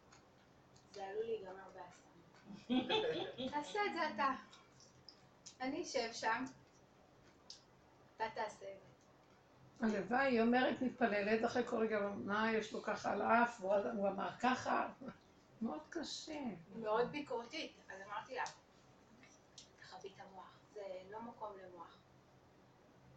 זה 0.91 1.05
עלול 1.05 1.25
להיגמר 1.25 1.69
באסון. 1.73 2.11
תעשה 3.51 3.79
את 3.85 3.93
זה 3.93 4.09
אתה. 4.13 4.35
אני 5.61 5.83
אשב 5.83 6.13
שם, 6.13 6.43
אתה 8.15 8.25
תעשה 8.35 8.65
את 8.73 8.79
זה. 8.81 8.91
הלוואי, 9.81 10.25
היא 10.25 10.41
אומרת, 10.41 10.81
מתפללת, 10.81 11.45
אחרי 11.45 11.63
כל 11.67 11.77
רגע, 11.77 11.99
מה 12.15 12.53
יש 12.53 12.73
לו 12.73 12.81
ככה 12.81 13.11
על 13.11 13.21
האף, 13.21 13.61
הוא 13.61 14.07
אמר 14.09 14.29
ככה, 14.39 14.89
מאוד 15.61 15.81
קשה. 15.89 16.39
מאוד 16.75 17.11
ביקורתית, 17.11 17.71
אז 17.89 18.01
אמרתי 18.07 18.35
לה, 18.35 18.43
תכבי 19.79 20.09
את 20.15 20.19
המוח, 20.19 20.59
זה 20.73 20.81
לא 21.11 21.21
מקום 21.21 21.53
למוח. 21.63 21.97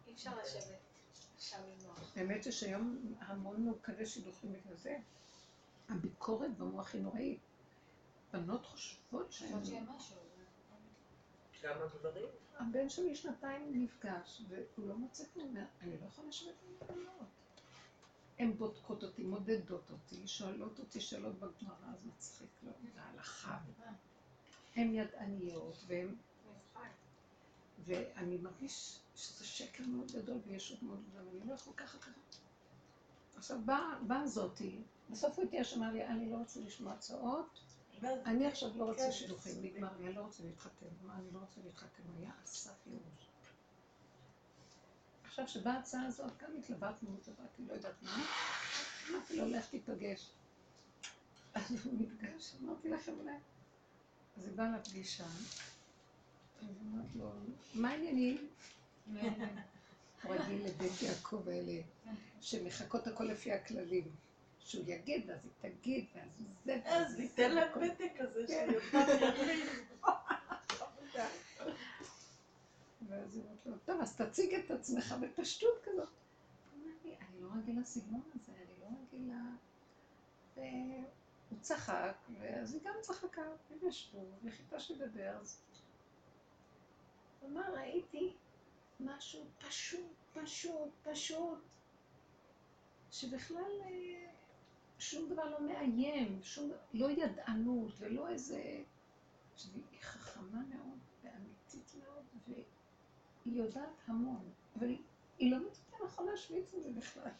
אי 0.07 0.13
אפשר 0.13 0.39
לשבת 0.39 0.79
שם 1.39 1.61
עם 1.67 1.87
מוח. 1.87 2.17
האמת 2.17 2.45
היא 2.45 2.53
שהיום 2.53 3.15
המון 3.19 3.65
מעוקלי 3.65 4.05
שידוכים 4.05 4.53
בגלל 4.53 4.75
זה. 4.75 4.97
הביקורת 5.89 6.57
במוח 6.57 6.93
היא 6.93 7.01
נוראית. 7.01 7.39
בנות 8.31 8.65
חושבות 8.65 9.31
שהן... 9.31 9.51
גם 11.63 11.81
הגברים. 11.81 12.25
הבן 12.57 12.89
שלי 12.89 13.15
שנתיים 13.15 13.83
נפגש, 13.83 14.41
והוא 14.49 14.87
לא 14.87 14.95
מוצא 14.95 15.23
כלום, 15.33 15.55
אני 15.81 15.97
לא 16.01 16.05
יכולה 16.05 16.27
לשבת 16.27 16.55
עם 16.63 16.87
בנות. 16.87 17.27
הן 18.39 18.57
בודקות 18.57 19.03
אותי, 19.03 19.23
מודדות 19.23 19.91
אותי, 19.91 20.27
שואלות 20.27 20.79
אותי 20.79 21.01
שאלות 21.01 21.35
בגמרא, 21.35 21.93
אז 21.93 22.05
מצחיק 22.05 22.49
לו, 22.63 22.71
בהלכה. 22.95 23.59
הן 24.75 24.95
ידעניות, 24.95 25.83
והן... 25.87 26.15
ואני 27.85 28.37
מרגיש 28.37 28.99
שזה 29.15 29.45
שקר 29.45 29.83
מאוד 29.87 30.11
גדול 30.11 30.37
וישות 30.47 30.83
מאוד 30.83 31.03
גדולה, 31.09 31.27
ואני 31.27 31.49
לא 31.49 31.53
יכול 31.53 31.73
ככה 31.77 31.97
ככה. 31.97 32.11
עכשיו 33.37 33.59
באה 33.65 33.99
באה 34.07 34.27
זאתי, 34.27 34.81
בסוף 35.09 35.37
הוא 35.37 35.45
התייאש, 35.45 35.73
אמר 35.73 35.91
לי, 35.91 36.05
אני 36.05 36.31
לא 36.31 36.35
רוצה 36.35 36.59
לשמוע 36.59 36.93
הצעות, 36.93 37.59
אני 38.03 38.47
עכשיו 38.47 38.69
לא 38.77 38.83
רוצה 38.83 39.11
שידוכים, 39.11 39.53
נגמר 39.61 39.89
לי, 39.99 40.05
אני 40.07 40.15
לא 40.15 40.21
רוצה 40.21 40.43
להתחתן. 40.43 40.85
אמר, 41.03 41.13
אני 41.13 41.31
לא 41.33 41.39
רוצה 41.39 41.61
להתחתן, 41.65 42.03
היה 42.17 42.29
על 42.29 42.45
סף 42.45 42.87
ייאוש. 42.87 43.29
עכשיו, 45.23 45.47
שבאה 45.47 45.73
ההצעה 45.73 46.05
הזאת, 46.05 46.37
גם 46.37 46.49
התלבטנו, 46.59 47.09
התלבטתי, 47.21 47.63
לא 47.67 47.73
יודעת 47.73 48.03
מה, 48.03 48.25
אמרתי 49.09 49.37
לו, 49.37 49.47
לך 49.47 49.69
תיפגש. 49.69 50.31
אז 51.53 51.85
הוא 51.85 51.93
נפגש, 51.99 52.55
אמרתי 52.63 52.89
לכם 52.89 53.13
אולי. 53.19 53.37
אז 54.37 54.47
היא 54.47 54.55
באה 54.55 54.77
לפגישה, 54.77 55.25
מה 57.73 57.89
העניינים? 57.89 58.47
רגיל 60.25 60.65
לבית 60.65 61.01
יעקב 61.01 61.49
האלה, 61.49 61.81
שמחכות 62.41 63.07
הכל 63.07 63.23
לפי 63.23 63.51
הכללים. 63.51 64.11
שהוא 64.65 64.83
יגיד, 64.87 65.29
ואז 65.29 65.39
היא 65.43 65.71
תגיד, 65.71 66.05
ואז 66.15 66.29
זה, 66.65 66.79
אז. 66.85 67.19
ניתן 67.19 67.51
להם 67.55 67.67
פתק 67.73 68.11
כזה 68.19 68.45
כן. 68.47 68.67
יריב. 68.69 69.85
ואז 73.09 73.35
היא 73.35 73.43
אומרת 73.43 73.65
לו, 73.65 73.73
טוב, 73.85 74.01
אז 74.01 74.15
תציג 74.15 74.53
את 74.53 74.71
עצמך 74.71 75.15
בפשטות 75.21 75.81
כזאת. 75.83 76.09
אני 77.05 77.41
לא 77.41 77.47
רגילה 77.57 77.81
לסגנון 77.81 78.21
הזה, 78.35 78.51
אני 78.51 78.73
לא 78.81 78.87
רגילה... 79.07 79.41
והוא 80.55 81.59
צחק, 81.61 82.15
ואז 82.39 82.73
היא 82.73 82.81
גם 82.83 82.93
צחקה, 83.01 83.41
הם 83.41 83.89
ישבו, 83.89 84.25
וחיכה 84.43 84.79
שתדבר, 84.79 85.37
אז... 85.41 85.61
אמר, 87.45 87.73
ראיתי 87.73 88.33
משהו 88.99 89.45
פשוט, 89.67 90.15
פשוט, 90.33 90.89
פשוט, 91.03 91.59
שבכלל 93.11 93.81
אה, 93.85 94.31
שום 94.99 95.29
דבר 95.29 95.49
לא 95.49 95.61
מאיים, 95.67 96.39
שום, 96.43 96.71
לא 96.93 97.11
ידענות 97.11 97.91
ולא 97.99 98.29
איזה... 98.29 98.83
שהיא 99.57 100.01
חכמה 100.01 100.59
מאוד 100.69 100.99
ואמיתית 101.23 101.95
מאוד, 102.03 102.25
והיא 102.47 102.63
יודעת 103.45 104.01
המון, 104.07 104.49
אבל 104.79 104.95
היא, 105.39 105.51
לא 105.51 105.57
מצאתה 105.67 105.95
נכון 106.05 106.27
להשוויץ 106.27 106.73
את 106.73 106.95
בכלל. 106.95 107.31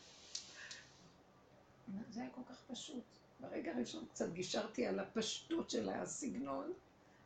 זה 2.09 2.21
היה 2.21 2.29
כל 2.29 2.41
כך 2.49 2.63
פשוט. 2.67 3.03
ברגע 3.39 3.71
הראשון 3.71 4.05
קצת 4.05 4.33
גישרתי 4.33 4.85
על 4.85 4.99
הפשטות 4.99 5.69
של 5.69 5.89
הסגנון, 5.89 6.73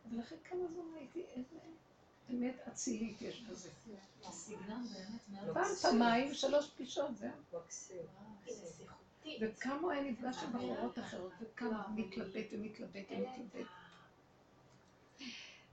אבל 0.08 0.20
אחרי 0.20 0.38
כמה 0.44 0.68
זמן 0.68 0.84
ראיתי 0.94 1.24
איזה 1.24 1.58
אמת 2.30 2.54
אצילית 2.68 3.22
יש 3.22 3.42
בזה. 3.42 3.70
פעם, 5.52 5.74
פעמיים, 5.82 6.34
שלוש 6.34 6.70
פגישות, 6.70 7.16
זהו. 7.16 7.30
וכמה 9.40 9.92
היה 9.92 10.10
נפגש 10.10 10.36
עם 10.42 10.52
בחורות 10.52 10.98
אחרות, 10.98 11.32
וכמה 11.40 11.88
מתלבט 11.94 12.46
ומתלבט 12.52 13.06
ומתלבט. 13.10 13.66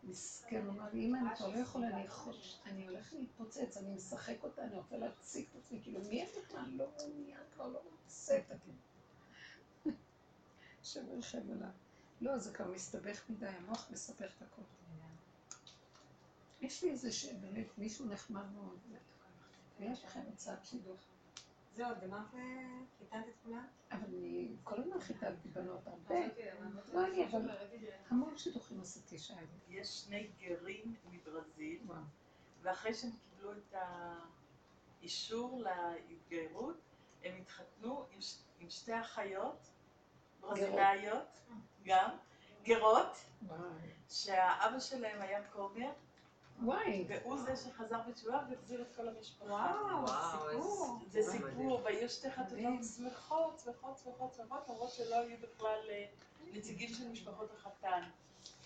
מסכן, 0.03 0.65
הוא 0.65 0.73
אמר 0.73 0.89
לי, 0.93 1.05
אמא, 1.05 1.17
אני 1.17 1.35
כבר 1.35 1.47
לא 1.47 1.57
יכולה 1.57 2.03
לאכול, 2.03 2.33
אני 2.65 2.87
הולך 2.87 3.13
להתפוצץ, 3.13 3.77
אני 3.77 3.93
משחק 3.95 4.43
אותה, 4.43 4.63
אני 4.63 4.75
רוצה 4.75 4.97
להציג 4.97 5.45
את 5.51 5.63
עצמי, 5.63 5.79
כאילו, 5.83 5.99
מי 6.09 6.23
את 6.23 6.29
בכלל 6.37 6.65
לא 6.75 6.85
מעוניין, 6.97 7.39
כבר 7.55 7.67
לא 7.67 7.79
רוצה 8.03 8.37
את 8.37 8.51
הכי. 8.51 8.71
השם 10.81 11.09
ירחם 11.13 11.51
עליו. 11.51 11.69
לא, 12.21 12.37
זה 12.37 12.53
כבר 12.53 12.67
מסתבך 12.67 13.21
מדי, 13.29 13.47
המוח 13.47 13.87
מסבך 13.91 14.31
את 14.37 14.41
הכל. 14.41 14.61
יש 16.61 16.83
לי 16.83 16.91
איזה 16.91 17.11
שבאמת 17.11 17.77
מישהו 17.77 18.05
נחמד 18.05 18.51
מאוד, 18.51 18.79
ויש 19.79 20.03
לכם 20.03 20.21
הצעת 20.33 20.65
שידוך. 20.65 21.01
זהו, 21.75 21.95
גמרת, 22.01 22.31
חיתנת 22.99 23.25
את 23.27 23.33
כולם? 23.43 23.65
אבל 23.91 24.03
אני 24.03 24.55
כל 24.63 24.79
הזמן 24.79 24.99
חיתנתי 24.99 25.49
בנות 25.49 25.87
הרבה. 25.87 26.15
לא 26.93 27.07
אני, 27.07 27.27
אבל 27.27 27.49
המון 28.09 28.37
שידוכים 28.37 28.81
עשיתי 28.81 29.17
לי. 29.29 29.79
יש 29.79 29.87
שני 29.87 30.29
גרים 30.39 30.95
מברזיל. 31.11 31.81
ואחרי 32.61 32.93
שהם 32.93 33.11
קיבלו 33.11 33.51
את 33.51 33.75
האישור 35.01 35.63
להתגיירות, 35.63 36.77
הם 37.23 37.35
התחתנו 37.41 38.05
עם, 38.59 38.69
שתי 38.69 38.99
אחיות 39.01 39.59
ברזילאיות, 40.39 41.27
גם, 41.83 42.09
גרות. 42.63 43.17
שהאבא 44.09 44.79
שלהם 44.79 45.21
היה 45.21 45.51
כומר, 45.51 45.91
וואי. 46.63 47.05
והוא 47.07 47.37
זה 47.37 47.55
שחזר 47.55 47.99
בתשובה 48.09 48.41
והחזיר 48.49 48.81
את 48.81 48.95
כל 48.95 49.07
המשפחה. 49.07 49.45
וואו, 49.47 50.07
סיפור. 50.07 50.99
זה. 51.09 51.23
סיפור, 51.23 51.81
והיו 51.83 52.09
שתי 52.09 52.31
חתונות. 52.31 52.83
שמחות, 52.97 53.61
שמחות, 53.63 53.97
שמחות, 54.03 54.33
שמחות, 54.33 54.69
למרות 54.69 54.91
שלא 54.91 55.15
היו 55.15 55.37
בכלל 55.41 55.79
אה, 55.89 56.05
נציגים 56.53 56.89
של 56.93 57.09
משפחות 57.09 57.51
החתן. 57.57 58.03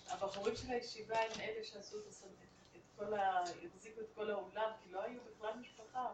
הבחורים 0.10 0.56
של 0.56 0.72
הישיבה 0.72 1.16
הם 1.20 1.42
אלה 1.42 1.64
שעשו 1.64 1.98
את 2.00 2.82
כל 2.98 3.14
ה... 3.14 3.44
החזיקו 3.66 4.02
את 4.02 4.08
כל 4.16 4.32
האולם, 4.32 4.72
כי 4.84 4.92
לא 4.92 5.04
היו 5.04 5.20
בכלל 5.32 5.54
משפחה 5.60 6.08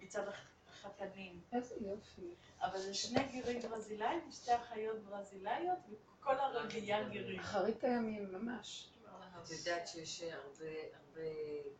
מצד 0.00 0.24
החתנים. 0.68 1.40
איזה 1.52 1.74
יופי. 1.80 2.34
אבל 2.60 2.78
זה 2.78 2.94
שני 2.94 3.24
גרים 3.32 3.60
ברזילאים 3.60 4.20
ושתי 4.28 4.56
אחיות 4.56 4.98
ברזילאיות, 4.98 5.78
וכל 5.90 6.34
הרביעייה 6.34 7.08
גרים. 7.08 7.40
אחרית 7.40 7.84
הימים, 7.84 8.32
ממש. 8.32 8.88
את 9.44 9.50
יודעת 9.50 9.88
שיש 9.88 10.22
הרבה 10.22 10.66
הרבה 10.94 11.28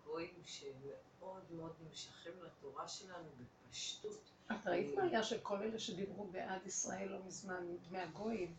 גויים 0.07 0.35
שמאוד 0.45 1.43
מאוד 1.51 1.73
נמשכים 1.89 2.33
לתורה 2.43 2.89
שלנו 2.89 3.29
בפשטות. 3.69 4.21
את 4.53 4.67
ראית 4.67 4.95
מה 4.97 5.03
היה 5.03 5.23
של 5.23 5.39
כל 5.43 5.63
אלה 5.63 5.79
שדיברו 5.79 6.25
בעד 6.25 6.67
ישראל 6.67 7.09
לא 7.09 7.19
מזמן, 7.27 7.67
מהגויים? 7.91 8.55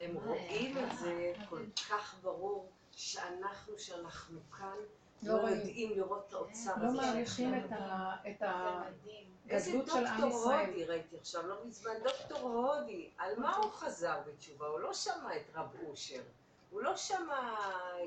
הם 0.00 0.16
רואים 0.24 0.78
את 0.78 0.98
זה 0.98 1.32
כל 1.48 1.62
כך 1.90 2.14
ברור, 2.22 2.68
שאנחנו, 2.92 3.78
שאנחנו 3.78 4.40
כאן, 4.58 4.76
לא 5.22 5.42
לא. 5.42 5.48
יודעים 5.48 5.90
לראות 5.98 6.24
את 6.28 6.32
האוצר 6.32 6.72
לא 6.82 6.86
הזה. 6.86 6.96
מעריכים 6.96 7.54
שיש 7.54 7.64
את 7.64 7.70
לנו. 7.70 7.80
ה- 7.80 8.16
את 8.30 8.38
זה 8.38 8.48
ה- 8.50 8.82
מדהים. 8.90 9.26
איזה 9.50 9.70
של 9.70 10.06
עם 10.06 10.20
דוקטור 10.20 10.28
ישראל. 10.40 10.66
הודי 10.70 10.84
ראיתי 10.84 11.16
עכשיו, 11.18 11.46
לא 11.46 11.64
מזמן, 11.66 11.92
דוקטור 12.04 12.38
הודי, 12.40 13.10
על 13.18 13.38
מה 13.38 13.56
הוא 13.56 13.70
חזר 13.72 14.20
בתשובה? 14.26 14.66
הוא 14.66 14.80
לא 14.80 14.94
שמע 14.94 15.36
את 15.36 15.42
רב 15.54 15.68
אושר, 15.86 16.22
הוא 16.70 16.82
לא 16.82 16.96
שמע 16.96 17.56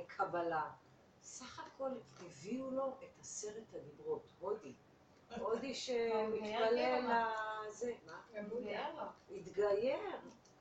קבלה. 0.08 0.72
סך 1.22 1.60
הכל 1.60 1.90
הביאו 2.20 2.72
לו 2.72 2.88
את 2.88 3.20
עשרת 3.20 3.74
הדיברות, 3.74 4.24
הודי. 4.40 4.74
הודי 5.40 5.76
שמתפלל 5.84 7.10
לזה, 7.68 7.94
מה? 8.06 8.22
התגייר. 9.32 10.00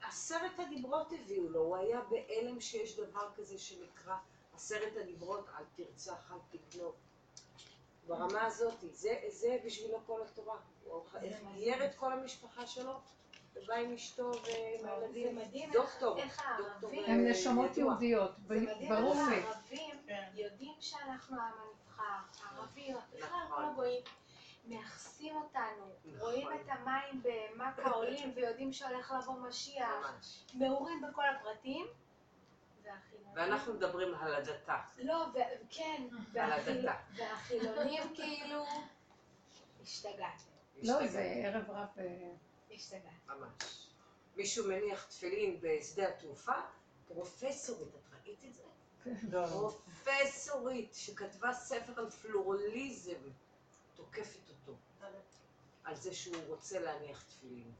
עשרת 0.02 0.58
הדיברות 0.58 1.12
הביאו 1.12 1.48
לו, 1.48 1.60
הוא 1.60 1.76
היה 1.76 2.00
בהלם 2.00 2.60
שיש 2.60 2.96
דבר 2.96 3.28
כזה 3.36 3.58
שנקרא 3.58 4.16
עשרת 4.54 4.96
הדיברות, 4.96 5.48
אל 5.58 5.64
תרצח, 5.76 6.32
אל 6.32 6.58
תגנוב. 6.58 6.94
ברמה 8.06 8.46
הזאת, 8.46 8.74
זה, 8.92 9.20
זה 9.28 9.58
בשבילו 9.64 9.98
כל 10.06 10.22
התורה. 10.22 10.56
הוא 10.84 11.04
גייר 11.54 11.86
את 11.86 11.94
כל 11.94 12.12
המשפחה 12.12 12.66
שלו, 12.66 13.00
ובא 13.56 13.74
עם 13.74 13.92
אשתו 13.92 14.30
ועם 14.32 14.80
זה 14.80 14.92
הילדים. 14.92 15.36
מדהים 15.36 15.70
דוקטור, 15.72 16.18
איך 16.18 16.42
דוקטור, 16.58 16.90
הערבים, 16.90 17.04
הם 17.06 17.28
נשמות. 17.28 17.76
יהודיות, 17.76 18.32
זה 18.46 18.60
מדהים 18.60 18.88
ברור 18.88 19.14
לי. 19.14 19.36
הערבים 19.36 19.94
כן. 20.06 20.28
יודעים 20.34 20.74
שאנחנו 20.80 21.36
העם 21.40 21.52
הנבחר, 21.52 22.44
הערבים, 22.44 22.96
בכלל. 23.16 23.38
כל 23.48 23.64
הגויים, 23.64 24.02
מייחסים 24.64 25.36
אותנו, 25.36 25.86
נכון. 26.04 26.20
רואים 26.20 26.48
את 26.52 26.68
המים 26.68 27.22
במכה 27.22 27.90
עולים 27.90 28.32
ויודעים 28.34 28.72
שהולך 28.72 29.14
לבוא 29.18 29.34
משיח. 29.34 30.12
מעורים 30.54 31.02
בכל 31.02 31.24
הפרטים. 31.28 31.86
ואנחנו 33.34 33.74
מדברים 33.74 34.14
על 34.14 34.34
הדתה. 34.34 34.76
לא, 34.98 35.26
כן, 35.70 36.02
על 36.40 36.52
הדתה. 36.52 36.94
והחילונים 37.16 38.02
כאילו... 38.14 38.64
השתגעתם, 39.82 40.50
לא. 40.82 41.06
זה 41.06 41.20
ערב 41.20 41.70
רב... 41.70 41.88
ממש. 43.26 43.88
מישהו 44.36 44.68
מניח 44.68 45.04
תפילין 45.04 45.60
בשדה 45.60 46.08
התעופה, 46.08 46.52
פרופסורית, 47.08 47.88
את 47.94 48.26
ראית 48.26 48.44
את 48.48 48.54
זה? 48.54 48.62
לא. 49.30 49.46
פרופסורית 50.04 50.94
שכתבה 50.94 51.52
ספר 51.52 51.92
על 52.00 52.10
פלורליזם, 52.10 53.20
תוקפת 53.94 54.48
אותו. 54.48 54.76
על 55.84 55.96
זה 55.96 56.14
שהוא 56.14 56.36
רוצה 56.48 56.80
להניח 56.80 57.22
תפילין. 57.22 57.72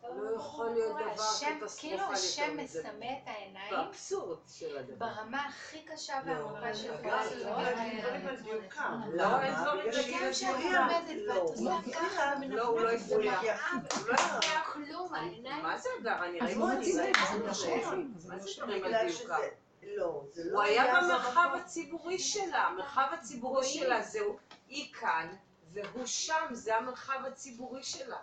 זה... 0.00 0.08
לא 0.22 0.36
יכול 0.36 0.70
להיות 0.70 0.96
דבר 0.96 1.10
קטסטרופלי 1.12 1.68
כאילו 1.78 2.02
יותר 2.02 2.12
השם 2.12 2.56
מזה. 2.56 2.80
מסמא 2.82 3.04
את 3.04 3.26
העיניים 3.28 3.70
באבסורד 3.70 4.38
של 4.48 4.78
הדבר. 4.78 5.06
ברמה 5.06 5.46
הכי 5.46 5.82
קשה 5.82 6.20
לא, 6.26 6.32
והעמוקה 6.32 6.58
אבל 6.58 6.74
שיכולה 6.74 7.28
זה 7.28 7.34
להיות. 7.34 7.58
לא 7.58 7.62
להגיד 7.62 8.00
דברים 8.04 8.26
על 8.26 8.36
דיוקם. 8.36 9.00
לא, 9.12 9.40
אין 9.40 9.54
דברים 9.54 9.86
בגלל. 9.86 10.80
לומדת 10.80 11.16
לא. 11.26 11.32
ואת 11.34 11.42
עושה 11.42 11.64
לא, 11.64 11.92
ככה, 11.92 12.34
לא, 12.48 12.66
הוא 12.66 12.80
לא 12.80 12.90
הפריע. 12.90 13.32
הוא 13.38 14.08
לא 14.08 14.14
הפריע. 14.14 14.60
כלום, 14.72 15.14
העיניים... 15.14 15.62
מה 15.62 15.78
זה 15.78 15.88
הגר? 16.00 16.24
אני 16.24 16.40
ראיתי 16.40 16.58
לא 16.58 16.72
את 16.72 16.84
זה. 16.84 17.12
לא 17.32 17.38
מה 17.38 17.46
לא 17.46 17.52
זה. 17.52 18.56
דברים 18.56 18.84
על? 18.84 19.08
שזה... 19.12 19.34
לא, 19.82 20.24
זה 20.32 20.42
לא 20.44 20.56
הוא 20.56 20.62
היה 20.62 21.00
במרחב. 21.00 21.50
הציבורי 21.54 22.18
שלה, 22.18 22.62
המרחב 22.62 23.08
הציבורי 23.12 23.64
שלה 23.64 24.02
זהו, 24.02 24.36
היא 24.68 24.92
כאן, 24.94 25.36
והוא 25.72 26.06
שם, 26.06 26.46
זה 26.52 26.76
המרחב 26.76 27.20
הציבורי 27.26 27.82
שלה. 27.82 28.16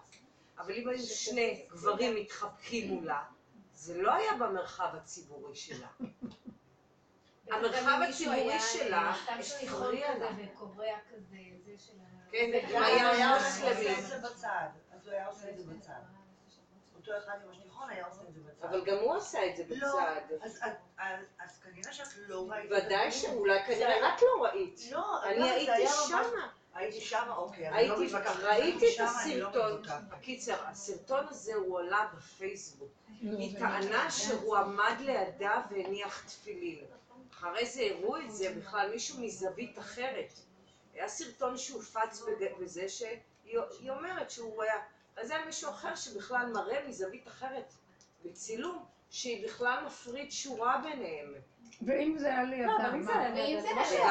אבל 0.57 0.73
אם 0.73 0.89
היו 0.89 0.99
שני 0.99 1.65
גברים 1.69 2.15
מתחבקים 2.15 2.93
מולה, 2.93 3.23
זה 3.73 4.01
לא 4.01 4.13
היה 4.13 4.33
במרחב 4.33 4.89
הציבורי 4.95 5.55
שלה. 5.55 5.87
המרחב 7.51 7.99
הציבורי 8.09 8.59
שלה 8.59 9.13
הפריע 9.63 10.17
לה. 10.17 10.27
וקובע 10.37 10.95
כזה, 11.09 11.37
זה 11.65 11.71
של 11.77 11.93
ה... 11.99 12.31
כן, 12.31 12.51
זה 12.69 12.77
אם 12.77 13.05
היה 13.05 13.37
מוסלמי. 13.37 13.89
אז 13.89 15.05
הוא 15.05 15.11
היה 15.11 15.27
עושה 15.27 15.49
את 15.49 15.57
זה 15.57 15.63
בצד. 15.73 15.93
אותו 16.95 17.11
אחד 17.17 17.39
עם 17.43 17.51
השטיחון 17.51 17.89
היה 17.89 18.05
עושה 18.05 18.21
את 18.29 18.33
זה 18.33 18.39
בצד. 18.41 18.65
אבל 18.65 18.85
גם 18.85 18.97
הוא 18.97 19.15
עשה 19.15 19.49
את 19.49 19.55
זה 19.55 19.63
לא, 19.67 19.87
בצד. 19.87 20.65
אז- 21.39 21.59
כנראה 21.63 21.93
שאת 21.93 22.07
לא 22.27 22.49
ראית. 22.49 22.71
ודאי. 22.71 23.11
שאולי 23.11 23.63
כנראה 23.65 24.15
את 24.15 24.21
לא 24.21 24.43
ראית. 24.43 24.79
לא, 24.91 25.23
אני 25.23 25.49
הייתי 25.49 25.87
שמה. 26.07 26.47
הייתי 26.77 27.01
שמה, 27.01 27.35
אוקיי. 27.35 27.69
אני 27.69 27.87
לא 27.87 28.03
מתווכחת. 28.03 28.39
ראיתי 28.39 28.85
את 28.93 28.99
לא 28.99 29.05
הסרטון. 29.05 29.79
מתווכחת. 29.79 30.21
קיצר, 30.21 30.67
הסרטון 30.67 31.25
הזה 31.29 31.55
הוא 31.55 31.79
עלה 31.79 32.07
בפייסבוק. 32.17 32.89
נו, 33.21 33.37
היא 33.37 33.57
ומה? 33.57 33.59
טענה 33.59 34.11
שהוא 34.11 34.57
עמד 34.57 34.95
לידה 34.99 35.61
והניח 35.71 36.23
תפילין. 36.27 36.85
אחרי 37.33 37.65
זה 37.65 37.81
הראו 37.91 38.17
את 38.17 38.31
זה 38.31 38.53
בכלל 38.57 38.89
מישהו 38.91 39.21
מזווית 39.21 39.79
אחרת. 39.79 40.33
היה 40.93 41.07
סרטון 41.07 41.57
שהופץ 41.57 42.23
בזה 42.59 42.89
שהיא 42.89 43.19
היא 43.79 43.91
אומרת 43.91 44.31
שהוא 44.31 44.63
היה... 44.63 44.75
אז 45.17 45.31
היה 45.31 45.45
מישהו 45.45 45.69
אחר 45.69 45.95
שבכלל 45.95 46.51
מראה 46.53 46.87
מזווית 46.87 47.27
אחרת, 47.27 47.73
בצילום, 48.25 48.85
שהיא 49.09 49.47
בכלל 49.47 49.83
מפריד 49.85 50.31
שורה 50.31 50.81
ביניהם. 50.83 51.33
ואם 51.81 52.15
זה 52.17 52.27
היה 52.27 52.43
לא, 52.43 52.77
אבל 52.77 52.97
לידם, 52.97 53.37
אם 53.37 53.61
זה 53.61 53.67
זה 53.89 53.97
לא. 53.99 54.03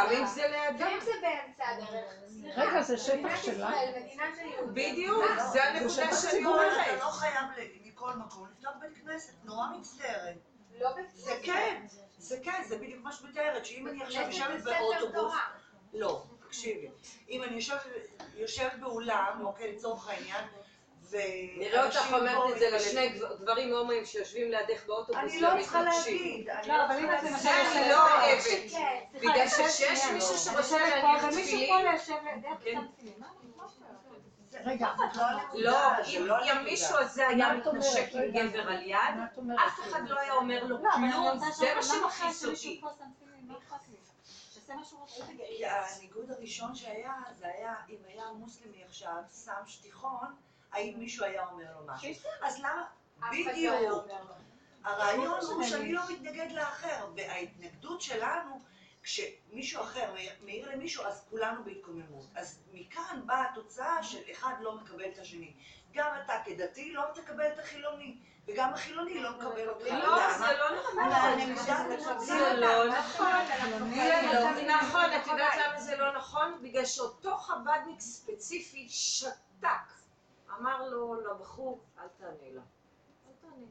וגם 0.75 0.89
אם 0.89 1.01
זה 1.01 1.13
באמצע 1.23 1.65
הדרך, 1.69 2.13
סליחה. 2.29 2.61
רגע, 2.63 2.83
זה 2.83 2.99
שטח 2.99 3.43
שלה? 3.43 3.71
בדיוק, 4.73 5.25
מה? 5.37 5.47
זה 5.47 5.65
הנקודה 5.65 5.91
שטח 5.91 6.21
שאני 6.21 6.31
ציבורי. 6.31 6.67
אתה 6.67 6.83
אומרת. 6.85 7.01
לא 7.01 7.11
חייב 7.11 7.45
ל- 7.57 7.89
מכל 7.89 8.13
מקום 8.15 8.49
לפתוח 8.53 8.73
בית 8.81 8.99
כנסת, 9.05 9.33
נורא 9.45 9.67
מצטערת. 9.79 10.35
לא 10.81 10.95
בית 10.95 11.07
זה. 11.15 11.33
כן, 11.43 11.87
זה 12.19 12.37
כן, 12.45 12.63
זה 12.67 12.79
בדיוק 12.79 13.05
מה 13.05 13.13
שאת 13.13 13.25
מתארת, 13.25 13.67
שאם 13.67 13.89
אני 13.89 14.03
עכשיו 14.03 14.23
יושבת 14.27 14.63
באוטובוס. 14.65 15.35
לא, 15.95 16.23
תקשיבי, 16.47 16.89
אם 17.29 17.43
אני 17.43 17.55
יושבת- 18.35 18.75
באולם, 18.81 19.41
אוקיי, 19.45 19.73
לצורך 19.73 20.09
העניין, 20.09 20.45
נראה 21.57 21.85
אותך 21.87 22.13
אומרת 22.13 22.53
את 22.53 22.59
זה 22.59 22.71
לשני 22.71 23.09
גב- 23.09 23.43
גברים 23.43 23.75
הומואים 23.75 24.05
שיושבים 24.05 24.51
לידך 24.51 24.87
באוטובוס 24.87 25.23
אני 25.23 25.41
לא 25.41 25.49
צריכה. 25.61 25.83
להגיד, 25.83 26.49
אני 26.51 26.69
לא, 26.69 26.77
לא 26.77 26.85
אבל 26.87 26.99
אם 26.99 27.15
את 27.15 27.23
למשל 27.23 27.37
זה 27.43 27.51
אני 27.51 27.69
יושבת 27.69 27.87
לא 27.91 27.97
פה- 27.97 28.23
אוהבת. 28.25 28.71
כן. 28.71 29.19
בגלל 29.19 29.49
שנייה, 29.49 29.93
מישהו 30.13 30.31
אני 30.31 30.39
שרוצה 30.39 30.79
להניח 30.79 31.25
תפילין- 31.31 31.85
כן. 32.65 32.81
רגע, 34.65 34.89
לא 35.15 35.31
לא, 35.55 35.97
אם 36.05 36.27
לא. 36.27 36.63
מישהו 36.63 36.97
הזה 36.97 37.29
היה? 37.29 37.55
מתנשק 37.55 38.09
עם. 38.13 38.49
גבר 38.49 38.69
על 38.71 38.83
יד? 38.83 38.97
אף 39.67 39.81
אחד 39.81 40.09
לא 40.09 40.21
היה 40.21 40.33
אומר 40.33 40.65
לו 40.65 40.79
לא, 40.83 40.91
כלום, 40.93 41.39
זה 41.53 41.75
מה 41.77 41.83
שמכעיס 41.83 42.45
אותי. 42.45 42.81
הניגוד 45.99 46.31
הראשון 46.31 46.75
שהיה, 46.75 47.13
זה 47.39 47.47
היה 47.49 47.75
אם 47.89 47.97
היה 48.07 48.25
מוסלמי 48.35 48.85
עכשיו 48.85 49.13
שם 49.45 49.53
שטיחון, 49.67 50.35
האם 50.77 50.99
מישהו 50.99 51.25
היה 51.25 51.47
אומר 51.47 51.65
לו 51.75 51.87
משהו. 51.87 52.11
אז 52.43 52.59
למה? 52.59 52.85
לא 53.21 53.29
בדיוק. 53.31 54.07
הרעיון 54.85 55.41
הוא 55.41 55.65
שאני 55.65 55.93
לא 55.93 56.03
מתנגד 56.11 56.53
לאחר, 56.53 57.07
וההתנגדות 57.17 58.01
שלנו, 58.03 58.61
כשמישהו 59.03 59.83
אחר 59.83 60.15
מעיר 60.45 60.71
למישהו, 60.71 61.05
אז 61.05 61.25
כולנו 61.31 61.65
בהתקוממות. 61.65 62.27
אז 62.35 62.59
מכאן 62.73 63.21
באה 63.27 63.45
התוצאה 63.51 64.03
של 64.03 64.23
אחד 64.33 64.55
לא 64.61 64.75
מקבל 64.75 65.05
את 65.05 65.19
השני. 65.19 65.53
גם 65.93 66.11
אתה 66.25 66.33
כדתי 66.45 66.93
לא 66.93 67.03
תקבל 67.15 67.47
את 67.47 67.59
החילוני, 67.59 68.17
וגם 68.47 68.75
החילוני 68.75 69.21
לא 69.21 69.31
מקבל 69.31 69.69
אותך. 69.69 69.87
לא? 69.87 70.33
זה 70.39 70.45
לא 70.59 70.81
נכון. 70.81 72.19
זה 72.19 72.53
לא 72.57 72.89
נכון. 72.89 73.47
זה 73.47 73.65
לא 73.67 74.53
חילוני. 74.53 74.67
נכון. 74.69 75.13
את 75.21 75.27
יודעת 75.27 75.55
למה 75.67 75.81
זה 75.81 75.97
לא 75.97 76.17
נכון? 76.17 76.59
בגלל 76.63 76.85
שאותו 76.85 77.37
חב"דניק 77.37 78.01
ספציפי 78.01 78.89
שתק. 78.89 79.86
אמר 80.61 80.89
לו 80.89 81.15
לבחור, 81.21 81.81
אל 81.99 82.07
תענה 82.19 82.31
לה. 82.55 82.61
אל 83.27 83.33
תענה. 83.41 83.67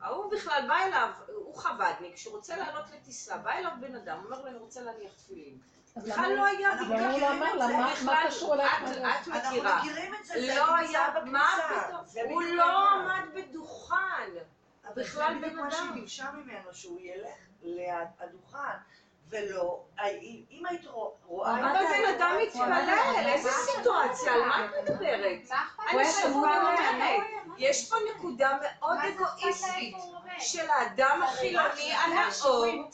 ההוא 0.00 0.32
בכלל 0.32 0.64
בא 0.68 0.74
אליו, 0.78 1.10
הוא 1.34 1.56
חב"דניק, 1.56 2.16
שרוצה 2.16 2.56
לעלות 2.56 2.84
לטיסה, 2.94 3.36
בא 3.36 3.50
אליו 3.50 3.70
בן 3.80 3.94
אדם, 3.94 4.22
אומר 4.24 4.40
לו, 4.40 4.46
אני 4.46 4.58
רוצה 4.58 4.80
להניח 4.80 5.12
תפילין. 5.12 5.58
בכלל 5.96 6.32
לא 6.36 6.46
היה 6.46 6.80
הוא 6.80 6.94
לא? 6.94 7.68
מה- 8.04 8.22
קשור 8.26 8.54
אליך? 8.54 8.72
את- 9.22 9.28
מכירה. 9.28 9.82
לא 10.56 10.76
היה, 10.76 11.08
מה. 11.24 11.48
פתאום? 11.86 12.30
הוא 12.32 12.42
לא. 12.42 12.90
עמד 12.90 13.24
בדוכן. 13.34 13.96
אבל 14.84 15.02
בכלל 15.02 15.32
זה 15.34 15.38
בדיוק 15.38 15.52
בן 15.52 15.58
מה 15.60 15.68
אדם. 15.68 15.70
שהיא 15.76 15.90
ביקשה 15.92 16.30
ממנו, 16.32 16.74
שהוא 16.74 17.00
ילך 17.00 17.30
ליד 17.62 18.08
הדוכן, 18.20 18.58
ולא, 19.30 19.80
אם 20.50 20.62
היית 20.68 20.84
רוא- 20.86 21.10
רואה... 21.26 21.50
אבל 21.60 21.68
את 21.68 21.86
בן 21.96 22.02
זה- 22.06 22.16
אדם 22.16 22.36
מתפלל, 22.42 23.28
איזה 23.28 23.50
סיטואציה, 23.50 24.32
על 24.34 24.40
מה 24.44 24.64
את 24.66 24.90
מדברת? 24.90 25.50
מה 25.50 25.90
אני 25.90 26.04
שבוע 26.22 26.56
אומרת. 26.56 27.20
יש 27.58 27.90
פה 27.90 27.96
נקודה 28.14 28.58
מאוד 28.62 28.96
מה 28.96 29.02
זה? 29.02 29.14
אגואיסטית? 29.14 29.94
של 30.38 30.70
האדם 30.70 31.20
החילוני 31.24 31.92
הנאור. 31.92 32.90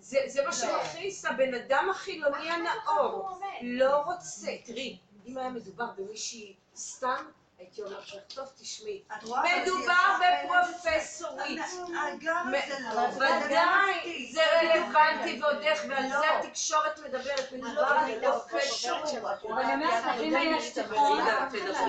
זה 0.00 0.18
זה 0.26 0.44
מה 0.46 0.52
שמכעיס, 0.52 1.24
הבן 1.24 1.54
אדם 1.54 1.88
החילוני 1.90 2.48
מה 2.48 2.54
הנאור? 2.54 3.40
לא 3.62 3.96
רוצה, 3.96 4.50
תראי, 4.64 4.98
אם 5.26 5.38
היה 5.38 5.48
מדובר 5.50 5.86
במישהי 5.96 6.54
סתם, 6.76 7.24
הייתי 7.60 7.82
אומרת 7.82 8.08
לך, 8.08 8.14
טוב 8.34 8.48
תשמעי, 8.60 9.02
מדובר 9.22 10.18
בפרופסורית. 10.20 11.62
זה 11.70 12.78
לא, 12.94 13.00
ודאי, 13.16 14.32
זה 14.32 14.40
רלוונטי 14.60 15.42
ועוד 15.42 15.56
איך, 15.62 15.84
ועל 15.88 16.02
לא. 16.02 16.20
זה 16.20 16.38
התקשורת 16.38 16.98
מדברת, 16.98 17.52
מדובר 17.52 17.72
לא, 17.72 18.00
על 18.00 18.06
זה 18.06 18.20
לא 18.20 18.38
פרופסורית. 18.50 19.14
אבל 19.24 19.62
אני 19.62 19.74
אומרת 19.74 20.04
לך, 20.04 20.20
אם 20.20 20.36
היה 20.36 20.60
שטיחון, 20.60 21.18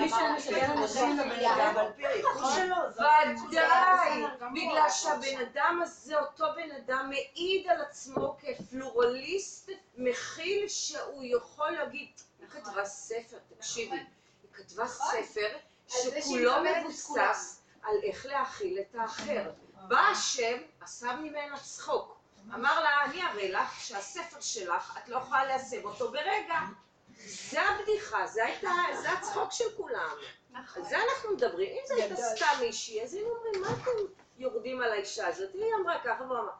מי 0.00 0.08
שהיה 0.08 0.32
משדר 0.32 0.72
אנשים 0.72 1.20
הנקודה. 1.20 1.84
ודאי, 3.48 4.22
בגלל 4.54 4.90
שהבן 4.90 5.40
אדם 5.52 5.80
הזה, 5.82 6.18
אותו 6.18 6.44
בן 6.56 6.70
אדם, 6.76 7.10
מעיד 7.10 7.68
על 7.68 7.80
עצמו 7.80 8.36
כפלורליסט, 8.38 9.70
מכיל 9.96 10.68
שהוא 10.68 11.24
יכול 11.24 11.70
להגיד, 11.70 12.08
כתבה 12.50 12.84
ספר, 12.84 13.36
תקשיבי, 13.58 13.96
היא 13.96 14.04
כתבה 14.62 14.86
ספר 14.86 15.48
זה 15.86 16.10
שהיא 16.10 16.22
שכולו 16.22 16.52
מבוסס 16.64 17.62
על 17.82 17.94
איך 18.02 18.26
להכיל 18.26 18.78
את 18.80 18.94
האחר. 18.94 19.50
בא 19.88 19.98
השם, 19.98 20.58
עשה 20.80 21.16
ממנה 21.16 21.58
צחוק. 21.60 22.16
אמר 22.54 22.80
לה, 22.80 23.04
אני 23.04 23.22
אראה 23.22 23.50
לך 23.50 23.80
שהספר 23.80 24.40
שלך, 24.40 24.98
את 25.04 25.08
לא 25.08 25.16
יכולה 25.16 25.44
ליישם 25.44 25.84
אותו 25.84 26.10
ברגע. 26.10 26.58
זה 27.24 27.60
הבדיחה, 27.62 28.26
זה 28.26 28.44
הייתה, 28.44 28.70
זה 29.02 29.10
הצחוק 29.12 29.52
של 29.52 29.76
כולם. 29.76 30.16
על 30.54 30.84
זה 30.84 30.96
אנחנו 31.02 31.32
מדברים. 31.32 31.70
אם 31.70 31.82
זה 31.86 31.94
הייתה 31.94 32.16
סתם 32.16 32.60
מישהי, 32.60 33.02
אז 33.02 33.14
היינו 33.14 33.30
אומרים, 33.30 33.60
מה 33.60 33.68
אתם 33.82 33.90
יורדים 34.38 34.80
על 34.80 34.92
האישה 34.92 35.26
הזאת? 35.26 35.54
היא 35.54 35.74
אמרה 35.80 35.98
ככה, 36.04 36.22
והוא 36.22 36.38
אמר, 36.38 36.50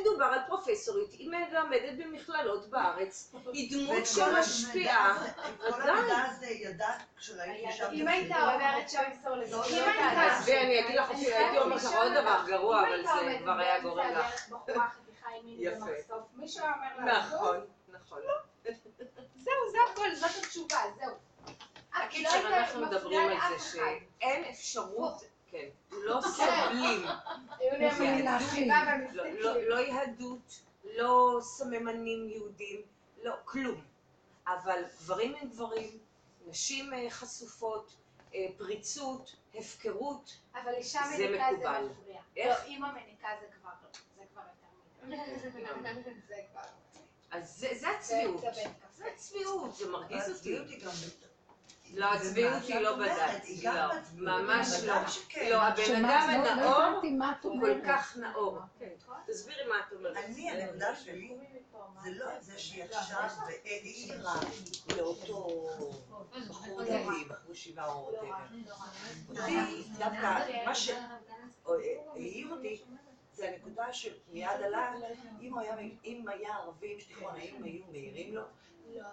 מדובר 0.00 0.24
על 0.24 0.38
פרופסורית, 0.46 1.12
היא 1.12 1.30
מלמדת 1.30 1.92
במכללות 1.98 2.70
בארץ, 2.70 3.32
היא 3.54 3.86
דמות 3.86 4.06
שמשפיעה. 4.06 5.18
כל 5.58 5.90
המידע 5.90 6.22
הזה 6.30 6.46
ידעת 6.46 7.02
כשראיתי 7.16 7.72
שם... 7.72 7.88
אם 7.92 8.08
הייתה 8.08 8.52
עוברת 8.52 8.90
שם 8.90 9.02
מסור 9.12 9.36
לזה, 9.36 9.56
אם 9.56 9.88
הייתה... 9.88 10.22
עזבי, 10.22 10.58
אני 10.58 10.80
אגיד 10.80 10.96
לך, 10.96 11.10
אפילו 11.10 11.36
הייתי 11.36 11.58
אומר 11.58 11.76
לך 11.76 11.94
עוד 11.94 12.12
דבר 12.12 12.42
גרוע, 12.46 12.80
אבל 12.80 13.02
זה 13.02 13.38
כבר 13.42 13.58
היה 13.58 13.80
גורם 13.80 14.10
לך. 14.10 14.48
יפה. 15.44 15.86
מישהו 16.34 16.64
אומר 16.64 17.06
לה, 17.06 17.18
נכון, 17.18 17.60
נכון. 17.88 18.18
זהו, 19.36 19.70
זה 19.72 19.78
הכל, 19.92 20.14
זאת 20.14 20.30
התשובה, 20.44 20.76
זהו. 20.96 21.14
לא 21.94 22.04
הקיצר, 22.04 22.48
אנחנו 22.48 22.80
מדברים 22.80 23.30
על 23.40 23.58
זה. 23.58 23.78
שאין 24.20 24.44
אפשרות, 24.44 25.22
כן, 25.52 25.68
לא 25.90 26.20
סובלים, 26.22 27.04
לא-. 29.12 29.24
לא 29.40 29.68
לא 29.68 29.80
יהדות, 29.80 30.60
לא 30.84 31.38
סממנים 31.42 32.28
יהודים, 32.28 32.82
לא, 33.22 33.34
כלום. 33.44 33.84
אבל 34.46 34.82
גברים 34.98 35.34
הם 35.40 35.48
גברים, 35.48 35.98
נשים 36.46 36.94
אה, 36.94 37.10
חשופות, 37.10 37.94
אה, 38.34 38.46
פריצות, 38.56 39.34
הפקרות, 39.54 40.36
אבל 40.54 40.74
אישה 40.74 41.00
זה 41.16 41.28
מניקה 41.28 41.46
זה. 41.82 41.88
מפריע. 41.92 42.20
איך? 42.36 42.58
לא, 42.58 42.64
אימא 42.64 42.88
מניקה 42.92 43.28
זה 43.40 43.46
כבר 43.60 43.70
לא, 43.82 43.88
זה 44.16 44.24
כבר 44.32 44.42
יותר 44.42 45.94
מדי. 45.94 46.10
זה 46.28 46.34
כבר... 46.52 46.60
אז 47.30 47.56
זה- 47.56 47.74
זה 47.80 47.90
הצביעות. 47.90 48.44
זה 48.96 49.04
הצביעות, 49.14 49.74
זה 49.74 49.88
מרגיז 49.90 50.30
אותי. 50.30 50.58
לא, 51.94 52.06
הצביעות 52.14 52.62
היא 52.66 52.80
לא 52.80 52.96
בדת. 52.96 53.42
לא. 53.64 53.70
ממש 54.16 54.68
לא. 54.84 54.92
בוודאי 54.94 55.10
שכן. 55.12 55.48
לא, 55.50 55.62
הבן 55.62 56.04
אדם 56.04 56.28
לא- 56.28 56.44
לא 56.44 56.50
הנאור 56.50 57.00
הוא. 57.42 57.60
כל 57.60 57.74
כך 57.88 58.16
נאור. 58.16 58.58
תסבירי 59.26 59.68
מה 59.68 59.74
את 59.88 59.92
אומרת. 59.92 60.16
אני, 60.16 60.50
הנקודה 60.50 60.96
שלי, 60.96 61.36
זה 62.02 62.10
לא 62.10 62.36
את 62.36 62.42
זה 62.42 62.58
שהיא 62.58 62.84
עכשיו 62.84 63.28
והעירה 63.46 64.34
לאותו 64.96 65.68
בחור 66.48 66.82
דתי, 66.82 66.92
בחור 67.28 67.52
ישיבה 67.52 67.86
או 67.86 68.10
whatever. 68.10 69.38
אותי, 69.40 69.56
דווקא, 69.98 70.64
מה 70.66 70.74
שהעיר 70.74 72.50
אותי, 72.50 72.82
זה 73.32 73.48
הנקודה 73.48 73.92
שמיד 73.92 74.46
עלה, 74.48 74.92
אם 75.40 75.58
היה- 75.58 75.76
אם 76.04 76.24
היה 76.28 76.56
ערבי 76.56 76.92
עם 76.92 77.00
שטיחון, 77.00 77.34
האם 77.36 77.62
היו 77.64 77.82
מעירים 77.90 78.34
לו? 78.34 78.42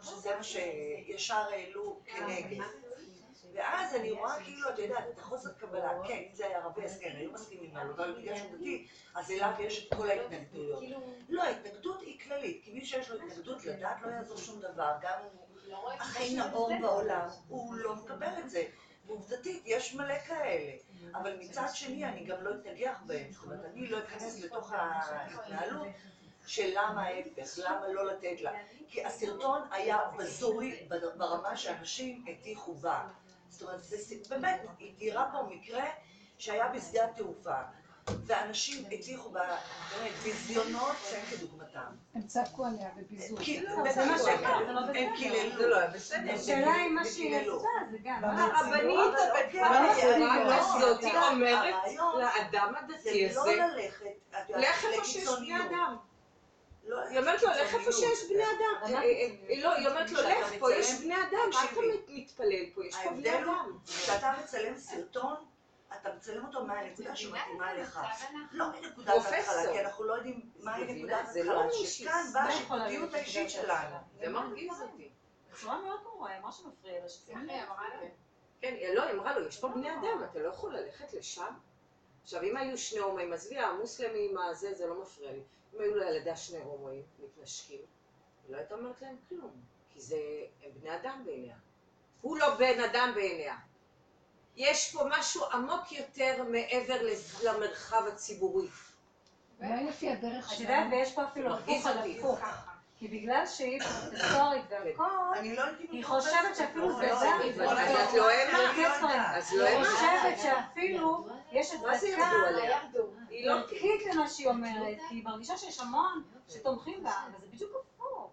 שזה 0.01 0.35
מה 0.35 0.43
שישר 0.43 1.45
העלו 1.51 1.99
כנגד. 2.05 2.63
ואז 3.53 3.95
אני 3.95 4.11
רואה 4.11 4.43
כאילו, 4.43 4.69
את 4.69 4.79
יודעת, 4.79 5.03
את 5.13 5.19
החוסר 5.19 5.53
קבלה, 5.53 5.91
כן, 6.07 6.23
אם 6.29 6.33
זה 6.33 6.45
היה 6.45 6.57
ערבי, 6.57 6.83
אז 6.83 6.99
כן, 6.99 7.15
היו 7.15 7.31
מסכימים 7.31 7.75
לו, 7.75 7.93
אבל 7.95 8.21
בגלל 8.21 8.37
שהוא 8.37 8.55
דתי, 8.55 8.87
אז 9.15 9.31
אליו 9.31 9.51
יש 9.59 9.87
את 9.87 9.93
כל 9.93 10.09
ההתנגדויות. 10.09 10.83
לא, 11.29 11.43
ההתנגדות 11.43 12.01
היא 12.01 12.19
כללית, 12.19 12.61
כי 12.63 12.73
מי 12.73 12.85
שיש 12.85 13.09
לו 13.09 13.15
התנגדות 13.15 13.65
לדת 13.65 13.97
לא 14.01 14.09
יעזור 14.09 14.37
שום 14.37 14.61
דבר, 14.61 14.91
גם 15.01 15.19
אם 15.19 15.37
הוא 15.75 15.91
הכי 15.91 16.35
נאור 16.35 16.71
בעולם, 16.81 17.27
הוא 17.47 17.75
לא 17.75 17.95
מקבל 17.95 18.31
את 18.39 18.49
זה. 18.49 18.63
ועובדתית, 19.05 19.63
יש 19.65 19.95
מלא 19.95 20.19
כאלה. 20.19 20.71
אבל 21.13 21.37
מצד 21.39 21.67
שני, 21.73 22.05
אני 22.05 22.23
גם 22.23 22.43
לא 22.43 22.55
אתנגח 22.55 23.01
בהם. 23.05 23.31
זאת 23.31 23.43
אומרת, 23.43 23.65
אני 23.65 23.87
לא 23.87 23.99
אכנס 23.99 24.39
לתוך 24.39 24.71
ההתנהלות 24.71 25.87
של 26.49 26.69
למה 26.73 27.03
ההפך, 27.03 27.57
למה 27.57 27.87
לא 27.87 28.05
לתת 28.05 28.41
לה. 28.41 28.51
כי 28.87 29.05
הסרטון 29.05 29.61
היה 29.71 29.97
בזוי 30.17 30.87
ברמה 31.17 31.57
שאנשים 31.57 32.25
הטיחו 32.27 32.73
בה. 32.73 33.01
זאת 33.49 33.61
אומרת, 33.61 33.83
זה 33.83 33.97
באמת, 34.29 34.61
היא 34.79 34.93
תיארה 34.97 35.29
פה 35.31 35.43
מקרה 35.49 35.83
שהיה 36.37 36.67
בשדה 36.67 37.05
התעופה, 37.05 37.55
ואנשים 38.25 38.85
הטיחו 38.91 39.29
בה, 39.29 39.41
באמת, 39.97 40.11
ביזיונות 40.23 40.95
שאין 41.09 41.25
כדוגמתם. 41.25 41.79
הם 42.15 42.21
צעקו 42.21 42.65
עליה 42.65 42.89
וביזו. 42.97 43.35
כי- 43.37 43.61
לא, 43.61 43.93
זה 43.93 44.05
מה 44.05 44.17
שאמרת, 44.17 44.67
זה 44.67 44.71
לא 44.73 44.79
הם 44.79 44.85
בסדר. 44.93 45.09
קיללו. 45.17 45.57
זה 45.57 45.67
לא 45.67 45.77
היה 45.77 45.87
בסדר. 45.87 46.33
השאלה 46.33 46.75
אם 46.87 46.95
מה 46.95 47.05
שהיא. 47.05 47.37
עשתה 47.37 47.57
זה 47.91 47.97
גם. 48.03 48.23
הרבנית 48.23 48.97
הזאת 49.15 49.35
את 49.49 49.53
יודעת, 49.53 51.31
אומרת 51.31 51.73
לאדם 52.19 52.73
זה 52.87 52.95
הדתי 52.95 53.29
לא 53.35 53.41
הזה, 53.41 53.55
ללכת, 53.55 54.05
את 54.29 54.49
יודעת, 54.49 54.63
לך 54.69 54.85
איפה 54.93 55.05
שיש 55.05 55.29
בני. 55.39 55.55
אדם. 55.65 55.97
לא 56.89 56.99
היא 56.99 57.19
אומרת 57.19 57.43
לו, 57.43 57.49
לך 57.49 57.73
איפה. 57.73 57.91
שיש 57.91 58.23
בני 58.29 58.43
אדם. 58.43 58.95
אה, 58.95 59.03
אה, 59.03 59.27
אה, 59.49 59.61
לא, 59.61 59.73
היא 59.73 59.87
אומרת 59.87 60.11
לו, 60.11 60.21
לך, 60.21 60.53
פה 60.59 60.73
יש 60.73 60.93
בני 60.93 61.15
אדם, 61.15 61.49
מה 61.53 61.65
אתה. 61.65 61.81
מתפלל 62.07 62.65
פה? 62.75 62.85
יש 62.85 62.95
פה 63.03 63.09
בני 63.09 63.39
אדם. 63.39 63.77
כשאתה 63.85 64.33
מצלם 64.43 64.77
סרטון, 64.77 65.35
אתה 66.01 66.09
מצלם 66.15 66.45
אותו 66.45 66.65
מהנקודה 66.65 67.15
שמתאימה 67.15 67.73
לך. 67.73 67.99
לא 68.51 68.65
מנקודת. 68.71 69.07
ההתחלה, 69.09 69.71
כי 69.73 69.79
אנחנו 69.81 70.03
לא 70.03 70.13
יודעים 70.13 70.49
מהי 70.59 70.83
מבינה, 70.83 70.99
נקודת 71.21 71.33
זה 71.33 71.43
לא 71.43 71.51
ההתחלה, 71.51 71.79
מישהי, 71.79 72.05
שכאן 72.05 72.25
באה 72.33 72.45
להיות 72.45 72.55
השיפוטיות 72.59 73.13
האישית 73.13 73.49
שלנו. 73.49 73.95
זה 74.19 74.29
מרגיז 74.29 74.81
אותי. 74.81 75.09
בצורה 75.53 75.81
מאוד 75.81 75.99
ברורה, 76.03 76.29
היא 76.31 76.39
אמרה 76.39 76.51
שמפריע 76.51 76.99
לה 77.01 77.09
שזה 77.09 77.33
כן, 78.61 78.73
היא- 78.73 78.93
לא, 78.93 79.03
היא 79.03 79.13
אמרה 79.13 79.39
לו, 79.39 79.47
יש 79.47 79.59
פה 79.59 79.67
בני 79.67 79.91
אדם, 79.91 80.23
אתה 80.31 80.39
לא 80.39 80.47
יכול 80.49 80.75
ללכת 80.75 81.13
לשם? 81.13 81.53
עכשיו, 82.23 82.43
אם 82.43 82.57
היו 82.57 82.77
שני 82.77 82.99
הומואים, 82.99 83.33
עזבי, 83.33 83.57
המוסלמים, 83.57 84.37
הזה, 84.37 84.73
זה 84.73 84.87
לא 84.87 85.01
מפריע 85.01 85.31
לי. 85.31 85.41
אם 85.73 85.79
היו 85.81 85.95
לידה 85.95 86.35
שני 86.35 86.59
הומואים, 86.59 87.01
מתנשקים, 87.19 87.79
היא 88.43 88.51
לא 88.51 88.57
הייתה 88.57 88.75
אומרת 88.75 89.01
להם 89.01 89.15
כלום, 89.29 89.51
כי 89.93 90.01
זה, 90.01 90.17
הם 90.63 90.71
בני 90.81 90.95
אדם 90.95 91.21
בעיניה. 91.25 91.55
הוא 92.21 92.37
לא 92.37 92.55
בן 92.55 92.79
אדם 92.83 93.11
בעיניה. 93.15 93.55
יש 94.55 94.91
פה 94.95 95.03
משהו 95.09 95.45
עמוק 95.45 95.91
יותר 95.91 96.43
מעבר 96.43 97.01
למרחב 97.43 98.07
הציבורי. 98.07 98.67
אולי 99.59 99.83
לפי 99.83 100.09
הדרך 100.09 100.51
את 100.51 100.57
שלה. 100.57 100.63
יודעת, 100.63 100.87
ויש 100.91 101.13
פה 101.13 101.23
אפילו 101.23 101.53
הפוך 101.53 101.85
על. 101.85 102.11
הפוך. 102.11 102.39
כי 102.99 103.07
בגלל 103.07 103.45
שהיא 103.47 103.81
פרופסורית 103.81 104.65
והכל, 104.69 105.03
לא 105.55 105.63
היא 105.91 106.05
חושבת 106.05 106.55
שאפילו 106.55 106.97
זה 106.97 107.07
לא, 107.07 107.11
לא, 107.11 107.13
אז 107.13 108.15
לא, 108.15 108.29
את 108.31 108.53
לא. 108.53 108.73
כן, 108.75 108.89
ספרים. 108.97 109.19
אז 109.19 109.53
לא 109.53 109.65
היא 109.65 109.75
האמנת. 109.75 109.87
חושבת 109.87 110.39
שאפילו 110.43 111.27
יש 111.51 111.73
מה 111.73 111.97
זה 111.97 112.07
ירדו 112.07 112.45
עליה? 112.47 112.79
היא 113.39 113.47
לא... 113.47 113.53
ערכית 113.53 114.05
למה 114.13 114.29
שהיא 114.29 114.47
אומרת, 114.47 114.97
כי 115.09 115.15
היא 115.15 115.23
מרגישה 115.23 115.57
שיש 115.57 115.79
המון 115.79 116.23
שתומכים 116.49 117.03
בה, 117.03 117.11
אבל 117.31 117.39
זה 117.41 117.47
בדיוק 117.47 117.71
הפוך. 117.75 118.31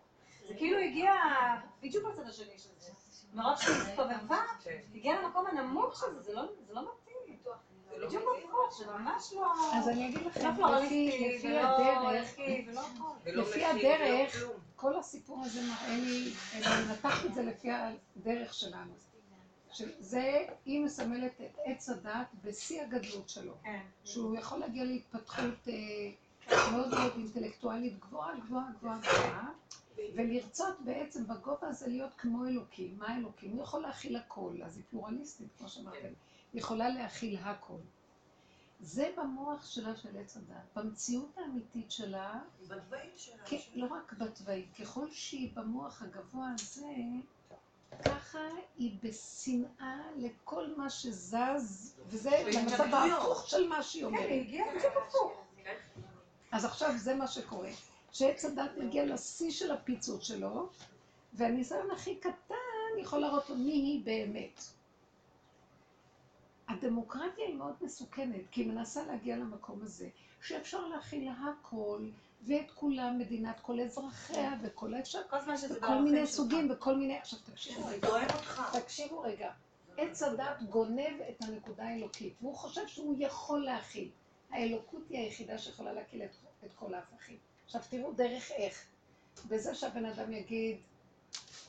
זה 0.48 0.54
כאילו 0.54 0.78
הגיע 0.78 1.12
בדיוק 1.82 2.04
לצד 2.04 2.28
השני 2.28 2.58
של 2.58 2.68
זה. 2.78 2.90
מרוב 3.34 3.56
שהיא 3.58 3.76
הסתובבה. 3.76 4.42
הגיעה 4.94 5.22
למקום 5.22 5.46
הנמוך 5.46 6.00
של 6.00 6.14
זה, 6.14 6.22
זה 6.22 6.32
לא 6.32 6.42
זה 6.66 6.74
לא 6.74 6.82
מתאים. 6.82 7.36
לא 7.96 8.06
בדיוק. 8.06 8.22
הפוך, 8.44 8.78
זה 8.78 8.86
ממש 8.86 9.32
לא... 9.32 9.52
אז 9.74 9.88
אני 9.88 10.08
אגיד 10.08 10.20
לא 10.20 10.26
לכם, 10.26 10.40
לפי, 10.48 10.56
פלורליסטי, 10.56 11.34
לפי 11.36 11.58
הדרך, 11.58 12.38
לפי 13.26 13.64
הדרך. 13.64 14.44
כל 14.76 14.96
הסיפור 14.96 15.42
הזה 15.44 15.60
מראה 15.62 15.96
לי, 15.96 16.32
אני 16.54 16.92
נתחתי 16.92 17.26
את 17.26 17.34
זה 17.34 17.42
לפי 17.42 17.68
הדרך 18.16 18.54
שלנו. 18.54 18.92
שזה, 19.76 20.46
היא 20.64 20.80
מסמלת 20.80 21.40
את 21.40 21.58
עץ 21.64 21.88
הדת 21.88 22.26
בשיא 22.44 22.82
הגדלות 22.82 23.28
שלו. 23.28 23.54
כן. 23.62 23.80
שהוא 24.04 24.36
יכול 24.36 24.58
להגיע 24.58 24.84
להתפתחות 24.84 25.68
אה, 25.68 25.74
מאוד 26.72 26.88
מאוד 26.88 27.12
אינטלקטואלית 27.16 27.98
גבוהה, 27.98 28.36
גבוהה, 28.40 28.66
גבוהה, 28.78 28.98
גבוהה, 28.98 29.50
ולרצות 30.14 30.80
בעצם 30.84 31.26
בגובה 31.26 31.68
הזה 31.68 31.88
להיות 31.88 32.14
כמו 32.18 32.46
אלוקים. 32.46 32.98
מה 32.98 33.16
אלוקים? 33.16 33.50
הוא 33.50 33.62
יכול 33.62 33.82
להכיל 33.82 34.16
הכל, 34.16 34.56
אז 34.64 34.76
היא 34.76 34.84
פלורליסטית, 34.90 35.48
כמו 35.58 35.68
שאמרתם. 35.68 36.08
היא 36.52 36.60
יכולה 36.60 36.88
להכיל 36.88 37.36
הכל. 37.36 37.78
זה 38.80 39.12
במוח 39.16 39.66
שלה 39.66 39.96
של 39.96 40.18
עץ 40.18 40.36
הדת. 40.36 40.76
במציאות 40.76 41.38
האמיתית 41.38 41.90
שלה, 41.90 42.40
בדברים 42.62 43.10
שלה. 43.16 43.42
לא 43.74 43.86
רק 43.86 44.12
בתוואים, 44.12 44.66
ככל 44.80 45.10
שהיא 45.10 45.50
במוח 45.54 46.02
הגבוה 46.02 46.50
הזה, 46.54 46.94
ככה 48.04 48.38
היא 48.76 48.96
בשנאה 49.02 50.00
לכל 50.16 50.66
מה 50.76 50.90
שזז, 50.90 51.94
וזה 52.06 52.30
למצב 52.46 52.56
והתנגדויות. 52.56 53.12
ההפוך 53.12 53.48
של 53.48 53.68
מה 53.68 53.82
שהיא 53.82 54.02
כן, 54.02 54.06
אומרת. 54.06 54.30
היא 54.30 54.40
הגיעה 54.40 54.66
בדיוק 54.74 54.92
הפוך. 55.08 55.44
אז 56.52 56.64
עכשיו 56.64 56.98
זה 56.98 57.14
מה 57.14 57.26
שקורה. 57.26 57.70
שעץ 58.12 58.44
הדת 58.44 58.70
מגיע 58.76 59.04
לשיא 59.04 59.50
של 59.50 59.70
הפיצוץ 59.70 60.22
שלו, 60.22 60.68
והניסיון 61.32 61.90
הכי 61.90 62.16
קטן 62.16 62.54
יכול 62.98 63.18
להראות 63.18 63.50
לו 63.50 63.56
מי 63.56 63.72
היא 63.72 64.04
באמת. 64.04 64.60
הדמוקרטיה 66.68 67.46
היא 67.46 67.54
מאוד 67.54 67.74
מסוכנת, 67.80 68.42
כי 68.50 68.60
היא 68.60 68.68
מנסה 68.68 69.06
להגיע 69.06 69.36
למקום 69.36 69.82
הזה, 69.82 70.08
שאפשר 70.42 70.86
להכיל 70.86 71.28
הכל, 71.28 72.00
ואת 72.46 72.70
כולם, 72.70 73.18
מדינת 73.18 73.60
כל 73.60 73.80
אזרחיה, 73.80 74.52
וכל 74.62 74.94
האפשר, 74.94 75.20
וכל 75.70 76.02
מיני. 76.02 76.26
סוגים, 76.26 76.68
וכל 76.70 76.96
מיני... 76.96 77.18
עכשיו 77.18 77.38
תקשיבו 77.44 77.86
רגע. 77.86 78.08
תקשיבו 78.72 79.20
רגע. 79.20 79.50
עץ 79.96 80.22
הדת 80.22 80.62
גונב 80.62 81.20
את 81.28 81.42
הנקודה 81.42 81.84
האלוקית, 81.84 82.34
והוא 82.40 82.54
חושב 82.54 82.86
שהוא 82.86 83.14
יכול 83.18 83.64
להכיל. 83.64 84.10
האלוקות 84.50 85.02
היא 85.10 85.18
היחידה 85.18 85.58
שיכולה 85.58 85.92
להכיל 85.92 86.22
את, 86.22 86.36
את 86.64 86.72
כל 86.74 86.94
ההפכים. 86.94 87.38
עכשיו 87.64 87.80
תראו 87.90 88.12
דרך 88.12 88.50
איך. 88.50 88.86
בזה 89.48 89.74
שהבן 89.74 90.04
אדם 90.04 90.32
יגיד, 90.32 90.76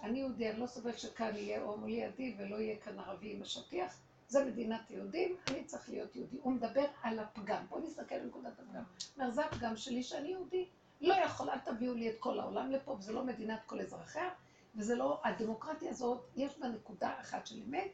אני 0.04 0.20
יהודי, 0.20 0.50
אני 0.50 0.60
לא 0.60 0.68
סובל 0.68 0.98
שכאן 0.98 1.36
יהיה 1.36 1.62
הומו 1.62 1.88
לידי 1.88 2.36
ולא 2.38 2.56
יהיה 2.56 2.78
כאן 2.78 3.00
ערבי 3.00 3.34
עם 3.34 3.42
השטיח, 3.42 4.00
זה 4.28 4.46
מדינת 4.46 4.92
יהודים, 4.92 5.36
אני 5.48 5.64
צריך 5.64 5.90
להיות 5.90 6.16
יהודי. 6.16 6.38
הוא 6.42 6.54
מדבר 6.54 6.86
על 7.04 7.20
הפגם. 7.20 7.66
בואו 7.70 7.82
נסתכל 7.82 8.16
על 8.16 8.26
נקודת 8.26 8.60
הפגם. 8.60 8.84
אומר, 9.18 9.32
זה 9.32 9.46
הפגם 9.46 9.78
שלי 9.78 10.04
שאני 10.04 10.30
יהודי. 10.30 10.66
לא 11.02 11.14
יכול, 11.14 11.50
אל 11.50 11.60
תביאו 11.60 11.94
לי 11.94 12.10
את 12.10 12.16
כל 12.20 12.40
העולם 12.40 12.72
לפה, 12.72 12.92
וזה 12.92 13.14
לא 13.14 13.24
מדינת 13.24 13.60
כל 13.66 13.82
אזרחיה, 13.82 14.30
וזה 14.76 14.96
לא, 14.96 15.22
הדמוקרטיה 15.24 15.90
הזאת, 15.90 16.26
יש 16.36 16.60
בה 16.60 16.68
נקודה 16.68 17.14
אחת 17.22 17.48
של 17.48 17.56
אמת, 17.68 17.92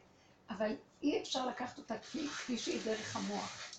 אבל 0.50 0.72
אי 1.02 1.20
אפשר 1.20 1.46
לקחת 1.46 1.78
אותה 1.78 1.98
כפי, 1.98 2.28
כפי 2.28 2.58
שהיא 2.58 2.80
דרך 2.84 3.16
המוח. 3.16 3.70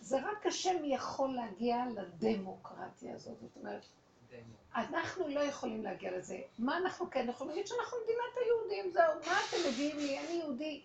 זה 0.00 0.18
רק 0.20 0.46
השם 0.46 0.76
יכול 0.84 1.34
להגיע 1.34 1.84
לדמוקרטיה 1.96 3.14
הזאת. 3.14 3.40
זאת 3.40 3.56
אומרת, 3.56 3.86
אנחנו 4.74 5.28
לא 5.28 5.40
יכולים 5.40 5.84
להגיע 5.84 6.18
לזה. 6.18 6.38
מה 6.58 6.76
אנחנו 6.76 7.10
כן 7.10 7.26
יכולים 7.28 7.50
להגיד? 7.50 7.66
שאנחנו 7.66 7.98
מדינת 8.04 8.36
היהודים, 8.44 8.92
זהו. 8.92 9.14
מה 9.26 9.38
אתם 9.48 9.56
מביאים 9.68 9.96
לי? 9.96 10.18
אני 10.18 10.32
יהודי 10.32 10.82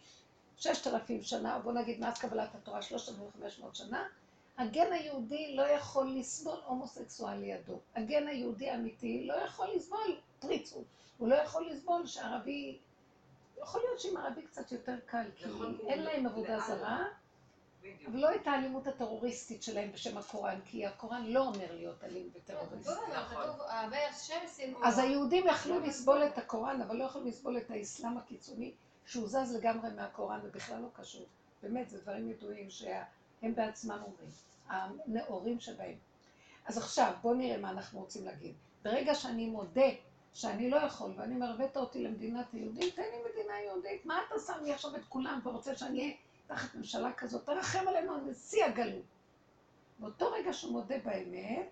ששת 0.60 0.88
אלפים 0.88 1.23
שנה, 1.23 1.56
או 1.56 1.61
בוא 1.61 1.72
נגיד 1.72 1.99
מאז 1.99 2.18
קבלת 2.18 2.56
התורה 2.56 2.81
שלושת 2.81 3.10
אלפים 3.10 3.26
וחמש 3.27 3.60
מאות 3.60 3.76
שנה. 3.76 4.07
הגן 4.57 4.94
היהודי 4.94 5.56
לא 5.56 5.64
יכול 5.64 6.11
לסבול 6.15 6.57
הומוסקסואל 6.65 7.38
לידו. 7.38 7.80
הגן 7.95 8.27
היהודי 8.27 8.69
האמיתי 8.69 9.27
לא 9.27 9.34
יכול 9.34 9.68
לסבול 9.76 10.19
פריצות. 10.40 10.84
הוא 11.18 11.27
לא 11.27 11.36
יכול 11.36 11.69
לסבול 11.69 12.07
שערבי... 12.07 12.77
יכול 13.61 13.81
להיות 13.81 13.99
שעם 13.99 14.18
ערבי 14.18 14.41
קצת 14.41 14.72
יותר 14.72 14.95
קל, 15.06 15.26
כי 15.36 15.45
נכון, 15.45 15.77
אין 15.88 16.03
להם 16.03 16.26
עבודה. 16.26 16.60
זרה. 16.60 17.03
אבל 18.07 18.19
לא 18.19 18.36
את 18.36 18.48
האלימות 18.48 18.88
הטרוריסטית 18.88 19.64
שלהם 19.64 19.91
בשם 19.91 20.18
הקוראן, 20.18 20.60
כי 20.65 20.86
הקוראן 20.86 21.26
לא 21.26 21.45
אומר 21.45 21.76
להיות 21.76 22.03
אלים 22.03 22.30
וטרוריסט. 22.34 22.90
כתוב, 23.30 23.61
אהבה 23.61 24.07
השם 24.10 24.40
שנאו. 24.57 24.86
אז 24.86 24.99
היהודים 24.99 25.48
יכלו 25.48 25.80
לסבול 25.80 26.23
את 26.23 26.38
הקוראן, 26.38 26.81
אבל 26.81 26.95
לא 26.95 27.03
יכלו 27.03 27.23
לסבול 27.23 27.57
את 27.57 27.72
האסלאם 27.72 28.18
הקיצוני, 28.18 28.72
שהוא 29.06 29.28
זז 29.28 29.56
לגמרי 29.56 29.90
מהקוראן 29.96 30.40
ובכלל 30.44 30.82
לא 30.82 30.88
קשור. 30.94 31.26
באמת, 31.64 31.90
זה 31.90 32.02
דברים 32.02 32.30
ידועים 32.30 32.70
שהם 32.70 33.56
בעצמם 33.56 34.00
אומרים, 34.04 34.30
הנאורים 34.68 35.60
שבהם. 35.60 35.98
אז 36.66 36.78
עכשיו, 36.78 37.14
בואו 37.22 37.34
נראה 37.34 37.58
מה 37.58 37.70
אנחנו 37.70 38.00
רוצים 38.00 38.26
להגיד. 38.26 38.54
ברגע 38.84 39.16
שאני 39.16 39.50
מודה 39.50 39.90
שאני 40.34 40.70
לא 40.70 40.78
יכול, 40.78 41.14
ואני 41.18 41.36
מרבית 41.36 41.78
אותי 41.78 42.04
למדינת 42.04 42.54
היהודים, 42.54 42.90
תן 42.96 43.02
לי 43.02 43.18
מדינה 43.32 43.54
יהודית, 43.60 44.06
מה 44.06 44.20
אתה 44.28 44.36
שם 44.48 44.64
לי 44.64 44.74
עכשיו 44.74 44.96
את 44.96 45.06
כולם 45.10 45.40
ורוצה 45.44 45.76
שאני 45.76 46.00
אהיה 46.00 46.14
תחת 46.48 46.76
ממשלה 46.76 47.14
כזאת? 47.14 47.46
תרחם 47.46 47.88
עלינו, 47.88 48.18
נשיא 48.18 48.66
הגלות. 48.66 49.06
באותו 50.00 50.32
רגע 50.32 50.54
שהוא 50.54 50.72
מודה 50.72 50.96
באמת, 51.04 51.68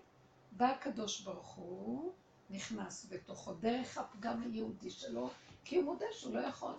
בא 0.52 0.66
הקדוש 0.66 1.20
ברוך 1.20 1.48
הוא, 1.48 2.12
נכנס 2.50 3.06
בתוכו, 3.10 3.52
דרך 3.54 3.98
הפגם 3.98 4.42
היהודי 4.42 4.90
שלו, 4.90 5.30
כי 5.64 5.76
הוא 5.76 5.84
מודה 5.84 6.06
שהוא 6.12 6.34
לא 6.34 6.40
יכול. 6.40 6.74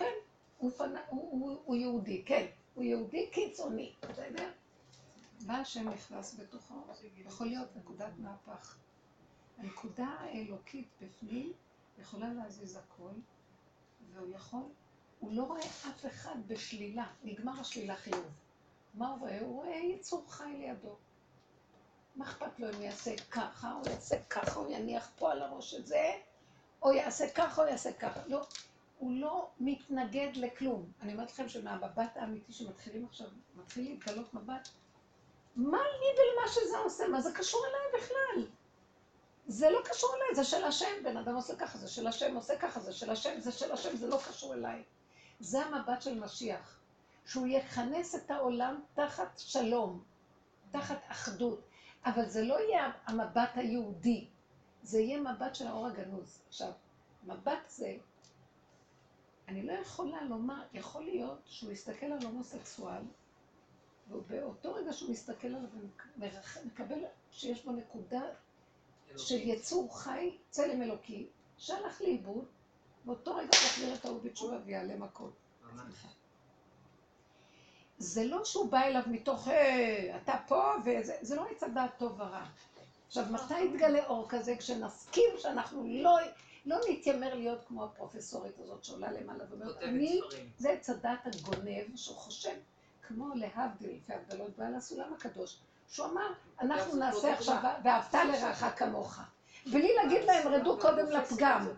כן, 0.00 0.14
הוא, 0.58 0.70
פנה, 0.70 1.00
הוא, 1.08 1.30
הוא, 1.30 1.60
הוא 1.64 1.76
יהודי, 1.76 2.22
כן, 2.26 2.46
הוא 2.74 2.84
יהודי 2.84 3.30
קיצוני, 3.32 3.92
בסדר? 4.02 4.50
בא 5.46 5.54
השם 5.54 5.88
נכנס 5.88 6.34
בתוכו, 6.40 6.74
יכול 7.26 7.46
להיות 7.46 7.76
נקודת 7.76 8.12
מהפך. 8.18 8.76
הנקודה 9.58 10.06
האלוקית 10.06 10.88
בפנים 11.02 11.52
יכולה 11.98 12.32
להזיז 12.32 12.76
הכל, 12.76 13.10
והוא 14.12 14.34
יכול, 14.34 14.62
הוא 15.20 15.32
לא 15.32 15.42
רואה 15.42 15.60
אף 15.60 16.06
אחד 16.06 16.36
בשלילה, 16.46 17.06
נגמר 17.24 17.60
השלילה 17.60 17.96
חיוב. 17.96 18.30
מה 18.94 19.08
הוא 19.08 19.18
רואה? 19.20 19.40
הוא 19.40 19.56
רואה 19.56 19.76
יצור 19.76 20.24
חי 20.28 20.56
לידו. 20.58 20.96
מה 22.16 22.24
אכפת 22.24 22.58
לו 22.58 22.70
אם 22.70 22.82
יעשה 22.82 23.16
ככה, 23.30 23.72
או 23.72 23.90
יעשה 23.90 24.22
ככה, 24.30 24.60
או 24.60 24.70
יניח 24.70 25.10
פה 25.18 25.32
על 25.32 25.42
הראש 25.42 25.74
את 25.74 25.86
זה, 25.86 26.10
או 26.82 26.92
יעשה 26.92 27.30
ככה, 27.34 27.62
או 27.62 27.68
יעשה 27.68 27.92
ככה. 27.92 28.20
לא, 28.26 28.46
הוא 29.00 29.12
לא 29.12 29.48
מתנגד 29.60 30.30
לכלום. 30.34 30.92
אני 31.02 31.12
אומרת 31.12 31.30
לכם 31.30 31.48
שמהמבט 31.48 32.16
האמיתי 32.16 32.52
שמתחילים 32.52 33.04
עכשיו, 33.04 33.26
מתחיל 33.56 33.84
להתגלות 33.84 34.34
מבט, 34.34 34.68
מה 35.56 35.78
לי 35.78 36.22
ולמה 36.22 36.48
שזה 36.48 36.78
עושה? 36.78 37.08
מה 37.08 37.20
זה 37.20 37.32
קשור 37.34 37.60
אליי 37.66 38.02
בכלל? 38.02 38.50
זה 39.46 39.70
לא 39.70 39.80
קשור 39.84 40.10
אליי, 40.16 40.34
זה 40.34 40.44
של 40.44 40.64
השם. 40.64 41.02
בן 41.04 41.16
אדם 41.16 41.34
עושה 41.34 41.56
ככה, 41.56 41.78
זה 41.78 41.88
של 41.88 42.06
השם, 42.06 42.36
עושה 42.36 42.58
ככה, 42.58 42.80
זה 42.80 42.92
של 42.92 43.10
השם, 43.10 43.40
זה 43.40 43.52
של 43.52 43.72
השם, 43.72 43.96
זה 43.96 44.06
לא 44.06 44.18
קשור 44.28 44.54
אליי. 44.54 44.82
זה 45.40 45.60
המבט 45.60 46.02
של 46.02 46.20
משיח. 46.20 46.80
שהוא 47.26 47.46
יכנס 47.46 48.14
את 48.14 48.30
העולם 48.30 48.80
תחת 48.94 49.38
שלום, 49.38 50.04
תחת 50.70 50.98
אחדות. 51.08 51.60
אבל 52.04 52.28
זה 52.28 52.42
לא 52.42 52.60
יהיה 52.60 52.92
המבט 53.06 53.50
היהודי, 53.54 54.26
זה 54.82 55.00
יהיה 55.00 55.20
מבט 55.20 55.54
של 55.54 55.66
האור 55.66 55.86
הגנוז. 55.86 56.42
עכשיו, 56.48 56.72
מבט 57.26 57.68
זה, 57.68 57.96
אני 59.50 59.62
לא 59.62 59.72
יכולה 59.72 60.24
לומר, 60.24 60.62
יכול 60.72 61.04
להיות 61.04 61.38
שהוא 61.46 61.72
יסתכל 61.72 62.06
על 62.06 62.24
הומוסקסואל, 62.24 63.02
ובאותו 64.10 64.74
רגע 64.74 64.92
שהוא 64.92 65.10
מסתכל 65.10 65.48
עליו 65.48 65.68
ומקבל 66.16 67.04
שיש 67.32 67.64
בו 67.64 67.72
נקודה 67.72 68.22
של 69.16 69.36
יצור 69.48 69.98
חי, 69.98 70.36
צלם 70.50 70.82
אלוקי, 70.82 71.26
שהלך 71.58 72.00
לאיבוד, 72.00 72.44
באותו 73.04 73.34
רגע 73.34 73.48
הוא 73.56 73.66
יחזיר 73.66 73.94
את 73.94 74.04
ההוא 74.04 74.22
בתשובה 74.22 74.58
ויעלה 74.64 74.96
מכות. 74.96 75.32
זה 77.98 78.24
לא 78.24 78.44
שהוא 78.44 78.70
בא 78.70 78.80
אליו 78.80 79.02
מתוך, 79.06 79.48
היי, 79.48 80.16
אתה 80.16 80.34
פה, 80.48 80.74
וזה 80.84 81.16
זה 81.20 81.36
לא 81.36 81.46
עץ 81.50 81.62
הדעת 81.62 81.98
טוב 81.98 82.20
ורע. 82.20 82.44
עכשיו, 83.06 83.24
מתי 83.30 83.60
יתגלה 83.60 84.06
אור 84.06 84.26
כזה? 84.28 84.56
כשנסכים 84.56 85.30
שאנחנו 85.38 85.84
לא, 85.88 86.18
לא 86.66 86.76
נתיימר 86.90 87.34
להיות 87.34 87.64
כמו 87.68 87.84
הפרופסורית 87.84 88.58
הזאת 88.58 88.84
שעולה 88.84 89.12
למעלה 89.12 89.44
ואומרת, 89.50 89.82
אני, 89.82 90.20
זה 90.58 90.70
עץ 90.70 90.90
הדעת 90.90 91.26
הגונב, 91.26 91.96
שהוא 91.96 92.16
חושב 92.16 92.56
כמו 93.02 93.28
להבדיל, 93.34 93.90
לפי 93.96 94.14
הבדלות 94.14 94.56
בעל 94.56 94.74
הסולם 94.74 95.12
הקדוש, 95.14 95.58
שהוא 95.88 96.06
אמר, 96.06 96.32
אנחנו 96.60 96.96
נעשה 96.96 97.32
עכשיו, 97.32 97.62
ואהבת 97.84 98.14
לרעך 98.14 98.78
כמוך. 98.78 99.20
בלי 99.66 99.94
להגיד 99.94 100.24
להם, 100.24 100.48
רדו 100.48 100.78
קודם 100.80 101.06
לפגם. 101.06 101.68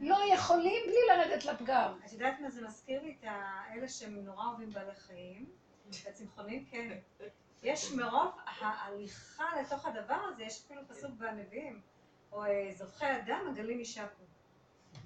לא 0.00 0.18
יכולים 0.34 0.82
בלי 0.86 0.98
לרדת 1.08 1.44
לפגם. 1.44 1.92
את 2.06 2.12
יודעת 2.12 2.40
מה 2.40 2.50
זה 2.50 2.66
מזכיר 2.66 3.02
לי? 3.02 3.16
את 3.20 3.24
האלה 3.24 3.88
שהם 3.88 4.24
נורא 4.24 4.46
אוהבים 4.46 4.72
בעלי 4.72 4.94
חיים, 4.94 5.44
את 5.90 6.06
הצמחונים, 6.08 6.64
כן. 6.70 6.98
יש 7.62 7.92
מרוב 7.92 8.30
ההליכה 8.46 9.44
לתוך 9.60 9.86
הדבר 9.86 10.20
הזה, 10.28 10.42
יש 10.42 10.62
אפילו 10.66 10.80
פסוק 10.88 11.10
בנביאים, 11.10 11.80
או 12.32 12.44
אה, 12.44 12.70
זובחי 12.78 13.06
אדם, 13.16 13.40
הגלים 13.50 13.78
יישקו. 13.78 14.24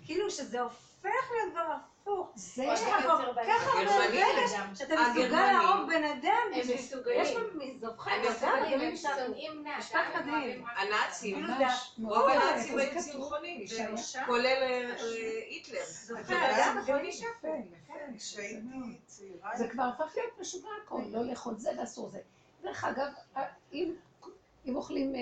כאילו 0.05 0.31
שזה 0.31 0.61
הופך 0.61 1.31
להיות 1.31 1.53
כבר 1.53 1.73
הפוך. 1.73 2.33
זה 2.35 2.65
יש 2.65 2.81
לך 2.81 3.03
כל 3.03 3.43
כך 3.47 3.67
הרבה 3.67 3.97
רגש 3.99 4.51
שאתה 4.79 4.95
מסוגל 4.95 5.29
להרוג 5.29 5.89
בן 5.89 6.05
אדם. 6.05 6.47
הם 6.55 6.75
מסוגלים. 6.75 7.21
יש 7.21 7.37
מזובחי 7.55 8.11
אדם, 8.11 8.63
הם. 8.63 8.97
שונאים 8.97 9.63
בני 9.63 9.71
משפט 9.79 9.99
אדם. 10.15 10.41
מדהים. 10.41 10.65
הנאצים, 10.77 11.47
רוב 12.05 12.29
הנאצים 12.29 12.79
היו. 12.79 13.03
צמחונים. 13.03 13.67
כולל 14.27 14.47
אה, 14.47 14.91
אה, 14.91 15.41
היטלר. 15.49 15.85
זובחי 15.87 16.35
אדם, 16.35 16.79
הגלים 16.79 17.05
יישקו. 17.05 17.49
זה 19.55 19.69
כבר 19.69 19.83
הפך 19.83 20.17
להיות 20.17 20.41
משוגע 20.41 20.69
הכל, 20.85 21.03
לא 21.09 21.25
לאכול 21.25 21.55
זה 21.57 21.71
ואסור 21.79 22.09
זה. 22.09 22.19
דרך 22.63 22.85
אגב, 22.85 23.09
אם, 23.73 23.95
אם 24.67 24.77
אוכלים 24.77 25.15
אה, 25.15 25.21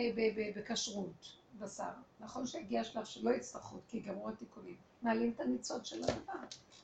בכשרות 0.57 1.42
בשר, 1.59 1.91
נכון 2.21 2.47
שהגיע 2.47 2.81
השלב 2.81 3.05
שלא 3.05 3.31
יצטרכו, 3.31 3.79
כי 3.89 4.01
גמרו 4.01 4.29
התיקונים, 4.29 4.77
מעלים 5.03 5.33
את 5.35 5.41
הניצוד 5.41 5.87
של 5.87 6.03
הדבר. 6.05 6.33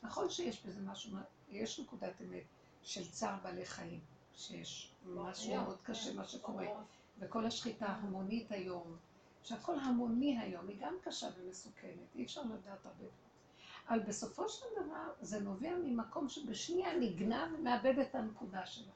נכון 0.03 0.31
שיש 0.31 0.66
בזה 0.66 0.81
משהו, 0.81 1.16
יש 1.51 1.81
נקודת 1.81 2.20
אמת 2.20 2.45
של 2.82 3.11
צער 3.11 3.36
בעלי 3.43 3.66
חיים, 3.66 4.01
שיש 4.35 4.93
משהו 5.07 5.55
מאוד 5.55 5.78
קשה 5.82 6.15
מה 6.15 6.24
שקורה, 6.24 6.66
וכל 7.19 7.47
השחיטה 7.47 7.86
ההמונית 7.86 8.53
היום, 8.53 8.97
שהכל 9.43 9.78
המוני 9.78 10.39
היום, 10.39 10.69
היא 10.69 10.77
גם 10.81 10.95
קשה 11.03 11.28
ומסוכנת, 11.39 12.15
אי 12.15 12.24
אפשר 12.24 12.43
לדעת 12.43 12.86
הרבה. 12.86 13.05
אבל 13.89 14.01
בסופו 14.01 14.49
של 14.49 14.66
דבר 14.77 15.12
זה 15.20 15.40
נובע 15.40 15.74
ממקום 15.85 16.28
שבשנייה 16.28 16.97
נגנב 16.97 17.55
ומאבד 17.59 17.99
את 17.99 18.15
הנקודה 18.15 18.66
שלו. 18.66 18.93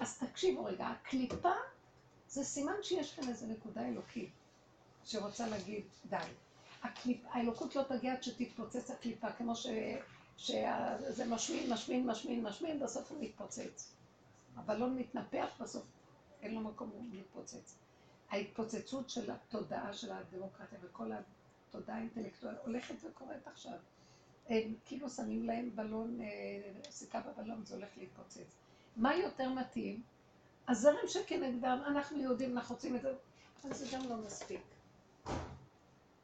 אז 0.00 0.18
תקשיבו 0.18 0.64
רגע, 0.64 0.86
הקליפה 0.86 1.52
זה 2.28 2.44
סימן 2.44 2.82
שיש 2.82 3.14
כאן 3.14 3.28
איזו 3.28 3.46
נקודה 3.46 3.88
אלוקית 3.88 4.30
שרוצה 5.06 5.48
להגיד 5.48 5.84
די. 6.08 6.16
הקליפ, 6.82 7.20
האלוקות 7.30 7.76
לא 7.76 7.82
תגיע 7.82 8.12
עד 8.12 8.22
שתתפוצץ 8.22 8.90
הקליפה, 8.90 9.32
כמו 9.32 9.56
ש, 9.56 9.66
שזה 10.36 11.24
משמין, 11.24 11.72
משמין, 11.72 12.06
משמין, 12.06 12.42
משמין, 12.42 12.80
בסוף 12.80 13.10
הוא 13.10 13.18
מתפוצץ. 13.20 13.92
הבלון 14.56 14.98
מתנפח, 14.98 15.48
בסוף 15.60 15.84
אין 16.42 16.54
לו 16.54 16.60
מקום 16.60 16.90
להתפוצץ. 17.12 17.74
ההתפוצצות 18.30 19.10
של 19.10 19.30
התודעה 19.30 19.94
של 19.94 20.12
הדמוקרטיה 20.12 20.78
וכל 20.82 21.10
התודעה 21.68 21.96
האינטלקטואלית 21.96 22.60
הולכת 22.64 22.94
וקורית 23.04 23.46
עכשיו. 23.46 23.78
הם 24.48 24.74
כאילו 24.84 25.10
שמים 25.10 25.46
להם 25.46 25.70
בלון, 25.74 26.20
אה, 26.20 26.26
סיכה 26.90 27.20
בבלון, 27.20 27.64
זה 27.64 27.74
הולך 27.74 27.88
להתפוצץ. 27.96 28.56
מה 28.96 29.16
יותר 29.16 29.48
מתאים? 29.48 30.02
הזרם 30.68 31.08
שכנגדם, 31.08 31.82
אנחנו 31.86 32.18
יהודים, 32.18 32.58
אנחנו 32.58 32.74
רוצים 32.74 32.96
את 32.96 33.02
זה, 33.02 33.12
אבל 33.64 33.74
זה 33.74 33.96
גם 33.96 34.08
לא 34.08 34.16
מספיק. 34.16 34.60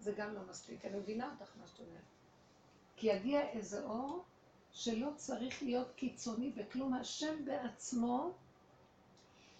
זה 0.01 0.13
גם 0.17 0.35
לא 0.35 0.41
מספיק. 0.51 0.85
אני 0.85 0.99
מבינה 0.99 1.31
אותך 1.31 1.53
מה 1.61 1.67
שאת 1.67 1.81
אומרת. 1.81 2.03
כי 2.97 3.07
יגיע 3.07 3.41
איזה 3.49 3.85
אור 3.85 4.25
שלא 4.73 5.09
צריך 5.17 5.63
להיות 5.63 5.89
קיצוני 5.97 6.51
בכלום. 6.51 6.95
השם 6.95 7.45
בעצמו 7.45 8.33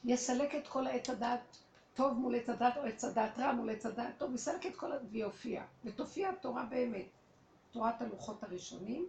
יסלק 0.05 0.55
את 0.55 0.69
כל 0.69 0.87
העץ 0.87 1.11
הדעת 1.11 1.57
טוב 1.95 2.13
מול 2.13 2.35
עץ 2.35 2.49
הדעת 2.49 2.77
או 2.77 2.83
עץ 2.83 3.05
הדעת 3.05 3.39
רע 3.39 3.53
מול 3.53 3.71
עץ 3.71 3.87
הדעת 3.87 4.19
טוב, 4.19 4.35
יסלק 4.35 4.67
את 4.67 4.77
כל. 4.77 4.91
ויופיע. 5.11 5.65
ותופיע 5.85 6.31
התורה 6.31 6.65
באמת. 6.65 7.07
תורת 7.71 8.03
הלוחות 8.03 8.43
הראשונים, 8.43 9.09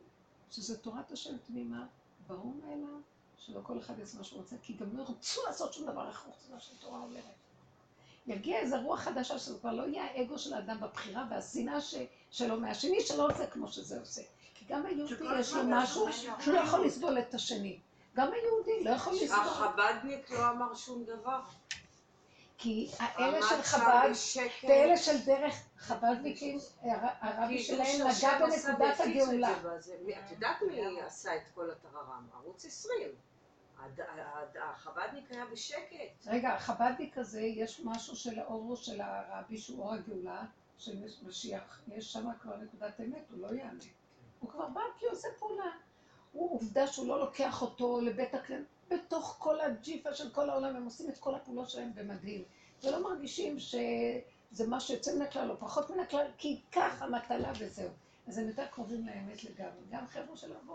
שזה 0.52 0.78
תורת 0.78 1.12
השם 1.12 1.38
תמימה, 1.38 1.88
ברור 2.28 2.54
מאליו, 2.66 3.00
שלא 3.38 3.60
כל 3.64 3.80
אחד 3.80 4.00
יעשה 4.00 4.18
מה 4.18 4.24
שהוא 4.24 4.40
רוצה, 4.40 4.56
כי 4.62 4.74
גם 4.74 4.98
לא 4.98 5.02
ירצו 5.02 5.42
לעשות 5.48 5.74
שום 5.74 5.92
דבר 5.92 6.08
איך 6.08 6.28
מה 6.52 6.60
שהתורה 6.60 7.00
אומרת. 7.00 7.43
יגיע 8.28 8.60
איזו 8.60 8.76
רוח 8.84 9.00
חדשה 9.00 9.40
שזה 9.40 9.60
כבר 9.60 9.72
לא 9.72 9.84
יהיה 9.84 10.04
האגו 10.04 10.40
של 10.40 10.54
האדם 10.54 10.80
בבחירה 10.80 11.24
והשנאה 11.30 11.82
ש... 11.82 11.96
שלו 12.32 12.60
מהשני 12.60 13.02
שלא 13.02 13.28
עושה 13.28 13.48
כמו 13.48 13.68
שזה 13.68 14.00
עושה. 14.00 14.22
כי 14.54 14.66
גם 14.70 14.86
היהודי 14.86 15.40
יש 15.40 15.54
לו 15.54 15.62
משהו 15.66 16.08
שהוא 16.14 16.54
לא 16.54 16.60
יכול 16.60 16.86
לסבול 16.86 17.20
את 17.20 17.34
השני. 17.34 17.80
גם 18.16 18.32
היהודי 18.34 18.84
לא 18.84 18.90
יכול 18.90 19.14
לסבול. 19.14 19.40
החבדניק 19.40 20.30
לא 20.32 20.50
אמר 20.50 20.76
שום 20.76 21.04
דבר. 21.04 21.40
כי 22.58 22.90
האלה 23.00 23.40
של 23.50 23.62
חב"ד. 23.62 24.10
ואלה 24.64 24.98
של 24.98 25.18
דרך 25.26 25.54
חב"דניקים, 25.78 26.58
הר- 26.82 26.90
הרבי 27.22 27.64
שלהם 27.64 28.08
נגע 28.08 28.40
בנקודת 28.40 29.00
הגאולה. 29.00 29.52
את 30.26 30.32
יודעת 30.32 30.62
מי 30.62 31.02
עשה 31.02 31.36
את 31.36 31.42
כל 31.56 31.70
הטררם? 31.72 32.28
ערוץ 32.34 32.66
20. 32.66 33.02
החבדניק 34.64 35.32
היה 35.32 35.46
בשקט. 35.46 36.28
רגע, 36.28 36.54
החב"דניק 36.54 37.18
הזה, 37.18 37.42
יש 37.42 37.82
משהו 37.84 38.16
של 38.16 38.40
האור 38.40 38.76
של 38.76 39.02
הרבי 39.02 39.58
שהוא 39.58 39.84
אור 39.84 39.94
הגאולה 39.94 40.46
של 40.78 41.04
משיח, 41.24 41.82
יש 41.88 42.14
שם 42.14 42.30
כבר 42.42 42.58
נקודת 42.58 43.00
אמת, 43.00 43.30
הוא 43.32 43.40
לא 43.40 43.48
יענה. 43.48 43.84
הוא 44.40 44.50
כבר 44.50 44.68
בא 44.68 44.82
כי 45.00 45.06
הוא 45.06 45.14
עושה 45.14 45.28
פעולה. 45.40 45.72
הוא 46.32 46.54
עובדה 46.56 46.88
שהוא 46.88 47.08
לא 47.08 47.20
לוקח 47.20 47.62
אותו 47.62 48.02
לבית 48.02 48.34
הכלא, 48.34 48.58
בתוך 48.90 49.36
כל 49.40 49.62
הג'יפה 49.62 50.14
של 50.14 50.30
כל 50.30 50.50
העולם, 50.50 50.76
הם 50.76 50.86
עושים 50.86 51.10
את 51.10 51.18
כל 51.18 51.36
הפעולות 51.36 51.70
שלהם 51.70 51.92
במדהים. 51.96 52.44
ולא 52.84 53.04
מרגישים 53.04 53.60
שזה 53.60 54.68
משהו 54.68 54.94
יוצא 54.94 55.16
מן 55.16 55.22
הכלל 55.22 55.52
או 55.52 55.58
פחות 55.58 55.90
מן 55.90 56.00
הכלל, 56.00 56.28
כי 56.38 56.62
ככה 56.72 57.08
מטלה 57.08 57.52
וזהו. 57.60 57.90
אז 58.28 58.38
הם 58.38 58.48
יותר 58.48 58.66
קרובים 58.66 59.08
לאמת 59.08 59.44
לגמרי. 59.44 59.84
גם 59.90 60.08
חבר'ה 60.08 60.38
של 60.38 60.54
רב 60.54 60.70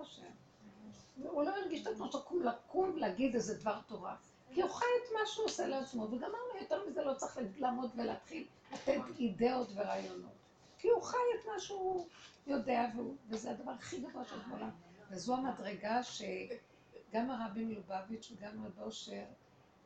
אושר. 1.18 1.30
הוא 1.30 1.42
לא 1.42 1.50
הרגיש 1.50 1.82
את 1.82 1.86
עצמו 1.86 2.12
שקום 2.12 2.42
לקום 2.42 2.96
להגיד 2.96 3.34
איזה 3.34 3.58
דבר 3.58 3.80
תורה. 3.86 4.16
כי 4.54 4.62
הוא 4.62 4.70
חי 4.70 4.84
את 4.84 5.12
מה 5.12 5.26
שהוא 5.26 5.46
עושה 5.46 5.66
לעצמו, 5.66 6.02
וגמרנו, 6.02 6.60
יותר 6.60 6.88
מזה 6.88 7.04
לא 7.04 7.14
צריך 7.14 7.38
לעמוד 7.58 7.90
ולהתחיל 7.96 8.46
לתת 8.72 9.00
אידאות 9.18 9.68
ורעיונות. 9.74 10.32
כי 10.78 10.88
הוא 10.88 11.02
חי 11.02 11.16
את 11.40 11.46
מה 11.46 11.60
שהוא 11.60 12.06
יודע, 12.46 12.86
והוא, 12.96 13.16
וזה 13.28 13.50
הדבר 13.50 13.70
הכי 13.70 14.00
גבוה 14.00 14.24
של 14.24 14.40
העולם. 14.50 14.70
וזו 15.10 15.36
המדרגה 15.36 16.02
שגם 16.02 17.30
הרבי 17.30 17.64
מלובביץ' 17.64 18.32
וגם 18.32 18.64
רב 18.64 18.80
אושר, 18.80 19.24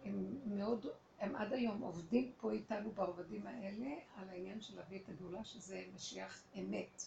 הם 0.04 0.38
מאוד, 0.46 0.86
הם 1.18 1.36
עד 1.36 1.52
היום 1.52 1.80
עובדים 1.80 2.32
פה 2.40 2.52
איתנו 2.52 2.90
בעובדים 2.90 3.46
האלה, 3.46 3.90
על 4.16 4.28
העניין 4.28 4.60
של 4.60 4.76
להביא 4.76 4.98
את 4.98 5.08
הגאולה, 5.08 5.44
שזה 5.44 5.82
משיח 5.94 6.42
אמת. 6.58 7.02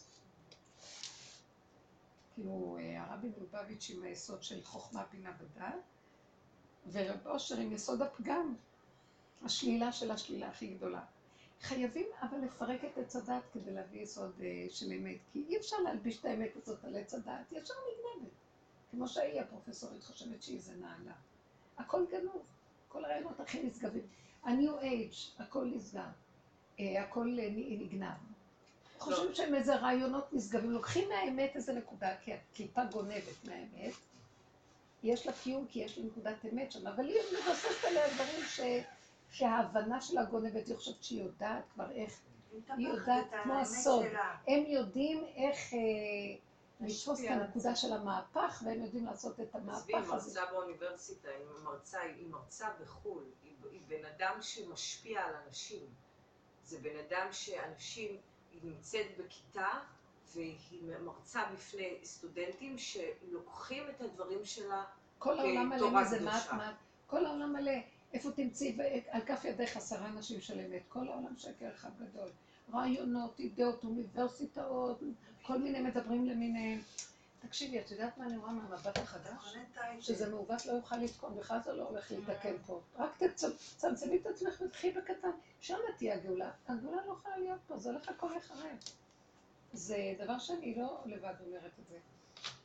כאילו, 2.35 2.77
הרבי 2.97 3.27
מלובביץ' 3.37 3.91
עם 3.95 4.03
היסוד 4.03 4.43
של 4.43 4.63
חוכמה, 4.63 5.03
בינה 5.11 5.31
ודעת, 5.39 5.73
ורב 6.91 7.27
אושר 7.27 7.57
עם 7.57 7.71
יסוד 7.71 8.01
הפגם, 8.01 8.55
השלילה 9.43 9.91
של 9.91 10.11
השלילה 10.11 10.47
הכי 10.47 10.67
גדולה. 10.67 11.01
חייבים 11.61 12.05
אבל 12.21 12.37
לפרק 12.37 12.85
את 12.85 12.97
עץ 12.97 13.15
הדת 13.15 13.43
כדי 13.53 13.71
להביא 13.71 14.01
יסוד 14.01 14.33
uh, 14.39 14.73
של 14.73 14.91
אמת, 14.91 15.17
כי 15.33 15.45
אי 15.49 15.57
אפשר 15.57 15.77
להלביש 15.77 16.19
את 16.19 16.25
האמת 16.25 16.55
הזאת 16.55 16.85
על 16.85 16.95
עץ 16.95 17.13
הדת, 17.13 17.51
ישר 17.51 17.73
נגנבת. 17.73 18.31
כמו 18.91 19.07
שהיא 19.07 19.41
הפרופסורית 19.41 20.03
חושבת 20.03 20.43
שהיא 20.43 20.61
זה 20.61 20.75
נעלה. 20.75 21.13
הכל 21.77 22.05
גנוב, 22.11 22.43
כל 22.87 23.05
הרעיונות 23.05 23.39
הכי 23.39 23.63
נשגבים. 23.63 24.07
ה-new 24.43 24.81
age, 24.81 25.41
הכל 25.43 25.65
נסגר, 25.65 26.07
uh, 26.77 26.81
הכל 26.99 27.37
נגנב. 27.55 28.34
חושבים 28.99 29.35
שהם 29.35 29.55
איזה 29.55 29.75
רעיונות 29.75 30.33
נשגבים, 30.33 30.71
לוקחים 30.71 31.09
מהאמת 31.09 31.55
איזה 31.55 31.73
נקודה, 31.73 32.09
כי 32.23 32.33
הקליפה 32.33 32.81
גונבת 32.85 33.45
מהאמת, 33.45 33.93
יש 35.03 35.27
לה 35.27 35.33
קיום 35.43 35.65
כי 35.67 35.79
יש 35.79 35.97
לה 35.97 36.05
נקודת 36.05 36.45
אמת 36.53 36.71
שם, 36.71 36.87
אבל 36.87 37.05
היא 37.05 37.19
מבססת 37.33 37.85
עליה 37.85 38.13
דברים 38.13 38.43
ש... 38.47 38.59
שההבנה 39.31 40.01
שלה 40.01 40.23
גונבת, 40.23 40.67
היא 40.67 40.75
חושבת 40.75 41.03
שהיא 41.03 41.23
יודעת 41.23 41.63
כבר 41.73 41.91
איך, 41.91 42.19
היא 42.77 42.87
יודעת 42.87 43.25
כמו 43.43 43.53
הסוד. 43.53 44.05
הם 44.47 44.63
יודעים 44.67 45.23
איך 45.35 45.73
אה, 45.73 45.79
לתפוס 46.79 47.21
את 47.21 47.29
הנקודה 47.29 47.75
של 47.75 47.93
המהפך, 47.93 48.63
והם 48.65 48.81
יודעים 48.81 49.05
לעשות 49.05 49.39
את 49.39 49.55
המהפך 49.55 49.77
עזבי, 49.77 49.93
היא 49.95 50.01
הזה. 50.01 50.39
מרצה 50.39 50.51
באוניברסיטה, 50.51 51.29
היא 51.29 51.63
מרצה, 51.63 52.01
היא 52.01 52.27
מרצה 52.29 52.67
בחו"ל, 52.81 53.23
היא 53.71 53.81
בן 53.87 54.05
אדם 54.05 54.37
שמשפיע 54.41 55.21
על 55.21 55.33
אנשים. 55.47 55.85
זה 56.63 56.77
בן 56.79 56.99
אדם 57.07 57.27
שאנשים, 57.31 58.17
היא 58.61 58.71
נמצאת 58.71 59.05
בכיתה 59.17 59.69
והיא 60.33 60.81
מרצה 61.03 61.41
בפני 61.53 61.93
סטודנטים 62.03 62.77
שלוקחים 62.77 63.83
את 63.89 64.01
הדברים 64.01 64.45
שלה 64.45 64.83
כל 65.19 65.39
העולם 65.39 65.69
מלא 65.69 66.01
מזה, 66.01 66.19
מה 66.19 66.37
את. 66.45 66.51
מה? 66.51 66.73
כל 67.07 67.25
העולם 67.25 67.53
מלא. 67.53 67.71
איפה 68.13 68.31
תמצאי 68.31 68.75
ו- 68.77 69.11
על 69.11 69.21
כף 69.21 69.45
ידך 69.45 69.77
עשרה 69.77 70.07
אנשים 70.07 70.41
של 70.41 70.59
אמת? 70.59 70.81
כל 70.89 71.07
העולם 71.07 71.37
שקר 71.37 71.69
אחד 71.75 71.89
גדול. 71.99 72.29
רעיונות, 72.73 73.39
אידאות, 73.39 73.83
אוניברסיטאות, 73.83 74.99
כל 75.41 75.57
מיני 75.57 75.81
מדברים 75.81 76.25
למיניהם. 76.25 76.81
תקשיבי, 77.47 77.79
את 77.79 77.91
יודעת 77.91 78.17
מה 78.17 78.25
אני 78.25 78.37
רואה 78.37 78.51
מהמבט 78.51 78.97
החדש? 78.97 79.53
שזה 80.01 80.29
מעוות 80.29 80.65
לא 80.65 80.71
יוכל 80.71 80.97
לתקון, 80.97 81.35
בכלל 81.37 81.57
זה 81.65 81.73
לא 81.73 81.83
הולך 81.83 82.11
להתקן 82.11 82.55
פה. 82.67 82.81
רק 82.97 83.21
תצ- 83.23 83.45
תצמצמי 83.77 84.17
את 84.17 84.25
עצמך 84.25 84.61
ותחי 84.65 84.91
בקטן, 84.91 85.29
שם 85.61 85.77
תהיה 85.97 86.15
הגאולה. 86.15 86.51
הגאולה 86.67 87.05
לא 87.05 87.13
יכולה 87.13 87.37
להיות 87.37 87.59
פה, 87.67 87.77
זה 87.77 87.89
הולך 87.89 88.09
הכל 88.09 88.29
לחרב. 88.37 88.77
זה 89.73 89.97
דבר 90.19 90.39
שאני 90.39 90.75
לא 90.75 91.01
לבד 91.05 91.33
אומרת 91.47 91.71
את 91.79 91.87
זה. 91.89 91.97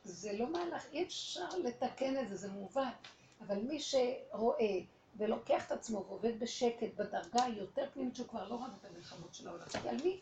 זה 0.03 0.33
לא 0.33 0.47
מהלך, 0.51 0.85
אי 0.91 1.03
אפשר 1.03 1.49
לתקן 1.63 2.19
את 2.23 2.29
זה, 2.29 2.35
זה 2.35 2.47
מעוות. 2.47 2.93
אבל 3.41 3.57
מי 3.61 3.79
שרואה 3.79 4.79
ולוקח 5.17 5.65
את 5.67 5.71
עצמו 5.71 6.05
ועובד 6.07 6.39
בשקט 6.39 6.93
בדרגה 6.95 7.43
היותר 7.43 7.85
פנימית 7.93 8.15
שהוא 8.15 8.27
כבר 8.27 8.47
לא 8.49 8.55
רב 8.55 8.71
את 8.79 8.85
המלחמות 8.85 9.33
של 9.33 9.47
העולם. 9.47 9.65
כי 9.81 9.89
על 9.89 9.97
מי? 10.03 10.21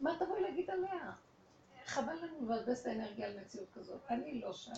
מה 0.00 0.16
תבואי 0.18 0.40
להגיד 0.42 0.70
עליה? 0.70 1.12
חבל 1.90 2.14
לנו 2.14 2.36
לבזבז 2.42 2.78
את 2.78 2.86
האנרגיה 2.86 3.26
על 3.26 3.40
מציאות 3.40 3.68
כזאת. 3.74 4.00
אני 4.10 4.40
לא 4.40 4.52
שם. 4.52 4.72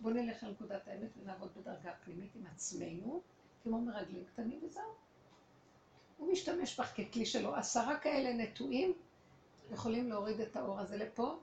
בוא 0.00 0.10
נלך 0.10 0.42
לנקודת 0.42 0.88
האמת 0.88 1.08
ונעבוד 1.22 1.50
בדרגה 1.56 1.92
פנימית 2.04 2.30
עם 2.34 2.46
עצמנו, 2.46 3.20
כמו 3.62 3.80
מרגלים 3.80 4.24
קטנים 4.24 4.60
וזהו. 4.62 4.94
הוא 6.18 6.32
משתמש 6.32 6.80
בך 6.80 6.92
ככלי 7.00 7.26
שלו. 7.26 7.54
עשרה 7.54 7.98
כאלה 7.98 8.32
נטועים 8.32 8.92
יכולים 9.72 10.08
להוריד 10.08 10.40
את 10.40 10.56
האור 10.56 10.80
הזה 10.80 10.96
לפה, 10.96 11.38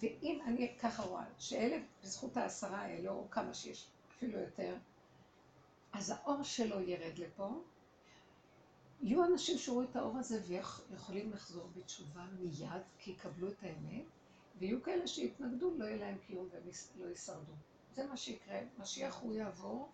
ואם 0.00 0.40
אני 0.46 0.76
ככה 0.78 1.02
רואה, 1.02 1.24
שאלה 1.38 1.76
בזכות 2.02 2.36
העשרה 2.36 2.80
האלה, 2.80 3.10
או 3.10 3.30
כמה 3.30 3.54
שיש, 3.54 3.86
אפילו 4.16 4.38
יותר, 4.38 4.76
אז 5.92 6.10
האור 6.10 6.42
שלו 6.42 6.80
ירד 6.80 7.18
לפה, 7.18 7.48
יהיו 9.02 9.24
אנשים 9.24 9.58
שראו 9.58 9.82
את 9.82 9.96
האור 9.96 10.18
הזה 10.18 10.40
ויכולים 10.46 11.32
לחזור 11.32 11.68
בתשובה 11.76 12.24
מיד, 12.38 12.82
כי 12.98 13.10
יקבלו 13.10 13.48
את 13.48 13.62
האמת, 13.62 14.04
ויהיו 14.58 14.82
כאלה 14.82 15.06
שיתנגדו, 15.06 15.74
לא 15.78 15.84
יהיה 15.84 15.96
להם 15.96 16.18
קיום 16.26 16.48
לא 16.96 17.06
ישרדו. 17.10 17.52
זה 17.94 18.06
מה 18.06 18.16
שיקרה, 18.16 18.60
משיח 18.78 19.20
הוא 19.20 19.34
יעבור, 19.34 19.88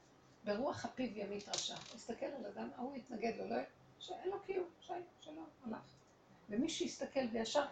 ברוח 0.44 0.84
הפיו 0.84 1.18
ימית 1.18 1.48
רשע. 1.48 1.76
תסתכל 1.76 2.26
על 2.26 2.46
אדם, 2.46 2.68
ההוא 2.76 2.96
יתנגד 2.96 3.32
לו, 3.38 3.50
לא, 3.50 3.56
שאין 3.98 4.30
לו 4.30 4.40
קיום, 4.40 4.66
שי, 4.80 4.92
שלום, 5.20 5.46
הלך. 5.64 5.94
ומי 6.48 6.68
שיסתכל 6.68 7.20
וישר 7.32 7.64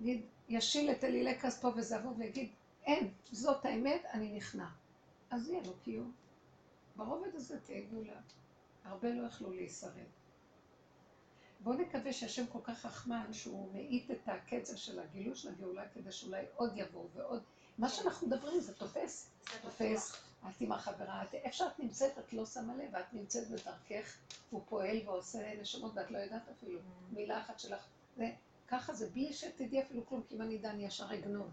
יגיד, 0.00 0.22
ישיל 0.48 0.90
את 0.90 1.04
אלילי 1.04 1.40
כספו 1.40 1.68
וזהבו 1.76 2.16
ויגיד, 2.16 2.50
אין, 2.84 3.10
זאת 3.32 3.64
האמת, 3.64 4.04
אני 4.12 4.36
נכנע. 4.36 4.68
אז 5.30 5.48
יהיה 5.48 5.62
לו 5.62 5.72
קיום. 5.84 6.12
ברובד 6.96 7.34
הזה 7.34 7.60
תהיה 7.60 7.80
גאולה. 7.90 8.20
הרבה 8.84 9.08
לא 9.08 9.26
יכלו 9.26 9.52
להישרד. 9.52 10.06
בואו 11.60 11.76
נקווה 11.76 12.12
שהשם 12.12 12.46
כל 12.46 12.58
כך 12.62 12.86
רחמן, 12.86 13.32
שהוא 13.32 13.72
מאיט 13.72 14.10
את 14.10 14.28
הקצב 14.28 14.76
של 14.76 15.00
הגילוי 15.00 15.36
של 15.36 15.48
הגאולה, 15.48 15.88
כדי 15.94 16.12
שאולי 16.12 16.44
עוד 16.56 16.72
יבואו 16.76 17.08
ועוד. 17.14 17.42
מה 17.78 17.88
שאנחנו 17.88 18.26
מדברים 18.26 18.60
זה 18.60 18.74
תופס, 18.74 19.30
תופס, 19.62 20.12
את 20.48 20.60
עם 20.60 20.72
החברה, 20.72 21.24
את, 21.24 21.34
איפה 21.34 21.56
שאת 21.56 21.78
נמצאת, 21.78 22.18
את 22.18 22.32
לא 22.32 22.46
שמה 22.46 22.76
לב, 22.76 22.94
את 22.96 23.12
נמצאת 23.12 23.48
בדרכך, 23.48 24.16
הוא 24.50 24.62
פועל 24.68 24.96
ועושה 25.04 25.60
נשמות, 25.60 25.92
ואת 25.94 26.10
לא 26.10 26.18
יודעת 26.18 26.48
אפילו 26.48 26.80
מילה 27.12 27.40
אחת 27.40 27.60
שלך. 27.60 27.86
זה, 28.16 28.30
ככה 28.68 28.94
זה, 28.94 29.10
בלי 29.10 29.32
שתדעי 29.32 29.82
אפילו 29.82 30.06
כלום, 30.06 30.22
כי 30.28 30.34
אם 30.34 30.42
אני 30.42 30.56
אדע, 30.56 30.70
אני 30.70 30.86
ישר 30.86 31.14
אגנוב. 31.14 31.50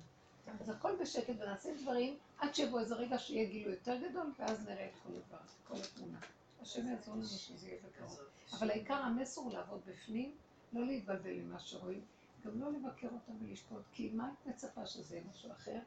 אז 0.59 0.69
הכל 0.69 0.95
בשקט 1.01 1.33
ונעשים 1.39 1.77
דברים 1.77 2.17
עד 2.37 2.55
שיבוא 2.55 2.79
איזה 2.79 2.95
רגע 2.95 3.19
שיהיה 3.19 3.49
גילוי 3.49 3.73
יותר 3.73 3.97
גדול, 4.09 4.31
ואז 4.39 4.67
נראה 4.67 4.85
את 4.85 4.91
כל 5.03 5.09
הדבר, 5.09 5.37
כל 5.67 5.75
התמונה. 5.83 6.19
השם 6.61 6.87
יעזור 6.87 7.15
לנו 7.15 7.25
שזה 7.25 7.67
יהיה 7.67 7.77
בקרוב. 7.81 8.19
אבל 8.59 8.69
העיקר 8.71 8.93
המסר 8.93 9.41
הוא 9.41 9.53
לעבוד 9.53 9.81
בפנים, 9.85 10.35
לא 10.73 10.85
להתבלבל 10.85 11.29
עם 11.31 11.51
מה 11.51 11.59
שרואים, 11.59 12.01
גם 12.45 12.61
לא 12.61 12.71
לבקר 12.71 13.07
אותם 13.07 13.45
ולשפוט, 13.45 13.81
כי 13.91 14.09
מה 14.13 14.29
את 14.31 14.47
מצפה 14.47 14.85
שזה 14.85 15.15
יהיה 15.15 15.25
משהו 15.29 15.51
אחר? 15.51 15.79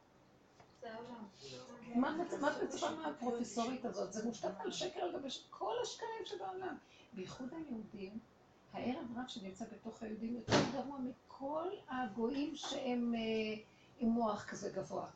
מה 1.95 2.17
את- 2.23 2.63
מצפה 2.63 2.91
מהפרופסורית 2.91 3.85
הזאת? 3.85 4.13
זה 4.13 4.25
מושתת 4.27 4.61
על 4.61 4.73
שקר 4.73 5.01
על 5.01 5.13
גבי 5.13 5.29
כל 5.51 5.75
השקרים 5.83 6.25
שבעולם. 6.25 6.77
בייחוד 7.13 7.49
היהודים, 7.55 8.19
הערב 8.73 9.07
רב 9.17 9.25
שנמצא 9.29 9.65
בתוך 9.73 10.03
היהודים 10.03 10.35
יותר 10.35 10.53
גרוע 10.73 10.99
מכל 10.99 11.69
הגויים 11.89 12.57
שהם 12.57 13.15
אה, 13.15 13.21
עם 13.99 14.09
מוח 14.09 14.45
כזה 14.51 14.71
גבוה. 14.71 15.07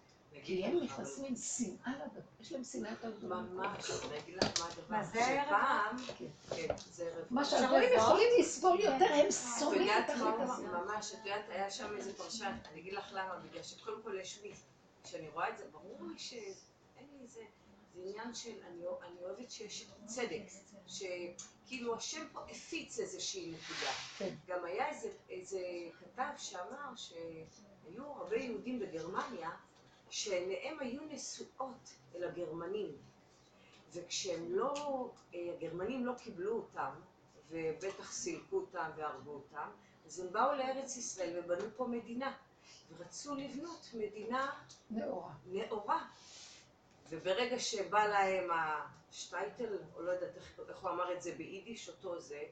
כי 0.44 0.64
הם 0.64 0.76
נכנסים 0.82 1.24
עם 1.24 1.36
שנאה 1.36 1.92
לדבר, 2.04 2.20
יש 2.40 2.52
להם 2.52 2.64
שנאה 2.64 2.90
יותר 2.90 3.10
גדולה. 3.10 3.36
ממש, 3.36 3.90
אני 3.90 4.18
אגיד 4.18 4.36
לך 4.44 4.60
מה 4.60 4.66
הדבר. 4.66 4.84
מה, 4.96 5.04
זה 5.04 5.24
הערב 5.24 5.46
שפעם, 5.46 5.96
כן. 6.18 6.56
כן. 6.56 6.74
מה. 7.30 7.44
שהגויים 7.44 7.90
יכולים 7.96 8.28
לסבול 8.40 8.80
יותר, 8.80 9.12
הם 9.12 9.26
שונאים 9.58 9.88
את 10.04 10.10
הזה. 10.10 10.62
ממש, 10.68 11.12
את 11.14 11.26
יודעת, 11.26 11.44
היה 11.48 11.70
שם 11.70 11.96
איזה 11.96 12.14
פרשן, 12.16 12.56
אני 12.72 12.80
אגיד 12.80 12.92
לך 12.92 13.12
למה, 13.12 13.36
בגלל 13.38 13.62
שקודם 13.62 14.02
כל 14.02 14.18
יש 14.20 14.40
לי, 14.42 14.52
כשאני 15.04 15.28
רואה 15.28 15.48
את 15.48 15.58
זה, 15.58 15.64
ברור 15.72 15.98
לי 16.12 16.18
שאין 16.18 16.44
לי 17.12 17.22
איזה, 17.22 17.40
זה 17.94 18.00
עניין 18.04 18.34
של, 18.34 18.52
אני 18.66 18.86
אוה- 18.86 19.06
אני 19.06 19.16
אוהבת 19.24 19.50
שיש 19.50 19.86
צדק, 20.06 20.42
שכאילו 20.86 21.94
השם 21.96 22.24
פה 22.32 22.40
הפיץ 22.50 22.98
איזושהי 22.98 23.46
נקודה. 23.52 23.90
כן. 24.18 24.34
גם 24.46 24.64
היה 24.64 24.84
איזה 25.30 25.58
כתב 26.00 26.30
שאמר 26.36 26.96
שהיו 26.96 28.04
הרבה 28.04 28.36
יהודים 28.36 28.78
בגרמניה, 28.80 29.50
שעיניהם 30.10 30.80
היו 30.80 31.00
נשואות 31.04 31.94
אל 32.14 32.24
הגרמנים. 32.24 32.96
וכשהם 33.92 34.46
לא, 34.48 34.74
אה, 35.34 35.54
הגרמנים 35.56 36.06
לא 36.06 36.12
קיבלו 36.14 36.52
אותם, 36.56 36.90
ובטח 37.50 38.12
סילקו 38.12 38.56
אותם 38.56 38.90
והרגו 38.96 39.30
אותם, 39.30 39.68
אז 40.06 40.20
הם 40.20 40.32
באו 40.32 40.54
לארץ 40.54 40.96
ישראל 40.96 41.38
ובנו 41.38 41.64
פה 41.76 41.86
מדינה. 41.86 42.36
ורצו 42.90 43.34
לבנות 43.34 43.90
מדינה 43.94 44.52
נאורה. 44.90 45.32
נאורה. 45.46 46.06
וברגע 47.08 47.58
שבא 47.58 48.06
להם 48.06 48.50
השטייטל, 48.50 49.78
או 49.94 50.02
לא 50.02 50.10
יודעת 50.10 50.36
איך, 50.36 50.60
איך 50.68 50.78
הוא 50.78 50.90
אמר 50.90 51.12
את 51.12 51.22
זה 51.22 51.34
ביידיש, 51.36 51.88
אותו 51.88 52.20
זה, 52.20 52.42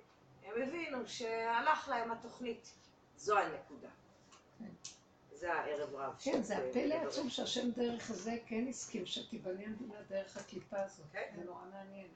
הם 0.44 0.62
הבינו 0.62 1.06
שהלך 1.06 1.89
להם 1.89 2.10
התוכנית. 2.10 2.74
זו 3.16 3.39
הנקודה. 3.39 3.89
כן. 5.40 5.47
זה 5.47 5.52
הערב 5.52 5.94
רב. 5.94 6.15
כן, 6.23 6.43
זה 6.43 6.59
אה, 6.59 6.69
הפלא. 6.70 6.94
העצום 6.94 7.31
שהשם 7.31 7.70
דרך 7.70 8.12
זה 8.12 8.36
כן 8.47 8.66
הסכים 8.69 9.06
שתיבנה 9.06 9.65
המדינה 9.66 9.94
דרך 10.09 10.36
הקליפה 10.36 10.81
הזאת. 10.81 11.06
כן. 11.12 11.32
זה 11.36 11.44
נורא 11.44 11.60
מעניין. 11.73 12.06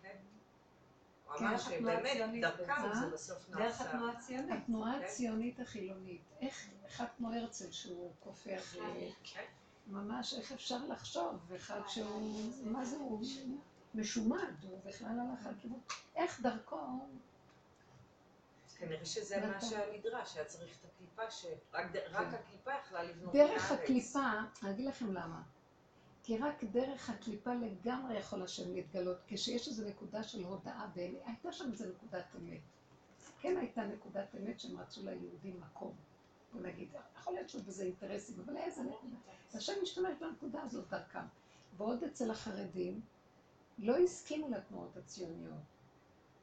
הוא 1.26 1.34
אמר 1.38 1.50
דרך 1.50 1.68
התנועה 1.68 1.98
שבאמת 1.98 2.40
דרכם 2.40 2.82
בעצם. 2.82 3.00
זה 3.00 3.06
בסוף 3.06 3.50
דרך 3.50 3.60
נעשה. 3.60 3.84
התנועה 3.84 4.12
הציונית. 4.12 4.50
התנועה 4.62 4.98
כן. 4.98 5.04
הציונית 5.04 5.60
החילונית, 5.60 6.20
איך 6.40 6.68
אחד 6.86 7.04
כמו 7.16 7.32
הרצל 7.32 7.70
שהוא 7.70 8.12
כופר, 8.20 8.60
כן. 9.24 9.44
ממש 9.86 10.34
איך 10.34 10.52
אפשר 10.52 10.78
לחשוב, 10.88 11.52
אחד 11.56 11.80
שהוא, 11.88 12.50
מה 12.64 12.84
זה, 12.84 12.96
הוא 12.96 13.24
משומד, 13.94 14.54
הוא 14.62 14.78
בכלל 14.84 15.20
הלך 15.20 15.46
על 15.46 15.54
כיוון, 15.60 15.80
איך 16.16 16.40
דרכו, 16.40 16.76
כנראה 18.82 19.04
שזה 19.04 19.40
מה 19.40 19.56
נכון. 19.56 19.68
שהיה 19.68 19.98
נדרש, 19.98 20.36
היה 20.36 20.44
צריך 20.44 20.78
את 20.80 20.84
הקליפה, 20.84 21.30
שרק 21.30 21.92
כן. 21.92 21.98
הקליפה 22.14 22.70
יכלה 22.80 23.02
לבנות 23.02 23.32
דרך 23.32 23.70
בארץ. 23.70 23.80
הקליפה, 23.80 24.30
אני 24.62 24.70
אגיד 24.70 24.86
לכם 24.86 25.12
למה, 25.12 25.42
כי 26.22 26.38
רק 26.38 26.64
דרך 26.64 27.10
הקליפה 27.10 27.54
לגמרי 27.54 28.18
יכול 28.18 28.42
השם 28.42 28.74
להתגלות, 28.74 29.16
כשיש 29.26 29.68
איזו 29.68 29.88
נקודה 29.88 30.22
של 30.22 30.44
הודאה, 30.44 30.86
והייתה 30.94 31.52
שם 31.52 31.72
איזו 31.72 31.84
נקודת 31.88 32.24
אמת. 32.38 32.60
כן 33.40 33.56
הייתה 33.56 33.82
נקודת 33.82 34.34
אמת 34.34 34.60
שהם 34.60 34.80
רצו 34.80 35.04
ליהודים 35.04 35.60
מקום. 35.60 35.94
בוא 36.52 36.60
נגיד, 36.60 36.88
יכול 37.18 37.34
להיות 37.34 37.48
שיש 37.48 37.62
בזה 37.62 37.84
אינטרסים, 37.84 38.40
אבל 38.44 38.56
איזה 38.56 38.82
נקודה. 38.82 39.16
השם 39.54 39.72
משתמש 39.82 40.14
בנקודה 40.20 40.62
הזאת 40.62 40.88
דרכם. 40.88 41.24
ועוד 41.76 42.04
אצל 42.04 42.30
החרדים, 42.30 43.00
לא 43.78 43.96
הסכימו 43.96 44.48
לתנועות 44.50 44.96
הציוניות, 44.96 45.62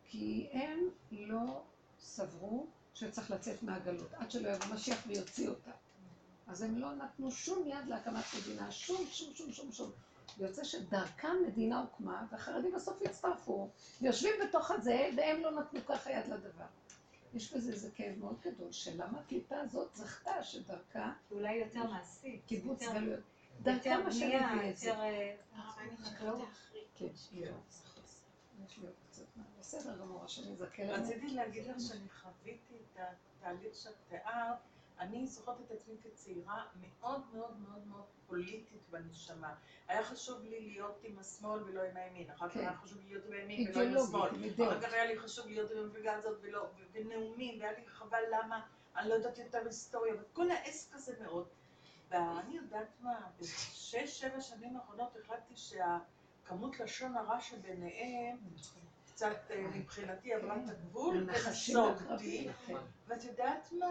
כי 0.06 0.50
הם 0.52 0.90
לא 1.12 1.64
סברו 2.02 2.68
שצריך 2.94 3.32
לצאת 3.32 3.64
מהגלות, 3.64 4.14
עד 4.14 4.32
שלא 4.32 4.50
יבוא 4.50 4.76
משיח 4.76 5.04
ויוציא 5.08 5.50
אותה. 5.50 5.72
אז 6.48 6.62
הם 6.62 6.78
לא 6.78 6.96
נתנו 6.96 7.32
שום 7.32 7.68
יד 7.68 7.88
להקמת 7.88 8.24
מדינה, 8.42 8.72
שום, 8.72 9.06
שום, 9.12 9.34
שום, 9.34 9.52
שום, 9.52 9.72
שום. 9.72 9.92
ויוצא 10.38 10.64
שדרכם 10.64 11.36
מדינה 11.48 11.80
הוקמה, 11.82 12.26
והחרדים 12.32 12.72
בסוף 12.72 13.02
הצטרפו, 13.06 13.70
ויושבים 14.02 14.34
בתוך 14.48 14.72
הזה, 14.72 15.10
והם 15.18 15.42
לא 15.42 15.52
נתנו 15.52 15.80
ככה 15.86 16.12
יד 16.12 16.26
לדבר. 16.28 16.66
יש 17.34 17.54
בזה 17.54 17.72
איזה 17.72 17.92
כאב 17.96 18.20
מאוד 18.20 18.36
גדול, 18.42 18.72
שלמה 18.72 19.20
הקליפה 19.20 19.56
הזאת 19.60 19.96
זכתה 19.96 20.44
שדרכה 20.44 21.14
אולי 21.32 21.54
יותר 21.54 21.84
מעשי. 21.84 22.40
קיבוץ 22.48 22.82
יותר- 22.82 22.94
גלויות. 22.94 23.20
יותר 23.60 23.72
דרכם 23.72 24.00
השם 24.08 24.20
בנייה, 24.20 24.50
הביא 24.52 24.70
את 24.70 24.78
זה. 24.78 24.88
יותר... 24.90 25.02
אה, 25.02 25.36
הרב, 25.56 26.42
יש 28.66 28.78
לי 28.78 28.86
עוד 28.86 28.96
קצת 29.10 29.26
מה. 29.36 29.44
בסדר 29.60 29.98
גמור, 29.98 30.24
השם 30.24 30.52
יזכה 30.52 30.84
לנו. 30.84 31.04
רציתי 31.04 31.28
להגיד 31.28 31.66
לך 31.68 31.76
שאני 31.80 32.10
חוויתי 32.10 32.76
את 32.76 33.00
התהליך 33.00 33.76
שאת 33.76 33.96
תיארת. 34.10 34.58
אני 35.00 35.28
זוכרת 35.28 35.62
את 35.62 35.72
עצמי 35.72 35.96
כצעירה 36.04 36.66
מאוד 36.82 37.22
מאוד 37.34 37.60
מאוד 37.60 37.88
מאוד 37.88 38.06
פוליטית 38.28 38.82
בנשמה. 38.90 39.56
היה 39.88 40.04
חשוב 40.04 40.44
לי 40.44 40.62
להיות 40.62 41.00
עם 41.04 41.20
השמאל 41.20 41.64
ולא 41.64 41.82
עם 41.82 41.98
הימין. 41.98 42.32
אחר 42.32 42.48
כך 42.50 42.54
כן. 42.54 42.60
היה 42.60 42.78
חשוב 42.78 42.98
לי 42.98 43.08
להיות 43.08 43.26
עם 43.26 43.34
הימין 43.34 43.70
ולא 43.70 43.82
עם 43.82 43.98
השמאל. 43.98 44.30
אחר 44.68 44.82
כך 44.82 44.94
היה 44.94 45.06
לי 45.06 45.20
חשוב 45.20 45.48
להיות 45.48 45.72
עם 45.72 45.78
המפלגה 45.78 46.14
הזאת 46.14 46.40
ולא, 46.42 46.68
ונאומים, 46.92 47.60
והיה 47.60 47.72
לי 47.72 47.88
חבל 47.88 48.24
למה, 48.32 48.66
אני 48.98 49.10
לא 49.10 49.14
יודעת 49.14 49.38
יותר 49.38 49.66
היסטוריה, 49.66 50.14
וכל 50.22 50.52
העסק 50.52 50.96
הזה 50.96 51.14
מאוד. 51.22 51.48
ואני 52.10 52.58
יודעת 52.58 52.88
מה, 53.02 53.20
בשש, 53.40 54.20
שבע 54.20 54.42
שנים 54.42 54.78
האחרונות 54.78 55.16
החלטתי 55.16 55.58
שהכמות 56.50 56.80
לשון 56.80 57.18
הרע 57.18 57.42
שביניהם 57.42 58.38
קצת 59.06 59.52
אה, 59.52 59.66
מבחינתי 59.76 60.34
עברה 60.34 60.56
את 60.56 60.70
הגבול, 60.70 61.18
הנחשים 61.18 61.80
ונסוגתי. 61.80 62.48
כן. 62.68 62.74
ואת 63.08 63.24
יודעת 63.24 63.70
מה? 63.72 63.86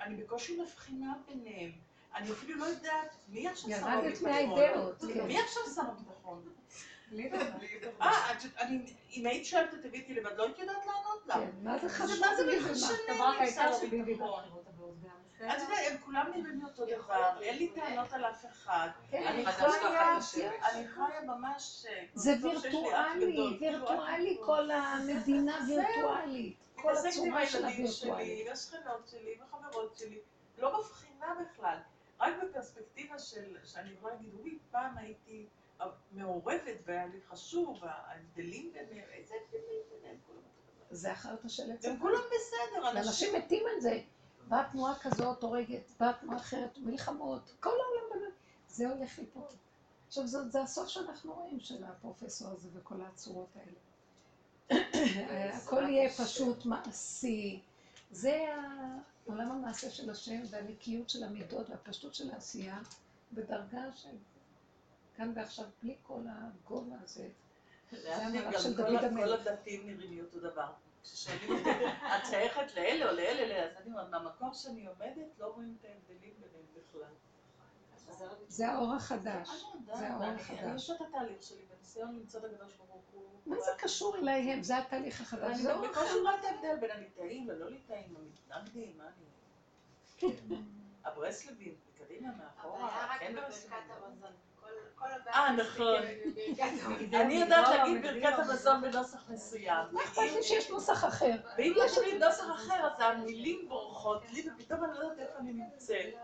אני 0.00 0.16
בקושי 0.16 0.60
מבחינה 0.60 1.14
ביניהם. 1.28 1.72
אני 2.14 2.32
אפילו 2.32 2.58
לא 2.58 2.64
יודעת 2.64 3.14
מי 3.28 3.48
עכשיו 3.48 3.70
שר 3.70 3.76
ירדת 3.76 4.04
הביטחון. 4.04 4.30
מהאידאות, 4.30 5.04
כן. 5.14 5.26
מי 5.26 5.40
עכשיו 5.40 5.62
שר 5.74 5.82
הביטחון? 5.82 6.48
ליברמן. 7.10 7.58
אה, 8.02 8.38
אם 9.10 9.26
היית 9.26 9.46
שואלת 9.46 9.74
את 9.74 9.82
תביאי 9.82 10.14
לבד, 10.14 10.36
לא 10.36 10.44
הייתי 10.44 10.60
יודעת 10.60 10.86
לענות 10.86 11.26
לה. 11.26 11.34
כן, 11.34 11.50
מה 11.62 11.78
זה 11.78 11.88
חשוב? 11.88 12.20
מה 12.20 12.36
זה 12.36 12.46
לי 12.46 12.58
הייתה 13.38 13.54
שר 13.54 13.70
לו 14.50 14.62
את 15.38 15.62
יודעת, 15.62 15.78
הם 15.90 15.98
כולם 15.98 16.26
נראים 16.34 16.58
לי 16.58 16.64
אותו 16.64 16.86
דבר, 16.86 17.38
אין 17.42 17.56
לי 17.58 17.68
טענות 17.68 18.12
על 18.12 18.24
אף 18.24 18.46
אחד. 18.46 18.88
כן, 19.10 19.22
אני 19.26 20.88
חיה, 20.88 21.20
ממש... 21.26 21.86
זה 22.14 22.34
וירטואלי, 22.42 23.56
וירטואלי, 23.60 24.14
אני- 24.14 24.38
כל 24.46 24.70
המדינה 24.70 25.58
וירטואלית. 25.68 26.56
כל 26.74 26.92
הצורה 26.96 27.46
שלה 27.46 27.70
שלי, 27.72 27.82
וירטואלית. 27.84 28.48
והשכנות 28.48 29.08
שלי, 29.08 29.34
וחברות 29.42 29.96
שלי, 29.96 30.18
לא 30.58 30.78
מבחינה 30.80 31.34
בכלל. 31.40 31.76
רק 32.20 32.34
בפרספקטיבה 32.42 33.18
של, 33.18 33.56
שאני 33.64 33.90
יכולה 33.92 34.14
להגיד, 34.14 34.34
וואי, 34.34 34.58
פעם 34.70 34.98
הייתי 34.98 35.46
מעורבת 36.12 36.76
והיה 36.86 37.06
לי 37.06 37.20
חשוב, 37.28 37.78
ההבדלים 37.82 38.72
ביניהם, 38.72 39.08
איזה 39.12 39.34
הבדלים 39.44 39.80
ביניהם. 39.90 40.16
זה 40.90 41.12
החרטא 41.12 41.48
של 41.48 41.62
הם. 41.84 41.98
כולם 42.00 42.20
בסדר. 42.26 42.90
אנשים 42.90 43.34
מתים 43.36 43.62
על 43.74 43.80
זה. 43.80 44.00
באה 44.48 44.68
תנועה 44.72 44.98
כזאת, 44.98 45.42
הורגת, 45.42 45.90
באה 46.00 46.12
תנועה 46.12 46.36
אחרת, 46.36 46.78
מלחמות, 46.78 47.52
כל 47.60 47.70
העולם 47.70 48.10
בנה. 48.14 48.30
זה 48.68 48.88
הולך 48.88 49.18
ליפול. 49.18 49.42
עכשיו, 50.08 50.26
זה, 50.26 50.48
זה 50.48 50.62
הסוף 50.62 50.88
שאנחנו 50.88 51.32
רואים 51.34 51.60
של 51.60 51.84
הפרופסור 51.84 52.48
הזה 52.48 52.68
וכל 52.74 53.00
הצורות 53.00 53.48
האלה. 53.56 53.78
הכל 55.56 55.82
יהיה 55.82 56.10
פשוט 56.10 56.64
מעשי. 56.66 57.62
זה 58.10 58.46
עולם 59.24 59.50
המעשה 59.50 59.90
של 59.90 60.10
השם 60.10 60.40
והנקיות 60.50 61.10
של 61.10 61.24
המידות 61.24 61.70
והפשטות 61.70 62.14
של 62.14 62.30
העשייה 62.30 62.78
בדרגה 63.32 63.92
של 63.94 64.16
כאן 65.16 65.32
ועכשיו, 65.34 65.64
בלי 65.82 65.96
כל 66.02 66.20
הגובה 66.28 66.96
הזה. 67.04 67.28
להבדיל, 67.92 68.42
המהלך 68.42 68.62
של 68.62 68.76
דוד 68.76 69.04
המלך. 69.04 69.42
כל 69.42 69.50
הדתיים 69.50 69.86
נראים 69.86 70.10
לי 70.10 70.20
אותו 70.20 70.40
דבר. 70.40 70.70
כששואלים 71.12 71.58
אותי, 71.58 71.70
את 71.86 72.26
שייכת 72.30 72.74
לאלה 72.76 73.10
או 73.10 73.16
לאלה, 73.16 73.46
לאלה, 73.46 73.64
אז 73.70 73.76
אני 73.76 73.90
אומרת, 73.90 74.08
מהמקום 74.10 74.54
שאני 74.54 74.86
עומדת, 74.86 75.38
לא 75.38 75.46
רואים 75.46 75.76
את 75.80 75.84
ההבדלים 75.84 76.34
ביניהם 76.40 76.66
בכלל. 76.74 77.12
זה 78.48 78.68
האור 78.68 78.94
החדש. 78.94 79.48
אני 79.48 79.84
זה 79.96 80.08
האור 80.08 80.24
אני- 80.24 80.40
החדש. 80.40 80.58
אני 80.58 80.72
עושה 80.72 80.94
את 80.94 81.00
התהליך 81.00 81.42
שלי 81.42 81.62
בניסיון 81.76 82.16
למצוא 82.18 82.40
את 82.40 82.44
הקדוש 82.44 82.72
ברוך 82.76 83.02
הוא. 83.12 83.24
מה 83.46 83.56
זה 83.60 83.70
קשור 83.78 84.16
אליהם? 84.16 84.62
זה 84.62 84.78
התהליך 84.78 85.20
החדש. 85.20 85.56
זה 85.56 85.74
אור 85.74 85.84
החדש. 85.86 86.10
רואה 86.22 86.34
את 86.40 86.44
ההבדל 86.44 86.76
בין 86.80 86.90
הליטאים 86.90 87.48
ללא 87.48 87.70
ליטאים, 87.70 88.16
המתנגדים, 88.50 88.98
מה 88.98 89.04
אני... 89.04 90.32
הברסלבים, 91.04 91.74
מקדימה, 91.94 92.28
מאחורה, 92.36 93.16
כן 93.20 93.34
ברסלבים. 93.34 93.78
אה, 95.34 95.52
נכון. 95.52 95.94
המזון. 96.58 97.14
אני 97.14 97.34
יודעת 97.34 97.68
להגיד 97.68 98.02
ברכת 98.06 98.38
המזון 98.38 98.80
בנוסח 98.80 99.24
מסוים. 99.28 99.84
מה 99.92 100.00
אכפת 100.04 100.22
לי 100.36 100.42
שיש 100.42 100.70
נוסח 100.70 101.04
אחר? 101.04 101.36
ואם 101.58 101.74
יש 101.86 101.98
לי 101.98 102.18
נוסח 102.18 102.44
אחר, 102.54 102.86
אז 102.86 102.92
המילים 103.00 103.68
בורחות 103.68 104.22
לי, 104.32 104.48
ופתאום 104.50 104.84
אני 104.84 104.92
לא 104.98 105.04
יודעת 105.04 105.18
איפה 105.18 105.38
אני 105.38 105.52
נמצאת. 105.52 106.14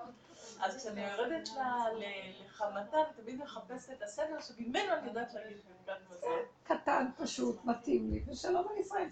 אז 0.60 0.76
כשאני 0.76 1.06
יורדת 1.10 1.48
לחמתה, 1.98 2.96
אני 2.96 3.22
תמיד 3.22 3.40
מחפשת 3.42 3.90
את 3.92 4.02
הסדר 4.02 4.40
שממנו 4.40 4.92
אני 4.92 5.08
יודעת 5.08 5.34
להגיד 5.34 5.56
ברכת 5.86 6.00
מזון. 6.10 6.30
קטן, 6.64 7.06
פשוט, 7.18 7.64
מתאים 7.64 8.10
לי, 8.12 8.22
ושלום 8.28 8.68
על 8.72 8.78
ישראל. 8.78 9.08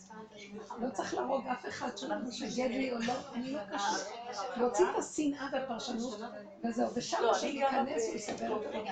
לא 0.80 0.88
צריך 0.90 1.14
להרוג 1.14 1.46
אף 1.46 1.66
אחד 1.68 1.96
שמתנגד 1.96 2.70
לי 2.70 2.92
או 2.92 2.98
לא, 2.98 3.12
אני 3.34 3.52
לא 3.52 3.60
קשור. 3.72 4.16
להוציא 4.56 4.84
את 4.90 4.98
השנאה 4.98 5.48
והפרשנות, 5.52 6.20
וזהו, 6.64 6.94
ושם 6.94 7.16
לא, 7.22 7.32
גרה 7.54 7.68
אכנס 7.68 8.08
ב- 8.08 8.12
ויסדר 8.12 8.56
את 8.56 8.66
הדבר. 8.66 8.82